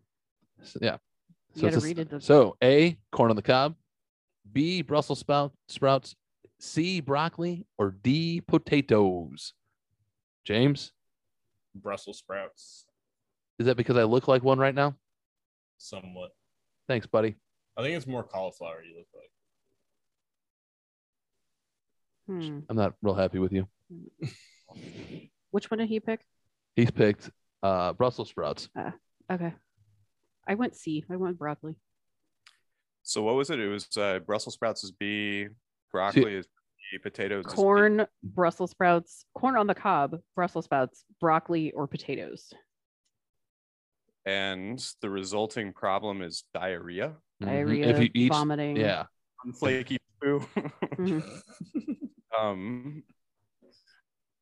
So, 0.63 0.79
yeah. 0.81 0.97
So, 1.55 1.67
it's 1.67 1.77
a- 1.77 1.79
read 1.79 2.15
so 2.19 2.55
A, 2.63 2.97
corn 3.11 3.29
on 3.29 3.35
the 3.35 3.41
cob. 3.41 3.75
B, 4.51 4.81
Brussels 4.81 5.19
sprout, 5.19 5.53
sprouts. 5.67 6.15
C, 6.59 7.01
broccoli. 7.01 7.65
Or 7.77 7.91
D, 7.91 8.41
potatoes. 8.41 9.53
James, 10.43 10.91
Brussels 11.75 12.17
sprouts, 12.17 12.85
is 13.59 13.67
that 13.67 13.77
because 13.77 13.95
I 13.95 14.03
look 14.03 14.27
like 14.27 14.43
one 14.43 14.57
right 14.57 14.73
now? 14.73 14.95
somewhat. 15.77 16.31
Thanks, 16.87 17.05
buddy. 17.07 17.35
I 17.77 17.81
think 17.81 17.95
it's 17.95 18.07
more 18.07 18.23
cauliflower 18.23 18.83
you 18.83 18.97
look 18.97 19.07
like. 19.15 19.31
Hmm. 22.43 22.59
I'm 22.69 22.75
not 22.75 22.93
real 23.01 23.15
happy 23.15 23.39
with 23.39 23.51
you. 23.51 23.67
Which 25.51 25.69
one 25.71 25.79
did 25.79 25.89
he 25.89 25.99
pick? 25.99 26.21
He's 26.75 26.91
picked 26.91 27.29
uh, 27.63 27.93
Brussels 27.93 28.29
sprouts. 28.29 28.69
Okay. 29.31 29.53
I 30.47 30.55
went 30.55 30.75
C. 30.75 31.05
I 31.09 31.15
went 31.15 31.37
broccoli. 31.37 31.75
So 33.03 33.21
what 33.23 33.35
was 33.35 33.49
it? 33.49 33.59
It 33.59 33.67
was 33.67 33.87
uh, 33.97 34.19
Brussels 34.19 34.53
sprouts 34.55 34.83
is 34.83 34.91
B, 34.91 35.47
broccoli 35.91 36.35
is 36.35 36.45
B, 36.47 36.97
potatoes 36.99 37.45
is 37.45 37.51
B. 37.51 37.55
Corn, 37.55 38.05
Brussels 38.23 38.71
sprouts, 38.71 39.25
corn 39.33 39.55
on 39.57 39.67
the 39.67 39.75
cob, 39.75 40.17
Brussels 40.35 40.65
sprouts, 40.65 41.03
broccoli, 41.19 41.71
or 41.71 41.87
potatoes. 41.87 42.53
and 44.23 44.85
the 45.01 45.09
resulting 45.09 45.73
problem 45.73 46.21
is 46.21 46.43
diarrhea, 46.53 47.15
Mhm. 47.41 47.45
Diarrhea, 47.47 47.87
If 47.87 47.99
you 48.03 48.09
eat, 48.13 48.31
vomiting. 48.31 48.75
yeah, 48.77 49.05
flaky 49.59 49.97
poo. 50.21 50.39
Mhm. 50.97 51.41
um, 52.39 53.03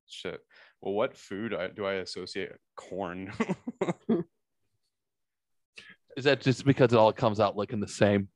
Shit. 0.07 0.41
Well, 0.81 0.93
what 0.93 1.17
food 1.17 1.55
do 1.75 1.85
I 1.85 1.95
associate 1.95 2.53
corn? 2.75 3.33
Is 6.17 6.25
that 6.25 6.41
just 6.41 6.65
because 6.65 6.93
it 6.93 6.99
all 6.99 7.13
comes 7.13 7.39
out 7.39 7.55
looking 7.55 7.79
the 7.79 7.87
same? 7.87 8.29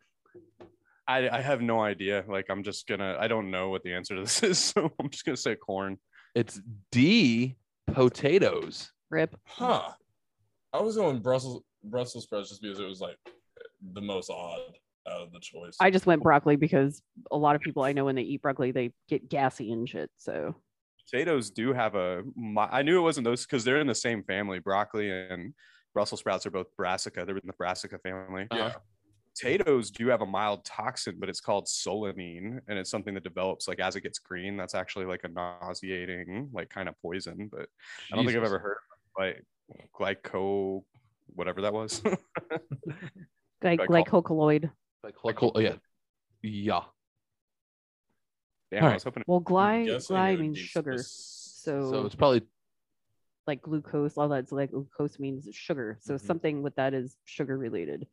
I, 1.08 1.30
I 1.30 1.42
have 1.42 1.62
no 1.62 1.82
idea. 1.82 2.24
Like, 2.28 2.46
I'm 2.50 2.64
just 2.64 2.88
gonna. 2.88 3.18
I 3.20 3.28
don't 3.28 3.52
know 3.52 3.70
what 3.70 3.84
the 3.84 3.94
answer 3.94 4.16
to 4.16 4.22
this 4.22 4.42
is, 4.44 4.58
so 4.74 4.92
I'm 5.00 5.10
just 5.10 5.26
gonna 5.26 5.38
say 5.38 5.56
corn. 5.56 5.98
It's 6.36 6.62
D 6.92 7.58
potatoes. 7.88 8.92
Rip. 9.10 9.36
Huh. 9.46 9.90
I 10.72 10.82
was 10.82 10.96
going 10.96 11.20
Brussels 11.20 11.64
Brussels 11.84 12.24
sprouts 12.24 12.50
just 12.50 12.62
because 12.62 12.80
it 12.80 12.88
was 12.88 13.02
like 13.02 13.18
the 13.94 14.02
most 14.02 14.30
odd 14.30 14.60
out 15.08 15.22
of 15.22 15.32
the 15.32 15.40
choice. 15.40 15.76
I 15.80 15.92
just 15.92 16.06
went 16.06 16.24
broccoli 16.24 16.56
because 16.56 17.02
a 17.32 17.38
lot 17.38 17.56
of 17.56 17.62
people 17.62 17.84
I 17.84 17.94
know 17.94 18.06
when 18.06 18.16
they 18.16 18.22
eat 18.22 18.42
broccoli, 18.42 18.72
they 18.72 18.94
get 19.10 19.30
gassy 19.30 19.72
and 19.72 19.88
shit. 19.88 20.10
So 20.18 20.56
Potatoes 21.10 21.50
do 21.52 21.74
have 21.74 21.96
a. 21.96 22.24
I 22.58 22.82
knew 22.82 22.98
it 22.98 23.02
wasn't 23.02 23.26
those 23.26 23.46
because 23.46 23.64
they're 23.64 23.80
in 23.82 23.88
the 23.88 23.96
same 23.96 24.24
family. 24.24 24.60
Broccoli 24.60 25.12
and 25.12 25.54
Brussels 25.94 26.22
sprouts 26.22 26.46
are 26.46 26.52
both 26.52 26.68
brassica. 26.76 27.24
They're 27.26 27.38
in 27.38 27.46
the 27.46 27.54
brassica 27.54 27.98
family. 28.00 28.48
yeah. 28.52 28.66
Uh-huh. 28.68 28.80
potatoes 29.36 29.90
do 29.92 30.08
have 30.08 30.22
a 30.22 30.26
mild 30.26 30.64
toxin, 30.64 31.16
but 31.20 31.28
it's 31.30 31.40
called 31.42 31.66
solanine, 31.66 32.60
and 32.68 32.80
it's 32.80 32.90
something 32.90 33.14
that 33.16 33.24
develops 33.24 33.68
like 33.68 33.80
as 33.80 33.96
it 33.96 34.02
gets 34.02 34.20
green. 34.20 34.56
That's 34.58 34.76
actually 34.76 35.06
like 35.06 35.24
a 35.24 35.28
nauseating, 35.28 36.50
like 36.54 36.70
kind 36.70 36.88
of 36.88 36.96
poison. 37.02 37.50
But 37.52 37.68
I 38.12 38.16
don't 38.16 38.26
think 38.26 38.38
I've 38.38 38.44
ever 38.44 38.60
heard 38.60 38.78
of, 38.78 39.20
like 39.20 39.44
glyco, 39.96 40.84
whatever 41.28 41.62
that 41.62 41.74
was. 41.74 42.02
like 43.64 43.80
Glycol- 43.80 44.06
glycocolloid. 44.06 44.72
Like, 45.04 45.16
like 45.24 45.44
oh, 45.44 45.60
yeah. 45.60 45.76
Yeah. 46.42 46.82
Damn, 48.74 48.84
All 48.86 48.90
I 48.90 48.94
was 48.96 49.04
hoping. 49.04 49.24
Well, 49.28 49.40
gly 49.40 49.86
gly 50.08 50.36
means 50.36 50.58
sugar. 50.58 50.98
So, 50.98 51.92
So 51.92 52.06
it's 52.06 52.16
probably 52.16 52.42
like 53.46 53.62
glucose, 53.62 54.18
all 54.18 54.30
that's 54.30 54.52
like 54.52 54.72
glucose 54.72 55.20
means 55.20 55.48
sugar. 55.54 55.98
So 56.02 56.16
Mhm. 56.16 56.22
something 56.22 56.62
with 56.64 56.76
that 56.76 56.94
is 56.94 57.16
sugar 57.26 57.58
related. 57.58 58.08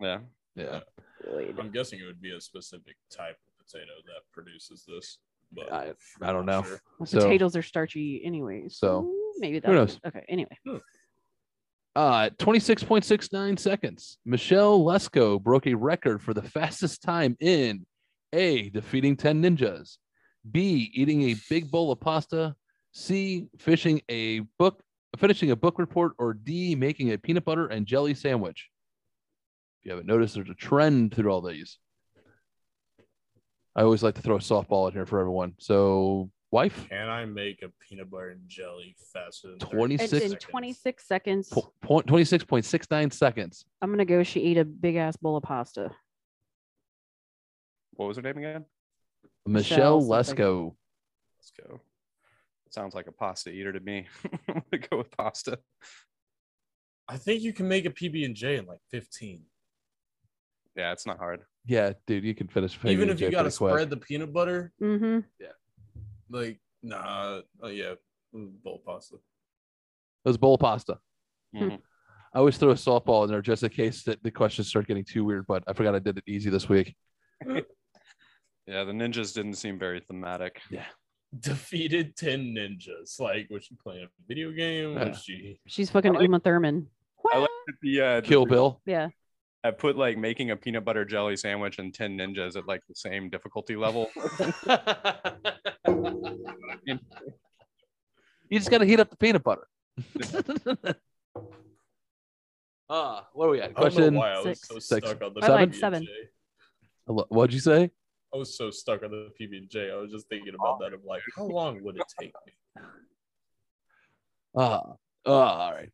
Yeah. 0.00 0.20
yeah. 0.54 0.80
related. 1.26 1.58
I'm 1.60 1.70
guessing 1.70 1.98
it 2.00 2.04
would 2.06 2.22
be 2.22 2.30
a 2.32 2.40
specific 2.40 2.96
type 3.10 3.36
of 3.36 3.66
potato 3.66 3.92
that 4.06 4.22
produces 4.32 4.84
this. 4.86 5.18
But 5.52 5.70
I- 5.72 5.94
I 6.22 6.32
don't 6.32 6.46
know. 6.46 6.62
sure. 6.62 6.80
Well, 6.98 7.06
So- 7.06 7.18
potatoes 7.20 7.54
are 7.56 7.62
starchy 7.62 8.22
anyway. 8.24 8.68
So, 8.68 9.02
So 9.02 9.32
maybe 9.38 9.58
that 9.58 9.68
who 9.68 9.74
knows? 9.74 9.98
Okay. 10.06 10.24
Anyway. 10.28 10.56
Uh, 11.96 12.30
26.69 12.38 13.56
seconds. 13.58 14.18
Michelle 14.24 14.80
Lesko 14.80 15.42
broke 15.42 15.66
a 15.66 15.74
record 15.74 16.22
for 16.22 16.32
the 16.32 16.42
fastest 16.42 17.02
time 17.02 17.36
in 17.40 17.84
A, 18.32 18.68
defeating 18.70 19.16
10 19.16 19.42
ninjas, 19.42 19.96
B, 20.50 20.90
eating 20.94 21.30
a 21.30 21.36
big 21.48 21.70
bowl 21.70 21.90
of 21.92 22.00
pasta, 22.00 22.54
C, 22.92 23.48
fishing 23.58 24.00
a 24.08 24.40
book, 24.58 24.82
finishing 25.16 25.50
a 25.50 25.56
book 25.56 25.78
report, 25.78 26.12
or 26.18 26.34
D, 26.34 26.74
making 26.74 27.12
a 27.12 27.18
peanut 27.18 27.44
butter 27.44 27.66
and 27.66 27.86
jelly 27.86 28.14
sandwich. 28.14 28.68
If 29.80 29.86
you 29.86 29.92
haven't 29.92 30.06
noticed, 30.06 30.34
there's 30.34 30.50
a 30.50 30.54
trend 30.54 31.14
through 31.14 31.30
all 31.32 31.40
these. 31.40 31.78
I 33.76 33.82
always 33.82 34.02
like 34.02 34.16
to 34.16 34.22
throw 34.22 34.36
a 34.36 34.40
softball 34.40 34.88
in 34.88 34.94
here 34.94 35.06
for 35.06 35.20
everyone. 35.20 35.54
So, 35.58 36.30
wife, 36.50 36.86
Can 36.88 37.08
I 37.08 37.24
make 37.26 37.62
a 37.62 37.68
peanut 37.80 38.10
butter 38.10 38.30
and 38.30 38.40
jelly 38.48 38.96
faster 39.12 39.48
than 39.50 39.58
30 39.60 39.76
20 39.76 39.94
It's 39.94 40.10
26 40.10 40.24
in 40.24 40.30
seconds? 40.30 40.44
26 40.50 41.06
seconds. 41.08 41.48
po- 41.50 41.72
point- 41.80 42.06
26.69 42.06 43.12
seconds. 43.12 43.64
I'm 43.80 43.90
gonna 43.90 44.04
go. 44.04 44.22
She 44.24 44.42
ate 44.42 44.58
a 44.58 44.64
big 44.64 44.96
ass 44.96 45.16
bowl 45.16 45.36
of 45.36 45.44
pasta. 45.44 45.92
What 47.98 48.06
was 48.06 48.16
her 48.16 48.22
name 48.22 48.38
again? 48.38 48.64
Michelle 49.44 49.98
Michelle 50.00 50.24
something. 50.24 50.44
Lesko. 51.42 51.80
Sounds 52.70 52.94
like 52.94 53.08
a 53.08 53.12
pasta 53.12 53.50
eater 53.50 53.72
to 53.72 53.80
me. 53.80 54.06
I'm 54.48 54.62
gonna 54.70 54.86
go 54.88 54.98
with 54.98 55.10
pasta. 55.10 55.58
I 57.08 57.16
think 57.16 57.42
you 57.42 57.52
can 57.52 57.66
make 57.66 57.86
a 57.86 57.90
PB 57.90 58.24
and 58.24 58.36
J 58.36 58.56
in 58.58 58.66
like 58.66 58.78
15. 58.92 59.42
Yeah, 60.76 60.92
it's 60.92 61.06
not 61.06 61.18
hard. 61.18 61.40
Yeah, 61.66 61.94
dude, 62.06 62.22
you 62.22 62.36
can 62.36 62.46
finish. 62.46 62.78
Even 62.84 63.08
PB&J 63.08 63.12
if 63.12 63.20
you 63.20 63.30
got 63.32 63.38
to 63.38 63.44
pretty 63.44 63.56
quick. 63.56 63.70
spread 63.72 63.90
the 63.90 63.96
peanut 63.96 64.32
butter, 64.32 64.72
Mm-hmm. 64.80 65.20
Yeah. 65.40 65.48
Like 66.30 66.60
nah, 66.84 67.40
oh 67.60 67.68
yeah, 67.68 67.94
bowl 68.32 68.80
pasta. 68.86 69.16
It 69.16 70.28
was 70.28 70.36
bowl 70.36 70.54
of 70.54 70.60
pasta. 70.60 70.98
Mhm. 71.52 71.80
I 72.32 72.38
always 72.38 72.58
throw 72.58 72.70
a 72.70 72.74
softball 72.74 73.24
in 73.24 73.30
there 73.30 73.42
just 73.42 73.64
in 73.64 73.70
case 73.70 74.04
that 74.04 74.22
the 74.22 74.30
questions 74.30 74.68
start 74.68 74.86
getting 74.86 75.04
too 75.04 75.24
weird. 75.24 75.46
But 75.48 75.64
I 75.66 75.72
forgot 75.72 75.96
I 75.96 75.98
did 75.98 76.18
it 76.18 76.24
easy 76.28 76.48
this 76.50 76.68
week. 76.68 76.94
Yeah, 78.68 78.84
the 78.84 78.92
ninjas 78.92 79.34
didn't 79.34 79.54
seem 79.54 79.78
very 79.78 80.00
thematic. 80.00 80.60
Yeah. 80.70 80.84
Defeated 81.40 82.16
10 82.16 82.54
ninjas. 82.54 83.18
Like, 83.18 83.48
was 83.50 83.64
she 83.64 83.74
playing 83.82 84.04
a 84.04 84.08
video 84.26 84.50
game? 84.52 84.92
Yeah. 84.92 85.08
Was 85.08 85.22
she 85.22 85.58
She's 85.66 85.90
fucking 85.90 86.12
I 86.12 86.18
like- 86.18 86.22
Uma 86.24 86.40
Thurman. 86.40 86.86
I 87.32 87.38
like 87.38 87.48
the 87.82 88.00
uh, 88.00 88.20
Kill 88.20 88.44
the- 88.44 88.50
Bill. 88.50 88.80
Yeah. 88.84 89.08
I 89.64 89.70
put 89.72 89.96
like 89.96 90.16
making 90.18 90.50
a 90.50 90.56
peanut 90.56 90.84
butter 90.84 91.04
jelly 91.04 91.36
sandwich 91.36 91.78
and 91.78 91.92
10 91.94 92.16
ninjas 92.16 92.56
at 92.56 92.66
like 92.68 92.82
the 92.88 92.94
same 92.94 93.28
difficulty 93.30 93.74
level. 93.76 94.10
You 98.50 98.58
just 98.58 98.70
got 98.70 98.78
to 98.78 98.86
heat 98.86 98.98
up 98.98 99.10
the 99.10 99.16
peanut 99.16 99.44
butter. 99.44 99.68
uh, 102.88 103.20
what 103.34 103.46
are 103.46 103.50
we 103.50 103.60
at? 103.60 103.74
Question. 103.74 104.14
know 104.14 104.20
why 104.20 104.32
I 104.32 104.36
was 104.38 104.44
Six. 104.58 104.68
so 104.68 104.78
Six. 104.78 105.10
stuck 105.10 105.22
I 105.42 105.48
lied, 105.48 105.74
seven. 105.74 106.06
What'd 107.06 107.52
you 107.52 107.60
say? 107.60 107.90
I 108.32 108.36
was 108.36 108.56
so 108.56 108.70
stuck 108.70 109.02
on 109.02 109.10
the 109.10 109.30
PB 109.40 109.56
and 109.56 109.70
J. 109.70 109.90
I 109.90 109.96
was 109.96 110.10
just 110.10 110.28
thinking 110.28 110.54
about 110.54 110.78
that. 110.80 110.92
Of 110.92 111.04
like, 111.04 111.22
how 111.36 111.44
long 111.44 111.82
would 111.82 111.96
it 111.96 112.04
take 112.20 112.32
me? 112.46 112.82
Uh, 114.54 114.80
uh, 115.26 115.30
all 115.30 115.72
right. 115.72 115.90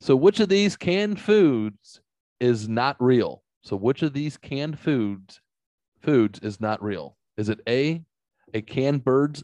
So, 0.00 0.16
which 0.16 0.40
of 0.40 0.48
these 0.48 0.76
canned 0.76 1.20
foods 1.20 2.00
is 2.40 2.68
not 2.68 2.96
real? 3.00 3.42
So, 3.62 3.76
which 3.76 4.02
of 4.02 4.12
these 4.12 4.36
canned 4.36 4.78
foods 4.78 5.40
foods 6.00 6.38
is 6.40 6.60
not 6.60 6.82
real? 6.82 7.16
Is 7.36 7.48
it 7.48 7.60
A, 7.68 8.02
a 8.52 8.62
canned 8.62 9.04
bird's 9.04 9.42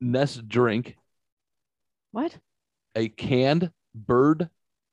nest 0.00 0.48
drink, 0.48 0.96
What? 2.10 2.38
a 2.94 3.08
canned 3.08 3.70
bird 3.94 4.50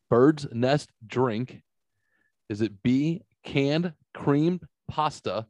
bird's 0.10 0.48
nest 0.52 0.92
drink? 1.06 1.62
Is 2.50 2.62
it 2.62 2.82
B, 2.82 3.22
canned 3.44 3.94
creamed 4.14 4.62
pasta 4.90 5.46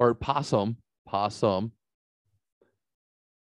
or 0.00 0.14
possum, 0.14 0.78
possum? 1.06 1.72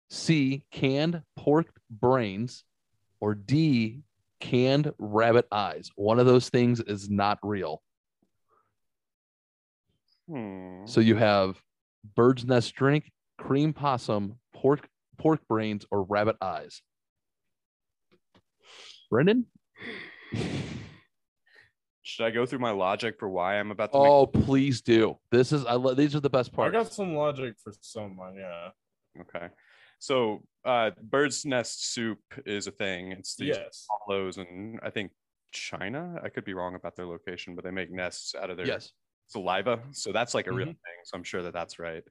C, 0.10 0.64
canned 0.72 1.24
pork 1.36 1.74
brains, 1.90 2.65
or 3.20 3.34
D, 3.34 4.03
canned 4.40 4.94
rabbit 4.99 5.48
eyes. 5.52 5.90
One 5.95 6.20
of 6.20 6.28
those 6.28 6.49
things 6.49 6.82
is 6.82 7.10
not 7.10 7.40
real. 7.41 7.82
Hmm. 10.30 10.86
So 10.86 10.99
you 10.99 11.15
have 11.15 11.60
bird's 12.15 12.45
nest 12.45 12.76
drink, 12.76 13.11
cream 13.40 13.74
possum, 13.74 14.38
pork 14.53 14.88
pork 15.18 15.41
brains, 15.48 15.86
or 15.90 16.03
rabbit 16.03 16.36
eyes. 16.41 16.82
Brendan? 19.10 19.45
Should 22.03 22.25
I 22.25 22.31
go 22.31 22.45
through 22.45 22.59
my 22.59 22.71
logic 22.71 23.15
for 23.17 23.30
why 23.30 23.57
I'm 23.59 23.71
about 23.71 23.93
to 23.93 23.99
make 23.99 24.07
Oh, 24.11 24.27
please 24.27 24.81
do. 24.81 25.17
This 25.31 25.53
is 25.53 25.65
I 25.65 25.73
lo- 25.75 25.93
these 25.93 26.15
are 26.15 26.19
the 26.19 26.30
best 26.30 26.51
parts. 26.51 26.69
I 26.75 26.77
got 26.77 26.93
some 26.93 27.15
logic 27.15 27.55
for 27.63 27.71
someone. 27.80 28.35
Yeah. 28.35 28.69
Okay. 29.21 29.47
So 29.99 30.43
uh 30.65 30.91
bird's 31.01 31.45
nest 31.45 31.93
soup 31.93 32.19
is 32.45 32.67
a 32.67 32.71
thing. 32.71 33.13
It's 33.13 33.35
these 33.38 33.55
Yes. 33.55 33.88
hollows 33.89 34.38
and 34.38 34.80
I 34.84 34.89
think 34.89 35.11
China. 35.53 36.19
I 36.21 36.27
could 36.27 36.43
be 36.43 36.53
wrong 36.53 36.75
about 36.75 36.97
their 36.97 37.05
location, 37.05 37.55
but 37.55 37.63
they 37.63 37.71
make 37.71 37.89
nests 37.91 38.35
out 38.35 38.49
of 38.49 38.57
their 38.57 38.65
Yes. 38.67 38.91
saliva. 39.27 39.80
So 39.91 40.11
that's 40.11 40.34
like 40.34 40.47
a 40.47 40.51
real 40.51 40.65
thing. 40.67 40.99
So 41.05 41.17
I'm 41.17 41.23
sure 41.23 41.43
that 41.43 41.53
that's 41.53 41.80
right. 41.80 42.03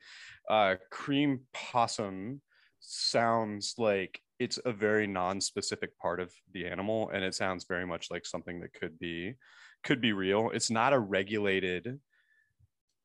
Uh, 0.48 0.76
cream 0.90 1.40
possum 1.52 2.40
sounds 2.80 3.74
like 3.76 4.20
it's 4.38 4.58
a 4.64 4.72
very 4.72 5.06
non-specific 5.06 5.96
part 5.98 6.18
of 6.18 6.32
the 6.52 6.66
animal, 6.66 7.10
and 7.10 7.22
it 7.22 7.34
sounds 7.34 7.64
very 7.68 7.86
much 7.86 8.10
like 8.10 8.24
something 8.26 8.60
that 8.60 8.72
could 8.72 8.98
be 8.98 9.34
could 9.82 10.00
be 10.00 10.12
real. 10.12 10.50
It's 10.50 10.70
not 10.70 10.92
a 10.92 10.98
regulated 10.98 12.00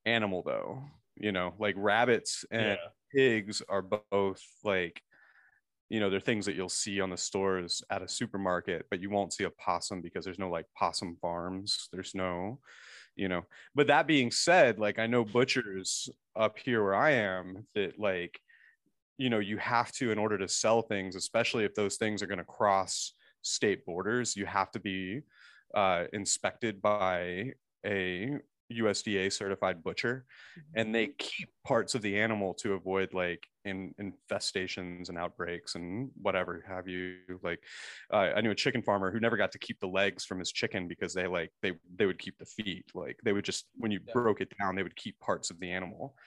animal 0.06 0.44
though. 0.44 0.84
You 1.16 1.32
know, 1.32 1.56
like 1.60 1.76
rabbits 1.78 2.45
and 2.52 2.68
Yeah. 2.68 2.90
pigs 3.14 3.62
are 3.68 3.82
both 3.82 4.41
like 4.64 5.02
you 5.90 5.99
know 5.99 6.10
they're 6.10 6.20
things 6.20 6.45
that 6.48 6.56
you'll 6.56 6.70
see 6.70 7.02
on 7.02 7.10
the 7.10 7.18
stores 7.18 7.84
at 7.90 8.02
a 8.02 8.08
supermarket 8.08 8.88
but 8.90 8.99
you 9.02 9.10
won't 9.10 9.34
see 9.34 9.45
a 9.45 9.49
possum 9.52 10.02
because 10.02 10.26
there's 10.26 10.40
no 10.40 10.49
like 10.49 10.66
possum 10.76 11.18
farms 11.22 11.90
there's 11.94 12.16
no 12.16 12.60
you 13.16 13.30
know 13.30 13.44
but 13.76 13.88
that 13.88 14.08
being 14.08 14.32
said 14.32 14.80
like 14.80 14.99
i 14.99 15.08
know 15.08 15.26
butchers 15.26 16.10
up 16.36 16.60
here 16.60 16.84
where 16.84 16.95
i 16.95 17.12
am 17.12 17.68
that 17.76 17.99
like 17.99 18.40
you 19.18 19.30
know 19.30 19.40
you 19.40 19.58
have 19.58 19.91
to 19.91 20.12
in 20.12 20.18
order 20.18 20.38
to 20.38 20.48
sell 20.48 20.82
things 20.82 21.16
especially 21.16 21.64
if 21.66 21.76
those 21.76 21.98
things 21.98 22.22
are 22.22 22.28
going 22.28 22.38
to 22.38 22.44
cross 22.45 23.14
state 23.41 23.86
borders 23.86 24.36
you 24.36 24.45
have 24.45 24.72
to 24.72 24.80
be 24.80 25.22
uh, 25.73 26.06
inspected 26.14 26.81
by 26.81 27.53
a 27.85 28.39
USDA 28.69 29.30
certified 29.30 29.84
butcher, 29.84 30.26
and 30.73 30.94
they 30.94 31.07
keep 31.19 31.49
parts 31.65 31.95
of 31.95 32.02
the 32.02 32.19
animal 32.19 32.53
to 32.56 32.73
avoid 32.73 33.14
like 33.14 33.48
in 33.65 33.94
infestations 33.99 35.10
and 35.10 35.18
outbreaks 35.18 35.76
and 35.76 36.11
whatever 36.15 36.64
have 36.68 36.88
you. 36.88 37.39
Like, 37.41 37.64
uh, 38.11 38.34
I 38.35 38.41
knew 38.41 38.52
a 38.52 38.56
chicken 38.56 38.81
farmer 38.84 39.11
who 39.11 39.19
never 39.19 39.38
got 39.38 39.52
to 39.53 39.60
keep 39.60 39.80
the 39.80 39.88
legs 39.88 40.26
from 40.26 40.39
his 40.39 40.52
chicken 40.52 40.88
because 40.88 41.14
they 41.14 41.27
like 41.27 41.52
they 41.61 41.80
they 41.94 42.06
would 42.06 42.19
keep 42.19 42.38
the 42.38 42.45
feet. 42.45 42.85
Like 42.94 43.19
they 43.23 43.34
would 43.34 43.45
just 43.45 43.68
when 43.76 43.91
you 43.91 43.99
Yeah. 44.07 44.14
broke 44.14 44.41
it 44.41 44.53
down, 44.60 44.76
they 44.76 44.84
would 44.84 44.95
keep 44.95 45.19
parts 45.19 45.49
of 45.49 45.60
the 45.60 45.72
animal. 45.72 46.18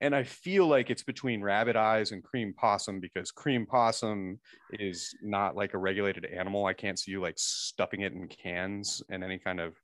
And 0.00 0.14
I 0.14 0.22
feel 0.22 0.66
like 0.68 0.90
it's 0.90 1.02
between 1.02 1.42
rabbit 1.42 1.74
eyes 1.74 2.12
and 2.12 2.22
cream 2.22 2.54
possum 2.54 3.00
because 3.00 3.32
cream 3.32 3.66
possum 3.66 4.38
is 4.72 5.12
not 5.22 5.56
like 5.56 5.74
a 5.74 5.78
regulated 5.78 6.24
animal. 6.24 6.66
I 6.66 6.72
can't 6.72 6.98
see 6.98 7.10
you 7.10 7.20
like 7.20 7.34
stuffing 7.36 8.02
it 8.02 8.12
in 8.12 8.28
cans 8.28 9.02
in 9.10 9.24
any 9.24 9.38
kind 9.38 9.58
of 9.58 9.74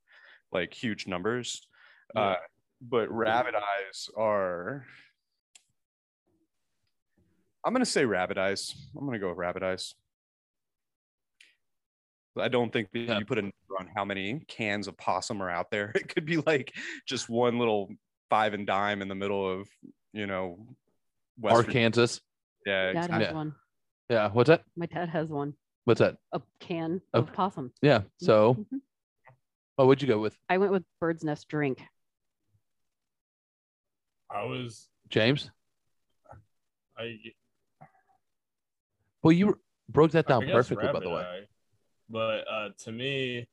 like 0.53 0.73
huge 0.73 1.05
numbers. 1.05 1.67
Uh, 2.15 2.35
but 2.81 3.11
rabbit 3.11 3.55
eyes 3.55 4.09
are. 4.15 4.85
I'm 7.65 7.73
gonna 7.73 7.85
say 7.85 8.05
rabbit 8.05 8.37
eyes. 8.37 8.73
I'm 8.97 9.05
gonna 9.05 9.19
go 9.19 9.29
with 9.29 9.37
rabbit 9.37 9.63
eyes. 9.63 9.95
I 12.39 12.47
don't 12.47 12.71
think 12.71 12.91
that 12.91 12.99
Yeah. 12.99 13.19
you 13.19 13.25
put 13.25 13.37
a 13.37 13.41
number 13.43 13.53
on 13.79 13.87
how 13.95 14.05
many 14.05 14.39
cans 14.47 14.87
of 14.87 14.97
possum 14.97 15.41
are 15.41 15.49
out 15.49 15.71
there. 15.71 15.91
It 15.95 16.07
could 16.13 16.25
be 16.25 16.37
like 16.37 16.73
just 17.05 17.27
one 17.29 17.59
little 17.59 17.89
five 18.29 18.53
and 18.53 18.65
dime 18.67 19.01
in 19.01 19.07
the 19.07 19.15
middle 19.15 19.49
of 19.49 19.67
you 20.15 20.25
know 20.27 20.57
West 21.37 21.57
Virginia. 21.65 21.87
Arkansas. 21.87 22.19
Yeah, 22.65 22.93
Dad 22.93 22.97
exactly. 23.05 23.25
has 23.25 23.33
one. 23.35 23.55
Yeah. 24.09 24.29
What's 24.29 24.47
that? 24.47 24.63
My 24.75 24.85
dad 24.87 25.09
has 25.09 25.29
one. 25.29 25.53
What's 25.83 25.99
that? 25.99 26.15
A 26.31 26.41
can 26.59 27.01
Of- 27.13 27.27
of 27.29 27.33
possum. 27.35 27.71
Yeah. 27.81 28.03
So, 28.17 28.55
Mhm. 28.55 28.79
oh, 29.77 29.85
what'd 29.85 30.01
you 30.01 30.07
go 30.07 30.19
with, 30.19 30.35
I 30.49 30.57
went 30.57 30.71
with 30.71 30.83
bird's 30.99 31.23
nest 31.23 31.47
drink. 31.47 31.83
I 34.31 34.43
was 34.45 34.89
James? 35.09 35.51
I 36.97 37.19
Well, 39.21 39.33
you 39.33 39.59
broke 39.89 40.11
that 40.11 40.25
I 40.27 40.29
down 40.29 40.41
guess 40.45 40.53
perfectly, 40.53 40.91
by 40.91 40.99
the 40.99 41.09
way. 41.09 41.21
eye. 41.21 41.47
But 42.09 42.47
uh, 42.47 42.69
to 42.79 42.91
me, 42.91 43.47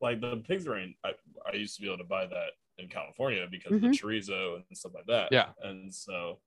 like 0.00 0.20
the 0.20 0.36
pig's 0.38 0.64
brain, 0.64 0.94
I, 1.04 1.12
I 1.46 1.54
used 1.54 1.76
to 1.76 1.82
be 1.82 1.88
able 1.88 1.98
to 1.98 2.04
buy 2.04 2.26
that 2.26 2.50
in 2.78 2.88
California 2.88 3.46
because 3.50 3.72
of 3.72 3.80
the 3.80 3.88
chorizo 3.88 4.56
and 4.56 4.64
stuff 4.76 4.92
like 4.94 5.06
that. 5.06 5.28
Yeah. 5.30 5.50
And 5.62 5.92
so, 5.94 6.40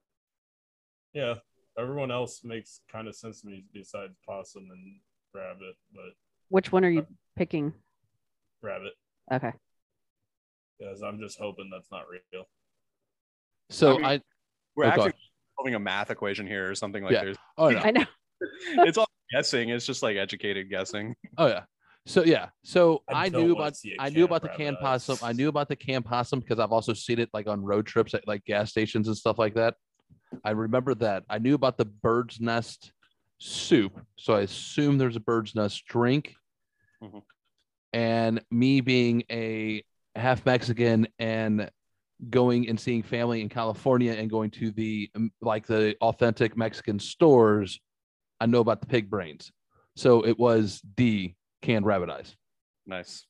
yeah, 1.14 1.36
everyone 1.78 2.12
else 2.12 2.44
makes 2.44 2.82
kind 2.92 3.08
of 3.08 3.16
sense 3.16 3.42
to 3.42 3.48
me 3.48 3.66
besides 3.74 4.16
possum 4.26 4.68
and 4.72 5.00
rabbit, 5.34 5.76
but 5.94 6.14
Which 6.50 6.72
one 6.72 6.84
are 6.86 6.90
Uh, 6.90 6.92
you 6.92 7.08
picking? 7.36 7.74
rabbit, 8.62 8.94
Okay. 9.32 9.52
because 10.80 11.02
I'm 11.04 11.20
just 11.20 11.38
hoping 11.40 11.70
that's 11.72 11.92
not 11.92 12.06
real. 12.10 12.46
So 13.70 13.94
I 13.94 13.96
mean- 13.98 14.06
I, 14.06 14.22
We're 14.76 14.86
Oh, 14.86 14.90
actually 14.90 15.04
ahead. 15.10 15.16
solving 15.58 15.76
a 15.76 15.80
math 15.80 16.10
equation 16.12 16.46
here 16.48 16.70
or 16.70 16.76
something 16.76 17.04
like 17.04 17.14
Yeah. 17.14 17.24
there's 17.24 17.38
oh 17.58 17.70
no, 17.70 17.80
I 17.86 17.92
know. 17.92 18.06
it's 18.88 18.98
all 18.98 19.08
guessing. 19.32 19.70
It's 19.70 19.86
just 19.86 20.04
like 20.04 20.18
educated 20.18 20.70
guessing. 20.70 21.16
oh 21.38 21.48
yeah. 21.48 21.66
So 22.08 22.24
yeah, 22.24 22.50
so 22.64 23.02
I 23.10 23.26
I, 23.26 23.30
knew 23.30 23.54
about 23.54 23.74
I 24.00 24.10
knew 24.10 24.26
about 24.26 24.44
the 24.44 24.50
canned 24.50 24.78
possum. 24.80 25.18
I 25.24 25.34
knew 25.34 25.50
about 25.50 25.70
the 25.70 25.76
canned 25.76 26.06
possum 26.06 26.40
because 26.40 26.60
I've 26.60 26.72
also 26.72 26.94
seen 26.94 27.20
it 27.20 27.30
like 27.34 27.48
on 27.48 27.64
road 27.64 27.88
trips 27.88 28.14
at 28.14 28.28
like 28.28 28.46
gas 28.46 28.70
stations 28.70 29.08
and 29.08 29.18
stuff 29.18 29.40
like 29.40 29.56
that. 29.56 29.76
I 30.44 30.52
remember 30.52 30.94
that. 30.96 31.24
I 31.30 31.40
knew 31.40 31.56
about 31.56 31.78
the 31.78 31.86
bird's 31.86 32.40
nest 32.40 32.92
soup, 33.40 34.00
so 34.18 34.34
I 34.34 34.42
assume 34.42 34.98
there's 35.00 35.16
a 35.16 35.22
bird's 35.22 35.56
nest 35.56 35.84
drink. 35.88 36.36
Mhm. 37.02 37.24
And 37.94 38.42
me 38.52 38.82
being 38.82 39.24
a 39.32 39.84
half 40.16 40.46
Mexican 40.46 41.08
and 41.18 41.72
going 42.30 42.70
and 42.70 42.80
seeing 42.80 43.02
family 43.02 43.42
in 43.42 43.50
California 43.50 44.14
and 44.14 44.30
going 44.30 44.52
to 44.52 44.70
the 44.70 45.10
um, 45.16 45.32
like 45.42 45.66
the 45.66 45.96
authentic 46.02 46.56
Mexican 46.56 47.00
stores, 47.00 47.80
I 48.40 48.46
know 48.46 48.60
about 48.60 48.82
the 48.82 48.88
pig 48.88 49.10
brains. 49.10 49.52
So 49.96 50.24
it 50.24 50.38
was 50.38 50.82
D 50.96 51.36
canned 51.66 51.86
rabbit 51.86 52.10
eyes. 52.10 52.36
Nice. 52.86 53.26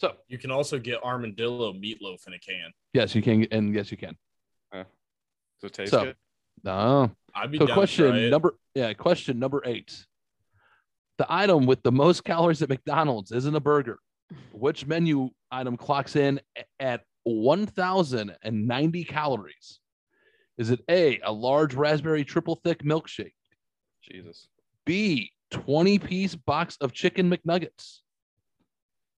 So 0.00 0.14
You 0.28 0.38
can 0.38 0.50
also 0.50 0.78
get 0.78 1.02
armadillo 1.02 1.72
meatloaf 1.72 2.26
in 2.26 2.34
a 2.34 2.38
can. 2.38 2.70
yes, 2.92 3.14
you 3.14 3.22
can, 3.22 3.46
and 3.50 3.74
yes, 3.74 3.90
you 3.90 3.96
can. 3.96 4.16
Does 4.72 4.84
it 5.64 5.72
taste 5.72 5.90
So- 5.90 6.04
good? 6.04 6.16
No. 6.62 7.10
I'd 7.34 7.50
be 7.50 7.58
So 7.58 7.66
down 7.66 7.68
to 7.68 7.72
try 7.72 7.74
question 7.74 8.16
it. 8.16 8.30
number 8.30 8.54
yeah, 8.74 8.92
question 8.94 9.38
number 9.40 9.62
eight. 9.64 10.06
The 11.18 11.26
item 11.28 11.66
with 11.66 11.82
the 11.82 11.90
most 11.90 12.22
calories 12.24 12.62
at 12.62 12.68
McDonald's 12.68 13.32
isn't 13.32 13.54
a 13.56 13.60
burger. 13.60 13.98
Which 14.52 14.86
menu 14.86 15.30
item 15.50 15.76
clocks 15.76 16.14
in 16.14 16.40
at 16.78 17.02
1,090 17.24 19.04
calories? 19.04 19.80
Is 20.58 20.70
it 20.70 20.80
A, 20.88 21.18
a 21.20 21.32
large 21.32 21.74
raspberry 21.74 22.24
triple 22.24 22.56
thick 22.64 22.82
milkshake? 22.84 23.34
Jesus. 24.02 24.48
B, 24.84 25.32
20 25.50 25.98
piece 25.98 26.34
box 26.34 26.76
of 26.80 26.92
chicken 26.92 27.30
McNuggets? 27.30 27.98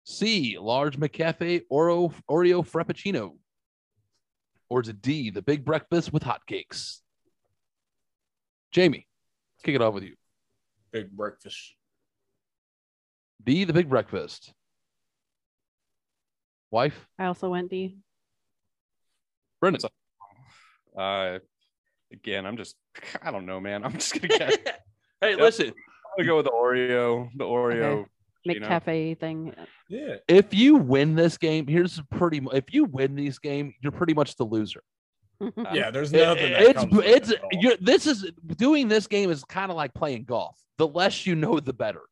C, 0.04 0.56
large 0.58 0.98
McCafe 0.98 1.62
Oreo, 1.70 2.12
Oreo 2.30 2.66
Frappuccino? 2.68 3.36
Or 4.68 4.80
is 4.80 4.88
it 4.88 5.02
D, 5.02 5.30
the 5.30 5.42
big 5.42 5.64
breakfast 5.64 6.12
with 6.12 6.22
hotcakes? 6.22 6.98
Jamie, 8.72 9.06
kick 9.64 9.74
it 9.74 9.82
off 9.82 9.94
with 9.94 10.04
you. 10.04 10.14
big 10.92 11.10
breakfast. 11.10 11.74
D, 13.42 13.64
the 13.64 13.72
big 13.72 13.88
breakfast. 13.88 14.52
Wife, 16.70 17.08
I 17.18 17.24
also 17.26 17.48
went 17.50 17.68
D. 17.70 17.96
Brendan. 19.60 19.82
Uh, 20.96 21.38
again, 22.12 22.46
I'm 22.46 22.56
just, 22.56 22.76
I 23.22 23.30
don't 23.32 23.46
know, 23.46 23.60
man. 23.60 23.84
I'm 23.84 23.92
just 23.94 24.14
gonna 24.14 24.28
guess. 24.28 24.56
hey, 25.20 25.30
Yep. 25.30 25.40
listen, 25.40 25.66
I'm 25.68 25.74
gonna 26.16 26.26
go 26.26 26.36
with 26.36 26.46
the 26.46 26.50
Oreo. 26.52 27.28
The 27.36 27.44
Oreo. 27.44 28.06
you 28.44 28.60
know. 28.60 28.66
McCafe 28.68 29.18
thing. 29.20 29.54
Yeah. 29.88 30.16
if 30.28 30.54
you 30.54 30.76
win 30.76 31.14
this 31.14 31.36
game, 31.36 31.66
here's 31.66 32.00
pretty 32.10 32.40
mu- 32.40 32.50
if 32.52 32.72
you 32.72 32.84
win 32.84 33.14
this 33.16 33.38
game, 33.38 33.74
you're 33.82 33.92
pretty 33.92 34.14
much 34.14 34.36
the 34.36 34.44
loser. 34.44 34.82
Yeah, 35.72 35.90
there's 35.90 36.12
It- 36.12 36.18
nothing. 36.24 36.52
that 36.52 36.62
it's 36.62 36.78
comes 36.80 37.02
it's 37.04 37.30
it 37.30 37.40
you're, 37.52 37.76
this 37.80 38.06
is 38.06 38.30
doing 38.56 38.88
this 38.88 39.06
game 39.06 39.30
is 39.30 39.42
kind 39.44 39.70
of 39.70 39.76
like 39.76 39.92
playing 39.94 40.24
golf. 40.24 40.56
The 40.78 40.86
less 40.86 41.26
you 41.26 41.34
know, 41.34 41.60
the 41.60 41.72
better. 41.72 42.02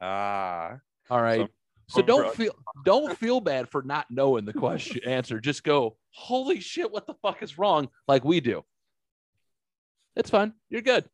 Ah, 0.00 0.78
All 1.10 1.20
right. 1.22 1.40
So- 1.40 1.48
So 1.88 2.02
don't 2.02 2.34
feel 2.34 2.52
don't 2.84 3.16
feel 3.18 3.40
bad 3.40 3.68
for 3.70 3.82
not 3.82 4.06
knowing 4.10 4.44
the 4.44 4.52
question 4.52 5.00
answer. 5.06 5.40
Just 5.40 5.64
go, 5.64 5.96
holy 6.10 6.60
shit, 6.60 6.90
what 6.92 7.06
the 7.06 7.14
fuck 7.22 7.42
is 7.42 7.56
wrong? 7.58 7.88
Like 8.06 8.24
we 8.24 8.40
do. 8.40 8.62
It's 10.16 10.28
fine. 10.30 10.52
You're 10.68 10.82
good. 10.82 11.04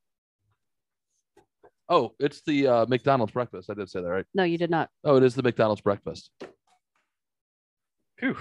Oh, 1.89 2.15
it's 2.19 2.43
the 2.47 2.67
uh, 2.67 2.87
McDonald's 2.87 3.33
breakfast. 3.33 3.69
I 3.71 3.75
did 3.75 3.91
say 3.91 4.01
that, 4.01 4.09
right? 4.09 4.25
No, 4.35 4.43
you 4.45 4.57
did 4.59 4.71
not. 4.71 4.89
Oh, 5.05 5.17
it 5.17 5.23
is 5.23 5.35
the 5.35 5.43
McDonald's 5.43 5.83
breakfast. 5.83 6.31
phew. 8.19 8.37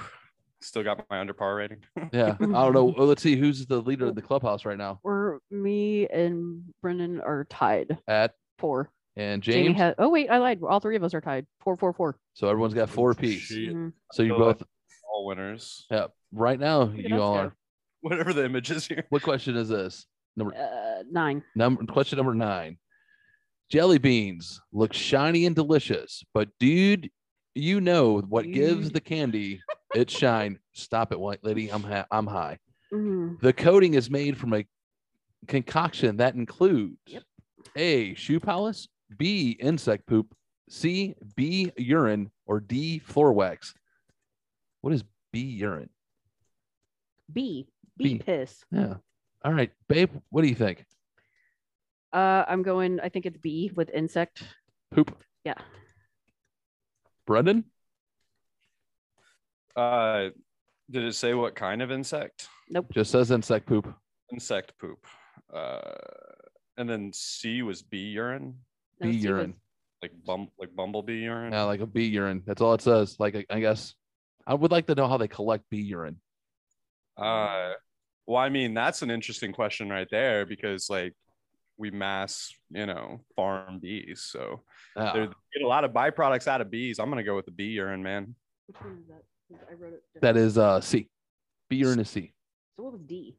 Still 0.62 0.84
got 0.84 1.06
my 1.10 1.20
under 1.20 1.34
par 1.34 1.56
rating. 1.56 1.80
Yeah. 2.14 2.36
I 2.40 2.46
don't 2.46 2.74
know. 2.74 2.86
Well, 2.98 3.08
let's 3.08 3.22
see 3.22 3.36
who's 3.36 3.66
the 3.66 3.82
leader 3.82 4.06
of 4.08 4.16
the 4.16 4.22
clubhouse 4.22 4.64
right 4.66 4.78
now. 4.78 5.00
Or 5.04 5.40
me 5.52 6.08
and 6.08 6.64
Brendan 6.82 7.20
are 7.22 7.46
tied. 7.50 7.98
At 8.08 8.32
Four. 8.60 8.90
and 9.18 9.44
Jamie 9.44 9.68
James. 9.70 9.78
has. 9.78 9.96
Oh 9.98 10.08
wait, 10.10 10.30
I 10.30 10.38
lied. 10.38 10.60
All 10.68 10.80
three 10.80 10.96
of 10.96 11.04
us 11.04 11.14
are 11.14 11.20
tied. 11.22 11.46
Four, 11.64 11.76
four, 11.76 11.92
four. 11.92 12.18
so 12.34 12.48
everyone's 12.48 12.74
got 12.74 12.90
four 12.90 13.12
apiece. 13.12 13.42
Shit. 13.42 13.76
Mhm. 13.76 13.92
So 14.14 14.24
you 14.24 14.36
both 14.38 14.64
All 15.14 15.26
winners. 15.26 15.86
yeah. 15.92 16.08
Right 16.32 16.60
now 16.60 16.90
you 16.96 17.16
all 17.20 17.34
go. 17.34 17.40
are. 17.40 17.56
Whatever 18.02 18.32
the 18.32 18.46
image 18.46 18.72
is 18.72 18.88
here. 18.88 19.04
What 19.10 19.22
question 19.22 19.58
is 19.58 19.68
this? 19.68 20.06
Number 20.38 20.56
Uh, 20.56 21.04
nine. 21.12 21.44
Number 21.56 21.84
question 21.92 22.18
number 22.18 22.34
nine. 22.34 22.78
Jelly 23.70 23.98
beans 23.98 24.62
look 24.72 24.94
shiny 24.94 25.46
and 25.46 25.56
delicious, 25.56 26.24
but 26.34 26.50
dude, 26.60 27.10
you 27.56 27.82
know 27.82 28.20
what 28.20 28.52
gives 28.52 28.92
the 28.92 29.00
candy 29.02 29.62
its 29.96 30.14
shine. 30.16 30.60
Stop 30.74 31.12
it, 31.12 31.20
white 31.20 31.44
lady. 31.44 31.70
I'm 31.70 31.84
ha- 31.84 32.06
I'm 32.12 32.28
high. 32.28 32.58
Mhm. 32.94 33.40
The 33.42 33.54
coating 33.54 33.96
is 33.96 34.10
made 34.10 34.38
from 34.38 34.54
a 34.54 34.66
concoction 35.48 36.18
that 36.18 36.36
includes 36.36 36.98
Yep. 37.08 37.24
A 37.76 38.14
shoe 38.16 38.40
polish, 38.40 38.88
B 39.18 39.52
insect 39.60 40.06
poop, 40.06 40.36
C 40.70 41.16
B 41.36 41.72
urine, 41.78 42.32
or 42.46 42.60
D 42.60 43.00
floor 43.00 43.34
wax. 43.34 43.74
What 44.82 44.94
is 44.94 45.04
B 45.32 45.40
urine? 45.42 45.90
B. 47.32 47.68
B 47.98 48.04
B. 48.16 48.20
piss. 48.20 48.64
Yeah. 48.72 48.96
All 49.46 49.54
right, 49.54 49.72
babe. 49.88 50.10
What 50.30 50.42
do 50.44 50.48
you 50.48 50.56
think? 50.56 50.86
Uh, 52.14 52.46
I'm 52.48 52.62
going. 52.62 53.00
I 53.00 53.10
think 53.10 53.26
it's 53.26 53.38
B 53.38 53.72
with 53.76 53.90
insect. 53.90 54.44
Poop. 54.92 55.18
Yeah. 55.44 55.56
Brendan. 57.26 57.66
Uh, 59.76 60.30
did 60.92 61.04
it 61.04 61.16
say 61.16 61.34
what 61.34 61.56
kind 61.56 61.82
of 61.82 61.92
insect? 61.92 62.48
Nope. 62.70 62.88
Just 62.94 63.12
says 63.12 63.32
insect 63.32 63.66
poop. 63.66 63.92
Insect 64.32 64.74
poop. 64.80 65.06
Uh, 65.52 65.80
and 66.78 66.88
then 66.90 67.12
C 67.14 67.62
was 67.64 67.82
bee 67.82 68.10
urine, 68.12 68.56
No, 69.00 69.08
B 69.08 69.14
C 69.14 69.18
was- 69.18 69.24
urine. 69.26 69.54
like 70.02 70.12
bum, 70.26 70.50
like 70.60 70.76
bumblebee 70.76 71.22
urine. 71.24 71.54
Yeah, 71.54 71.64
like 71.64 71.80
a 71.80 71.88
bee 71.88 72.06
urine. 72.08 72.44
That's 72.46 72.62
all 72.62 72.74
it 72.76 72.82
says. 72.82 73.16
Like 73.20 73.36
I- 73.36 73.46
I 73.50 73.60
guess 73.60 73.96
I 74.46 74.54
would 74.54 74.72
like 74.72 74.86
to 74.88 74.96
know 74.96 75.08
how 75.08 75.18
they 75.18 75.28
collect 75.28 75.70
bee 75.70 75.82
urine. 75.82 76.20
Uh, 77.18 77.74
well, 78.28 78.38
I 78.42 78.50
mean, 78.50 78.74
that's 78.74 79.02
an 79.02 79.10
interesting 79.12 79.54
question 79.54 79.90
right 79.90 80.08
there 80.12 80.46
because 80.46 80.90
like 80.90 81.14
we 81.84 81.92
mass, 81.92 82.54
you 82.70 82.86
know, 82.86 83.20
farm 83.36 83.78
bees, 83.80 84.22
so 84.32 84.62
Ah, 84.96 85.12
they 85.12 85.20
get 85.54 85.64
a 85.66 85.68
lot 85.68 85.84
of 85.84 85.92
byproducts 85.92 86.48
out 86.48 86.62
of 86.62 86.72
bees. 86.72 86.98
I'm 86.98 87.10
gonna 87.10 87.24
go 87.24 87.36
with 87.36 87.44
the 87.46 87.52
bee 87.52 87.66
urine, 87.76 88.02
man. 88.02 88.36
Which 88.68 88.78
one 88.82 88.98
is 89.02 89.08
that? 89.10 89.24
'Cause 89.50 89.68
I 89.70 89.74
wrote 89.74 89.94
it. 89.94 90.04
that 90.22 90.38
is 90.38 90.58
uh 90.58 90.80
C. 90.80 91.10
Bee 91.70 91.76
urine 91.78 92.00
is 92.00 92.10
C. 92.10 92.34
So 92.78 92.84
what 92.84 92.94
was 92.94 93.02
D? 93.02 93.38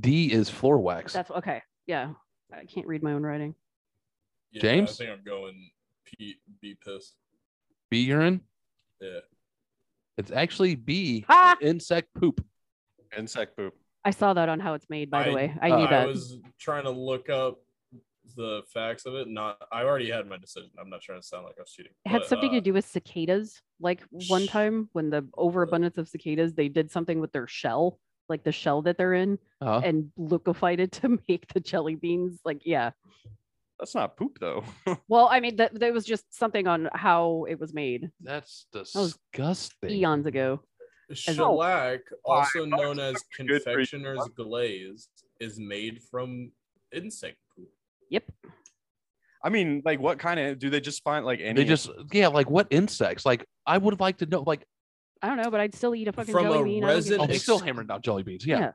D 0.00 0.32
is 0.32 0.48
floor 0.48 0.78
wax. 0.78 1.12
That's 1.12 1.30
okay. 1.30 1.60
Yeah, 1.86 2.14
I 2.50 2.64
can't 2.64 2.86
read 2.86 3.02
my 3.02 3.12
own 3.12 3.22
writing. 3.22 3.54
Yeah, 4.52 4.62
James? 4.62 4.92
I 4.92 5.04
think 5.04 5.10
I'm 5.18 5.24
going 5.24 5.70
Pete 6.06 6.38
B 6.62 6.74
piss. 6.82 7.14
bee 7.90 8.04
urine. 8.04 8.40
Yeah. 9.02 9.20
It's 10.16 10.30
actually 10.30 10.76
bee 10.76 11.26
Ha! 11.28 11.58
insect 11.60 12.08
poop. 12.14 12.42
Insect 13.16 13.54
poop. 13.54 13.74
I 14.04 14.10
saw 14.10 14.32
that 14.34 14.48
on 14.48 14.58
how 14.60 14.72
it's 14.74 14.88
made. 14.90 15.10
By 15.10 15.28
the 15.28 15.32
way, 15.34 15.54
I 15.60 15.70
uh, 15.70 15.76
knew 15.76 15.84
I 15.84 15.90
that. 15.90 16.06
was 16.08 16.38
trying 16.58 16.84
to 16.84 16.90
look 16.90 17.28
up 17.28 17.60
the 18.34 18.62
facts 18.72 19.06
of 19.06 19.14
it. 19.14 19.28
Not 19.28 19.56
I 19.70 19.82
already 19.82 20.10
had 20.10 20.26
my 20.26 20.36
decision. 20.36 20.70
I'm 20.80 20.90
not 20.90 21.00
trying 21.00 21.20
to 21.20 21.26
sound 21.26 21.44
like 21.44 21.54
I 21.58 21.62
was 21.62 21.72
cheating. 21.72 21.92
It 22.04 22.08
had 22.08 22.20
but, 22.22 22.28
something 22.28 22.50
uh, 22.50 22.54
to 22.54 22.60
do 22.60 22.72
with 22.72 22.86
cicadas. 22.86 23.60
Like 23.80 24.02
one 24.28 24.46
time 24.46 24.88
when 24.92 25.10
the 25.10 25.26
overabundance 25.36 25.98
of 25.98 26.08
cicadas, 26.08 26.54
they 26.54 26.68
did 26.68 26.90
something 26.90 27.20
with 27.20 27.32
their 27.32 27.46
shell, 27.46 27.98
like 28.28 28.44
the 28.44 28.52
shell 28.52 28.82
that 28.82 28.98
they're 28.98 29.14
in, 29.14 29.38
Uh, 29.60 29.80
and 29.84 30.10
liquefied 30.16 30.80
it 30.80 30.92
to 31.00 31.18
make 31.28 31.46
the 31.52 31.60
jelly 31.60 31.94
beans. 31.94 32.40
Like, 32.44 32.62
yeah. 32.64 32.90
That's 33.78 33.94
not 33.94 34.16
poop 34.16 34.38
though. 34.38 34.64
Well, 35.08 35.28
I 35.30 35.40
mean, 35.40 35.56
that 35.56 35.78
there 35.78 35.92
was 35.92 36.04
just 36.04 36.32
something 36.32 36.66
on 36.68 36.88
how 36.94 37.46
it 37.48 37.58
was 37.58 37.74
made 37.74 38.10
that's 38.20 38.66
was 38.94 39.18
disgusting. 39.32 39.90
eons 39.90 40.26
ago. 40.26 40.60
Shellac, 41.12 42.00
also 42.24 42.64
known 42.64 42.98
as 42.98 43.14
good 43.14 43.22
for 43.36 43.42
you. 43.42 43.48
confectioner's 43.48 44.28
glaze, 44.34 45.08
is 45.40 45.58
made 45.58 46.00
from 46.10 46.52
insect 46.92 47.36
poop. 47.36 47.41
Yep. 48.12 48.24
I 49.44 49.48
mean, 49.48 49.82
like, 49.84 49.98
what 49.98 50.18
kind 50.18 50.38
of 50.38 50.58
do 50.58 50.70
they 50.70 50.80
just 50.80 51.02
find 51.02 51.24
like 51.24 51.40
any? 51.40 51.54
They 51.54 51.64
just 51.64 51.90
yeah, 52.12 52.28
like 52.28 52.48
what 52.48 52.68
insects? 52.70 53.26
Like 53.26 53.44
I 53.66 53.78
would 53.78 53.98
like 53.98 54.18
to 54.18 54.26
know. 54.26 54.42
Like 54.46 54.64
I 55.20 55.28
don't 55.28 55.38
know, 55.38 55.50
but 55.50 55.60
I'd 55.60 55.74
still 55.74 55.94
eat 55.94 56.08
a 56.08 56.12
fucking 56.12 56.32
From 56.32 56.44
jelly 56.44 56.60
a 56.60 56.64
bean. 56.64 56.84
I 56.84 56.88
don't 56.92 56.96
give 56.96 57.04
resin 57.10 57.20
oh, 57.20 57.26
they 57.26 57.32
shit. 57.34 57.42
still 57.42 57.58
hammering 57.58 57.90
out 57.90 58.02
jelly 58.02 58.22
beans. 58.22 58.46
Yeah, 58.46 58.58
Yeah. 58.58 58.70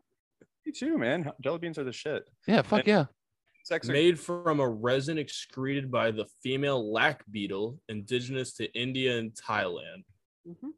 Me 0.65 0.71
too, 0.73 0.97
man. 0.97 1.31
Jelly 1.41 1.59
beans 1.59 1.77
are 1.77 1.83
the 1.85 1.93
shit. 1.93 2.23
yeah, 2.47 2.61
fuck 2.63 2.79
And- 2.79 2.87
yeah. 2.87 3.05
Insects 3.61 3.89
are 3.89 3.93
Made 3.93 4.17
from 4.19 4.59
a 4.61 4.67
resin 4.67 5.17
excreted 5.17 5.91
by 5.91 6.11
the 6.11 6.25
female 6.41 6.91
lac 6.91 7.23
beetle, 7.29 7.79
indigenous 7.89 8.53
to 8.55 8.73
India 8.73 9.17
and 9.17 9.33
Thailand. 9.33 10.03
Mhm. 10.47 10.71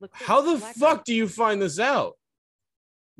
Look 0.00 0.10
How 0.14 0.40
the 0.42 0.58
black 0.58 0.74
fuck 0.76 0.98
guy. 0.98 1.02
do 1.06 1.14
you 1.14 1.28
find 1.28 1.62
this 1.62 1.78
out? 1.78 2.14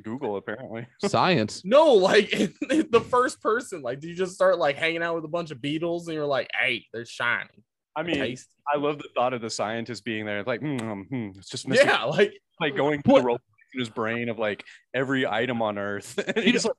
Google 0.02 0.36
apparently. 0.36 0.86
Science. 1.06 1.62
No, 1.64 1.92
like 1.94 2.30
the 2.30 3.04
first 3.10 3.40
person. 3.40 3.82
Like, 3.82 4.00
do 4.00 4.08
you 4.08 4.14
just 4.14 4.34
start 4.34 4.58
like 4.58 4.76
hanging 4.76 5.02
out 5.02 5.14
with 5.14 5.24
a 5.24 5.28
bunch 5.28 5.50
of 5.50 5.60
beetles 5.60 6.08
and 6.08 6.14
you're 6.14 6.26
like, 6.26 6.48
hey, 6.58 6.86
they're 6.92 7.04
shiny. 7.06 7.48
I 7.94 8.02
mean, 8.02 8.16
Tasty. 8.16 8.48
I 8.72 8.78
love 8.78 8.98
the 8.98 9.08
thought 9.14 9.34
of 9.34 9.42
the 9.42 9.50
scientist 9.50 10.04
being 10.04 10.24
there. 10.24 10.42
Like, 10.44 10.60
mm, 10.62 10.80
um, 10.82 11.06
hmm, 11.10 11.28
it's 11.38 11.48
just 11.48 11.68
missing, 11.68 11.86
Yeah, 11.86 12.04
like 12.04 12.32
like 12.60 12.76
going 12.76 13.02
through 13.02 13.16
the 13.16 13.22
role 13.22 13.38
in 13.74 13.80
his 13.80 13.90
brain 13.90 14.28
of 14.28 14.38
like 14.38 14.64
every 14.94 15.26
item 15.26 15.60
on 15.62 15.78
Earth. 15.78 16.18
And 16.36 16.44
he's 16.44 16.64
like, 16.64 16.74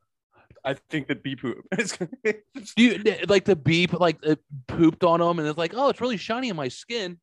I 0.66 0.76
think 0.90 1.08
that 1.10 1.22
bee 1.24 1.36
poop. 1.36 1.58
It's- 1.78 1.98
Do 2.76 2.84
you 2.84 3.04
like 3.28 3.46
the 3.46 3.56
bee 3.56 3.86
like 3.88 4.18
it 4.24 4.40
pooped 4.68 5.04
on 5.04 5.20
them 5.20 5.38
and 5.40 5.48
it's 5.48 5.58
like, 5.58 5.74
oh, 5.76 5.90
it's 5.90 6.02
really 6.02 6.18
shiny 6.18 6.50
on 6.50 6.56
my 6.56 6.70
skin, 6.70 7.20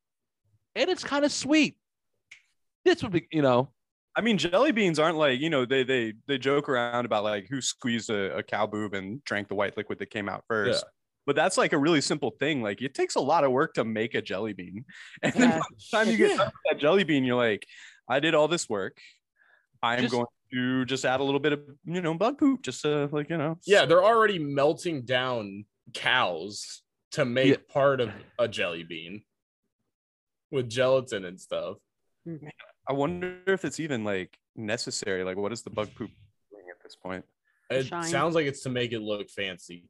and 0.75 0.89
it's 0.89 1.03
kind 1.03 1.25
of 1.25 1.31
sweet. 1.31 1.75
This 2.85 3.03
would 3.03 3.11
be, 3.11 3.27
you 3.31 3.41
know, 3.41 3.69
I 4.15 4.21
mean, 4.21 4.37
jelly 4.37 4.71
beans 4.71 4.99
aren't 4.99 5.17
like 5.17 5.39
you 5.39 5.49
know 5.49 5.65
they 5.65 5.83
they 5.83 6.13
they 6.27 6.37
joke 6.37 6.67
around 6.67 7.05
about 7.05 7.23
like 7.23 7.47
who 7.49 7.61
squeezed 7.61 8.09
a, 8.09 8.37
a 8.37 8.43
cow 8.43 8.67
boob 8.67 8.93
and 8.93 9.23
drank 9.23 9.47
the 9.47 9.55
white 9.55 9.77
liquid 9.77 9.99
that 9.99 10.09
came 10.09 10.27
out 10.27 10.43
first. 10.47 10.83
But 11.25 11.35
that's 11.35 11.57
like 11.57 11.71
a 11.71 11.77
really 11.77 12.01
simple 12.01 12.31
thing. 12.39 12.61
Like 12.61 12.81
it 12.81 12.93
takes 12.93 13.15
a 13.15 13.19
lot 13.21 13.43
of 13.43 13.51
work 13.51 13.73
to 13.75 13.85
make 13.85 14.15
a 14.15 14.21
jelly 14.21 14.53
bean, 14.53 14.85
and 15.23 15.33
then 15.33 15.49
by 15.51 15.59
the 15.69 15.97
time 15.97 16.09
you 16.09 16.17
get 16.17 16.31
Yeah. 16.37 16.49
that 16.69 16.79
jelly 16.79 17.03
bean, 17.03 17.23
you're 17.23 17.35
like, 17.37 17.65
I 18.09 18.19
did 18.19 18.33
all 18.35 18.47
this 18.47 18.67
work. 18.67 18.97
I'm 19.83 20.01
Just- 20.01 20.11
going 20.11 20.25
to 20.53 20.83
just 20.85 21.05
add 21.05 21.21
a 21.21 21.23
little 21.23 21.39
bit 21.39 21.53
of 21.53 21.61
you 21.85 22.01
know 22.01 22.13
bug 22.15 22.37
poop, 22.37 22.61
just 22.63 22.81
to 22.81 23.07
like 23.13 23.29
you 23.29 23.37
know. 23.37 23.57
yeah, 23.65 23.85
they're 23.85 24.03
already 24.03 24.39
melting 24.39 25.03
down 25.03 25.65
cows 25.93 26.81
to 27.11 27.23
make 27.23 27.47
Yeah. 27.49 27.55
part 27.73 28.01
of 28.01 28.09
a 28.37 28.47
jelly 28.49 28.83
bean 28.83 29.23
with 30.51 30.69
gelatin 30.69 31.23
and 31.23 31.39
stuff. 31.39 31.77
Hmm. 32.25 32.35
I 32.87 32.93
wonder 32.93 33.37
if 33.47 33.63
it's 33.65 33.79
even 33.79 34.03
like 34.03 34.37
necessary. 34.55 35.23
Like, 35.23 35.37
what 35.37 35.51
is 35.51 35.61
the 35.61 35.69
bug 35.69 35.89
poop 35.95 36.09
doing 36.51 36.65
at 36.69 36.81
this 36.83 36.95
point? 36.95 37.25
It 37.69 37.85
Shine. 37.85 38.03
sounds 38.03 38.35
like 38.35 38.45
it's 38.47 38.63
to 38.63 38.69
make 38.69 38.91
it 38.91 39.01
look 39.01 39.29
fancy. 39.29 39.87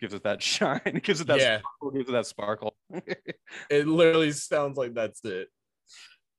Gives 0.00 0.14
it 0.14 0.22
that 0.24 0.42
shine. 0.42 0.80
It 0.84 1.02
gives 1.02 1.20
it 1.20 1.26
that 1.28 1.38
yeah, 1.40 1.58
sparkle. 1.58 1.90
Gives 1.90 2.08
it 2.08 2.12
that 2.12 2.26
sparkle. 2.26 2.76
it 3.70 3.86
literally 3.86 4.32
sounds 4.32 4.76
like 4.76 4.94
that's 4.94 5.24
it. 5.24 5.48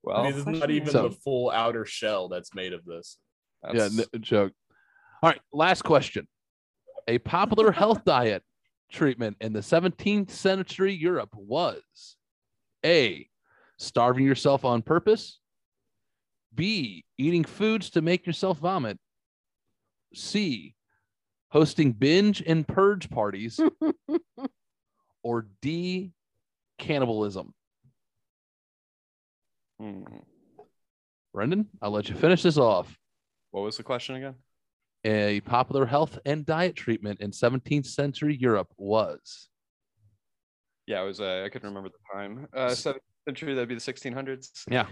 well, 0.03 0.18
I 0.18 0.24
mean, 0.30 0.38
it's 0.40 0.45
not 0.45 0.70
even 0.72 0.88
is- 0.88 0.94
the 0.94 1.12
full 1.12 1.49
outer 1.52 1.86
shell 1.86 2.28
that's 2.30 2.53
made 2.53 2.74
of 2.74 2.84
this. 2.86 3.18
yeah, 3.64 3.88
that's- 3.88 3.99
n- 4.14 4.22
joke. 4.22 4.53
All 5.24 5.30
right, 5.30 5.41
last 5.53 5.84
question. 5.84 6.28
A 7.07 7.18
popular 7.20 7.72
health 7.72 8.03
diet 8.06 8.44
treatment 8.91 9.38
in 9.41 9.53
the 9.53 9.60
17th 9.62 10.30
century 10.30 10.94
Europe 10.94 11.30
was 11.36 11.82
A, 12.86 13.28
starving 13.78 14.26
yourself 14.26 14.64
on 14.66 14.82
purpose, 14.82 15.40
B, 16.56 17.06
eating 17.18 17.44
foods 17.44 17.90
to 17.91 18.02
make 18.02 18.26
yourself 18.26 18.60
vomit, 18.60 18.98
C, 20.14 20.76
hosting 21.49 21.91
binge 21.91 22.41
and 22.45 22.68
purge 22.68 23.10
parties, 23.10 23.60
or 25.23 25.48
D, 25.61 26.11
cannibalism. 26.77 27.53
Hmm. 29.80 30.03
Brendan, 31.34 31.68
I'll 31.82 31.91
let 31.91 32.10
you 32.10 32.15
finish 32.15 32.44
this 32.44 32.57
off. 32.57 32.98
What 33.52 33.61
was 33.61 33.77
the 33.77 33.84
question 33.84 34.15
again? 34.15 34.36
A 35.03 35.41
popular 35.41 35.86
health 35.86 36.18
and 36.26 36.45
diet 36.45 36.76
treatment 36.76 37.22
in 37.22 37.32
17th 37.32 37.86
century 37.86 38.36
Europe 38.36 38.69
was 38.77 39.49
Yeah, 40.88 41.03
it 41.03 41.06
was. 41.06 41.22
Uh, 41.22 41.44
I 41.45 41.49
couldn't 41.49 41.68
remember 41.68 41.90
the 41.90 42.18
time. 42.18 42.48
Uh, 42.56 42.69
seventh 42.69 43.03
century. 43.27 43.53
That'd 43.53 43.69
be 43.69 43.76
the 43.76 43.82
1600s. 43.82 44.64
Yeah. 44.69 44.88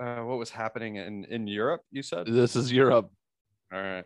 Uh, 0.00 0.22
what 0.24 0.38
was 0.38 0.50
happening 0.50 0.96
in 0.96 1.24
in 1.24 1.46
Europe? 1.46 1.82
You 1.90 2.02
said. 2.02 2.26
this 2.26 2.56
is 2.56 2.70
Europe. 2.72 3.10
All 3.72 3.80
right. 3.80 4.04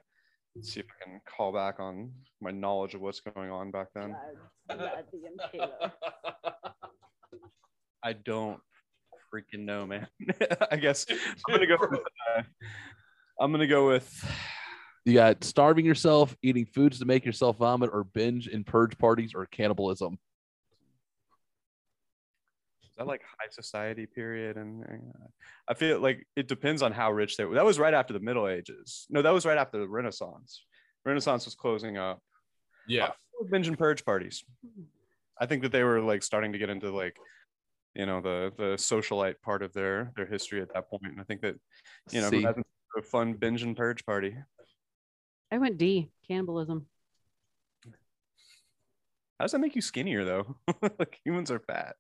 Let's 0.55 0.73
see 0.73 0.81
if 0.81 0.87
I 0.87 1.05
can 1.05 1.21
call 1.27 1.53
back 1.53 1.79
on 1.79 2.13
my 2.41 2.51
knowledge 2.51 2.95
of 2.95 3.01
what's 3.01 3.21
going 3.21 3.51
on 3.51 3.71
back 3.71 3.89
then. 3.95 4.17
I 8.03 8.13
don't 8.13 8.61
freaking 9.33 9.61
know, 9.61 9.87
man. 9.87 10.09
I 10.71 10.77
guess 10.77 11.07
I'm 11.09 11.55
gonna 11.55 11.67
go. 11.67 11.77
With, 11.91 12.01
uh, 12.01 12.43
I'm 13.41 13.53
gonna 13.53 13.67
go 13.67 13.89
with. 13.89 14.09
You 15.05 15.15
got 15.15 15.45
starving 15.45 15.87
yourself, 15.87 16.37
eating 16.43 16.67
foods 16.67 16.99
to 16.99 17.07
make 17.07 17.25
yourself 17.25 17.57
vomit, 17.59 17.91
or 17.93 18.05
binge 18.05 18.49
and 18.49 18.67
purge 18.67 18.99
parties, 18.99 19.33
or 19.35 19.47
cannibalism. 19.47 20.19
Is 23.01 23.07
that 23.07 23.11
like 23.11 23.23
high 23.23 23.49
society 23.51 24.05
period? 24.05 24.59
And 24.59 24.85
and, 24.85 25.13
uh, 25.15 25.29
I 25.69 25.73
feel 25.75 26.01
like 26.01 26.27
it 26.37 26.49
depends 26.49 26.83
on 26.83 26.93
how 26.93 27.11
rich 27.11 27.39
they 27.39 27.47
were. 27.47 27.55
That 27.55 27.65
was 27.65 27.79
right 27.79 27.95
after 27.95 28.13
the 28.13 28.21
Middle 28.21 28.47
Ages. 28.47 29.07
No, 29.09 29.23
that 29.23 29.33
was 29.33 29.47
right 29.47 29.57
after 29.57 29.79
the 29.79 29.89
Renaissance. 29.89 30.67
Renaissance 31.07 31.47
was 31.47 31.55
closing 31.55 31.97
up. 31.97 32.21
Yeah. 32.87 33.13
binge 33.51 33.69
and 33.69 33.79
purge 33.79 34.05
parties. 34.05 34.45
I 35.41 35.47
think 35.47 35.63
that 35.63 35.73
they 35.73 35.83
were 35.83 36.03
like 36.03 36.23
starting 36.23 36.53
to 36.53 36.59
get 36.59 36.69
into 36.69 36.91
like, 36.91 37.17
you 37.95 38.05
know, 38.05 38.21
the 38.21 38.53
the 38.59 38.75
socialite 38.77 39.41
part 39.41 39.63
of 39.63 39.73
their 39.73 40.13
their 40.15 40.27
history 40.27 40.61
at 40.61 40.75
that 40.75 40.91
point. 40.91 41.07
And 41.07 41.21
I 41.21 41.25
think 41.25 41.41
that 41.41 41.55
you 42.11 42.21
know, 42.21 42.29
who 42.29 42.41
C. 42.41 42.43
hasn't 42.43 42.67
a 42.99 43.03
fun 43.03 43.33
binge 43.33 43.63
and 43.63 43.75
purge 43.75 44.05
party? 44.05 44.37
I 45.51 45.57
went 45.57 45.79
D, 45.79 46.11
cannibalism. 46.29 46.85
How 49.41 49.45
does 49.45 49.53
that 49.53 49.61
make 49.61 49.75
you 49.75 49.81
skinnier 49.81 50.23
though? 50.23 50.55
like 50.99 51.19
humans 51.25 51.51
are 51.51 51.61
fat. 51.61 51.97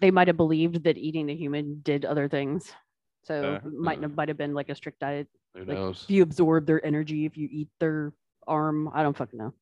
They 0.00 0.10
might 0.10 0.26
have 0.26 0.36
believed 0.36 0.82
that 0.82 0.98
eating 0.98 1.26
the 1.26 1.36
human 1.36 1.80
did 1.84 2.04
other 2.04 2.28
things. 2.28 2.72
So 3.22 3.60
Uh, 3.64 3.68
might 3.68 4.02
have 4.02 4.16
might 4.16 4.26
have 4.26 4.36
been 4.36 4.52
like 4.52 4.68
a 4.68 4.74
strict 4.74 4.98
diet. 4.98 5.28
Who 5.54 5.60
Like, 5.60 5.68
knows? 5.78 6.02
If 6.02 6.10
you 6.10 6.24
absorb 6.24 6.66
their 6.66 6.84
energy, 6.84 7.24
if 7.24 7.36
you 7.36 7.48
eat 7.52 7.68
their 7.78 8.12
arm, 8.48 8.90
I 8.92 9.04
don't 9.04 9.16
fucking 9.16 9.38
know. 9.38 9.54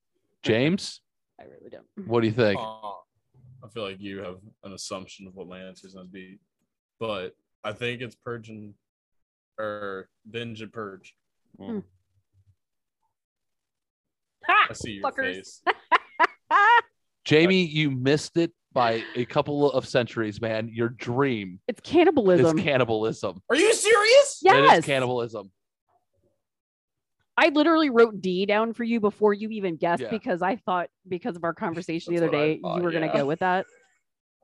James, 0.42 1.02
I 1.38 1.42
really 1.44 1.68
don't. 1.68 1.84
what 2.08 2.22
do 2.22 2.26
you 2.26 2.32
think? 2.32 2.58
Uh, 2.58 2.92
I 3.62 3.68
feel 3.70 3.82
like 3.82 4.00
you 4.00 4.20
have 4.20 4.38
an 4.64 4.72
assumption 4.72 5.26
of 5.26 5.34
what 5.34 5.46
my 5.46 5.60
answer 5.60 5.86
is 5.88 5.92
going 5.92 6.06
to 6.06 6.10
be, 6.12 6.38
but 6.98 7.36
I 7.62 7.74
think 7.74 8.00
it's 8.00 8.16
purge 8.16 8.48
and 8.48 8.72
or 9.58 10.08
binge 10.30 10.62
and 10.62 10.72
purge. 10.72 11.14
Ha! 11.58 11.82
I 14.70 14.72
see 14.72 14.92
your 14.92 15.10
Fuckers. 15.10 15.34
face. 15.34 15.62
Jamie, 17.30 17.64
you 17.64 17.92
missed 17.92 18.36
it 18.36 18.50
by 18.72 19.04
a 19.14 19.24
couple 19.24 19.70
of 19.70 19.86
centuries, 19.86 20.40
man. 20.40 20.68
Your 20.72 20.88
dream 20.88 21.60
It's 21.68 21.80
cannibalism. 21.80 22.58
is 22.58 22.64
cannibalism. 22.64 23.40
Are 23.48 23.54
you 23.54 23.72
serious? 23.72 24.40
It 24.44 24.48
is 24.48 24.64
yes. 24.64 24.84
cannibalism. 24.84 25.52
I 27.36 27.50
literally 27.50 27.88
wrote 27.88 28.20
D 28.20 28.46
down 28.46 28.72
for 28.72 28.82
you 28.82 28.98
before 28.98 29.32
you 29.32 29.48
even 29.50 29.76
guessed 29.76 30.02
Yeah. 30.02 30.10
because 30.10 30.42
I 30.42 30.56
thought 30.56 30.88
because 31.08 31.36
of 31.36 31.44
our 31.44 31.54
conversation 31.54 32.14
the 32.14 32.20
That's 32.20 32.28
other 32.30 32.36
what 32.36 32.44
I 32.44 32.48
day 32.54 32.60
thought, 32.60 32.76
you 32.78 32.82
were 32.82 32.90
gonna 32.90 33.06
yeah. 33.06 33.16
go 33.18 33.26
with 33.26 33.38
that. 33.38 33.64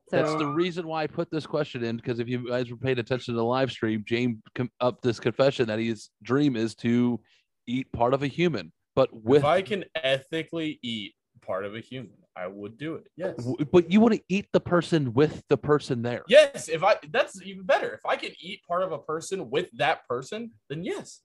So 0.08 0.18
That's 0.18 0.36
the 0.36 0.46
reason 0.46 0.86
why 0.86 1.02
I 1.02 1.08
put 1.08 1.32
this 1.32 1.48
question 1.48 1.82
in 1.82 1.96
because 1.96 2.20
if 2.20 2.28
you 2.28 2.48
guys 2.48 2.70
were 2.70 2.76
paying 2.76 3.00
attention 3.00 3.34
to 3.34 3.38
the 3.38 3.44
live 3.44 3.72
stream, 3.72 4.04
James 4.06 4.36
com- 4.54 4.70
up 4.80 5.02
this 5.02 5.18
confession 5.18 5.66
that 5.66 5.80
his 5.80 6.10
dream 6.22 6.54
is 6.54 6.76
to 6.76 7.18
eat 7.66 7.90
part 7.90 8.14
of 8.14 8.22
a 8.22 8.28
human, 8.28 8.72
but 8.94 9.08
with 9.12 9.38
if 9.38 9.44
I 9.44 9.62
can 9.62 9.84
ethically 9.96 10.78
eat 10.80 11.14
part 11.42 11.64
of 11.64 11.74
a 11.74 11.80
human, 11.80 12.12
I 12.36 12.46
would 12.46 12.76
do 12.76 12.96
it. 12.96 13.04
Yes. 13.16 13.34
but 13.72 13.90
you 13.90 13.98
want 14.00 14.14
to 14.14 14.20
eat 14.28 14.46
the 14.52 14.60
person 14.60 15.14
with 15.14 15.42
the 15.48 15.56
person 15.56 16.02
there. 16.02 16.22
Yes, 16.28 16.68
if 16.68 16.84
I 16.84 16.96
that's 17.10 17.40
even 17.42 17.64
better. 17.64 17.94
If 17.94 18.04
I 18.04 18.16
can 18.16 18.32
eat 18.38 18.60
part 18.68 18.82
of 18.82 18.92
a 18.92 18.98
person 18.98 19.48
with 19.48 19.70
that 19.78 20.06
person, 20.06 20.50
then 20.68 20.84
yes. 20.84 21.22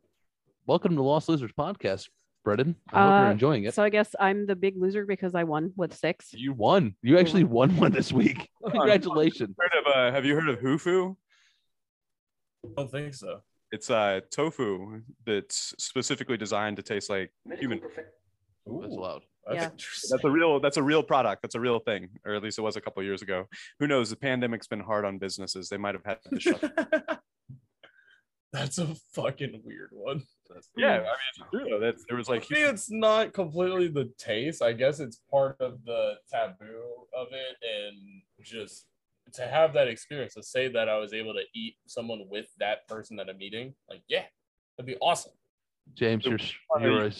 Welcome 0.68 0.96
to 0.96 1.02
Lost 1.02 1.28
Losers 1.28 1.52
podcast, 1.52 2.08
Brendan. 2.46 2.76
I 2.94 3.02
hope 3.04 3.12
Uh, 3.12 3.22
you're 3.24 3.32
enjoying 3.32 3.64
it. 3.66 3.74
so 3.74 3.84
I 3.84 3.90
guess 3.90 4.16
I'm 4.22 4.46
the 4.46 4.56
big 4.56 4.76
loser 4.78 5.06
because 5.06 5.36
I 5.36 5.44
won 5.44 5.74
with 5.76 5.94
six. 5.94 6.34
you 6.34 6.54
won. 6.54 6.96
You 7.02 7.18
actually 7.20 7.44
won 7.44 7.76
one 7.76 7.92
this 7.92 8.14
week. 8.14 8.48
Congratulations. 8.72 9.54
Heard 9.60 9.86
of, 9.86 9.94
uh, 9.94 10.12
have 10.14 10.24
you 10.26 10.36
heard 10.36 10.48
of 10.48 10.60
Hufu? 10.60 11.16
I 12.64 12.70
don't 12.78 12.90
think 12.92 13.14
so. 13.16 13.42
It's 13.74 13.90
uh, 13.90 14.22
tofu 14.32 15.02
that's 15.26 15.74
specifically 15.78 16.38
designed 16.38 16.78
to 16.78 16.84
taste 16.84 17.10
like 17.10 17.32
human. 17.60 17.82
That's 17.82 18.94
Ooh, 18.96 19.02
loud. 19.02 19.24
That's 19.48 19.56
Yeah. 19.56 19.70
That's 20.12 20.24
a 20.24 20.30
real. 20.30 20.60
That's 20.60 20.78
a 20.78 20.84
real 20.84 21.04
product. 21.04 21.42
That's 21.42 21.56
a 21.56 21.60
real 21.60 21.80
thing, 21.80 22.10
or 22.26 22.34
at 22.34 22.44
least 22.44 22.60
it 22.60 22.62
was 22.62 22.76
a 22.76 22.82
couple 22.82 23.02
years 23.04 23.22
ago. 23.22 23.48
Who 23.80 23.88
knows? 23.88 24.10
The 24.10 24.16
pandemic's 24.16 24.68
been 24.68 24.80
hard 24.80 25.06
on 25.06 25.18
businesses. 25.18 25.70
They 25.70 25.78
might 25.78 25.96
have 25.96 26.06
had 26.06 26.18
to 26.32 26.40
shut. 26.40 27.20
That's 28.54 28.80
a 28.80 28.94
fucking 29.14 29.62
weird 29.64 29.92
one. 29.94 30.24
yeah, 30.76 30.88
I 30.88 30.98
mean, 30.98 31.06
it's 31.30 31.50
true 31.52 31.66
though. 31.70 31.80
That's 31.80 32.04
there 32.10 32.18
was 32.18 32.28
I 32.30 32.34
like 32.34 32.46
think 32.46 32.60
it's 32.60 32.92
not 32.92 33.34
completely 33.34 33.88
the 33.88 34.12
taste. 34.18 34.62
I 34.62 34.74
guess 34.74 35.00
it's 35.00 35.22
part 35.32 35.56
of 35.62 35.84
the 35.86 36.16
taboo 36.30 37.08
of 37.18 37.28
it, 37.32 37.58
and 37.64 38.22
just 38.42 38.88
to 39.34 39.48
have 39.48 39.74
that 39.74 39.88
experience 39.88 40.34
to 40.34 40.44
say 40.44 40.68
that 40.68 40.90
I 40.90 40.98
was 40.98 41.14
able 41.14 41.34
to 41.34 41.44
eat 41.56 41.76
someone 41.88 42.26
with 42.30 42.48
that 42.60 42.86
person 42.90 43.16
that 43.18 43.30
I'm 43.30 43.42
eating, 43.42 43.74
like 43.90 44.02
yeah, 44.10 44.24
that'd 44.78 44.86
be 44.86 44.98
awesome. 45.02 45.32
James, 45.94 46.26
you're 46.26 46.40
you're 46.82 47.06
a, 47.06 47.12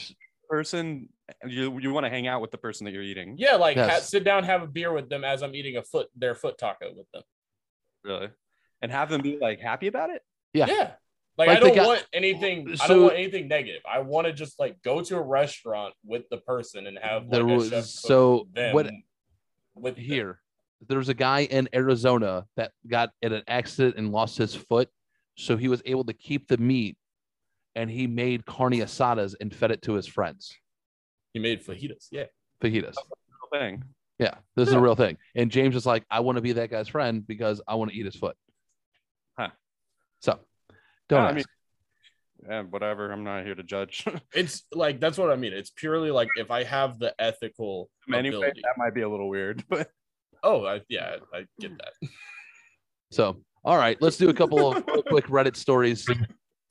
person. 0.50 1.08
You 1.46 1.80
you 1.80 1.92
want 1.94 2.06
to 2.06 2.10
hang 2.10 2.28
out 2.28 2.42
with 2.42 2.52
the 2.52 2.58
person 2.58 2.86
that 2.86 2.92
you're 2.92 3.04
eating. 3.04 3.36
Yeah, 3.38 3.56
like 3.56 3.78
ha- 3.78 4.00
sit 4.00 4.24
down, 4.24 4.44
have 4.44 4.62
a 4.64 4.68
beer 4.68 4.92
with 4.94 5.10
them 5.10 5.24
as 5.24 5.42
I'm 5.44 5.56
eating 5.56 5.78
a 5.78 5.84
foot 5.84 6.08
their 6.16 6.36
foot 6.36 6.58
taco 6.58 6.94
with 6.96 7.08
them. 7.14 7.24
Really, 8.04 8.30
and 8.82 8.92
have 8.92 9.10
them 9.10 9.22
be 9.22 9.38
like 9.40 9.60
happy 9.60 9.88
about 9.88 10.10
it. 10.10 10.22
Yeah. 10.54 10.66
Yeah. 10.68 10.92
Like, 11.38 11.48
Like 11.48 11.58
I 11.58 11.60
don't 11.62 11.76
guy- 11.76 11.86
want 11.86 12.06
anything. 12.14 12.76
I 12.82 12.88
don't 12.88 13.04
want 13.04 13.16
anything 13.16 13.48
negative. 13.48 13.82
I 13.90 14.00
want 14.00 14.28
to 14.28 14.34
just 14.34 14.60
like 14.60 14.82
go 14.84 15.02
to 15.02 15.16
a 15.18 15.22
restaurant 15.22 15.94
with 16.06 16.24
the 16.30 16.38
person 16.38 16.88
and 16.88 16.98
have 17.02 17.24
like 17.24 17.32
There 17.32 17.42
a 17.42 17.46
was- 17.46 17.70
cook 17.70 17.86
so 17.86 18.48
them 18.54 18.74
what- 18.76 18.92
with 19.76 19.96
them. 19.96 20.04
here. 20.04 20.42
There's 20.88 21.10
a 21.10 21.14
guy 21.14 21.42
in 21.42 21.70
Arizona 21.74 22.46
that 22.58 22.72
got 22.88 23.12
in 23.22 23.34
an 23.34 23.44
accident 23.48 23.96
and 23.98 24.12
lost 24.12 24.38
his 24.38 24.54
foot. 24.56 24.90
So 25.38 25.56
he 25.56 25.68
was 25.68 25.82
able 25.86 26.04
to 26.06 26.14
keep 26.14 26.48
the 26.48 26.58
meat 26.58 26.98
and 27.76 27.90
he 27.90 28.08
made 28.08 28.46
carne 28.46 28.74
asadas 28.74 29.34
and 29.40 29.54
fed 29.56 29.72
it 29.72 29.82
to 29.84 29.94
his 29.94 30.06
friends. 30.08 30.54
He 31.34 31.40
made 31.40 31.66
fajitas. 31.66 32.08
Yeah. 32.12 32.26
Fajitas. 32.62 32.96
Real 32.96 33.50
Thing. 33.52 33.84
Yeah, 34.20 34.36
this 34.56 34.68
is 34.68 34.76
a 34.76 34.80
real 34.80 34.96
thing. 34.96 35.18
And 35.34 35.50
James 35.50 35.76
is 35.76 35.86
like, 35.86 36.06
I 36.12 36.20
want 36.20 36.36
to 36.36 36.42
be 36.42 36.52
that 36.54 36.70
guy's 36.70 36.88
friend 36.88 37.26
because 37.26 37.60
I 37.68 37.74
want 37.74 37.90
to 37.90 37.98
eat 37.98 38.06
his 38.06 38.16
foot. 38.16 38.38
Huh. 39.38 39.50
So 40.20 40.40
don't 41.10 41.24
Yeah, 41.24 41.28
I 41.28 41.34
mean, 41.34 41.44
yeah, 42.48 42.62
whatever. 42.62 43.12
I'm 43.12 43.24
not 43.24 43.46
here 43.46 43.56
to 43.56 43.64
judge. 43.64 44.06
It's 44.34 44.64
like 44.72 45.00
that's 45.00 45.18
what 45.18 45.32
I 45.32 45.38
mean. 45.38 45.54
It's 45.54 45.72
purely 45.72 46.12
like 46.12 46.28
if 46.36 46.52
I 46.52 46.64
have 46.66 47.00
the 47.00 47.16
ethical 47.18 47.90
anyway, 48.14 48.36
ability. 48.36 48.62
that 48.64 48.76
might 48.78 48.94
be 48.94 49.02
a 49.02 49.10
little 49.10 49.28
weird, 49.28 49.64
but 49.70 49.90
Oh, 50.44 50.66
I, 50.66 50.82
yeah, 50.90 51.18
I 51.34 51.46
get 51.60 51.78
that. 51.78 51.94
So, 53.14 53.44
all 53.66 53.76
right, 53.76 54.02
let's 54.02 54.16
do 54.16 54.30
a 54.30 54.34
couple 54.34 54.72
of 54.72 54.86
quick 55.08 55.26
Reddit 55.26 55.58
stories. 55.58 56.08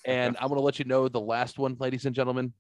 And 0.07 0.39
I'm 0.41 0.49
going 0.49 0.59
to 0.59 0.65
let 0.65 0.79
you 0.79 0.87
know 0.87 1.07
the 1.07 1.21
last 1.21 1.59
one, 1.59 1.77
ladies 1.79 2.07
and 2.07 2.15
gentlemen. 2.15 2.55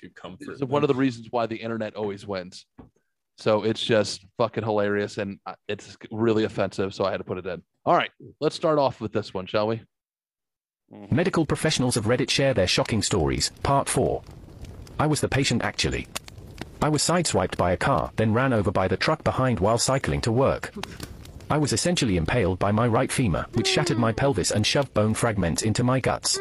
To 0.00 0.10
comfort. 0.10 0.54
is 0.54 0.64
one 0.64 0.82
of 0.82 0.88
the 0.88 0.94
reasons 0.94 1.28
why 1.30 1.46
the 1.46 1.56
internet 1.56 1.94
always 1.94 2.26
wins. 2.26 2.66
So 3.36 3.62
it's 3.62 3.82
just 3.82 4.24
fucking 4.38 4.64
hilarious 4.64 5.18
and 5.18 5.38
uh, 5.46 5.54
it's 5.68 5.96
really 6.10 6.44
offensive. 6.44 6.94
So 6.94 7.04
I 7.04 7.10
had 7.10 7.18
to 7.18 7.24
put 7.24 7.38
it 7.38 7.46
in. 7.46 7.62
All 7.84 7.94
right, 7.94 8.10
let's 8.40 8.56
start 8.56 8.78
off 8.78 9.00
with 9.00 9.12
this 9.12 9.32
one, 9.34 9.46
shall 9.46 9.68
we? 9.68 9.82
Medical 11.10 11.44
professionals 11.46 11.96
of 11.96 12.04
Reddit 12.04 12.30
share 12.30 12.54
their 12.54 12.66
shocking 12.66 13.02
stories. 13.02 13.50
Part 13.62 13.88
4. 13.88 14.22
I 14.98 15.06
was 15.06 15.20
the 15.20 15.28
patient 15.28 15.62
actually. 15.62 16.06
I 16.82 16.88
was 16.88 17.02
sideswiped 17.02 17.56
by 17.56 17.72
a 17.72 17.76
car, 17.76 18.10
then 18.16 18.32
ran 18.32 18.52
over 18.52 18.70
by 18.70 18.88
the 18.88 18.96
truck 18.96 19.24
behind 19.24 19.60
while 19.60 19.78
cycling 19.78 20.20
to 20.22 20.32
work. 20.32 20.72
I 21.50 21.58
was 21.58 21.72
essentially 21.72 22.16
impaled 22.16 22.58
by 22.58 22.72
my 22.72 22.86
right 22.86 23.12
femur, 23.12 23.46
which 23.54 23.68
shattered 23.68 23.98
my 23.98 24.12
pelvis 24.12 24.50
and 24.50 24.66
shoved 24.66 24.92
bone 24.94 25.14
fragments 25.14 25.62
into 25.62 25.84
my 25.84 26.00
guts. 26.00 26.38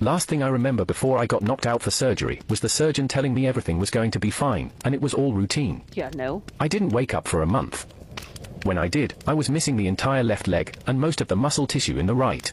Last 0.00 0.28
thing 0.28 0.44
I 0.44 0.48
remember 0.48 0.84
before 0.84 1.18
I 1.18 1.26
got 1.26 1.42
knocked 1.42 1.66
out 1.66 1.82
for 1.82 1.90
surgery 1.90 2.40
was 2.48 2.60
the 2.60 2.68
surgeon 2.68 3.08
telling 3.08 3.34
me 3.34 3.48
everything 3.48 3.80
was 3.80 3.90
going 3.90 4.12
to 4.12 4.20
be 4.20 4.30
fine, 4.30 4.70
and 4.84 4.94
it 4.94 5.00
was 5.00 5.12
all 5.12 5.32
routine. 5.32 5.82
Yeah, 5.92 6.10
no. 6.14 6.44
I 6.60 6.68
didn't 6.68 6.90
wake 6.90 7.14
up 7.14 7.26
for 7.26 7.42
a 7.42 7.46
month. 7.46 7.92
When 8.62 8.78
I 8.78 8.86
did, 8.86 9.14
I 9.26 9.34
was 9.34 9.50
missing 9.50 9.76
the 9.76 9.88
entire 9.88 10.22
left 10.22 10.46
leg 10.46 10.76
and 10.86 11.00
most 11.00 11.20
of 11.20 11.26
the 11.26 11.34
muscle 11.34 11.66
tissue 11.66 11.98
in 11.98 12.06
the 12.06 12.14
right. 12.14 12.52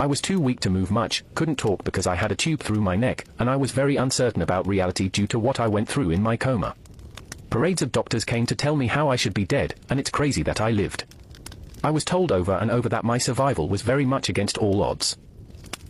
I 0.00 0.06
was 0.06 0.20
too 0.20 0.40
weak 0.40 0.58
to 0.60 0.70
move 0.70 0.90
much, 0.90 1.24
couldn't 1.36 1.56
talk 1.56 1.84
because 1.84 2.08
I 2.08 2.16
had 2.16 2.32
a 2.32 2.36
tube 2.36 2.60
through 2.60 2.80
my 2.80 2.96
neck, 2.96 3.26
and 3.38 3.48
I 3.48 3.54
was 3.54 3.70
very 3.70 3.94
uncertain 3.94 4.42
about 4.42 4.66
reality 4.66 5.08
due 5.08 5.28
to 5.28 5.38
what 5.38 5.60
I 5.60 5.68
went 5.68 5.88
through 5.88 6.10
in 6.10 6.20
my 6.20 6.36
coma. 6.36 6.74
Parades 7.48 7.82
of 7.82 7.92
doctors 7.92 8.24
came 8.24 8.44
to 8.46 8.56
tell 8.56 8.74
me 8.74 8.88
how 8.88 9.08
I 9.08 9.14
should 9.14 9.34
be 9.34 9.44
dead, 9.46 9.76
and 9.88 10.00
it's 10.00 10.10
crazy 10.10 10.42
that 10.42 10.60
I 10.60 10.72
lived. 10.72 11.04
I 11.84 11.92
was 11.92 12.04
told 12.04 12.32
over 12.32 12.54
and 12.54 12.72
over 12.72 12.88
that 12.88 13.04
my 13.04 13.18
survival 13.18 13.68
was 13.68 13.82
very 13.82 14.04
much 14.04 14.28
against 14.28 14.58
all 14.58 14.82
odds. 14.82 15.16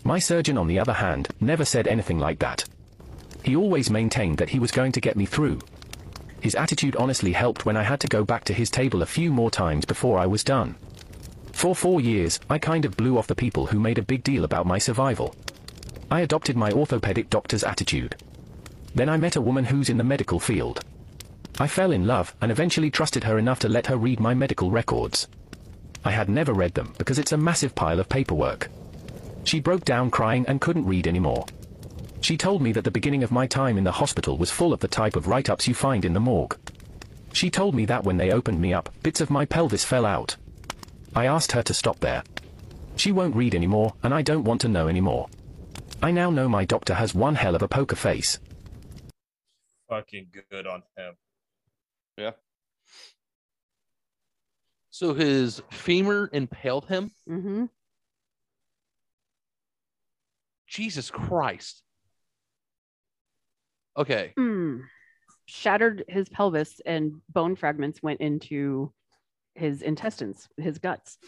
My 0.06 0.20
surgeon, 0.20 0.56
on 0.56 0.68
the 0.68 0.78
other 0.78 0.92
hand, 0.92 1.26
never 1.40 1.64
said 1.64 1.88
anything 1.88 2.20
like 2.20 2.38
that. 2.38 2.64
He 3.42 3.56
always 3.56 3.90
maintained 3.90 4.38
that 4.38 4.50
he 4.50 4.60
was 4.60 4.70
going 4.70 4.92
to 4.92 5.00
get 5.00 5.16
me 5.16 5.26
through. 5.26 5.58
His 6.40 6.54
attitude 6.54 6.94
honestly 6.94 7.32
helped 7.32 7.66
when 7.66 7.76
I 7.76 7.82
had 7.82 7.98
to 8.00 8.06
go 8.06 8.24
back 8.24 8.44
to 8.44 8.54
his 8.54 8.70
table 8.70 9.02
a 9.02 9.06
few 9.06 9.32
more 9.32 9.50
times 9.50 9.84
before 9.84 10.20
I 10.20 10.26
was 10.26 10.44
done. 10.44 10.76
For 11.50 11.74
four 11.74 12.00
years, 12.00 12.38
I 12.48 12.56
kind 12.56 12.84
of 12.84 12.96
blew 12.96 13.18
off 13.18 13.26
the 13.26 13.34
people 13.34 13.66
who 13.66 13.80
made 13.80 13.98
a 13.98 14.02
big 14.02 14.22
deal 14.22 14.44
about 14.44 14.64
my 14.64 14.78
survival. 14.78 15.34
I 16.08 16.20
adopted 16.20 16.56
my 16.56 16.70
orthopedic 16.70 17.28
doctor's 17.28 17.64
attitude. 17.64 18.14
Then 18.94 19.08
I 19.08 19.16
met 19.16 19.34
a 19.34 19.40
woman 19.40 19.64
who's 19.64 19.88
in 19.88 19.98
the 19.98 20.04
medical 20.04 20.38
field. 20.38 20.84
I 21.58 21.66
fell 21.66 21.90
in 21.90 22.06
love 22.06 22.32
and 22.40 22.52
eventually 22.52 22.92
trusted 22.92 23.24
her 23.24 23.40
enough 23.40 23.58
to 23.58 23.68
let 23.68 23.88
her 23.88 23.96
read 23.96 24.20
my 24.20 24.34
medical 24.34 24.70
records. 24.70 25.26
I 26.04 26.12
had 26.12 26.28
never 26.28 26.52
read 26.52 26.74
them 26.74 26.94
because 26.96 27.18
it's 27.18 27.32
a 27.32 27.36
massive 27.36 27.74
pile 27.74 27.98
of 27.98 28.08
paperwork. 28.08 28.70
She 29.46 29.60
broke 29.60 29.84
down 29.84 30.10
crying 30.10 30.44
and 30.48 30.60
couldn't 30.60 30.86
read 30.86 31.06
anymore. 31.06 31.46
She 32.20 32.36
told 32.36 32.60
me 32.60 32.72
that 32.72 32.82
the 32.82 32.90
beginning 32.90 33.22
of 33.22 33.30
my 33.30 33.46
time 33.46 33.78
in 33.78 33.84
the 33.84 33.92
hospital 33.92 34.36
was 34.36 34.50
full 34.50 34.72
of 34.72 34.80
the 34.80 34.88
type 34.88 35.14
of 35.14 35.28
write-ups 35.28 35.68
you 35.68 35.74
find 35.74 36.04
in 36.04 36.12
the 36.12 36.20
morgue. 36.20 36.58
She 37.32 37.48
told 37.48 37.72
me 37.72 37.84
that 37.84 38.02
when 38.02 38.16
they 38.16 38.32
opened 38.32 38.60
me 38.60 38.74
up, 38.74 38.92
bits 39.04 39.20
of 39.20 39.30
my 39.30 39.44
pelvis 39.44 39.84
fell 39.84 40.04
out. 40.04 40.34
I 41.14 41.26
asked 41.26 41.52
her 41.52 41.62
to 41.62 41.72
stop 41.72 42.00
there. 42.00 42.24
She 42.96 43.12
won't 43.12 43.36
read 43.36 43.54
anymore, 43.54 43.94
and 44.02 44.12
I 44.12 44.22
don't 44.22 44.42
want 44.42 44.62
to 44.62 44.68
know 44.68 44.88
anymore. 44.88 45.28
I 46.02 46.10
now 46.10 46.28
know 46.30 46.48
my 46.48 46.64
doctor 46.64 46.94
has 46.94 47.14
one 47.14 47.36
hell 47.36 47.54
of 47.54 47.62
a 47.62 47.68
poker 47.68 47.94
face. 47.94 48.40
Fucking 49.88 50.26
good 50.50 50.66
on 50.66 50.82
him. 50.96 51.14
Yeah. 52.16 52.32
So 54.90 55.14
his 55.14 55.62
femur 55.70 56.30
impaled 56.32 56.86
him. 56.86 57.12
Mm-hmm. 57.30 57.66
Jesus 60.66 61.10
Christ. 61.10 61.82
Okay. 63.96 64.32
Mm. 64.38 64.82
Shattered 65.46 66.04
his 66.08 66.28
pelvis 66.28 66.80
and 66.84 67.20
bone 67.28 67.56
fragments 67.56 68.02
went 68.02 68.20
into 68.20 68.92
his 69.54 69.82
intestines, 69.82 70.48
his 70.58 70.78
guts. 70.78 71.18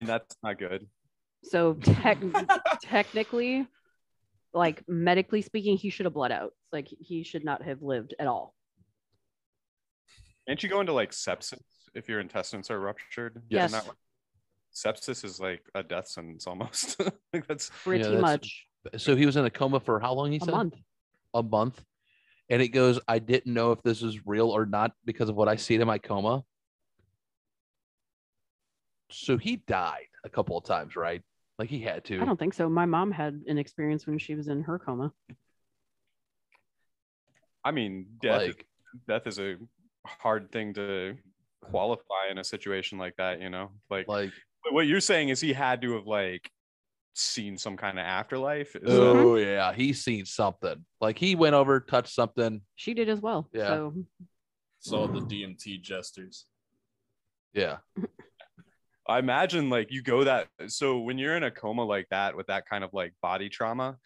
That's 0.00 0.36
not 0.42 0.58
good. 0.58 0.88
So 1.44 1.74
tech 1.74 2.18
technically, 2.82 3.66
like 4.52 4.82
medically 4.88 5.42
speaking, 5.42 5.76
he 5.76 5.90
should 5.90 6.06
have 6.06 6.14
bled 6.14 6.32
out. 6.32 6.52
Like 6.72 6.88
he 6.88 7.22
should 7.22 7.44
not 7.44 7.62
have 7.62 7.82
lived 7.82 8.14
at 8.18 8.26
all. 8.26 8.54
Can't 10.46 10.60
you 10.62 10.68
go 10.68 10.80
into 10.80 10.92
like 10.92 11.12
sepsis 11.12 11.60
if 11.94 12.08
your 12.08 12.20
intestines 12.20 12.70
are 12.70 12.80
ruptured? 12.80 13.42
Yes. 13.48 13.70
Isn't 13.70 13.80
that 13.80 13.86
what- 13.88 13.96
sepsis 14.74 15.24
is 15.24 15.38
like 15.40 15.62
a 15.74 15.82
death 15.82 16.08
sentence 16.08 16.46
almost. 16.46 17.00
like 17.32 17.46
that's 17.46 17.70
Pretty 17.84 18.04
that's- 18.04 18.20
much 18.20 18.66
So 18.96 19.14
he 19.16 19.26
was 19.26 19.36
in 19.36 19.44
a 19.44 19.50
coma 19.50 19.80
for 19.80 20.00
how 20.00 20.12
long? 20.14 20.30
He 20.32 20.38
a 20.38 20.40
said 20.40 20.50
month. 20.54 20.74
a 21.34 21.42
month. 21.42 21.84
and 22.50 22.60
it 22.62 22.68
goes, 22.68 22.98
I 23.06 23.18
didn't 23.18 23.52
know 23.52 23.72
if 23.72 23.82
this 23.82 24.00
was 24.02 24.26
real 24.26 24.50
or 24.50 24.66
not 24.66 24.92
because 25.04 25.28
of 25.28 25.36
what 25.36 25.48
I 25.48 25.56
see 25.56 25.74
in 25.76 25.86
my 25.86 25.98
coma. 25.98 26.42
So 29.10 29.36
he 29.36 29.56
died 29.56 30.08
a 30.24 30.28
couple 30.30 30.56
of 30.56 30.64
times, 30.64 30.96
right? 30.96 31.22
Like 31.58 31.68
he 31.68 31.80
had 31.80 32.04
to. 32.06 32.20
I 32.20 32.24
don't 32.24 32.38
think 32.38 32.54
so. 32.54 32.68
My 32.68 32.86
mom 32.86 33.10
had 33.12 33.42
an 33.46 33.58
experience 33.58 34.06
when 34.06 34.18
she 34.18 34.34
was 34.34 34.48
in 34.48 34.62
her 34.62 34.78
coma. 34.78 35.12
I 37.64 37.70
mean, 37.70 38.06
death 38.20 38.42
is- 38.42 38.48
like 38.48 38.66
death 39.06 39.26
is 39.26 39.38
a 39.38 39.56
hard 40.06 40.50
thing 40.50 40.74
to 40.74 41.16
qualify 41.60 42.30
in 42.30 42.38
a 42.38 42.44
situation 42.44 42.98
like 42.98 43.14
that. 43.18 43.40
You 43.40 43.50
know, 43.50 43.70
like 43.90 44.08
like 44.08 44.30
But 44.30 44.34
what 44.70 44.86
you're 44.86 45.00
saying 45.00 45.30
is 45.30 45.40
he 45.40 45.52
had 45.52 45.82
to 45.82 45.94
have 45.94 46.06
like 46.06 46.50
seen 47.14 47.58
some 47.58 47.76
kind 47.76 47.98
of 47.98 48.04
afterlife. 48.04 48.74
Is 48.76 48.82
that- 48.82 49.00
oh 49.00 49.36
yeah, 49.36 49.72
he's 49.72 50.02
seen 50.02 50.24
something. 50.24 50.84
Like 51.00 51.18
he 51.18 51.34
went 51.34 51.54
over, 51.54 51.80
touched 51.80 52.14
something. 52.14 52.62
She 52.76 52.94
did 52.94 53.08
as 53.08 53.20
well. 53.20 53.48
Yeah. 53.52 53.68
So 53.68 53.94
Saw 54.80 55.06
the 55.06 55.20
DMT 55.20 55.80
jesters. 55.80 56.46
Yeah. 57.54 57.76
I 59.08 59.18
imagine 59.18 59.70
like 59.70 59.92
you 59.92 60.02
go 60.02 60.24
that 60.24 60.48
so 60.68 60.98
when 61.00 61.18
you're 61.18 61.36
in 61.36 61.42
a 61.44 61.50
coma 61.50 61.84
like 61.84 62.08
that 62.10 62.36
with 62.36 62.46
that 62.48 62.68
kind 62.68 62.82
of 62.82 62.90
like 62.92 63.14
body 63.20 63.48
trauma, 63.48 63.98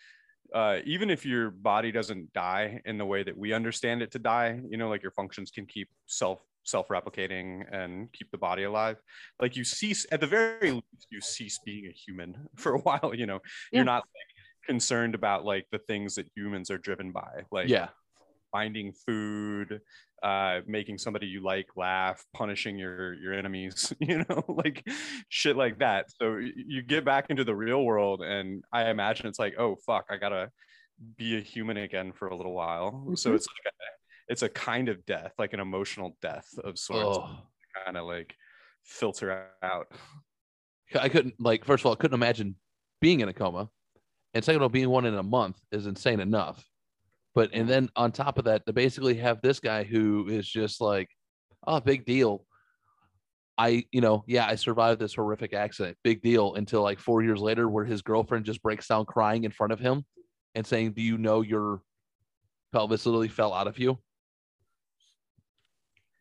uh, 0.54 0.78
even 0.84 1.10
if 1.10 1.24
your 1.24 1.50
body 1.50 1.92
doesn't 1.92 2.32
die 2.32 2.80
in 2.84 2.98
the 2.98 3.04
way 3.04 3.22
that 3.22 3.36
we 3.36 3.52
understand 3.52 4.02
it 4.02 4.12
to 4.12 4.18
die, 4.18 4.60
you 4.68 4.76
know, 4.76 4.88
like 4.88 5.02
your 5.02 5.12
functions 5.12 5.50
can 5.50 5.66
keep 5.66 5.88
self 6.06 6.40
self-replicating 6.66 7.64
and 7.72 8.12
keep 8.12 8.30
the 8.30 8.38
body 8.38 8.64
alive. 8.64 8.96
Like 9.40 9.56
you 9.56 9.64
cease 9.64 10.06
at 10.12 10.20
the 10.20 10.26
very 10.26 10.70
least, 10.72 11.06
you 11.10 11.20
cease 11.20 11.58
being 11.64 11.86
a 11.86 11.92
human 11.92 12.48
for 12.56 12.74
a 12.74 12.80
while, 12.80 13.12
you 13.14 13.26
know. 13.26 13.40
Yeah. 13.72 13.78
You're 13.78 13.84
not 13.84 14.04
like, 14.04 14.66
concerned 14.66 15.14
about 15.14 15.44
like 15.44 15.64
the 15.70 15.78
things 15.78 16.16
that 16.16 16.26
humans 16.34 16.70
are 16.70 16.78
driven 16.78 17.12
by. 17.12 17.42
Like 17.52 17.68
yeah. 17.68 17.88
finding 18.52 18.92
food 18.92 19.80
uh 20.22 20.60
making 20.66 20.96
somebody 20.96 21.26
you 21.26 21.42
like 21.42 21.66
laugh 21.76 22.24
punishing 22.34 22.78
your 22.78 23.12
your 23.14 23.34
enemies 23.34 23.92
you 24.00 24.24
know 24.26 24.42
like 24.48 24.82
shit 25.28 25.56
like 25.56 25.78
that 25.78 26.06
so 26.18 26.38
you 26.38 26.80
get 26.82 27.04
back 27.04 27.26
into 27.28 27.44
the 27.44 27.54
real 27.54 27.84
world 27.84 28.22
and 28.22 28.64
i 28.72 28.88
imagine 28.88 29.26
it's 29.26 29.38
like 29.38 29.54
oh 29.58 29.76
fuck 29.84 30.06
i 30.08 30.16
gotta 30.16 30.50
be 31.18 31.36
a 31.36 31.40
human 31.40 31.76
again 31.76 32.12
for 32.12 32.28
a 32.28 32.34
little 32.36 32.54
while 32.54 33.12
so 33.14 33.30
Mhm. 33.30 33.34
it's 33.34 33.46
like 33.46 33.72
a, 33.72 33.76
it's 34.28 34.42
a 34.42 34.48
kind 34.48 34.88
of 34.88 35.04
death 35.06 35.32
like 35.38 35.52
an 35.52 35.60
emotional 35.60 36.16
death 36.20 36.48
of 36.64 36.78
sorts 36.78 37.18
Oh, 37.20 37.38
kind 37.84 37.96
of 37.96 38.06
like 38.06 38.34
filter 38.84 39.46
out 39.62 39.86
I 40.94 41.08
couldn't 41.08 41.34
like 41.40 41.64
first 41.64 41.82
of 41.82 41.86
all, 41.86 41.92
I 41.92 41.96
couldn't 41.96 42.14
imagine 42.14 42.56
being 43.00 43.20
in 43.20 43.28
a 43.28 43.32
coma. 43.32 43.68
And 44.34 44.44
second 44.44 44.56
of 44.56 44.62
all, 44.62 44.68
being 44.68 44.90
one 44.90 45.06
in 45.06 45.14
a 45.14 45.22
month 45.22 45.58
is 45.72 45.86
insane 45.86 46.20
enough. 46.20 46.64
But 47.34 47.50
and 47.52 47.68
then 47.68 47.88
on 47.96 48.12
top 48.12 48.38
of 48.38 48.44
that, 48.44 48.64
to 48.66 48.72
basically 48.72 49.14
have 49.16 49.40
this 49.40 49.60
guy 49.60 49.84
who 49.84 50.28
is 50.28 50.48
just 50.48 50.80
like, 50.80 51.08
oh, 51.66 51.80
big 51.80 52.04
deal. 52.04 52.44
I, 53.58 53.84
you 53.90 54.02
know, 54.02 54.22
yeah, 54.26 54.46
I 54.46 54.54
survived 54.54 55.00
this 55.00 55.14
horrific 55.14 55.54
accident. 55.54 55.96
Big 56.04 56.20
deal 56.20 56.54
until 56.54 56.82
like 56.82 56.98
four 56.98 57.22
years 57.22 57.40
later, 57.40 57.68
where 57.68 57.86
his 57.86 58.02
girlfriend 58.02 58.44
just 58.44 58.62
breaks 58.62 58.86
down 58.86 59.06
crying 59.06 59.44
in 59.44 59.50
front 59.50 59.72
of 59.72 59.80
him 59.80 60.04
and 60.54 60.66
saying, 60.66 60.92
Do 60.92 61.02
you 61.02 61.16
know 61.16 61.40
your 61.40 61.80
pelvis 62.72 63.06
literally 63.06 63.28
fell 63.28 63.54
out 63.54 63.66
of 63.66 63.78
you? 63.78 63.98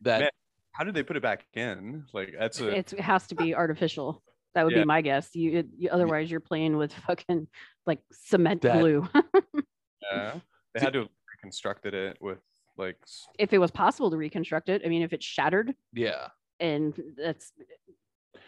That 0.06 0.20
Man, 0.20 0.30
how 0.72 0.84
did 0.84 0.94
they 0.94 1.02
put 1.02 1.16
it 1.16 1.22
back 1.22 1.44
in 1.54 2.04
like 2.12 2.34
that's 2.38 2.60
a 2.60 2.68
it 2.68 2.90
has 2.98 3.26
to 3.28 3.34
be 3.34 3.54
artificial. 3.54 4.22
That 4.54 4.64
would 4.64 4.72
Yeah. 4.72 4.80
be 4.82 4.86
my 4.86 5.02
guess. 5.02 5.34
You, 5.34 5.58
it- 5.58 5.66
you 5.76 5.88
otherwise 5.90 6.30
you're 6.30 6.40
playing 6.40 6.76
with 6.78 6.92
fucking 7.06 7.46
like 7.86 8.00
cement 8.12 8.62
That- 8.62 8.78
glue. 8.80 9.06
yeah 10.12 10.34
they 10.74 10.80
had 10.80 10.92
to 10.92 11.00
have 11.00 11.08
reconstructed 11.34 11.94
it 11.94 12.18
with 12.20 12.38
like 12.76 12.96
if 13.38 13.52
it 13.52 13.58
was 13.58 13.70
possible 13.70 14.10
to 14.10 14.16
reconstruct 14.16 14.68
it, 14.68 14.82
I 14.84 14.88
mean, 14.88 15.02
if 15.02 15.12
it's 15.12 15.24
shattered 15.24 15.74
yeah. 15.92 16.28
and 16.60 16.92
that's 17.16 17.52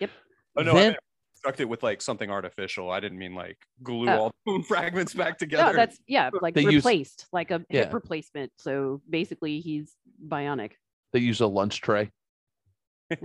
yep 0.00 0.10
Oh 0.56 0.62
no, 0.62 0.74
Then- 0.74 0.82
I 0.82 0.86
meant 0.88 0.98
construct 1.34 1.60
it 1.60 1.68
with 1.68 1.82
like 1.84 2.02
something 2.02 2.30
artificial. 2.30 2.90
I 2.90 2.98
didn't 3.00 3.18
mean 3.18 3.34
like 3.34 3.58
glue 3.82 4.08
Oh. 4.10 4.18
all 4.18 4.32
the 4.58 4.64
fragments 4.68 5.14
back 5.14 5.38
together. 5.38 5.72
no, 5.72 5.76
that's 5.76 5.98
yeah, 6.08 6.30
like 6.42 6.54
They 6.54 6.62
use- 6.62 6.74
replaced, 6.76 7.26
like 7.32 7.50
a 7.50 7.64
Yeah. 7.70 7.84
hip 7.84 7.94
replacement. 7.94 8.52
So 8.58 9.00
basically, 9.08 9.60
he's 9.60 9.94
bionic. 10.26 10.72
They 11.12 11.20
use 11.20 11.40
a 11.40 11.46
lunch 11.46 11.80
tray. 11.80 12.10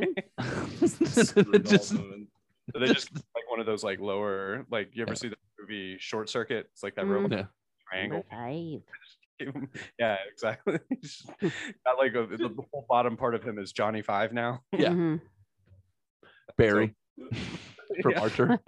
Screwed 0.85 1.65
Just- 1.65 1.93
all 1.93 1.99
moving. 2.01 2.27
So 2.73 2.79
they 2.79 2.87
just 2.93 3.13
like 3.35 3.49
one 3.49 3.59
of 3.59 3.65
those 3.65 3.83
like 3.83 3.99
lower 3.99 4.65
like 4.71 4.91
you 4.93 5.01
ever 5.01 5.11
Yeah. 5.11 5.15
see 5.15 5.27
the 5.27 5.35
movie 5.59 5.97
Short 5.99 6.29
Circuit? 6.29 6.67
It's 6.71 6.81
like 6.81 6.95
that 6.95 7.03
Mhm. 7.05 7.09
robot 7.09 7.31
Yeah. 7.37 7.45
triangle. 7.89 8.23
Five. 8.31 8.81
yeah, 9.99 10.15
exactly. 10.31 10.79
Just 11.01 11.27
Got 11.85 11.97
like 11.97 12.13
a, 12.15 12.25
the 12.25 12.55
whole 12.71 12.85
bottom 12.89 13.17
part 13.17 13.35
of 13.35 13.43
him 13.43 13.59
is 13.59 13.73
Johnny 13.73 14.01
Five 14.01 14.31
now. 14.31 14.61
Yeah. 14.71 14.89
Mhm. 14.91 15.21
Barry 16.57 16.95
from 18.01 18.11
Yeah. 18.11 18.21
Archer. 18.21 18.59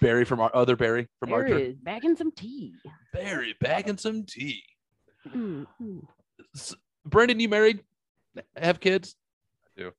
Barry 0.00 0.24
from 0.24 0.38
our 0.38 0.54
other 0.54 0.76
Barry 0.76 1.08
from 1.18 1.30
There 1.30 1.40
Archer. 1.40 1.58
it 1.58 1.68
is, 1.70 1.76
bagging 1.82 2.14
some 2.16 2.30
tea. 2.30 2.74
Barry 3.12 3.56
bagging 3.60 3.96
some 3.98 4.24
tea. 4.24 4.62
Mm, 5.28 5.66
mm. 5.80 6.06
S- 6.54 6.76
Brendan, 7.04 7.40
you 7.40 7.48
married? 7.48 7.82
Have 8.56 8.80
kids? 8.80 9.14
I 9.78 9.80
do. 9.82 9.90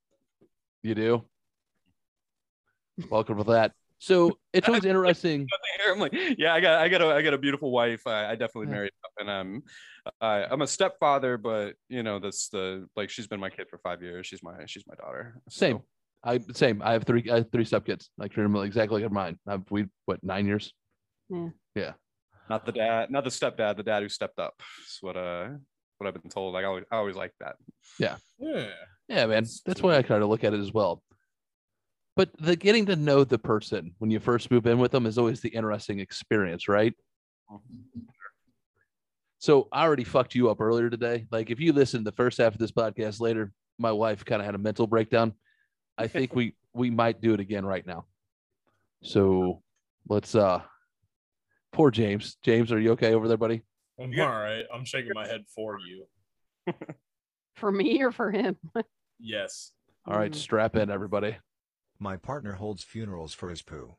You 0.81 0.95
do. 0.95 1.25
Welcome 3.09 3.37
for 3.37 3.43
that. 3.45 3.71
So 3.99 4.37
it's 4.51 4.67
always 4.67 4.85
interesting. 4.85 5.47
I'm 5.87 5.99
like, 5.99 6.13
yeah, 6.37 6.53
I 6.53 6.59
got, 6.59 6.81
I 6.81 6.89
got 6.89 7.01
a, 7.01 7.07
I 7.07 7.21
got 7.21 7.33
a 7.33 7.37
beautiful 7.37 7.71
wife. 7.71 8.05
I, 8.05 8.31
I 8.31 8.35
definitely 8.35 8.67
Yeah. 8.67 8.71
married, 8.73 8.91
up, 9.05 9.11
and 9.19 9.31
I'm, 9.31 9.63
I, 10.19 10.43
I'm 10.43 10.61
a 10.61 10.67
stepfather, 10.67 11.37
but 11.37 11.75
you 11.89 12.03
know, 12.03 12.19
that's 12.19 12.49
the 12.49 12.87
like, 12.95 13.09
she's 13.09 13.27
been 13.27 13.39
my 13.39 13.49
kid 13.49 13.67
for 13.69 13.77
five 13.79 14.01
years. 14.01 14.27
She's 14.27 14.43
my, 14.43 14.65
she's 14.65 14.83
my 14.87 14.95
daughter. 14.95 15.41
Same. 15.49 15.79
I 16.25 16.39
same. 16.53 16.81
I 16.81 16.93
have 16.93 17.03
three. 17.03 17.29
I 17.29 17.35
have 17.39 17.51
three 17.51 17.65
stepkids. 17.65 18.07
Like 18.17 18.31
treat 18.31 18.43
them 18.43 18.55
exactly 18.55 19.03
like 19.03 19.11
mine. 19.11 19.37
I've, 19.45 19.69
we 19.69 19.87
what 20.05 20.23
nine 20.23 20.45
years? 20.45 20.71
Yeah. 21.29 21.49
Yeah. 21.75 21.91
Not 22.49 22.65
the 22.65 22.71
dad, 22.71 23.11
not 23.11 23.25
the 23.25 23.29
stepdad, 23.29 23.75
the 23.75 23.83
dad 23.83 24.03
who 24.03 24.09
stepped 24.09 24.39
up. 24.39 24.53
Is 24.85 24.99
what, 25.01 25.17
uh, 25.17 25.49
what 25.97 26.07
I've 26.07 26.21
been 26.21 26.31
told. 26.31 26.53
Like, 26.53 26.63
I 26.63 26.67
always, 26.67 26.85
I 26.91 26.97
always 26.97 27.15
like 27.15 27.33
that. 27.39 27.55
Yeah. 27.99 28.15
Yeah, 29.07 29.25
man. 29.25 29.45
That's 29.65 29.81
why 29.81 29.95
I 29.95 30.03
kind 30.03 30.23
of 30.23 30.29
look 30.29 30.43
at 30.43 30.53
it 30.53 30.59
as 30.59 30.73
well. 30.73 31.01
But 32.15 32.29
the 32.39 32.55
getting 32.55 32.85
to 32.87 32.95
know 32.95 33.23
the 33.23 33.39
person 33.39 33.95
when 33.97 34.11
you 34.11 34.19
first 34.19 34.51
move 34.51 34.67
in 34.67 34.77
with 34.77 34.91
them 34.91 35.05
is 35.05 35.17
always 35.17 35.41
the 35.41 35.49
interesting 35.49 35.99
experience, 35.99 36.67
right? 36.67 36.93
So 39.39 39.67
I 39.71 39.83
already 39.83 40.03
fucked 40.03 40.35
you 40.35 40.49
up 40.49 40.61
earlier 40.61 40.89
today. 40.89 41.25
Like 41.31 41.49
if 41.49 41.59
you 41.59 41.73
listen 41.73 42.01
to 42.01 42.03
the 42.05 42.15
first 42.15 42.37
half 42.37 42.53
of 42.53 42.59
this 42.59 42.71
podcast 42.71 43.19
later, 43.19 43.51
my 43.79 43.91
wife 43.91 44.23
kind 44.23 44.41
of 44.41 44.45
had 44.45 44.55
a 44.55 44.59
mental 44.59 44.87
breakdown. 44.87 45.33
I 45.97 46.07
think 46.07 46.35
we 46.35 46.55
we 46.73 46.89
might 46.89 47.19
do 47.19 47.33
it 47.33 47.39
again 47.39 47.65
right 47.65 47.85
now. 47.85 48.05
So 49.03 49.61
let's 50.07 50.35
uh 50.35 50.61
poor 51.71 51.91
James. 51.91 52.37
James, 52.43 52.71
are 52.71 52.79
you 52.79 52.91
okay 52.91 53.13
over 53.13 53.27
there, 53.27 53.37
buddy? 53.37 53.63
I'm 53.99 54.19
all 54.19 54.27
right. 54.29 54.65
I'm 54.73 54.85
shaking 54.85 55.11
my 55.13 55.27
head 55.27 55.45
for 55.55 55.77
you. 55.79 56.05
For 57.55 57.71
me 57.71 58.01
or 58.01 58.11
for 58.11 58.31
him? 58.31 58.57
Yes. 59.19 59.71
All 60.05 60.17
right, 60.17 60.31
Mm. 60.31 60.35
strap 60.35 60.75
in, 60.75 60.89
everybody. 60.89 61.37
My 61.99 62.17
partner 62.17 62.53
holds 62.53 62.83
funerals 62.83 63.33
for 63.33 63.49
his 63.49 63.61
poo. 63.61 63.95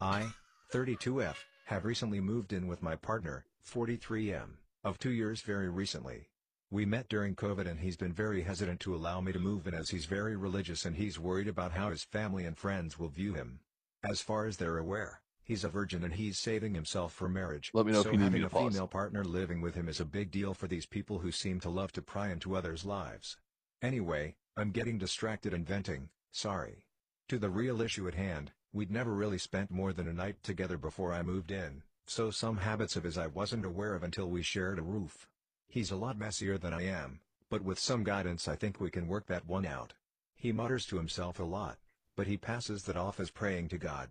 I, 0.00 0.28
32F, 0.72 1.36
have 1.66 1.84
recently 1.84 2.20
moved 2.20 2.52
in 2.52 2.68
with 2.68 2.80
my 2.82 2.94
partner, 2.94 3.46
43M, 3.66 4.58
of 4.84 4.98
two 4.98 5.10
years 5.10 5.40
very 5.40 5.68
recently. 5.68 6.28
We 6.70 6.84
met 6.84 7.08
during 7.08 7.34
COVID 7.34 7.66
and 7.66 7.80
he's 7.80 7.96
been 7.96 8.12
very 8.12 8.42
hesitant 8.42 8.78
to 8.80 8.94
allow 8.94 9.20
me 9.20 9.32
to 9.32 9.38
move 9.40 9.66
in 9.66 9.74
as 9.74 9.88
he's 9.88 10.04
very 10.04 10.36
religious 10.36 10.84
and 10.84 10.94
he's 10.94 11.18
worried 11.18 11.48
about 11.48 11.72
how 11.72 11.90
his 11.90 12.04
family 12.04 12.44
and 12.44 12.56
friends 12.56 12.98
will 12.98 13.08
view 13.08 13.34
him. 13.34 13.60
As 14.04 14.20
far 14.20 14.46
as 14.46 14.58
they're 14.58 14.78
aware, 14.78 15.22
he's 15.48 15.64
a 15.64 15.68
virgin 15.68 16.04
and 16.04 16.14
he's 16.14 16.38
saving 16.38 16.74
himself 16.74 17.12
for 17.12 17.28
marriage. 17.28 17.70
Let 17.72 17.86
me 17.86 17.92
know 17.92 18.00
if 18.00 18.06
you 18.06 18.12
need 18.12 18.18
me 18.18 18.24
having 18.24 18.40
to 18.42 18.46
a 18.46 18.50
pause. 18.50 18.72
female 18.72 18.86
partner 18.86 19.24
living 19.24 19.62
with 19.62 19.74
him 19.74 19.88
is 19.88 19.98
a 19.98 20.04
big 20.04 20.30
deal 20.30 20.52
for 20.52 20.68
these 20.68 20.86
people 20.86 21.18
who 21.18 21.32
seem 21.32 21.58
to 21.60 21.70
love 21.70 21.90
to 21.92 22.02
pry 22.02 22.30
into 22.30 22.54
others' 22.54 22.84
lives. 22.84 23.38
Anyway, 23.80 24.36
I'm 24.56 24.70
getting 24.70 24.98
distracted 24.98 25.54
and 25.54 25.66
venting, 25.66 26.10
sorry. 26.30 26.84
To 27.28 27.38
the 27.38 27.48
real 27.48 27.80
issue 27.80 28.06
at 28.06 28.14
hand, 28.14 28.52
we'd 28.72 28.90
never 28.90 29.14
really 29.14 29.38
spent 29.38 29.70
more 29.70 29.94
than 29.94 30.06
a 30.06 30.12
night 30.12 30.42
together 30.42 30.76
before 30.76 31.14
I 31.14 31.22
moved 31.22 31.50
in, 31.50 31.82
so 32.06 32.30
some 32.30 32.58
habits 32.58 32.94
of 32.94 33.04
his 33.04 33.16
I 33.16 33.26
wasn't 33.26 33.64
aware 33.64 33.94
of 33.94 34.02
until 34.02 34.28
we 34.28 34.42
shared 34.42 34.78
a 34.78 34.82
roof. 34.82 35.28
He's 35.66 35.90
a 35.90 35.96
lot 35.96 36.18
messier 36.18 36.58
than 36.58 36.74
I 36.74 36.84
am, 36.84 37.20
but 37.48 37.62
with 37.62 37.78
some 37.78 38.04
guidance 38.04 38.48
I 38.48 38.56
think 38.56 38.80
we 38.80 38.90
can 38.90 39.08
work 39.08 39.26
that 39.26 39.46
one 39.46 39.64
out. 39.64 39.94
He 40.34 40.52
mutters 40.52 40.84
to 40.86 40.96
himself 40.96 41.40
a 41.40 41.44
lot, 41.44 41.78
but 42.16 42.26
he 42.26 42.36
passes 42.36 42.84
that 42.84 42.96
off 42.96 43.18
as 43.18 43.30
praying 43.30 43.68
to 43.68 43.78
God. 43.78 44.10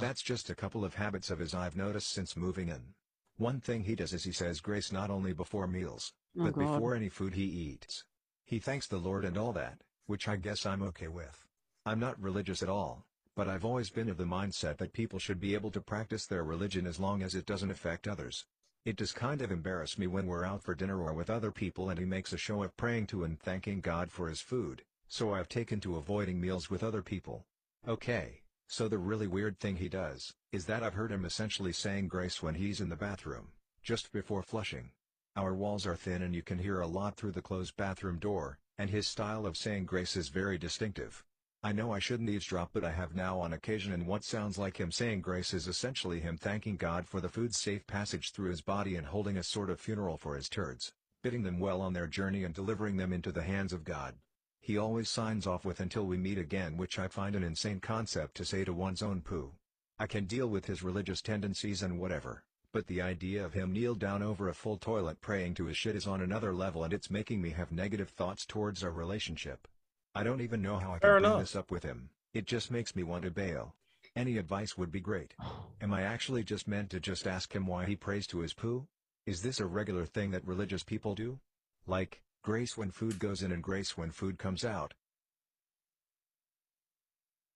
That's 0.00 0.22
just 0.22 0.50
a 0.50 0.54
couple 0.54 0.84
of 0.84 0.94
habits 0.94 1.30
of 1.30 1.38
his 1.38 1.54
I've 1.54 1.76
noticed 1.76 2.10
since 2.10 2.36
moving 2.36 2.68
in. 2.68 2.94
One 3.38 3.60
thing 3.60 3.84
he 3.84 3.94
does 3.94 4.12
is 4.12 4.24
he 4.24 4.32
says 4.32 4.60
grace 4.60 4.92
not 4.92 5.10
only 5.10 5.32
before 5.32 5.66
meals, 5.66 6.12
Oh, 6.38 6.44
but 6.44 6.54
God. 6.54 6.60
before 6.74 6.94
any 6.94 7.08
food 7.08 7.34
he 7.34 7.44
eats. 7.44 8.04
He 8.44 8.58
thanks 8.58 8.86
the 8.86 8.98
Lord 8.98 9.24
and 9.24 9.36
all 9.36 9.52
that, 9.54 9.80
which 10.06 10.28
I 10.28 10.36
guess 10.36 10.64
I'm 10.66 10.82
okay 10.82 11.08
with. 11.08 11.46
I'm 11.84 11.98
not 12.00 12.20
religious 12.20 12.62
at 12.62 12.68
all, 12.68 13.04
but 13.34 13.48
I've 13.48 13.64
always 13.64 13.90
been 13.90 14.08
of 14.08 14.16
the 14.16 14.24
mindset 14.24 14.78
that 14.78 14.92
people 14.92 15.18
should 15.18 15.40
be 15.40 15.54
able 15.54 15.70
to 15.72 15.80
practice 15.80 16.26
their 16.26 16.44
religion 16.44 16.86
as 16.86 16.98
long 17.00 17.22
as 17.22 17.34
it 17.34 17.46
doesn't 17.46 17.70
affect 17.70 18.08
others. 18.08 18.44
It 18.84 18.96
does 18.96 19.12
kind 19.12 19.42
of 19.42 19.50
embarrass 19.50 19.98
me 19.98 20.06
when 20.06 20.26
we're 20.26 20.44
out 20.44 20.62
for 20.62 20.74
dinner 20.74 21.02
or 21.02 21.12
with 21.12 21.28
other 21.28 21.50
people 21.50 21.90
and 21.90 21.98
he 21.98 22.04
makes 22.04 22.32
a 22.32 22.38
show 22.38 22.62
of 22.62 22.76
praying 22.76 23.08
to 23.08 23.24
and 23.24 23.38
thanking 23.40 23.80
God 23.80 24.10
for 24.12 24.28
his 24.28 24.40
food, 24.40 24.82
so 25.08 25.34
I've 25.34 25.48
taken 25.48 25.80
to 25.80 25.96
avoiding 25.96 26.40
meals 26.40 26.70
with 26.70 26.82
other 26.84 27.02
people. 27.02 27.44
Okay, 27.86 28.42
so 28.68 28.88
the 28.88 28.98
really 28.98 29.26
weird 29.26 29.58
thing 29.58 29.76
he 29.76 29.88
does, 29.88 30.34
is 30.52 30.66
that 30.66 30.82
I've 30.82 30.94
heard 30.94 31.12
him 31.12 31.24
essentially 31.24 31.72
saying 31.72 32.08
grace 32.08 32.42
when 32.42 32.56
he's 32.56 32.80
in 32.80 32.88
the 32.88 32.96
bathroom, 32.96 33.48
just 33.82 34.12
before 34.12 34.42
flushing. 34.42 34.90
Our 35.36 35.54
walls 35.54 35.86
are 35.86 35.96
thin 35.96 36.22
and 36.22 36.34
you 36.34 36.42
can 36.42 36.58
hear 36.58 36.80
a 36.80 36.86
lot 36.86 37.16
through 37.16 37.32
the 37.32 37.42
closed 37.42 37.76
bathroom 37.76 38.18
door, 38.18 38.58
and 38.78 38.90
his 38.90 39.06
style 39.06 39.46
of 39.46 39.56
saying 39.56 39.84
grace 39.84 40.16
is 40.16 40.28
very 40.28 40.58
distinctive. 40.58 41.22
I 41.62 41.72
know 41.72 41.92
I 41.92 41.98
shouldn't 41.98 42.30
eavesdrop 42.30 42.70
but 42.72 42.84
I 42.84 42.92
have 42.92 43.14
now 43.14 43.40
on 43.40 43.52
occasion 43.52 43.92
and 43.92 44.06
what 44.06 44.24
sounds 44.24 44.58
like 44.58 44.78
him 44.78 44.90
saying 44.90 45.20
grace 45.20 45.54
is 45.54 45.66
essentially 45.68 46.20
him 46.20 46.36
thanking 46.36 46.76
God 46.76 47.06
for 47.06 47.20
the 47.20 47.28
food's 47.28 47.60
safe 47.60 47.86
passage 47.86 48.32
through 48.32 48.50
his 48.50 48.62
body 48.62 48.96
and 48.96 49.06
holding 49.06 49.36
a 49.36 49.42
sort 49.42 49.70
of 49.70 49.80
funeral 49.80 50.16
for 50.16 50.36
his 50.36 50.48
turds, 50.48 50.92
bidding 51.22 51.42
them 51.42 51.58
well 51.58 51.80
on 51.80 51.92
their 51.92 52.06
journey 52.06 52.44
and 52.44 52.54
delivering 52.54 52.96
them 52.96 53.12
into 53.12 53.32
the 53.32 53.42
hands 53.42 53.72
of 53.72 53.84
God. 53.84 54.14
He 54.60 54.76
always 54.78 55.08
signs 55.08 55.46
off 55.46 55.64
with 55.64 55.80
until 55.80 56.04
we 56.06 56.16
meet 56.16 56.38
again 56.38 56.76
which 56.76 56.98
I 56.98 57.08
find 57.08 57.36
an 57.36 57.44
insane 57.44 57.80
concept 57.80 58.34
to 58.36 58.44
say 58.44 58.64
to 58.64 58.72
one's 58.72 59.02
own 59.02 59.20
poo. 59.20 59.52
I 59.98 60.06
can 60.06 60.24
deal 60.26 60.48
with 60.48 60.66
his 60.66 60.82
religious 60.82 61.22
tendencies 61.22 61.82
and 61.82 61.98
whatever, 61.98 62.44
but 62.72 62.86
the 62.86 63.00
idea 63.00 63.44
of 63.44 63.54
him 63.54 63.72
kneel 63.72 63.94
down 63.94 64.22
over 64.22 64.48
a 64.48 64.54
full 64.54 64.76
toilet 64.76 65.20
praying 65.20 65.54
to 65.54 65.66
his 65.66 65.76
shit 65.76 65.96
is 65.96 66.06
on 66.06 66.20
another 66.20 66.52
level 66.52 66.84
and 66.84 66.92
it's 66.92 67.10
making 67.10 67.40
me 67.40 67.50
have 67.50 67.72
negative 67.72 68.10
thoughts 68.10 68.44
towards 68.44 68.82
our 68.84 68.90
relationship. 68.90 69.68
I 70.14 70.22
don't 70.24 70.40
even 70.40 70.62
know 70.62 70.78
how 70.78 70.90
I 70.90 70.98
can 70.98 71.00
Fair 71.00 71.20
bring 71.20 71.24
enough. 71.30 71.40
this 71.40 71.56
up 71.56 71.70
with 71.70 71.82
him. 71.84 72.10
It 72.34 72.46
just 72.46 72.70
makes 72.70 72.94
me 72.96 73.02
want 73.02 73.24
to 73.24 73.30
bail. 73.30 73.74
Any 74.14 74.36
advice 74.38 74.76
would 74.76 74.90
be 74.90 75.00
great. 75.00 75.34
Am 75.80 75.92
I 75.94 76.02
actually 76.02 76.42
just 76.42 76.66
meant 76.66 76.90
to 76.90 77.00
just 77.00 77.26
ask 77.26 77.54
him 77.54 77.66
why 77.66 77.84
he 77.84 77.96
prays 77.96 78.26
to 78.28 78.40
his 78.40 78.52
poo? 78.52 78.86
Is 79.26 79.42
this 79.42 79.60
a 79.60 79.66
regular 79.66 80.06
thing 80.06 80.30
that 80.32 80.46
religious 80.46 80.82
people 80.82 81.14
do? 81.14 81.38
Like, 81.86 82.22
grace 82.46 82.78
when 82.78 82.92
food 82.92 83.18
goes 83.18 83.42
in 83.42 83.50
and 83.50 83.60
grace 83.60 83.98
when 83.98 84.12
food 84.12 84.38
comes 84.38 84.64
out. 84.64 84.94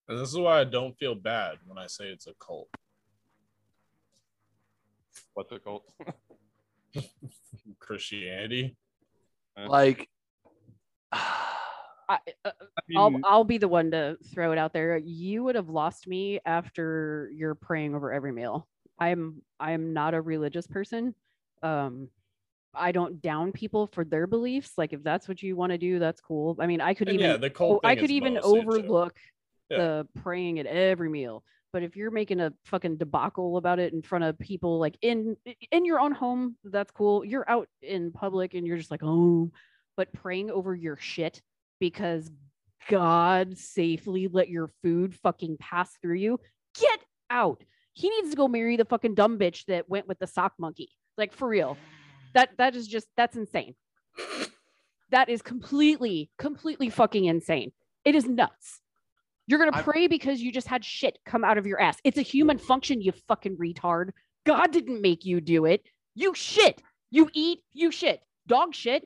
And 0.09 0.19
this 0.19 0.27
is 0.27 0.37
why 0.37 0.59
I 0.59 0.65
don't 0.65 0.97
feel 0.97 1.15
bad 1.15 1.59
when 1.65 1.77
I 1.77 1.87
say 1.87 2.09
it's 2.09 2.27
a 2.27 2.33
cult. 2.45 2.67
What's 5.33 5.49
a 5.53 5.59
cult? 5.59 5.85
Christianity. 7.79 8.75
Like, 9.65 10.09
I, 11.13 12.17
uh, 12.43 12.51
I 12.77 12.97
I'll 12.97 13.15
I'll 13.23 13.43
be 13.45 13.59
the 13.59 13.69
one 13.69 13.91
to 13.91 14.17
throw 14.33 14.51
it 14.51 14.57
out 14.57 14.73
there. 14.73 14.97
You 14.97 15.45
would 15.45 15.55
have 15.55 15.69
lost 15.69 16.05
me 16.05 16.41
after 16.45 17.31
you're 17.33 17.55
praying 17.55 17.95
over 17.95 18.11
every 18.11 18.33
meal. 18.33 18.67
I'm 18.99 19.41
I'm 19.57 19.93
not 19.93 20.15
a 20.15 20.19
religious 20.19 20.67
person. 20.67 21.15
Um, 21.63 22.09
I 22.73 22.91
don't 22.91 23.21
down 23.21 23.51
people 23.51 23.87
for 23.87 24.03
their 24.03 24.27
beliefs. 24.27 24.73
Like 24.77 24.93
if 24.93 25.03
that's 25.03 25.27
what 25.27 25.41
you 25.41 25.55
want 25.55 25.71
to 25.71 25.77
do, 25.77 25.99
that's 25.99 26.21
cool. 26.21 26.55
I 26.59 26.67
mean, 26.67 26.81
I 26.81 26.93
could 26.93 27.09
And 27.09 27.15
even 27.15 27.31
yeah, 27.31 27.37
the 27.37 27.49
cult 27.49 27.81
oh, 27.83 27.87
I 27.87 27.95
could 27.95 28.11
even 28.11 28.35
mostly 28.35 28.59
a 28.59 28.63
joke. 28.63 28.67
overlook 28.67 29.17
Yeah. 29.69 29.77
the 29.77 30.07
praying 30.21 30.59
at 30.59 30.65
every 30.65 31.09
meal. 31.09 31.43
But 31.73 31.83
if 31.83 31.95
you're 31.95 32.11
making 32.11 32.41
a 32.41 32.51
fucking 32.65 32.97
debacle 32.97 33.55
about 33.55 33.79
it 33.79 33.93
in 33.93 34.01
front 34.01 34.25
of 34.25 34.37
people, 34.37 34.79
like 34.79 34.97
in 35.01 35.37
in 35.71 35.85
your 35.85 35.99
own 35.99 36.11
home, 36.11 36.57
that's 36.65 36.91
cool. 36.91 37.23
You're 37.23 37.49
out 37.49 37.69
in 37.81 38.11
public 38.11 38.53
and 38.53 38.67
you're 38.67 38.77
just 38.77 38.91
like, 38.91 39.03
oh, 39.03 39.51
but 39.95 40.11
praying 40.13 40.51
over 40.51 40.75
your 40.75 40.97
shit 40.97 41.41
because 41.79 42.29
God 42.89 43.57
safely 43.57 44.27
let 44.27 44.49
your 44.49 44.69
food 44.83 45.15
fucking 45.15 45.57
pass 45.57 45.91
through 46.01 46.15
you. 46.15 46.39
Get 46.79 46.99
out. 47.29 47.63
He 47.93 48.09
needs 48.09 48.31
to 48.31 48.35
go 48.35 48.47
marry 48.47 48.77
the 48.77 48.85
fucking 48.85 49.15
dumb 49.15 49.37
bitch 49.37 49.65
that 49.65 49.89
went 49.89 50.07
with 50.07 50.19
the 50.19 50.27
sock 50.27 50.53
monkey. 50.57 50.89
Like 51.17 51.33
for 51.33 51.47
real. 51.47 51.77
That 52.33 52.49
that 52.57 52.75
is 52.75 52.87
just 52.87 53.07
that's 53.17 53.35
insane. 53.35 53.75
That 55.11 55.27
is 55.29 55.41
completely, 55.41 56.29
completely 56.37 56.89
fucking 56.89 57.25
insane. 57.25 57.71
It 58.05 58.15
is 58.15 58.25
nuts. 58.25 58.79
You're 59.47 59.59
gonna 59.59 59.75
I'm- 59.75 59.83
pray 59.83 60.07
because 60.07 60.41
you 60.41 60.51
just 60.51 60.67
had 60.67 60.85
shit 60.85 61.19
come 61.25 61.43
out 61.43 61.57
of 61.57 61.65
your 61.67 61.81
ass. 61.81 61.97
It's 62.03 62.17
a 62.17 62.21
human 62.21 62.57
function, 62.57 63.01
you 63.01 63.11
fucking 63.27 63.57
retard. 63.57 64.11
God 64.45 64.71
didn't 64.71 65.01
make 65.01 65.25
you 65.25 65.41
do 65.41 65.65
it. 65.65 65.83
You 66.15 66.33
shit. 66.33 66.81
You 67.09 67.29
eat, 67.33 67.59
you 67.73 67.91
shit. 67.91 68.21
Dog 68.47 68.73
shit. 68.73 69.05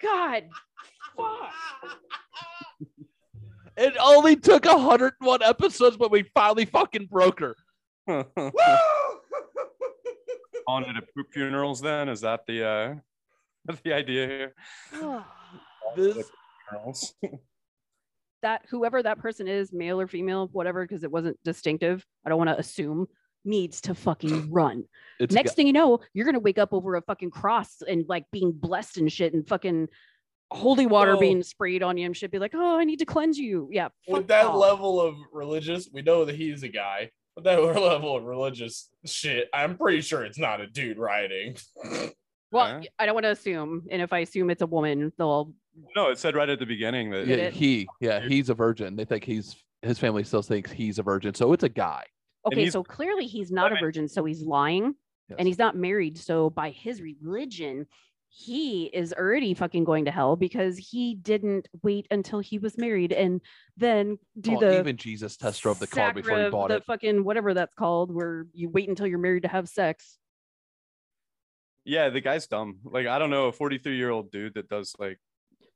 God. 0.00 0.44
Fuck. 1.16 1.50
it 3.76 3.94
only 4.00 4.36
took 4.36 4.64
101 4.64 5.42
episodes, 5.42 5.96
but 5.96 6.10
we 6.12 6.22
finally 6.34 6.66
fucking 6.66 7.06
broke 7.10 7.40
her. 7.40 7.56
on 10.68 10.84
to 10.84 11.02
poop 11.16 11.32
funerals 11.32 11.80
then 11.80 12.08
is 12.08 12.20
that 12.20 12.40
the 12.46 12.64
uh 12.64 12.94
the 13.82 13.92
idea 13.92 14.26
here 14.26 14.54
This 15.96 16.30
funerals 16.70 17.14
that 18.42 18.62
whoever 18.70 19.02
that 19.02 19.18
person 19.18 19.48
is, 19.48 19.72
male 19.72 20.00
or 20.00 20.06
female, 20.06 20.48
whatever, 20.52 20.84
because 20.84 21.02
it 21.02 21.10
wasn't 21.10 21.36
distinctive. 21.42 22.06
I 22.24 22.28
don't 22.28 22.38
want 22.38 22.50
to 22.50 22.58
assume 22.58 23.08
needs 23.44 23.80
to 23.80 23.94
fucking 23.96 24.50
run. 24.52 24.84
it's 25.18 25.34
Next 25.34 25.50
got- 25.50 25.56
thing 25.56 25.66
you 25.66 25.72
know, 25.72 25.98
you're 26.12 26.26
gonna 26.26 26.38
wake 26.38 26.58
up 26.58 26.72
over 26.72 26.94
a 26.94 27.02
fucking 27.02 27.30
cross 27.30 27.82
and 27.88 28.04
like 28.08 28.26
being 28.30 28.52
blessed 28.52 28.98
and 28.98 29.10
shit 29.12 29.32
and 29.34 29.48
fucking 29.48 29.88
holy 30.52 30.86
water 30.86 31.12
Well- 31.12 31.20
being 31.20 31.42
sprayed 31.42 31.82
on 31.82 31.96
you 31.96 32.06
and 32.06 32.16
shit. 32.16 32.30
Be 32.30 32.38
like, 32.38 32.52
oh, 32.54 32.78
I 32.78 32.84
need 32.84 32.98
to 33.00 33.06
cleanse 33.06 33.38
you. 33.38 33.68
Yeah. 33.72 33.88
With 34.06 34.28
that 34.28 34.44
off. 34.46 34.56
level 34.56 35.00
of 35.00 35.16
religious, 35.32 35.88
we 35.92 36.02
know 36.02 36.24
that 36.26 36.36
he's 36.36 36.62
a 36.62 36.68
guy. 36.68 37.10
With 37.38 37.44
that 37.44 37.62
level 37.62 38.16
of 38.16 38.24
religious 38.24 38.90
shit, 39.06 39.48
I'm 39.54 39.76
pretty 39.78 40.00
sure 40.00 40.24
it's 40.24 40.40
not 40.40 40.60
a 40.60 40.66
dude 40.66 40.98
rioting. 40.98 41.56
Well, 42.50 42.80
Yeah. 42.82 42.88
I 42.98 43.04
don't 43.04 43.14
want 43.14 43.24
to 43.24 43.30
assume, 43.30 43.82
and 43.90 44.00
if 44.00 44.10
I 44.10 44.20
assume 44.20 44.48
it's 44.48 44.62
a 44.62 44.66
woman, 44.66 45.12
they'll. 45.18 45.52
no 45.94 46.08
it 46.08 46.18
said 46.18 46.34
right 46.34 46.48
at 46.48 46.58
the 46.58 46.64
beginning 46.64 47.10
that 47.10 47.26
yeah, 47.26 47.50
he 47.50 47.86
yeah 48.00 48.20
he's 48.26 48.48
a 48.48 48.54
virgin. 48.54 48.96
They 48.96 49.04
think 49.04 49.22
he's 49.22 49.54
his 49.82 49.98
family 49.98 50.24
still 50.24 50.40
thinks 50.40 50.72
he's 50.72 50.98
a 50.98 51.02
virgin, 51.02 51.34
so 51.34 51.52
it's 51.52 51.62
a 51.64 51.68
guy. 51.68 52.04
Okay, 52.46 52.70
so 52.70 52.82
clearly 52.82 53.26
he's 53.26 53.52
not 53.52 53.70
a 53.70 53.76
virgin, 53.78 54.08
so 54.08 54.24
he's 54.24 54.42
lying, 54.42 54.94
Yes. 55.28 55.36
and 55.38 55.46
he's 55.46 55.58
not 55.58 55.76
married. 55.76 56.16
So 56.16 56.48
by 56.48 56.70
his 56.70 57.02
religion, 57.02 57.86
he 58.40 58.84
is 58.84 59.12
already 59.12 59.52
fucking 59.52 59.82
going 59.82 60.04
to 60.04 60.12
hell 60.12 60.36
because 60.36 60.78
he 60.78 61.16
didn't 61.16 61.66
wait 61.82 62.06
until 62.12 62.38
he 62.38 62.56
was 62.58 62.78
married 62.78 63.10
and 63.12 63.40
then 63.76 64.16
do 64.40 64.52
Well, 64.52 64.60
the 64.60 64.78
even 64.78 64.96
Jesus 64.96 65.36
test 65.36 65.60
drove 65.62 65.80
the 65.80 65.88
car 65.88 66.12
before 66.14 66.44
he 66.44 66.48
bought 66.48 66.68
the 66.68 66.76
it. 66.76 66.84
fucking 66.84 67.24
whatever 67.24 67.52
that's 67.52 67.74
called, 67.74 68.14
where 68.14 68.46
you 68.52 68.68
wait 68.70 68.88
until 68.88 69.08
you're 69.08 69.18
married 69.18 69.42
to 69.42 69.48
have 69.48 69.68
sex. 69.68 70.18
yeah 71.84 72.10
the 72.10 72.20
guy's 72.20 72.46
dumb 72.46 72.78
like 72.84 73.06
i 73.06 73.18
don't 73.18 73.30
know 73.30 73.46
a 73.46 73.52
43 73.52 73.96
year 73.96 74.10
old 74.10 74.30
dude 74.30 74.54
that 74.54 74.68
does 74.68 74.94
like 74.98 75.18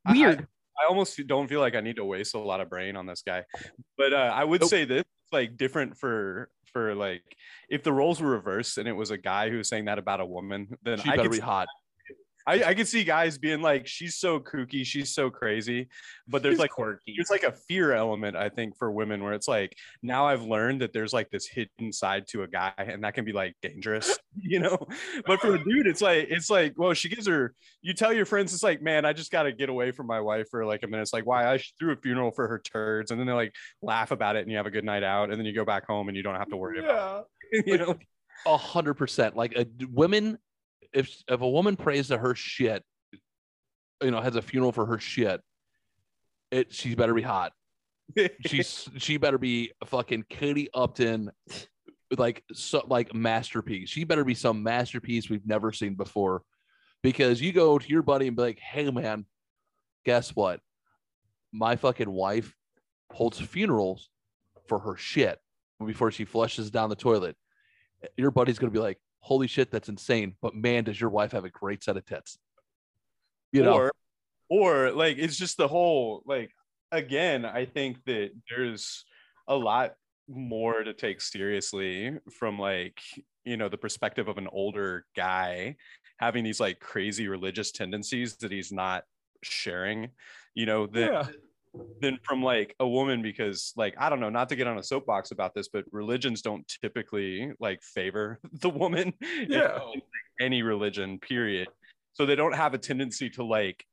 I- 0.05 0.11
I- 0.11 0.13
Weird. 0.13 0.47
I 0.81 0.87
almost 0.89 1.19
don't 1.27 1.47
feel 1.47 1.59
like 1.59 1.75
I 1.75 1.81
need 1.81 1.97
to 1.97 2.03
waste 2.05 2.33
a 2.33 2.39
lot 2.39 2.59
of 2.59 2.67
brain 2.67 2.95
on 2.95 3.05
this 3.05 3.21
guy. 3.21 3.43
But 3.95 4.11
uh, 4.11 4.31
I 4.33 4.43
would 4.43 4.59
Nope. 4.61 4.71
say 4.71 4.85
this 4.85 5.03
like 5.31 5.55
different 5.55 5.95
for 5.95 6.49
for 6.73 6.95
like 6.95 7.21
if 7.69 7.83
the 7.83 7.93
roles 7.93 8.19
were 8.19 8.31
reversed 8.31 8.79
and 8.79 8.87
it 8.87 8.91
was 8.93 9.11
a 9.11 9.17
guy 9.17 9.51
who 9.51 9.57
was 9.59 9.69
saying 9.69 9.85
that 9.85 9.99
about 9.99 10.19
a 10.19 10.25
woman, 10.25 10.75
then 10.81 10.97
She 10.97 11.09
I 11.11 11.15
better 11.15 11.29
could 11.29 11.35
be 11.35 11.39
hot. 11.41 11.67
I, 12.45 12.63
I 12.63 12.73
could 12.73 12.87
see 12.87 13.03
guys 13.03 13.37
being 13.37 13.61
like, 13.61 13.87
she's 13.87 14.15
so 14.15 14.39
kooky, 14.39 14.85
she's 14.85 15.13
so 15.13 15.29
crazy. 15.29 15.87
But 16.27 16.43
there's 16.43 16.53
He's 16.53 16.59
like 16.59 16.71
quirky. 16.71 17.13
there's 17.17 17.29
like 17.29 17.43
a 17.43 17.51
fear 17.51 17.93
element, 17.93 18.35
I 18.35 18.49
think, 18.49 18.77
for 18.77 18.91
women 18.91 19.23
where 19.23 19.33
it's 19.33 19.47
like 19.47 19.75
now 20.01 20.25
I've 20.27 20.43
learned 20.43 20.81
that 20.81 20.93
there's 20.93 21.13
like 21.13 21.29
this 21.29 21.47
hidden 21.47 21.91
side 21.91 22.27
to 22.29 22.43
a 22.43 22.47
guy, 22.47 22.73
and 22.77 23.03
that 23.03 23.13
can 23.13 23.25
be 23.25 23.33
like 23.33 23.55
dangerous, 23.61 24.17
you 24.41 24.59
know. 24.59 24.77
But 25.25 25.39
for 25.41 25.55
a 25.55 25.63
dude, 25.63 25.87
it's 25.87 26.01
like 26.01 26.27
it's 26.29 26.49
like, 26.49 26.73
well, 26.77 26.93
she 26.93 27.09
gives 27.09 27.27
her 27.27 27.53
you 27.81 27.93
tell 27.93 28.13
your 28.13 28.25
friends, 28.25 28.53
it's 28.53 28.63
like, 28.63 28.81
man, 28.81 29.05
I 29.05 29.13
just 29.13 29.31
gotta 29.31 29.51
get 29.51 29.69
away 29.69 29.91
from 29.91 30.07
my 30.07 30.19
wife 30.19 30.47
for 30.49 30.65
like 30.65 30.83
a 30.83 30.87
minute. 30.87 31.03
It's 31.03 31.13
like, 31.13 31.25
why 31.25 31.51
I 31.53 31.61
threw 31.79 31.91
a 31.91 31.95
funeral 31.97 32.31
for 32.31 32.47
her 32.47 32.59
turds, 32.59 33.11
and 33.11 33.19
then 33.19 33.27
they 33.27 33.33
like 33.33 33.53
laugh 33.81 34.11
about 34.11 34.35
it 34.35 34.43
and 34.43 34.51
you 34.51 34.57
have 34.57 34.65
a 34.65 34.71
good 34.71 34.85
night 34.85 35.03
out, 35.03 35.29
and 35.29 35.39
then 35.39 35.45
you 35.45 35.53
go 35.53 35.65
back 35.65 35.85
home 35.85 36.07
and 36.07 36.17
you 36.17 36.23
don't 36.23 36.35
have 36.35 36.49
to 36.49 36.57
worry 36.57 36.79
about 36.79 37.25
it. 37.51 37.65
You 37.67 37.77
know, 37.77 37.95
A 38.47 38.57
hundred 38.57 38.95
percent. 38.95 39.35
Like 39.35 39.55
a 39.55 39.67
women, 39.91 40.39
if 40.93 41.23
if 41.27 41.41
a 41.41 41.49
woman 41.49 41.75
prays 41.75 42.07
to 42.09 42.17
her 42.17 42.35
shit, 42.35 42.83
you 44.01 44.11
know, 44.11 44.21
has 44.21 44.35
a 44.35 44.41
funeral 44.41 44.71
for 44.71 44.85
her 44.85 44.99
shit, 44.99 45.41
it 46.51 46.73
she 46.73 46.95
better 46.95 47.13
be 47.13 47.21
hot. 47.21 47.53
She's 48.45 48.89
she 48.97 49.17
better 49.17 49.37
be 49.37 49.71
fucking 49.85 50.25
Katie 50.29 50.69
Upton, 50.73 51.31
like 52.17 52.43
so 52.53 52.83
like 52.87 53.13
masterpiece. 53.13 53.89
She 53.89 54.03
better 54.03 54.23
be 54.23 54.35
some 54.35 54.63
masterpiece 54.63 55.29
we've 55.29 55.47
never 55.47 55.71
seen 55.71 55.95
before, 55.95 56.43
because 57.01 57.41
you 57.41 57.53
go 57.53 57.79
to 57.79 57.87
your 57.87 58.01
buddy 58.01 58.27
and 58.27 58.35
be 58.35 58.43
like, 58.43 58.59
"Hey 58.59 58.89
man, 58.91 59.25
guess 60.05 60.35
what? 60.35 60.59
My 61.51 61.75
fucking 61.75 62.11
wife 62.11 62.53
holds 63.11 63.39
funerals 63.39 64.09
for 64.67 64.79
her 64.79 64.95
shit 64.95 65.39
before 65.85 66.11
she 66.11 66.25
flushes 66.25 66.71
down 66.71 66.89
the 66.89 66.95
toilet." 66.95 67.35
Your 68.17 68.31
buddy's 68.31 68.59
gonna 68.59 68.71
be 68.71 68.79
like, 68.79 68.99
"Holy 69.23 69.47
shit, 69.47 69.71
that's 69.71 69.89
insane!" 69.89 70.35
But 70.41 70.53
man, 70.53 70.83
does 70.83 70.99
your 70.99 71.09
wife 71.09 71.31
have 71.31 71.45
a 71.45 71.49
great 71.49 71.83
set 71.83 71.97
of 71.97 72.05
tits? 72.05 72.37
You 73.51 73.63
know, 73.63 73.73
or 73.73 73.91
or 74.49 74.91
like 74.91 75.17
it's 75.17 75.37
just 75.37 75.57
the 75.57 75.67
whole 75.67 76.21
like 76.25 76.51
again 76.91 77.45
i 77.45 77.65
think 77.65 77.97
that 78.05 78.29
there's 78.49 79.03
a 79.47 79.55
lot 79.55 79.93
more 80.27 80.83
to 80.83 80.93
take 80.93 81.19
seriously 81.21 82.13
from 82.37 82.59
like 82.59 82.99
you 83.45 83.57
know 83.57 83.67
the 83.67 83.77
perspective 83.77 84.27
of 84.27 84.37
an 84.37 84.47
older 84.51 85.05
guy 85.15 85.75
having 86.17 86.43
these 86.43 86.59
like 86.59 86.79
crazy 86.79 87.27
religious 87.27 87.71
tendencies 87.71 88.35
that 88.37 88.51
he's 88.51 88.71
not 88.71 89.03
sharing 89.41 90.09
you 90.53 90.65
know 90.65 90.87
than, 90.87 91.09
Yeah. 91.09 91.27
Than 92.01 92.19
from 92.23 92.43
like 92.43 92.75
a 92.79 92.87
woman 92.87 93.21
because 93.21 93.73
like 93.75 93.95
i 93.97 94.09
don't 94.09 94.19
know 94.19 94.29
not 94.29 94.47
to 94.49 94.55
get 94.55 94.67
on 94.67 94.77
a 94.77 94.83
soapbox 94.83 95.31
about 95.31 95.53
this 95.55 95.67
but 95.69 95.83
religions 95.91 96.41
don't 96.41 96.67
typically 96.81 97.51
like 97.59 97.81
favor 97.81 98.39
the 98.61 98.69
woman 98.69 99.13
Yeah. 99.47 99.79
in, 99.93 100.01
any 100.39 100.61
religion 100.63 101.17
period 101.19 101.67
so 102.13 102.25
they 102.25 102.35
don't 102.35 102.53
have 102.55 102.73
a 102.73 102.77
tendency 102.77 103.29
to 103.31 103.43
like 103.43 103.85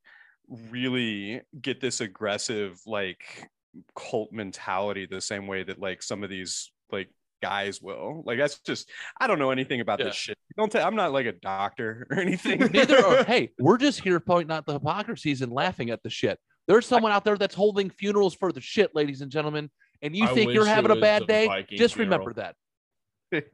really 0.71 1.41
get 1.61 1.81
this 1.81 2.01
aggressive 2.01 2.81
like 2.87 3.49
cult 3.97 4.33
mentality 4.33 5.07
the 5.07 5.21
same 5.21 5.47
way 5.47 5.63
that 5.63 5.79
like 5.79 6.03
some 6.03 6.23
of 6.25 6.31
these 6.31 6.73
like 6.91 7.09
guys 7.43 7.81
will 7.81 8.23
like 8.27 8.37
that's 8.37 8.59
just 8.61 8.91
i 9.21 9.27
don't 9.27 9.39
know 9.39 9.51
anything 9.51 9.81
about 9.81 9.99
Yeah. 10.01 10.07
this 10.07 10.17
shit 10.17 10.37
don't 10.59 10.75
i 10.77 10.83
i'm 10.83 10.97
not 10.97 11.13
like 11.13 11.27
a 11.27 11.33
doctor 11.33 12.07
or 12.11 12.19
anything 12.19 12.59
Neither 12.59 13.03
are. 13.05 13.25
Hey, 13.31 13.51
we're 13.59 13.79
just 13.79 14.01
here 14.01 14.21
pointing 14.21 14.55
out 14.55 14.67
the 14.67 14.75
hypocrisies 14.75 15.41
and 15.41 15.51
laughing 15.53 15.89
at 15.91 16.03
the 16.03 16.11
shit. 16.11 16.39
There's 16.71 16.87
someone 16.87 17.11
out 17.11 17.25
there 17.25 17.37
that's 17.37 17.55
holding 17.57 17.91
funerals 17.91 18.33
for 18.33 18.53
the 18.53 18.61
shit, 18.61 18.95
ladies 18.95 19.23
and 19.23 19.31
gentlemen, 19.31 19.71
and 20.03 20.15
you 20.15 20.25
I 20.25 20.35
think 20.35 20.53
you're 20.53 20.65
having 20.65 20.93
a 20.93 20.97
bad 21.01 21.27
day. 21.27 21.47
Viking 21.49 21.77
Just 21.79 21.95
funeral. 21.97 22.21
remember 22.27 22.35
that. 22.41 22.55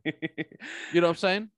You 0.93 1.01
know 1.01 1.07
what 1.07 1.13
I'm 1.13 1.17
saying? 1.17 1.51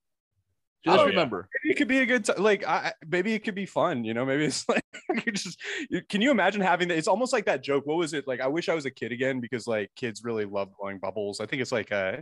Just 0.84 0.96
Oh, 0.96 1.02
yeah. 1.02 1.08
remember. 1.08 1.48
maybe 1.64 1.72
it 1.72 1.76
could 1.76 1.88
be 1.88 1.98
a 1.98 2.06
good 2.06 2.24
time. 2.24 2.36
Like, 2.40 2.64
I, 2.64 2.76
I- 2.76 2.92
maybe 3.08 3.34
it 3.34 3.40
could 3.42 3.56
be 3.56 3.66
fun. 3.66 4.04
You 4.04 4.14
know, 4.14 4.24
maybe 4.24 4.44
it's 4.44 4.68
like 4.68 4.84
you 5.26 5.32
just. 5.32 5.60
You, 5.90 6.02
can 6.08 6.20
you 6.20 6.30
imagine 6.30 6.60
having 6.60 6.86
that? 6.88 6.96
It's 6.98 7.08
almost 7.08 7.32
like 7.32 7.46
that 7.46 7.64
joke. 7.64 7.86
What 7.86 7.96
was 7.96 8.14
it? 8.14 8.28
Like, 8.28 8.40
I 8.40 8.46
wish 8.46 8.68
I 8.68 8.74
was 8.74 8.86
a 8.86 8.90
kid 8.92 9.10
again 9.10 9.40
because 9.40 9.66
like 9.66 9.90
kids 9.96 10.22
really 10.22 10.44
love 10.44 10.68
blowing 10.78 10.98
bubbles. 10.98 11.40
I 11.40 11.46
think 11.46 11.60
it's 11.62 11.72
like 11.72 11.90
uh 11.90 12.18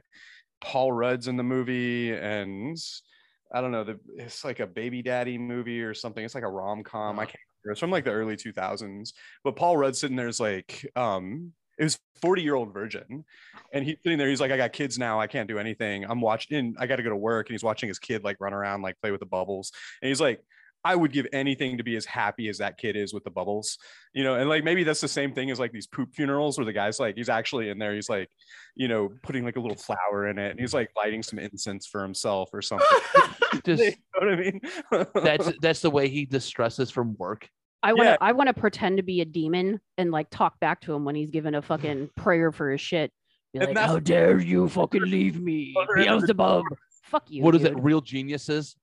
Paul 0.63 0.93
Rudd's 0.93 1.29
in 1.29 1.37
the 1.37 1.43
movie, 1.43 2.15
and 2.15 2.79
I 3.53 3.61
don't 3.61 3.73
know. 3.73 3.85
The 3.85 4.01
it's 4.17 4.43
like 4.47 4.61
a 4.61 4.67
baby 4.67 5.03
daddy 5.03 5.37
movie 5.37 5.83
or 5.83 5.93
something. 5.93 6.25
It's 6.25 6.35
like 6.35 6.45
a 6.45 6.49
rom 6.49 6.83
com. 6.83 7.19
I 7.19 7.27
can't 7.27 7.35
remember. 7.35 7.46
It's 7.73 7.81
from 7.81 7.91
like 7.91 8.05
the 8.05 8.13
early 8.13 8.37
two 8.37 8.53
thousands. 8.53 9.15
But 9.45 9.57
Paul 9.57 9.77
Rudd 9.77 9.97
sitting 9.97 10.17
there 10.17 10.29
is 10.29 10.41
like, 10.41 10.87
um, 10.97 11.53
it 11.79 11.85
was 11.85 11.99
40 12.23 12.43
year 12.43 12.55
old 12.55 12.73
virgin 12.73 13.25
and 13.73 13.85
he's 13.85 13.97
sitting 14.03 14.19
there 14.19 14.29
he's 14.29 14.41
like 14.41 14.51
i 14.51 14.57
got 14.57 14.73
kids 14.73 14.99
now 14.99 15.21
i 15.21 15.27
can't 15.27 15.49
do 15.49 15.59
anything 15.59 16.05
i'm 16.05 16.21
watching 16.21 16.75
i 16.79 16.87
got 16.87 16.97
to 16.97 17.03
go 17.03 17.11
to 17.11 17.17
work 17.17 17.49
and 17.49 17.55
he's 17.55 17.65
watching 17.65 17.89
his 17.89 17.99
kid 17.99 18.25
like 18.25 18.37
run 18.41 18.55
around 18.55 18.83
like 18.83 18.99
play 19.01 19.11
with 19.11 19.21
the 19.21 19.27
bubbles 19.27 19.73
and 20.01 20.09
he's 20.09 20.21
like 20.21 20.41
i 20.85 20.95
would 20.95 21.13
give 21.13 21.27
anything 21.33 21.77
to 21.77 21.85
be 21.85 21.97
as 21.97 22.07
happy 22.07 22.49
as 22.49 22.59
that 22.59 22.79
kid 22.79 22.97
is 22.97 23.13
with 23.13 23.25
the 23.25 23.31
bubbles 23.31 23.79
you 24.15 24.25
know 24.25 24.35
and 24.35 24.49
like 24.49 24.65
maybe 24.65 24.85
that's 24.85 25.01
the 25.01 25.09
same 25.09 25.33
thing 25.33 25.51
as 25.51 25.59
like 25.59 25.73
these 25.73 25.87
poop 25.87 26.15
funerals 26.15 26.57
where 26.57 26.65
the 26.65 26.73
guy's 26.73 26.99
like 26.99 27.17
he's 27.17 27.29
actually 27.29 27.69
in 27.69 27.79
there 27.79 27.95
he's 27.95 28.09
like 28.09 28.31
you 28.75 28.89
know 28.89 29.11
putting 29.23 29.45
like 29.45 29.57
a 29.57 29.61
little 29.61 29.77
flower 29.77 30.29
in 30.29 30.39
it 30.39 30.51
and 30.53 30.61
he's 30.61 30.75
like 30.75 30.91
lighting 30.97 31.23
some 31.23 31.39
incense 31.39 31.87
for 31.87 32.03
himself 32.03 32.51
or 32.53 32.63
something 32.63 32.87
Just 33.65 33.83
you 33.83 33.91
know 33.91 34.27
what 34.27 34.33
i 34.33 34.37
mean 34.37 34.61
that's 35.15 35.53
that's 35.61 35.81
the 35.81 35.91
way 35.91 36.09
he 36.09 36.25
distresses 36.25 36.91
from 36.91 37.17
work. 37.19 37.49
I 37.83 37.93
want 37.93 38.03
to 38.05 38.11
Yeah. 38.11 38.17
I 38.21 38.33
want 38.33 38.49
to 38.49 38.55
pretend 38.55 38.97
to 38.97 39.03
be 39.03 39.21
a 39.21 39.25
demon 39.25 39.81
and 39.99 40.11
like 40.11 40.29
talk 40.31 40.59
back 40.61 40.81
to 40.83 40.93
him 40.95 41.05
when 41.05 41.15
he's 41.15 41.31
giving 41.31 41.55
a 41.55 41.63
fucking 41.63 42.11
prayer 42.17 42.51
for 42.53 42.71
his 42.71 42.81
shit. 42.81 43.13
Be 43.53 43.61
like, 43.61 43.77
how 43.77 43.99
dare 43.99 44.39
you 44.41 44.69
fucking 44.69 45.03
leave 45.03 45.41
me, 45.41 45.75
Beelzebub? 45.97 46.65
Fuck 47.05 47.31
you. 47.31 47.43
what 47.43 47.55
is 47.55 47.63
dude. 47.63 47.73
it? 47.73 47.83
Real 47.83 48.01
geniuses. 48.01 48.77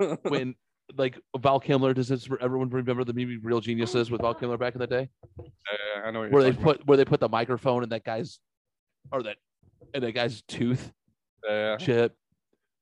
When 0.22 0.54
like 0.96 1.16
Val 1.38 1.60
Kilmer, 1.60 1.94
does 1.94 2.08
this 2.08 2.28
everyone 2.40 2.68
remember 2.70 3.04
the 3.04 3.12
movie 3.12 3.36
Real 3.36 3.60
Geniuses 3.60 4.10
with 4.10 4.20
Val 4.20 4.34
Kilmer 4.34 4.56
back 4.58 4.74
in 4.74 4.80
the 4.80 4.86
day? 4.86 5.08
Uh, 5.38 5.44
i 6.04 6.10
know 6.10 6.18
what 6.20 6.24
you're 6.24 6.32
Where 6.32 6.42
they 6.42 6.50
talking 6.50 6.62
about. 6.64 6.78
put 6.78 6.86
where 6.86 6.96
they 6.96 7.04
put 7.04 7.20
the 7.20 7.28
microphone 7.28 7.84
in 7.84 7.88
that 7.90 8.04
guy's 8.04 8.40
or 9.12 9.22
that 9.22 9.36
in 9.94 10.02
that 10.02 10.12
guy's 10.12 10.42
tooth. 10.42 10.90
Yeah. 11.48 11.76
Chip. 11.76 12.16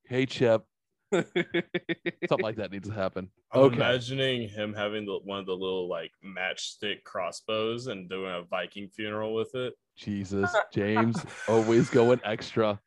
Hey 0.07 0.25
Chip. 0.25 0.63
Something 1.11 2.43
like 2.43 2.55
that 2.57 2.71
needs 2.71 2.87
to 2.87 2.93
happen. 2.93 3.29
I'm 3.51 3.61
Okay. 3.61 3.75
imagining 3.75 4.49
him 4.49 4.73
having 4.73 5.05
the, 5.05 5.19
one 5.23 5.39
of 5.39 5.45
the 5.45 5.53
little 5.55 5.89
like 5.89 6.11
matchstick 6.25 7.03
crossbows 7.03 7.87
and 7.87 8.09
doing 8.09 8.31
a 8.31 8.43
Viking 8.43 8.87
funeral 8.89 9.33
with 9.33 9.53
it. 9.55 9.73
Jesus, 9.97 10.49
James, 10.73 11.17
always 11.47 11.89
going 11.89 12.19
extra. 12.23 12.79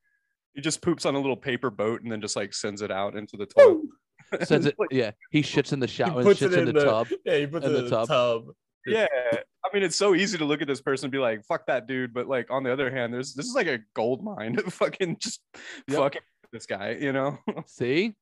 he 0.54 0.60
just 0.60 0.80
poops 0.82 1.04
on 1.06 1.14
a 1.14 1.18
little 1.18 1.36
paper 1.36 1.70
boat 1.70 2.02
and 2.02 2.10
then 2.10 2.20
just 2.20 2.36
like 2.36 2.54
sends 2.54 2.82
it 2.82 2.90
out 2.90 3.14
into 3.16 3.36
the 3.36 3.46
toilet 3.46 3.82
Sends 4.44 4.66
it, 4.66 4.74
yeah. 4.90 5.10
He 5.30 5.42
shits 5.42 5.72
in 5.72 5.80
the 5.80 5.86
shower 5.86 6.20
and 6.20 6.28
shits 6.30 6.52
it 6.52 6.68
in, 6.68 6.74
the, 6.74 6.84
tub. 6.84 7.08
Yeah, 7.24 7.36
he 7.38 7.46
puts 7.46 7.66
in 7.66 7.72
it 7.72 7.74
the 7.74 7.84
in 7.84 7.90
tub. 7.90 8.08
tub. 8.08 8.44
yeah 8.86 9.06
i 9.32 9.68
mean 9.72 9.82
it's 9.82 9.96
so 9.96 10.14
easy 10.14 10.36
to 10.36 10.44
look 10.44 10.60
at 10.60 10.68
this 10.68 10.80
person 10.82 11.06
and 11.06 11.12
be 11.12 11.16
like 11.18 11.42
fuck 11.46 11.66
that 11.66 11.86
dude 11.86 12.12
but 12.12 12.26
like 12.26 12.50
on 12.50 12.62
the 12.62 12.70
other 12.72 12.90
hand 12.90 13.14
there's 13.14 13.32
this 13.32 13.46
is 13.46 13.54
like 13.54 13.66
a 13.66 13.78
gold 13.94 14.22
mine 14.22 14.56
fucking 14.68 15.16
just 15.20 15.40
Yep. 15.88 15.98
fucking 15.98 16.20
this 16.54 16.64
guy 16.66 16.96
you 16.98 17.12
know 17.12 17.36
See, 17.66 18.14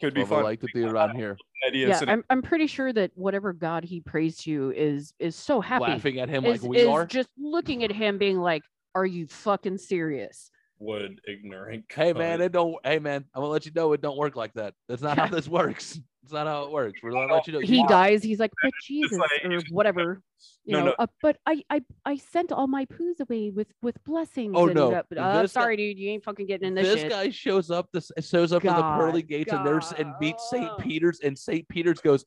could 0.00 0.14
be 0.14 0.22
what 0.22 0.26
I 0.26 0.34
fun 0.36 0.44
like 0.44 0.60
to 0.60 0.68
do 0.74 0.88
around 0.88 1.16
here. 1.16 1.36
idea 1.66 1.88
Yeah, 1.88 2.00
I'm 2.08 2.24
I'm 2.30 2.42
pretty 2.42 2.66
sure 2.66 2.92
that 2.92 3.12
whatever 3.14 3.52
God 3.52 3.84
he 3.84 4.00
prays 4.00 4.38
to 4.38 4.72
is 4.74 5.12
is 5.18 5.36
so 5.36 5.60
happy. 5.60 5.84
Laughing 5.84 6.18
at 6.18 6.28
him 6.28 6.44
is, 6.44 6.62
like 6.62 6.68
we 6.68 6.78
is 6.78 6.88
are. 6.88 7.06
just 7.06 7.28
looking 7.38 7.84
at 7.84 7.92
him 7.92 8.18
being 8.18 8.38
like, 8.38 8.62
Are 8.94 9.06
you 9.06 9.26
fucking 9.26 9.78
serious? 9.78 10.50
Would 10.78 11.20
ignorant. 11.26 11.84
Hey 11.90 12.12
man, 12.12 12.40
cunt. 12.40 12.44
it 12.44 12.52
don't. 12.52 12.74
Hey 12.84 12.98
man, 12.98 13.24
I'm 13.34 13.40
gonna 13.42 13.52
let 13.52 13.64
you 13.64 13.72
know 13.74 13.92
it 13.92 14.00
don't 14.02 14.18
work 14.18 14.36
like 14.36 14.52
that. 14.54 14.74
That's 14.88 15.02
not 15.02 15.18
how 15.18 15.26
this 15.30 15.48
works. 15.48 15.98
It's 16.26 16.32
not 16.32 16.48
how 16.48 16.64
it 16.64 16.72
works. 16.72 16.98
We're 17.04 17.12
gonna 17.12 17.32
let 17.32 17.46
you 17.46 17.52
know. 17.52 17.60
He 17.60 17.76
you- 17.82 17.86
dies, 17.86 18.20
he's 18.20 18.40
like, 18.40 18.50
But 18.60 18.72
Jesus 18.82 19.16
like- 19.16 19.44
or 19.44 19.60
whatever. 19.70 20.20
You 20.64 20.72
No, 20.72 20.80
know, 20.80 20.86
no. 20.86 20.94
Uh, 20.98 21.06
but 21.22 21.36
I, 21.46 21.62
I 21.70 21.82
I 22.04 22.16
sent 22.16 22.50
all 22.50 22.66
my 22.66 22.84
poos 22.86 23.20
away 23.20 23.50
with 23.50 23.68
with 23.80 24.02
blessings. 24.02 24.52
Oh, 24.56 24.66
and, 24.66 24.74
no. 24.74 24.90
uh, 24.92 25.02
uh, 25.16 25.42
This 25.42 25.52
guy- 25.52 25.60
sorry, 25.62 25.76
dude, 25.76 25.96
you 26.00 26.10
ain't 26.10 26.24
fucking 26.24 26.46
getting 26.48 26.66
in 26.66 26.74
this, 26.74 26.88
This 26.88 27.00
shit. 27.02 27.10
guy 27.10 27.30
shows 27.30 27.70
up. 27.70 27.88
This 27.92 28.10
shows 28.22 28.52
up 28.52 28.62
to 28.62 28.68
the 28.68 28.74
pearly 28.74 29.22
God, 29.22 29.28
gates 29.28 29.52
and 29.52 29.64
there's 29.64 29.92
and 29.92 30.14
meets 30.20 30.50
Saint 30.50 30.76
Peter's 30.78 31.20
and 31.20 31.38
Saint 31.38 31.68
Peter's 31.68 32.00
goes, 32.00 32.24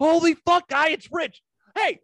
"Holy 0.00 0.34
fuck, 0.34 0.66
guy, 0.68 0.88
it's 0.88 1.08
Rich. 1.12 1.40
Hey, 1.76 2.00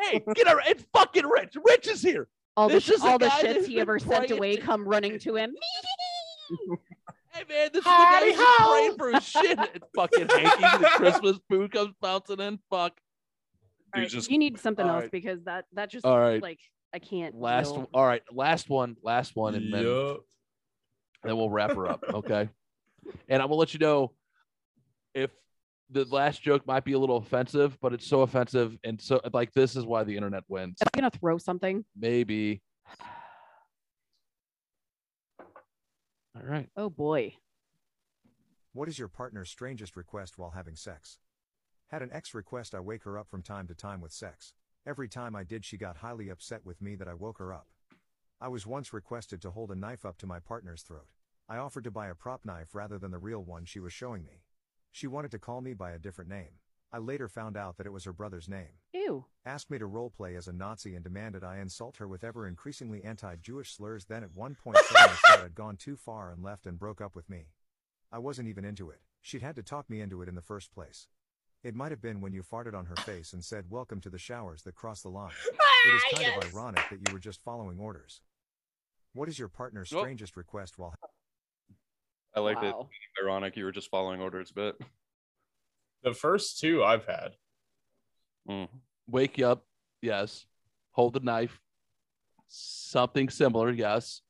hey, 0.00 0.24
get 0.34 0.48
her. 0.48 0.60
It's 0.66 0.86
fucking 0.94 1.26
Rich. 1.26 1.56
Rich 1.62 1.88
is 1.88 2.00
here. 2.00 2.26
all 2.56 2.68
the 2.68 2.76
this 2.76 2.88
is 2.88 3.02
the 3.02 3.06
all 3.06 3.18
the 3.18 3.26
guy 3.28 3.42
shits 3.42 3.66
he 3.66 3.80
ever 3.80 3.98
sent 3.98 4.30
away 4.30 4.56
to- 4.56 4.62
come 4.62 4.88
running 4.88 5.18
to 5.18 5.36
him. 5.36 5.54
Hey 7.34 7.42
man, 7.48 7.70
this 7.72 7.80
is 7.80 7.84
the 7.84 7.90
guy 7.90 8.24
who's 8.26 8.36
been 8.36 8.66
praying 8.68 8.96
for 8.96 9.10
his 9.12 9.24
shit. 9.24 9.58
It's 9.74 9.88
fucking 9.96 10.28
Hankey. 10.28 10.78
The 10.82 10.90
Christmas 10.94 11.38
food 11.50 11.72
comes 11.72 11.92
bouncing 12.00 12.38
in. 12.38 12.58
Fuck. 12.70 12.92
All 13.92 14.02
Dude, 14.02 14.10
just 14.10 14.30
you 14.30 14.38
need 14.38 14.58
something 14.60 14.86
else 14.86 15.02
right. 15.02 15.10
because 15.10 15.42
that 15.44 15.64
that 15.72 15.90
just 15.90 16.06
All 16.06 16.18
right. 16.18 16.40
like 16.40 16.60
I 16.94 17.00
can't. 17.00 17.34
Last. 17.34 17.74
deal. 17.74 17.88
All 17.92 18.06
right. 18.06 18.22
Last 18.30 18.70
one. 18.70 18.96
Last 19.02 19.34
one, 19.34 19.56
and 19.56 19.74
then 19.74 19.84
Yup. 19.84 20.20
then 21.24 21.36
we'll 21.36 21.50
wrap 21.50 21.72
her 21.74 21.88
up. 21.88 22.04
Okay. 22.14 22.48
and 23.28 23.42
I 23.42 23.46
will 23.46 23.58
let 23.58 23.74
you 23.74 23.80
know 23.80 24.12
if 25.12 25.30
the 25.90 26.04
last 26.04 26.40
joke 26.40 26.64
might 26.68 26.84
be 26.84 26.92
a 26.92 26.98
little 26.98 27.16
offensive, 27.16 27.76
but 27.80 27.92
it's 27.92 28.06
so 28.06 28.22
offensive 28.22 28.78
and 28.84 29.00
so 29.00 29.20
like 29.32 29.52
this 29.52 29.74
is 29.74 29.84
why 29.84 30.04
the 30.04 30.16
internet 30.16 30.44
wins. 30.46 30.76
Am 30.82 30.88
I 30.94 31.00
gonna 31.00 31.10
throw 31.10 31.38
something? 31.38 31.84
Maybe. 31.96 32.62
All 36.36 36.46
right. 36.46 36.68
Oh 36.76 36.90
boy. 36.90 37.36
What 38.72 38.88
is 38.88 38.98
your 38.98 39.08
partner's 39.08 39.50
strangest 39.50 39.96
request 39.96 40.36
while 40.36 40.50
having 40.50 40.74
sex? 40.74 41.18
Had 41.88 42.02
an 42.02 42.10
ex 42.12 42.34
request 42.34 42.74
I 42.74 42.80
wake 42.80 43.04
her 43.04 43.16
up 43.16 43.28
from 43.30 43.42
time 43.42 43.68
to 43.68 43.74
time 43.74 44.00
with 44.00 44.10
sex. 44.10 44.52
Every 44.84 45.08
time 45.08 45.36
I 45.36 45.44
did, 45.44 45.64
she 45.64 45.76
got 45.76 45.98
highly 45.98 46.28
upset 46.28 46.66
with 46.66 46.82
me 46.82 46.96
that 46.96 47.06
I 47.06 47.14
woke 47.14 47.38
her 47.38 47.52
up. 47.52 47.68
I 48.40 48.48
was 48.48 48.66
once 48.66 48.92
requested 48.92 49.40
to 49.42 49.52
hold 49.52 49.70
a 49.70 49.76
knife 49.76 50.04
up 50.04 50.18
to 50.18 50.26
my 50.26 50.40
partner's 50.40 50.82
throat. 50.82 51.06
I 51.48 51.58
offered 51.58 51.84
to 51.84 51.90
buy 51.90 52.08
a 52.08 52.14
prop 52.14 52.44
knife 52.44 52.74
rather 52.74 52.98
than 52.98 53.12
the 53.12 53.18
real 53.18 53.42
one 53.44 53.64
she 53.64 53.78
was 53.78 53.92
showing 53.92 54.24
me. 54.24 54.42
She 54.90 55.06
wanted 55.06 55.30
to 55.30 55.38
call 55.38 55.60
me 55.60 55.72
by 55.72 55.92
a 55.92 55.98
different 55.98 56.30
name. 56.30 56.58
I 56.94 56.98
later 56.98 57.28
found 57.28 57.56
out 57.56 57.76
that 57.76 57.86
it 57.88 57.92
was 57.92 58.04
her 58.04 58.12
brother's 58.12 58.48
name. 58.48 58.68
Ew. 58.92 59.24
Asked 59.44 59.68
me 59.68 59.78
to 59.78 59.88
roleplay 59.88 60.38
as 60.38 60.46
a 60.46 60.52
Nazi 60.52 60.94
and 60.94 61.02
demanded 61.02 61.42
I 61.42 61.58
insult 61.58 61.96
her 61.96 62.06
with 62.06 62.22
ever 62.22 62.46
increasingly 62.46 63.02
anti 63.02 63.34
Jewish 63.34 63.74
slurs. 63.74 64.04
Then 64.04 64.22
at 64.22 64.32
one 64.32 64.54
point 64.54 64.76
said 64.78 64.96
I 64.96 65.16
said 65.26 65.44
I'd 65.44 65.56
gone 65.56 65.76
too 65.76 65.96
far 65.96 66.30
and 66.30 66.40
left 66.44 66.66
and 66.68 66.78
broke 66.78 67.00
up 67.00 67.16
with 67.16 67.28
me. 67.28 67.46
I 68.12 68.18
wasn't 68.18 68.46
even 68.46 68.64
into 68.64 68.90
it, 68.90 69.00
she'd 69.20 69.42
had 69.42 69.56
to 69.56 69.62
talk 69.64 69.90
me 69.90 70.00
into 70.00 70.22
it 70.22 70.28
in 70.28 70.36
the 70.36 70.40
first 70.40 70.72
place. 70.72 71.08
It 71.64 71.74
might 71.74 71.90
have 71.90 72.00
been 72.00 72.20
when 72.20 72.32
you 72.32 72.44
farted 72.44 72.74
on 72.74 72.86
her 72.86 72.94
face 72.94 73.32
and 73.32 73.44
said, 73.44 73.70
Welcome 73.70 74.00
to 74.02 74.10
the 74.10 74.16
showers 74.18 74.62
that 74.62 74.76
cross 74.76 75.02
the 75.02 75.08
line. 75.08 75.32
It 75.86 75.94
is 75.96 76.02
kind 76.14 76.28
of 76.38 76.54
ironic 76.54 76.84
that 76.90 77.00
you 77.06 77.12
were 77.12 77.18
just 77.18 77.42
following 77.42 77.78
orders. 77.80 78.20
What 79.14 79.28
is 79.28 79.36
your 79.38 79.48
partner's 79.48 79.92
Oh. 79.92 79.98
strangest 79.98 80.36
request 80.36 80.78
while 80.78 80.94
i 82.36 82.40
like 82.40 82.60
that 82.60 82.74
Wow. 82.76 82.88
ironic 83.22 83.56
you 83.56 83.64
were 83.64 83.72
just 83.72 83.90
following 83.90 84.20
orders 84.20 84.50
but 84.52 84.78
The 86.04 86.14
first 86.14 86.60
two 86.60 86.84
I've 86.84 87.06
had. 87.06 87.32
mm. 88.48 88.68
Wake 89.08 89.38
you 89.38 89.46
up. 89.46 89.64
Yes. 90.00 90.46
Hold 90.92 91.14
the 91.14 91.20
knife. 91.20 91.58
Something 92.48 93.28
similar. 93.30 93.70
Yes. 93.70 94.20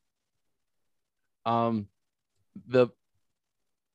Um, 1.45 1.89
the 2.67 2.89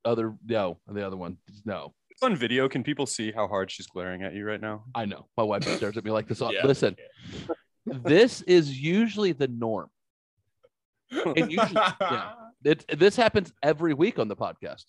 other 0.06 0.35
no, 0.45 0.77
the 0.88 1.06
other 1.06 1.18
one 1.18 1.38
no. 1.65 1.93
It's 2.10 2.22
on 2.22 2.35
video 2.35 2.68
can 2.69 2.84
people 2.84 3.06
see 3.06 3.31
how 3.31 3.47
hard 3.47 3.72
she's 3.72 3.88
glaring 3.88 4.23
at 4.23 4.34
you 4.34 4.45
right 4.45 4.61
now 4.61 4.84
I 4.93 5.06
know. 5.06 5.27
My 5.38 5.43
wife 5.43 5.64
stares 5.64 5.97
at 5.97 6.03
me 6.03 6.11
like 6.11 6.27
this. 6.27 6.41
Yeah, 6.41 6.65
Listen, 6.65 6.95
this 7.85 8.41
is 8.43 8.80
usually 8.80 9.31
the 9.31 9.47
norm. 9.47 9.89
And 11.11 11.51
usually, 11.51 11.73
yeah. 11.73 12.34
It 12.65 12.99
this 12.99 13.15
happens 13.15 13.53
every 13.64 13.93
week 13.93 14.19
on 14.19 14.27
the 14.27 14.35
podcast. 14.35 14.84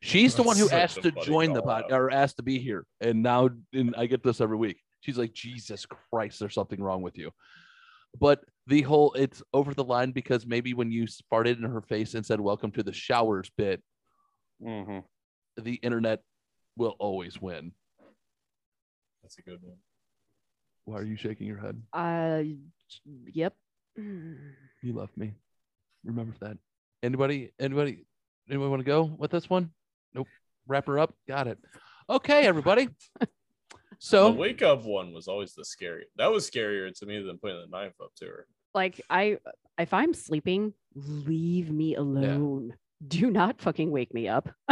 She's 0.00 0.34
the 0.34 0.42
one 0.42 0.56
who 0.56 0.68
asked 0.70 1.02
to 1.02 1.10
join 1.10 1.52
the 1.52 1.62
call 1.62 1.82
pod 1.82 1.92
or 1.92 2.10
asked 2.10 2.36
to 2.36 2.42
be 2.42 2.58
here, 2.58 2.86
and 3.00 3.22
now 3.22 3.50
and 3.72 3.94
I 3.96 4.06
get 4.06 4.22
this 4.22 4.40
every 4.40 4.56
week. 4.56 4.80
She's 5.00 5.18
like, 5.18 5.32
Jesus 5.32 5.86
Christ, 5.86 6.40
there's 6.40 6.54
something 6.54 6.80
wrong 6.80 7.02
with 7.02 7.16
you. 7.16 7.30
But 8.18 8.44
the 8.66 8.82
whole 8.82 9.12
it's 9.12 9.42
over 9.52 9.74
the 9.74 9.84
line 9.84 10.12
because 10.12 10.46
maybe 10.46 10.74
when 10.74 10.90
you 10.90 11.06
farted 11.32 11.58
in 11.58 11.64
her 11.64 11.82
face 11.82 12.14
and 12.14 12.24
said 12.24 12.40
"Welcome 12.40 12.70
to 12.72 12.82
the 12.82 12.92
showers" 12.92 13.50
bit, 13.56 13.82
hmm 14.62 14.98
the 15.56 15.74
internet 15.74 16.20
will 16.76 16.94
always 16.98 17.40
win. 17.40 17.72
That's 19.22 19.38
a 19.38 19.42
good 19.42 19.60
one. 19.62 19.78
Why 20.84 20.98
are 20.98 21.04
you 21.04 21.16
shaking 21.16 21.46
your 21.46 21.58
head? 21.58 21.82
Uh, 21.92 22.42
yep. 23.32 23.54
You 23.96 24.92
love 24.92 25.10
me. 25.16 25.34
Remember 26.04 26.34
that. 26.40 26.58
Anybody? 27.02 27.52
Anybody? 27.58 28.04
Anyone 28.48 28.70
want 28.70 28.80
to 28.80 28.86
go 28.86 29.02
with 29.02 29.30
this 29.30 29.50
one? 29.50 29.70
Nope. 30.16 30.28
Wrap 30.66 30.86
her 30.86 30.98
up. 30.98 31.14
Got 31.28 31.46
it. 31.48 31.58
Okay, 32.10 32.46
everybody. 32.46 32.88
So 33.98 34.30
the 34.30 34.36
wake 34.36 34.60
up 34.60 34.84
one 34.84 35.14
was 35.14 35.26
always 35.26 35.54
the 35.54 35.64
scary. 35.64 36.04
That 36.16 36.26
was 36.30 36.50
scarier 36.50 36.92
to 36.98 37.06
me 37.06 37.22
than 37.22 37.38
putting 37.38 37.58
the 37.62 37.66
knife 37.66 37.94
up 38.02 38.10
to 38.16 38.26
her. 38.26 38.46
Like 38.74 39.00
I, 39.08 39.38
if 39.78 39.94
I'm 39.94 40.12
sleeping, 40.12 40.74
leave 40.94 41.70
me 41.70 41.94
alone. 41.94 42.74
Do 43.08 43.30
not 43.30 43.58
fucking 43.62 43.90
wake 43.90 44.12
me 44.12 44.28
up. 44.28 44.50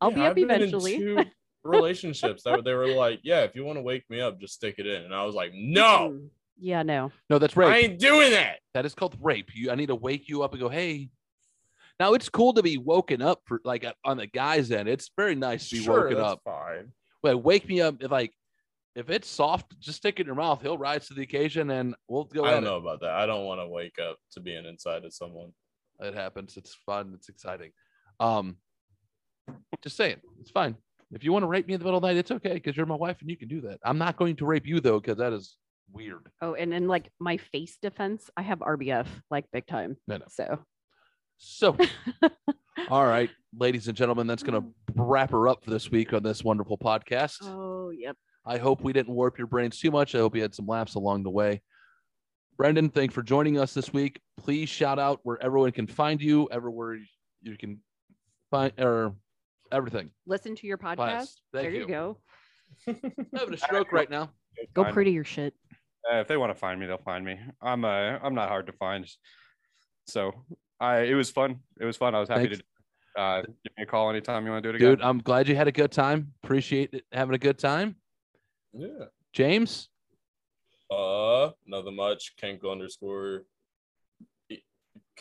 I'll 0.00 0.10
be 0.10 0.22
Yeah, 0.22 0.24
up 0.24 0.30
I've 0.30 0.34
been 0.34 0.50
in 0.50 0.56
eventually. 0.62 0.98
two 0.98 1.24
relationships 1.62 2.42
that 2.42 2.64
they 2.64 2.74
were 2.74 2.88
like, 2.88 3.20
"Yeah, 3.22 3.42
if 3.42 3.54
you 3.54 3.64
want 3.64 3.78
to 3.78 3.82
wake 3.82 4.10
me 4.10 4.20
up, 4.20 4.40
just 4.40 4.54
stick 4.54 4.74
it 4.78 4.88
in," 4.88 5.02
and 5.02 5.14
I 5.14 5.24
was 5.24 5.36
like, 5.36 5.52
"No, 5.54 6.18
Yeah, 6.58 6.82
no. 6.82 7.12
no, 7.30 7.38
that's 7.38 7.56
rape. 7.56 7.68
I 7.72 7.78
ain't 7.78 8.00
doing 8.00 8.32
that." 8.32 8.58
That 8.74 8.84
is 8.86 8.94
called 8.96 9.16
rape. 9.20 9.50
You, 9.54 9.70
I 9.70 9.76
need 9.76 9.86
to 9.86 9.94
wake 9.94 10.28
you 10.28 10.42
up 10.42 10.50
and 10.52 10.60
go, 10.60 10.68
hey. 10.68 11.10
Now 12.00 12.14
it's 12.14 12.28
cool 12.28 12.52
to 12.54 12.62
be 12.62 12.78
woken 12.78 13.22
up 13.22 13.40
for 13.44 13.60
like 13.64 13.84
on 14.04 14.16
the 14.16 14.26
guy's 14.26 14.70
end. 14.70 14.88
It's 14.88 15.10
very 15.16 15.34
nice 15.34 15.68
to 15.68 15.76
be 15.76 15.82
Sure, 15.82 16.02
woken 16.04 16.16
that's 16.18 16.32
up. 16.32 16.40
Fine. 16.44 16.92
But 17.22 17.38
wake 17.38 17.68
me 17.68 17.80
up 17.80 18.02
if 18.02 18.10
like 18.10 18.32
if 18.94 19.08
it's 19.08 19.28
soft, 19.28 19.78
just 19.80 19.98
stick 19.98 20.18
it 20.18 20.22
in 20.22 20.26
your 20.26 20.34
mouth. 20.36 20.60
He'll 20.60 20.76
rise 20.76 21.08
to 21.08 21.14
the 21.14 21.22
occasion, 21.22 21.70
and 21.70 21.94
we'll 22.08 22.24
go. 22.24 22.44
I 22.44 22.50
don't 22.50 22.62
it. 22.64 22.66
know 22.66 22.76
about 22.76 23.00
that. 23.00 23.10
I 23.12 23.24
don't 23.26 23.46
want 23.46 23.60
to 23.60 23.66
wake 23.68 23.98
up 23.98 24.18
to 24.32 24.40
being 24.40 24.66
inside 24.66 25.04
of 25.04 25.14
someone. 25.14 25.52
It 26.00 26.14
happens. 26.14 26.56
It's 26.56 26.74
fun. 26.74 27.12
It's 27.14 27.28
exciting. 27.28 27.70
Um, 28.20 28.56
just 29.82 29.96
saying, 29.96 30.16
it's 30.40 30.50
fine. 30.50 30.76
If 31.10 31.24
you 31.24 31.32
want 31.32 31.42
to 31.42 31.46
rape 31.46 31.66
me 31.66 31.74
in 31.74 31.80
the 31.80 31.84
middle 31.84 31.98
of 31.98 32.02
the 32.02 32.08
night, 32.08 32.16
it's 32.16 32.30
okay 32.30 32.54
because 32.54 32.76
you're 32.76 32.86
my 32.86 32.94
wife 32.94 33.18
and 33.20 33.30
you 33.30 33.36
can 33.36 33.48
do 33.48 33.60
that. 33.62 33.78
I'm 33.84 33.98
not 33.98 34.16
going 34.16 34.36
to 34.36 34.46
rape 34.46 34.66
you 34.66 34.80
though 34.80 34.98
because 35.00 35.18
that 35.18 35.32
is 35.32 35.56
weird. 35.92 36.28
Oh, 36.40 36.54
and 36.54 36.72
then 36.72 36.88
like 36.88 37.10
my 37.20 37.36
face 37.36 37.76
defense, 37.80 38.30
I 38.36 38.42
have 38.42 38.60
RBF 38.60 39.06
like 39.30 39.44
big 39.52 39.66
time. 39.66 39.96
No, 40.08 40.18
no. 40.18 40.24
So 40.28 40.58
So, 41.44 41.76
all 42.88 43.04
right, 43.04 43.28
ladies 43.58 43.88
and 43.88 43.96
gentlemen, 43.96 44.28
that's 44.28 44.44
going 44.44 44.62
to 44.62 44.68
wrap 44.94 45.32
her 45.32 45.48
up 45.48 45.64
for 45.64 45.70
this 45.70 45.90
week 45.90 46.12
on 46.12 46.22
this 46.22 46.44
wonderful 46.44 46.78
podcast. 46.78 47.38
Oh, 47.42 47.90
yep. 47.90 48.16
I 48.46 48.58
hope 48.58 48.80
we 48.80 48.92
didn't 48.92 49.12
warp 49.12 49.38
your 49.38 49.48
brains 49.48 49.80
too 49.80 49.90
much. 49.90 50.14
I 50.14 50.18
hope 50.18 50.36
you 50.36 50.42
had 50.42 50.54
some 50.54 50.68
laughs 50.68 50.94
along 50.94 51.24
the 51.24 51.30
way. 51.30 51.60
Brendan, 52.56 52.90
thanks 52.90 53.12
for 53.12 53.24
joining 53.24 53.58
us 53.58 53.74
this 53.74 53.92
week. 53.92 54.20
Please 54.36 54.68
shout 54.68 55.00
out 55.00 55.18
where 55.24 55.42
everyone 55.42 55.72
can 55.72 55.88
find 55.88 56.22
you, 56.22 56.48
everywhere 56.52 56.98
you 57.42 57.58
can 57.58 57.80
find 58.52 58.72
or 58.78 59.16
everything. 59.72 60.10
Listen 60.26 60.54
to 60.54 60.66
your 60.68 60.78
podcast. 60.78 61.32
Thank 61.52 61.64
there 61.64 61.70
you, 61.70 61.80
you. 61.80 61.86
go. 61.88 62.18
I'm 62.86 63.00
having 63.36 63.54
a 63.54 63.58
stroke 63.58 63.90
right 63.90 64.08
now. 64.08 64.30
Go 64.74 64.84
pretty 64.84 65.10
your 65.10 65.24
shit. 65.24 65.54
Uh, 66.08 66.18
if 66.18 66.28
they 66.28 66.36
want 66.36 66.50
to 66.54 66.58
find 66.58 66.78
me, 66.78 66.86
they'll 66.86 66.98
find 66.98 67.24
me. 67.24 67.36
I'm 67.60 67.84
uh, 67.84 68.18
I'm 68.22 68.34
not 68.36 68.48
hard 68.48 68.66
to 68.68 68.72
find. 68.74 69.08
So 70.06 70.32
I 70.82 71.02
it 71.02 71.14
was 71.14 71.30
fun. 71.30 71.60
It 71.80 71.84
was 71.84 71.96
fun. 71.96 72.14
I 72.14 72.20
was 72.20 72.28
happy 72.28 72.48
Thanks. 72.48 72.58
to 73.16 73.20
uh, 73.22 73.42
give 73.42 73.72
me 73.76 73.84
a 73.84 73.86
call 73.86 74.10
anytime 74.10 74.44
you 74.44 74.50
want 74.50 74.64
to 74.64 74.68
do 74.70 74.74
it 74.74 74.76
again. 74.76 74.90
Dude, 74.90 75.02
I'm 75.02 75.18
glad 75.18 75.48
you 75.48 75.54
had 75.54 75.68
a 75.68 75.72
good 75.72 75.92
time. 75.92 76.32
Appreciate 76.42 76.92
it, 76.92 77.04
having 77.12 77.34
a 77.34 77.38
good 77.38 77.58
time. 77.58 77.94
Yeah. 78.72 79.06
James, 79.32 79.88
Uh, 80.90 81.50
nothing 81.66 81.94
much. 81.96 82.34
Kenko 82.42 82.72
underscore. 82.72 83.44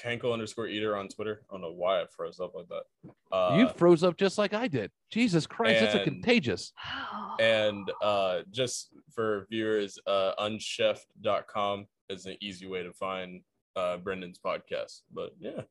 Kenko 0.01 0.33
underscore 0.33 0.67
eater 0.67 0.97
on 0.97 1.07
Twitter. 1.09 1.43
I 1.49 1.53
don't 1.53 1.61
know 1.61 1.73
why 1.73 2.01
I 2.01 2.05
froze 2.07 2.39
up 2.39 2.55
like 2.55 2.67
that. 2.69 3.11
Uh, 3.31 3.57
you 3.57 3.69
froze 3.69 4.03
up 4.03 4.17
just 4.17 4.38
like 4.38 4.53
I 4.53 4.67
did. 4.67 4.89
Jesus 5.11 5.45
Christ, 5.45 5.81
that's 5.81 5.95
a 5.95 6.03
contagious. 6.03 6.73
and 7.39 7.91
uh, 8.01 8.39
just 8.49 8.89
for 9.13 9.45
viewers, 9.51 9.99
uh, 10.07 10.31
unchef.com 10.39 11.85
is 12.09 12.25
an 12.25 12.35
easy 12.41 12.67
way 12.67 12.83
to 12.83 12.91
find 12.93 13.41
uh, 13.76 13.98
Brendan's 13.98 14.39
podcast. 14.39 15.02
But 15.14 15.31
yeah. 15.39 15.61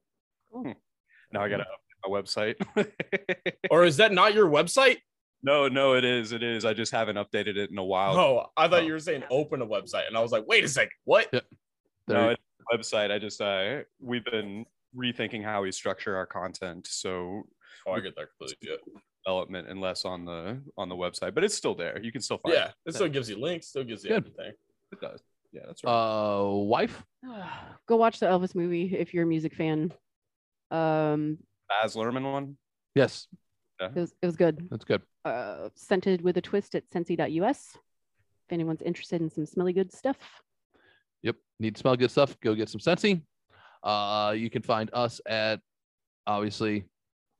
now 1.33 1.43
I 1.43 1.49
gotta 1.49 1.65
update 1.65 2.09
my 2.09 2.21
website. 2.21 2.57
Or 3.71 3.85
is 3.85 3.97
that 3.99 4.13
not 4.13 4.35
your 4.35 4.49
website? 4.49 4.99
no, 5.43 5.69
no, 5.69 5.95
it 5.95 6.05
is. 6.05 6.33
It 6.33 6.43
is. 6.43 6.65
I 6.65 6.75
just 6.75 6.93
haven't 6.93 7.17
updated 7.17 7.57
it 7.57 7.71
in 7.71 7.79
a 7.79 7.85
while. 7.85 8.19
Oh, 8.19 8.47
I 8.57 8.69
thought 8.69 8.83
Oh. 8.83 8.87
you 8.87 8.93
were 8.93 8.99
saying 8.99 9.25
open 9.31 9.63
a 9.63 9.67
website, 9.67 10.07
and 10.07 10.17
I 10.17 10.21
was 10.21 10.33
like, 10.33 10.45
wait 10.47 10.65
a 10.65 10.69
second, 10.69 10.93
what? 11.05 11.29
Yeah. 11.33 11.41
no, 12.09 12.29
it's 12.31 12.43
a 12.73 12.77
website. 12.77 13.11
I 13.11 13.19
just 13.19 13.41
uh, 13.41 13.81
we've 14.01 14.25
been 14.25 14.67
rethinking 14.97 15.45
how 15.45 15.63
we 15.63 15.73
structure 15.73 16.17
our 16.17 16.27
content. 16.27 16.87
So 16.89 17.45
Oh, 17.87 17.93
I 17.93 18.01
get 18.01 18.15
that 18.17 18.27
completely. 18.37 18.69
Yeah, 18.71 18.77
development 19.25 19.69
and 19.69 19.81
less 19.81 20.05
on 20.05 20.25
the 20.25 20.61
on 20.77 20.89
the 20.89 20.97
website, 20.97 21.35
but 21.35 21.45
it's 21.45 21.55
still 21.55 21.75
there. 21.75 22.01
You 22.03 22.13
can 22.13 22.21
still 22.21 22.39
find 22.39 22.55
yeah. 22.55 22.67
it. 22.69 22.75
It 22.87 22.95
still 22.95 23.09
gives 23.09 23.31
you 23.31 23.39
links, 23.41 23.69
still 23.69 23.85
gives 23.85 24.03
you 24.05 24.11
Good. 24.11 24.27
everything. 24.27 24.53
It 24.93 25.01
does. 25.01 25.21
Yeah, 25.53 25.63
that's 25.67 25.83
right. 25.85 25.91
uh, 25.93 26.49
wife. 26.49 27.03
Go 27.87 27.97
watch 27.97 28.21
the 28.21 28.27
Elvis 28.27 28.55
movie 28.55 28.95
if 28.97 29.13
you're 29.13 29.25
a 29.25 29.27
music 29.27 29.55
fan. 29.55 29.93
Um, 30.71 31.39
Baz 31.69 31.95
Luhrmann 31.97 32.31
one. 32.33 32.57
Yes, 32.95 33.27
it 33.81 33.95
was 33.95 34.15
it 34.23 34.27
was 34.27 34.37
good. 34.37 34.69
that's 34.71 34.85
good. 34.85 35.03
Uh, 35.25 35.69
scented 35.75 36.23
with 36.23 36.37
a 36.37 36.41
twist 36.41 36.75
at 36.75 36.89
Scentsy.us. 36.91 37.71
If 37.75 38.53
anyone's 38.53 38.83
interested 38.83 39.21
in 39.21 39.31
some 39.31 39.47
smelly 39.47 39.73
good 39.73 39.93
stuff. 39.93 40.17
Yep. 41.23 41.37
Need 41.59 41.75
to 41.77 41.81
smell 41.81 41.97
good 41.97 42.11
stuff. 42.11 42.37
Go 42.41 42.55
get 42.55 42.69
some 42.69 42.81
Scentsy. 42.81 43.23
Uh, 43.83 44.35
you 44.37 44.51
can 44.51 44.63
find 44.63 44.91
us 44.93 45.21
at 45.27 45.61
obviously 46.27 46.85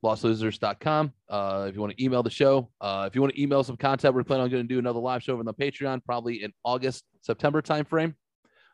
lostlosers.com. 0.03 1.13
Uh, 1.29 1.65
if 1.69 1.75
you 1.75 1.81
want 1.81 1.95
to 1.95 2.03
email 2.03 2.23
the 2.23 2.29
show, 2.29 2.69
uh, 2.81 3.05
if 3.07 3.15
you 3.15 3.21
want 3.21 3.33
to 3.33 3.41
email 3.41 3.63
some 3.63 3.77
content, 3.77 4.13
we're 4.15 4.23
planning 4.23 4.43
on 4.45 4.49
going 4.49 4.67
to 4.67 4.73
do 4.73 4.79
another 4.79 4.99
live 4.99 5.21
show 5.23 5.33
over 5.33 5.41
on 5.41 5.45
the 5.45 5.53
Patreon 5.53 6.03
probably 6.03 6.43
in 6.43 6.51
August, 6.63 7.05
September 7.21 7.61
timeframe. 7.61 8.13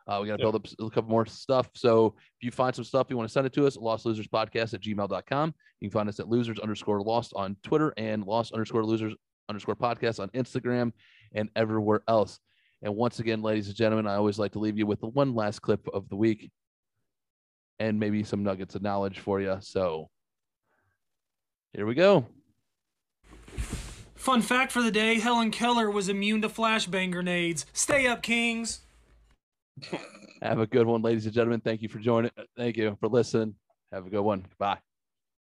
Uh, 0.07 0.19
we 0.21 0.27
got 0.29 0.37
to 0.37 0.43
Yep. 0.43 0.53
build 0.53 0.55
up 0.55 0.67
a 0.79 0.89
couple 0.89 1.09
more 1.09 1.25
stuff. 1.25 1.69
So 1.75 2.15
if 2.39 2.43
you 2.45 2.51
find 2.51 2.73
some 2.73 2.85
stuff 2.85 3.07
you 3.09 3.17
want 3.17 3.27
to 3.27 3.33
send 3.33 3.45
it 3.45 3.51
to 3.53 3.67
us, 3.67 3.75
lostloserspodcast 3.75 4.73
at 4.73 4.81
gmail.com. 4.81 5.53
You 5.81 5.89
can 5.89 5.93
find 5.93 6.07
us 6.07 6.19
at 6.21 6.29
losers 6.29 6.59
underscore 6.59 7.01
lost 7.01 7.33
on 7.35 7.57
Twitter 7.61 7.93
and 7.97 8.23
lost 8.23 8.53
underscore 8.53 8.85
losers 8.85 9.13
underscore 9.49 9.75
podcast 9.75 10.21
on 10.21 10.29
Instagram 10.29 10.93
and 11.35 11.49
everywhere 11.57 12.03
else. 12.07 12.39
And 12.83 12.95
once 12.95 13.19
again, 13.19 13.41
ladies 13.41 13.67
and 13.67 13.75
gentlemen, 13.75 14.07
I 14.07 14.15
always 14.15 14.39
like 14.39 14.53
to 14.53 14.59
leave 14.59 14.77
you 14.77 14.85
with 14.85 15.01
the 15.01 15.07
one 15.07 15.35
last 15.35 15.59
clip 15.61 15.85
of 15.93 16.07
the 16.07 16.15
week 16.15 16.51
and 17.79 17.99
maybe 17.99 18.23
some 18.23 18.43
nuggets 18.43 18.75
of 18.75 18.81
knowledge 18.81 19.19
for 19.19 19.41
you. 19.41 19.57
So 19.59 20.09
here 21.77 21.85
we 21.85 21.93
go. 21.93 22.25
Fun 24.15 24.41
fact 24.41 24.73
for 24.73 24.81
the 24.81 24.91
day 24.91 25.19
Helen 25.19 25.51
Keller 25.51 25.89
was 25.89 26.09
immune 26.09 26.41
to 26.41 26.49
flashbang 26.49 27.13
grenades. 27.13 27.65
Stay 27.71 28.07
up, 28.07 28.21
Kings. 28.21 28.81
Have 30.41 30.59
a 30.59 30.67
good 30.67 30.87
one, 30.87 31.01
ladies 31.01 31.25
and 31.25 31.33
gentlemen. 31.33 31.61
Thank 31.61 31.81
you 31.81 31.87
for 31.87 31.99
joining. 31.99 32.31
Thank 32.57 32.75
you 32.75 32.97
for 32.99 33.07
listening. 33.07 33.53
Have 33.93 34.05
a 34.05 34.09
good 34.09 34.21
one. 34.21 34.45
Bye. 34.57 34.79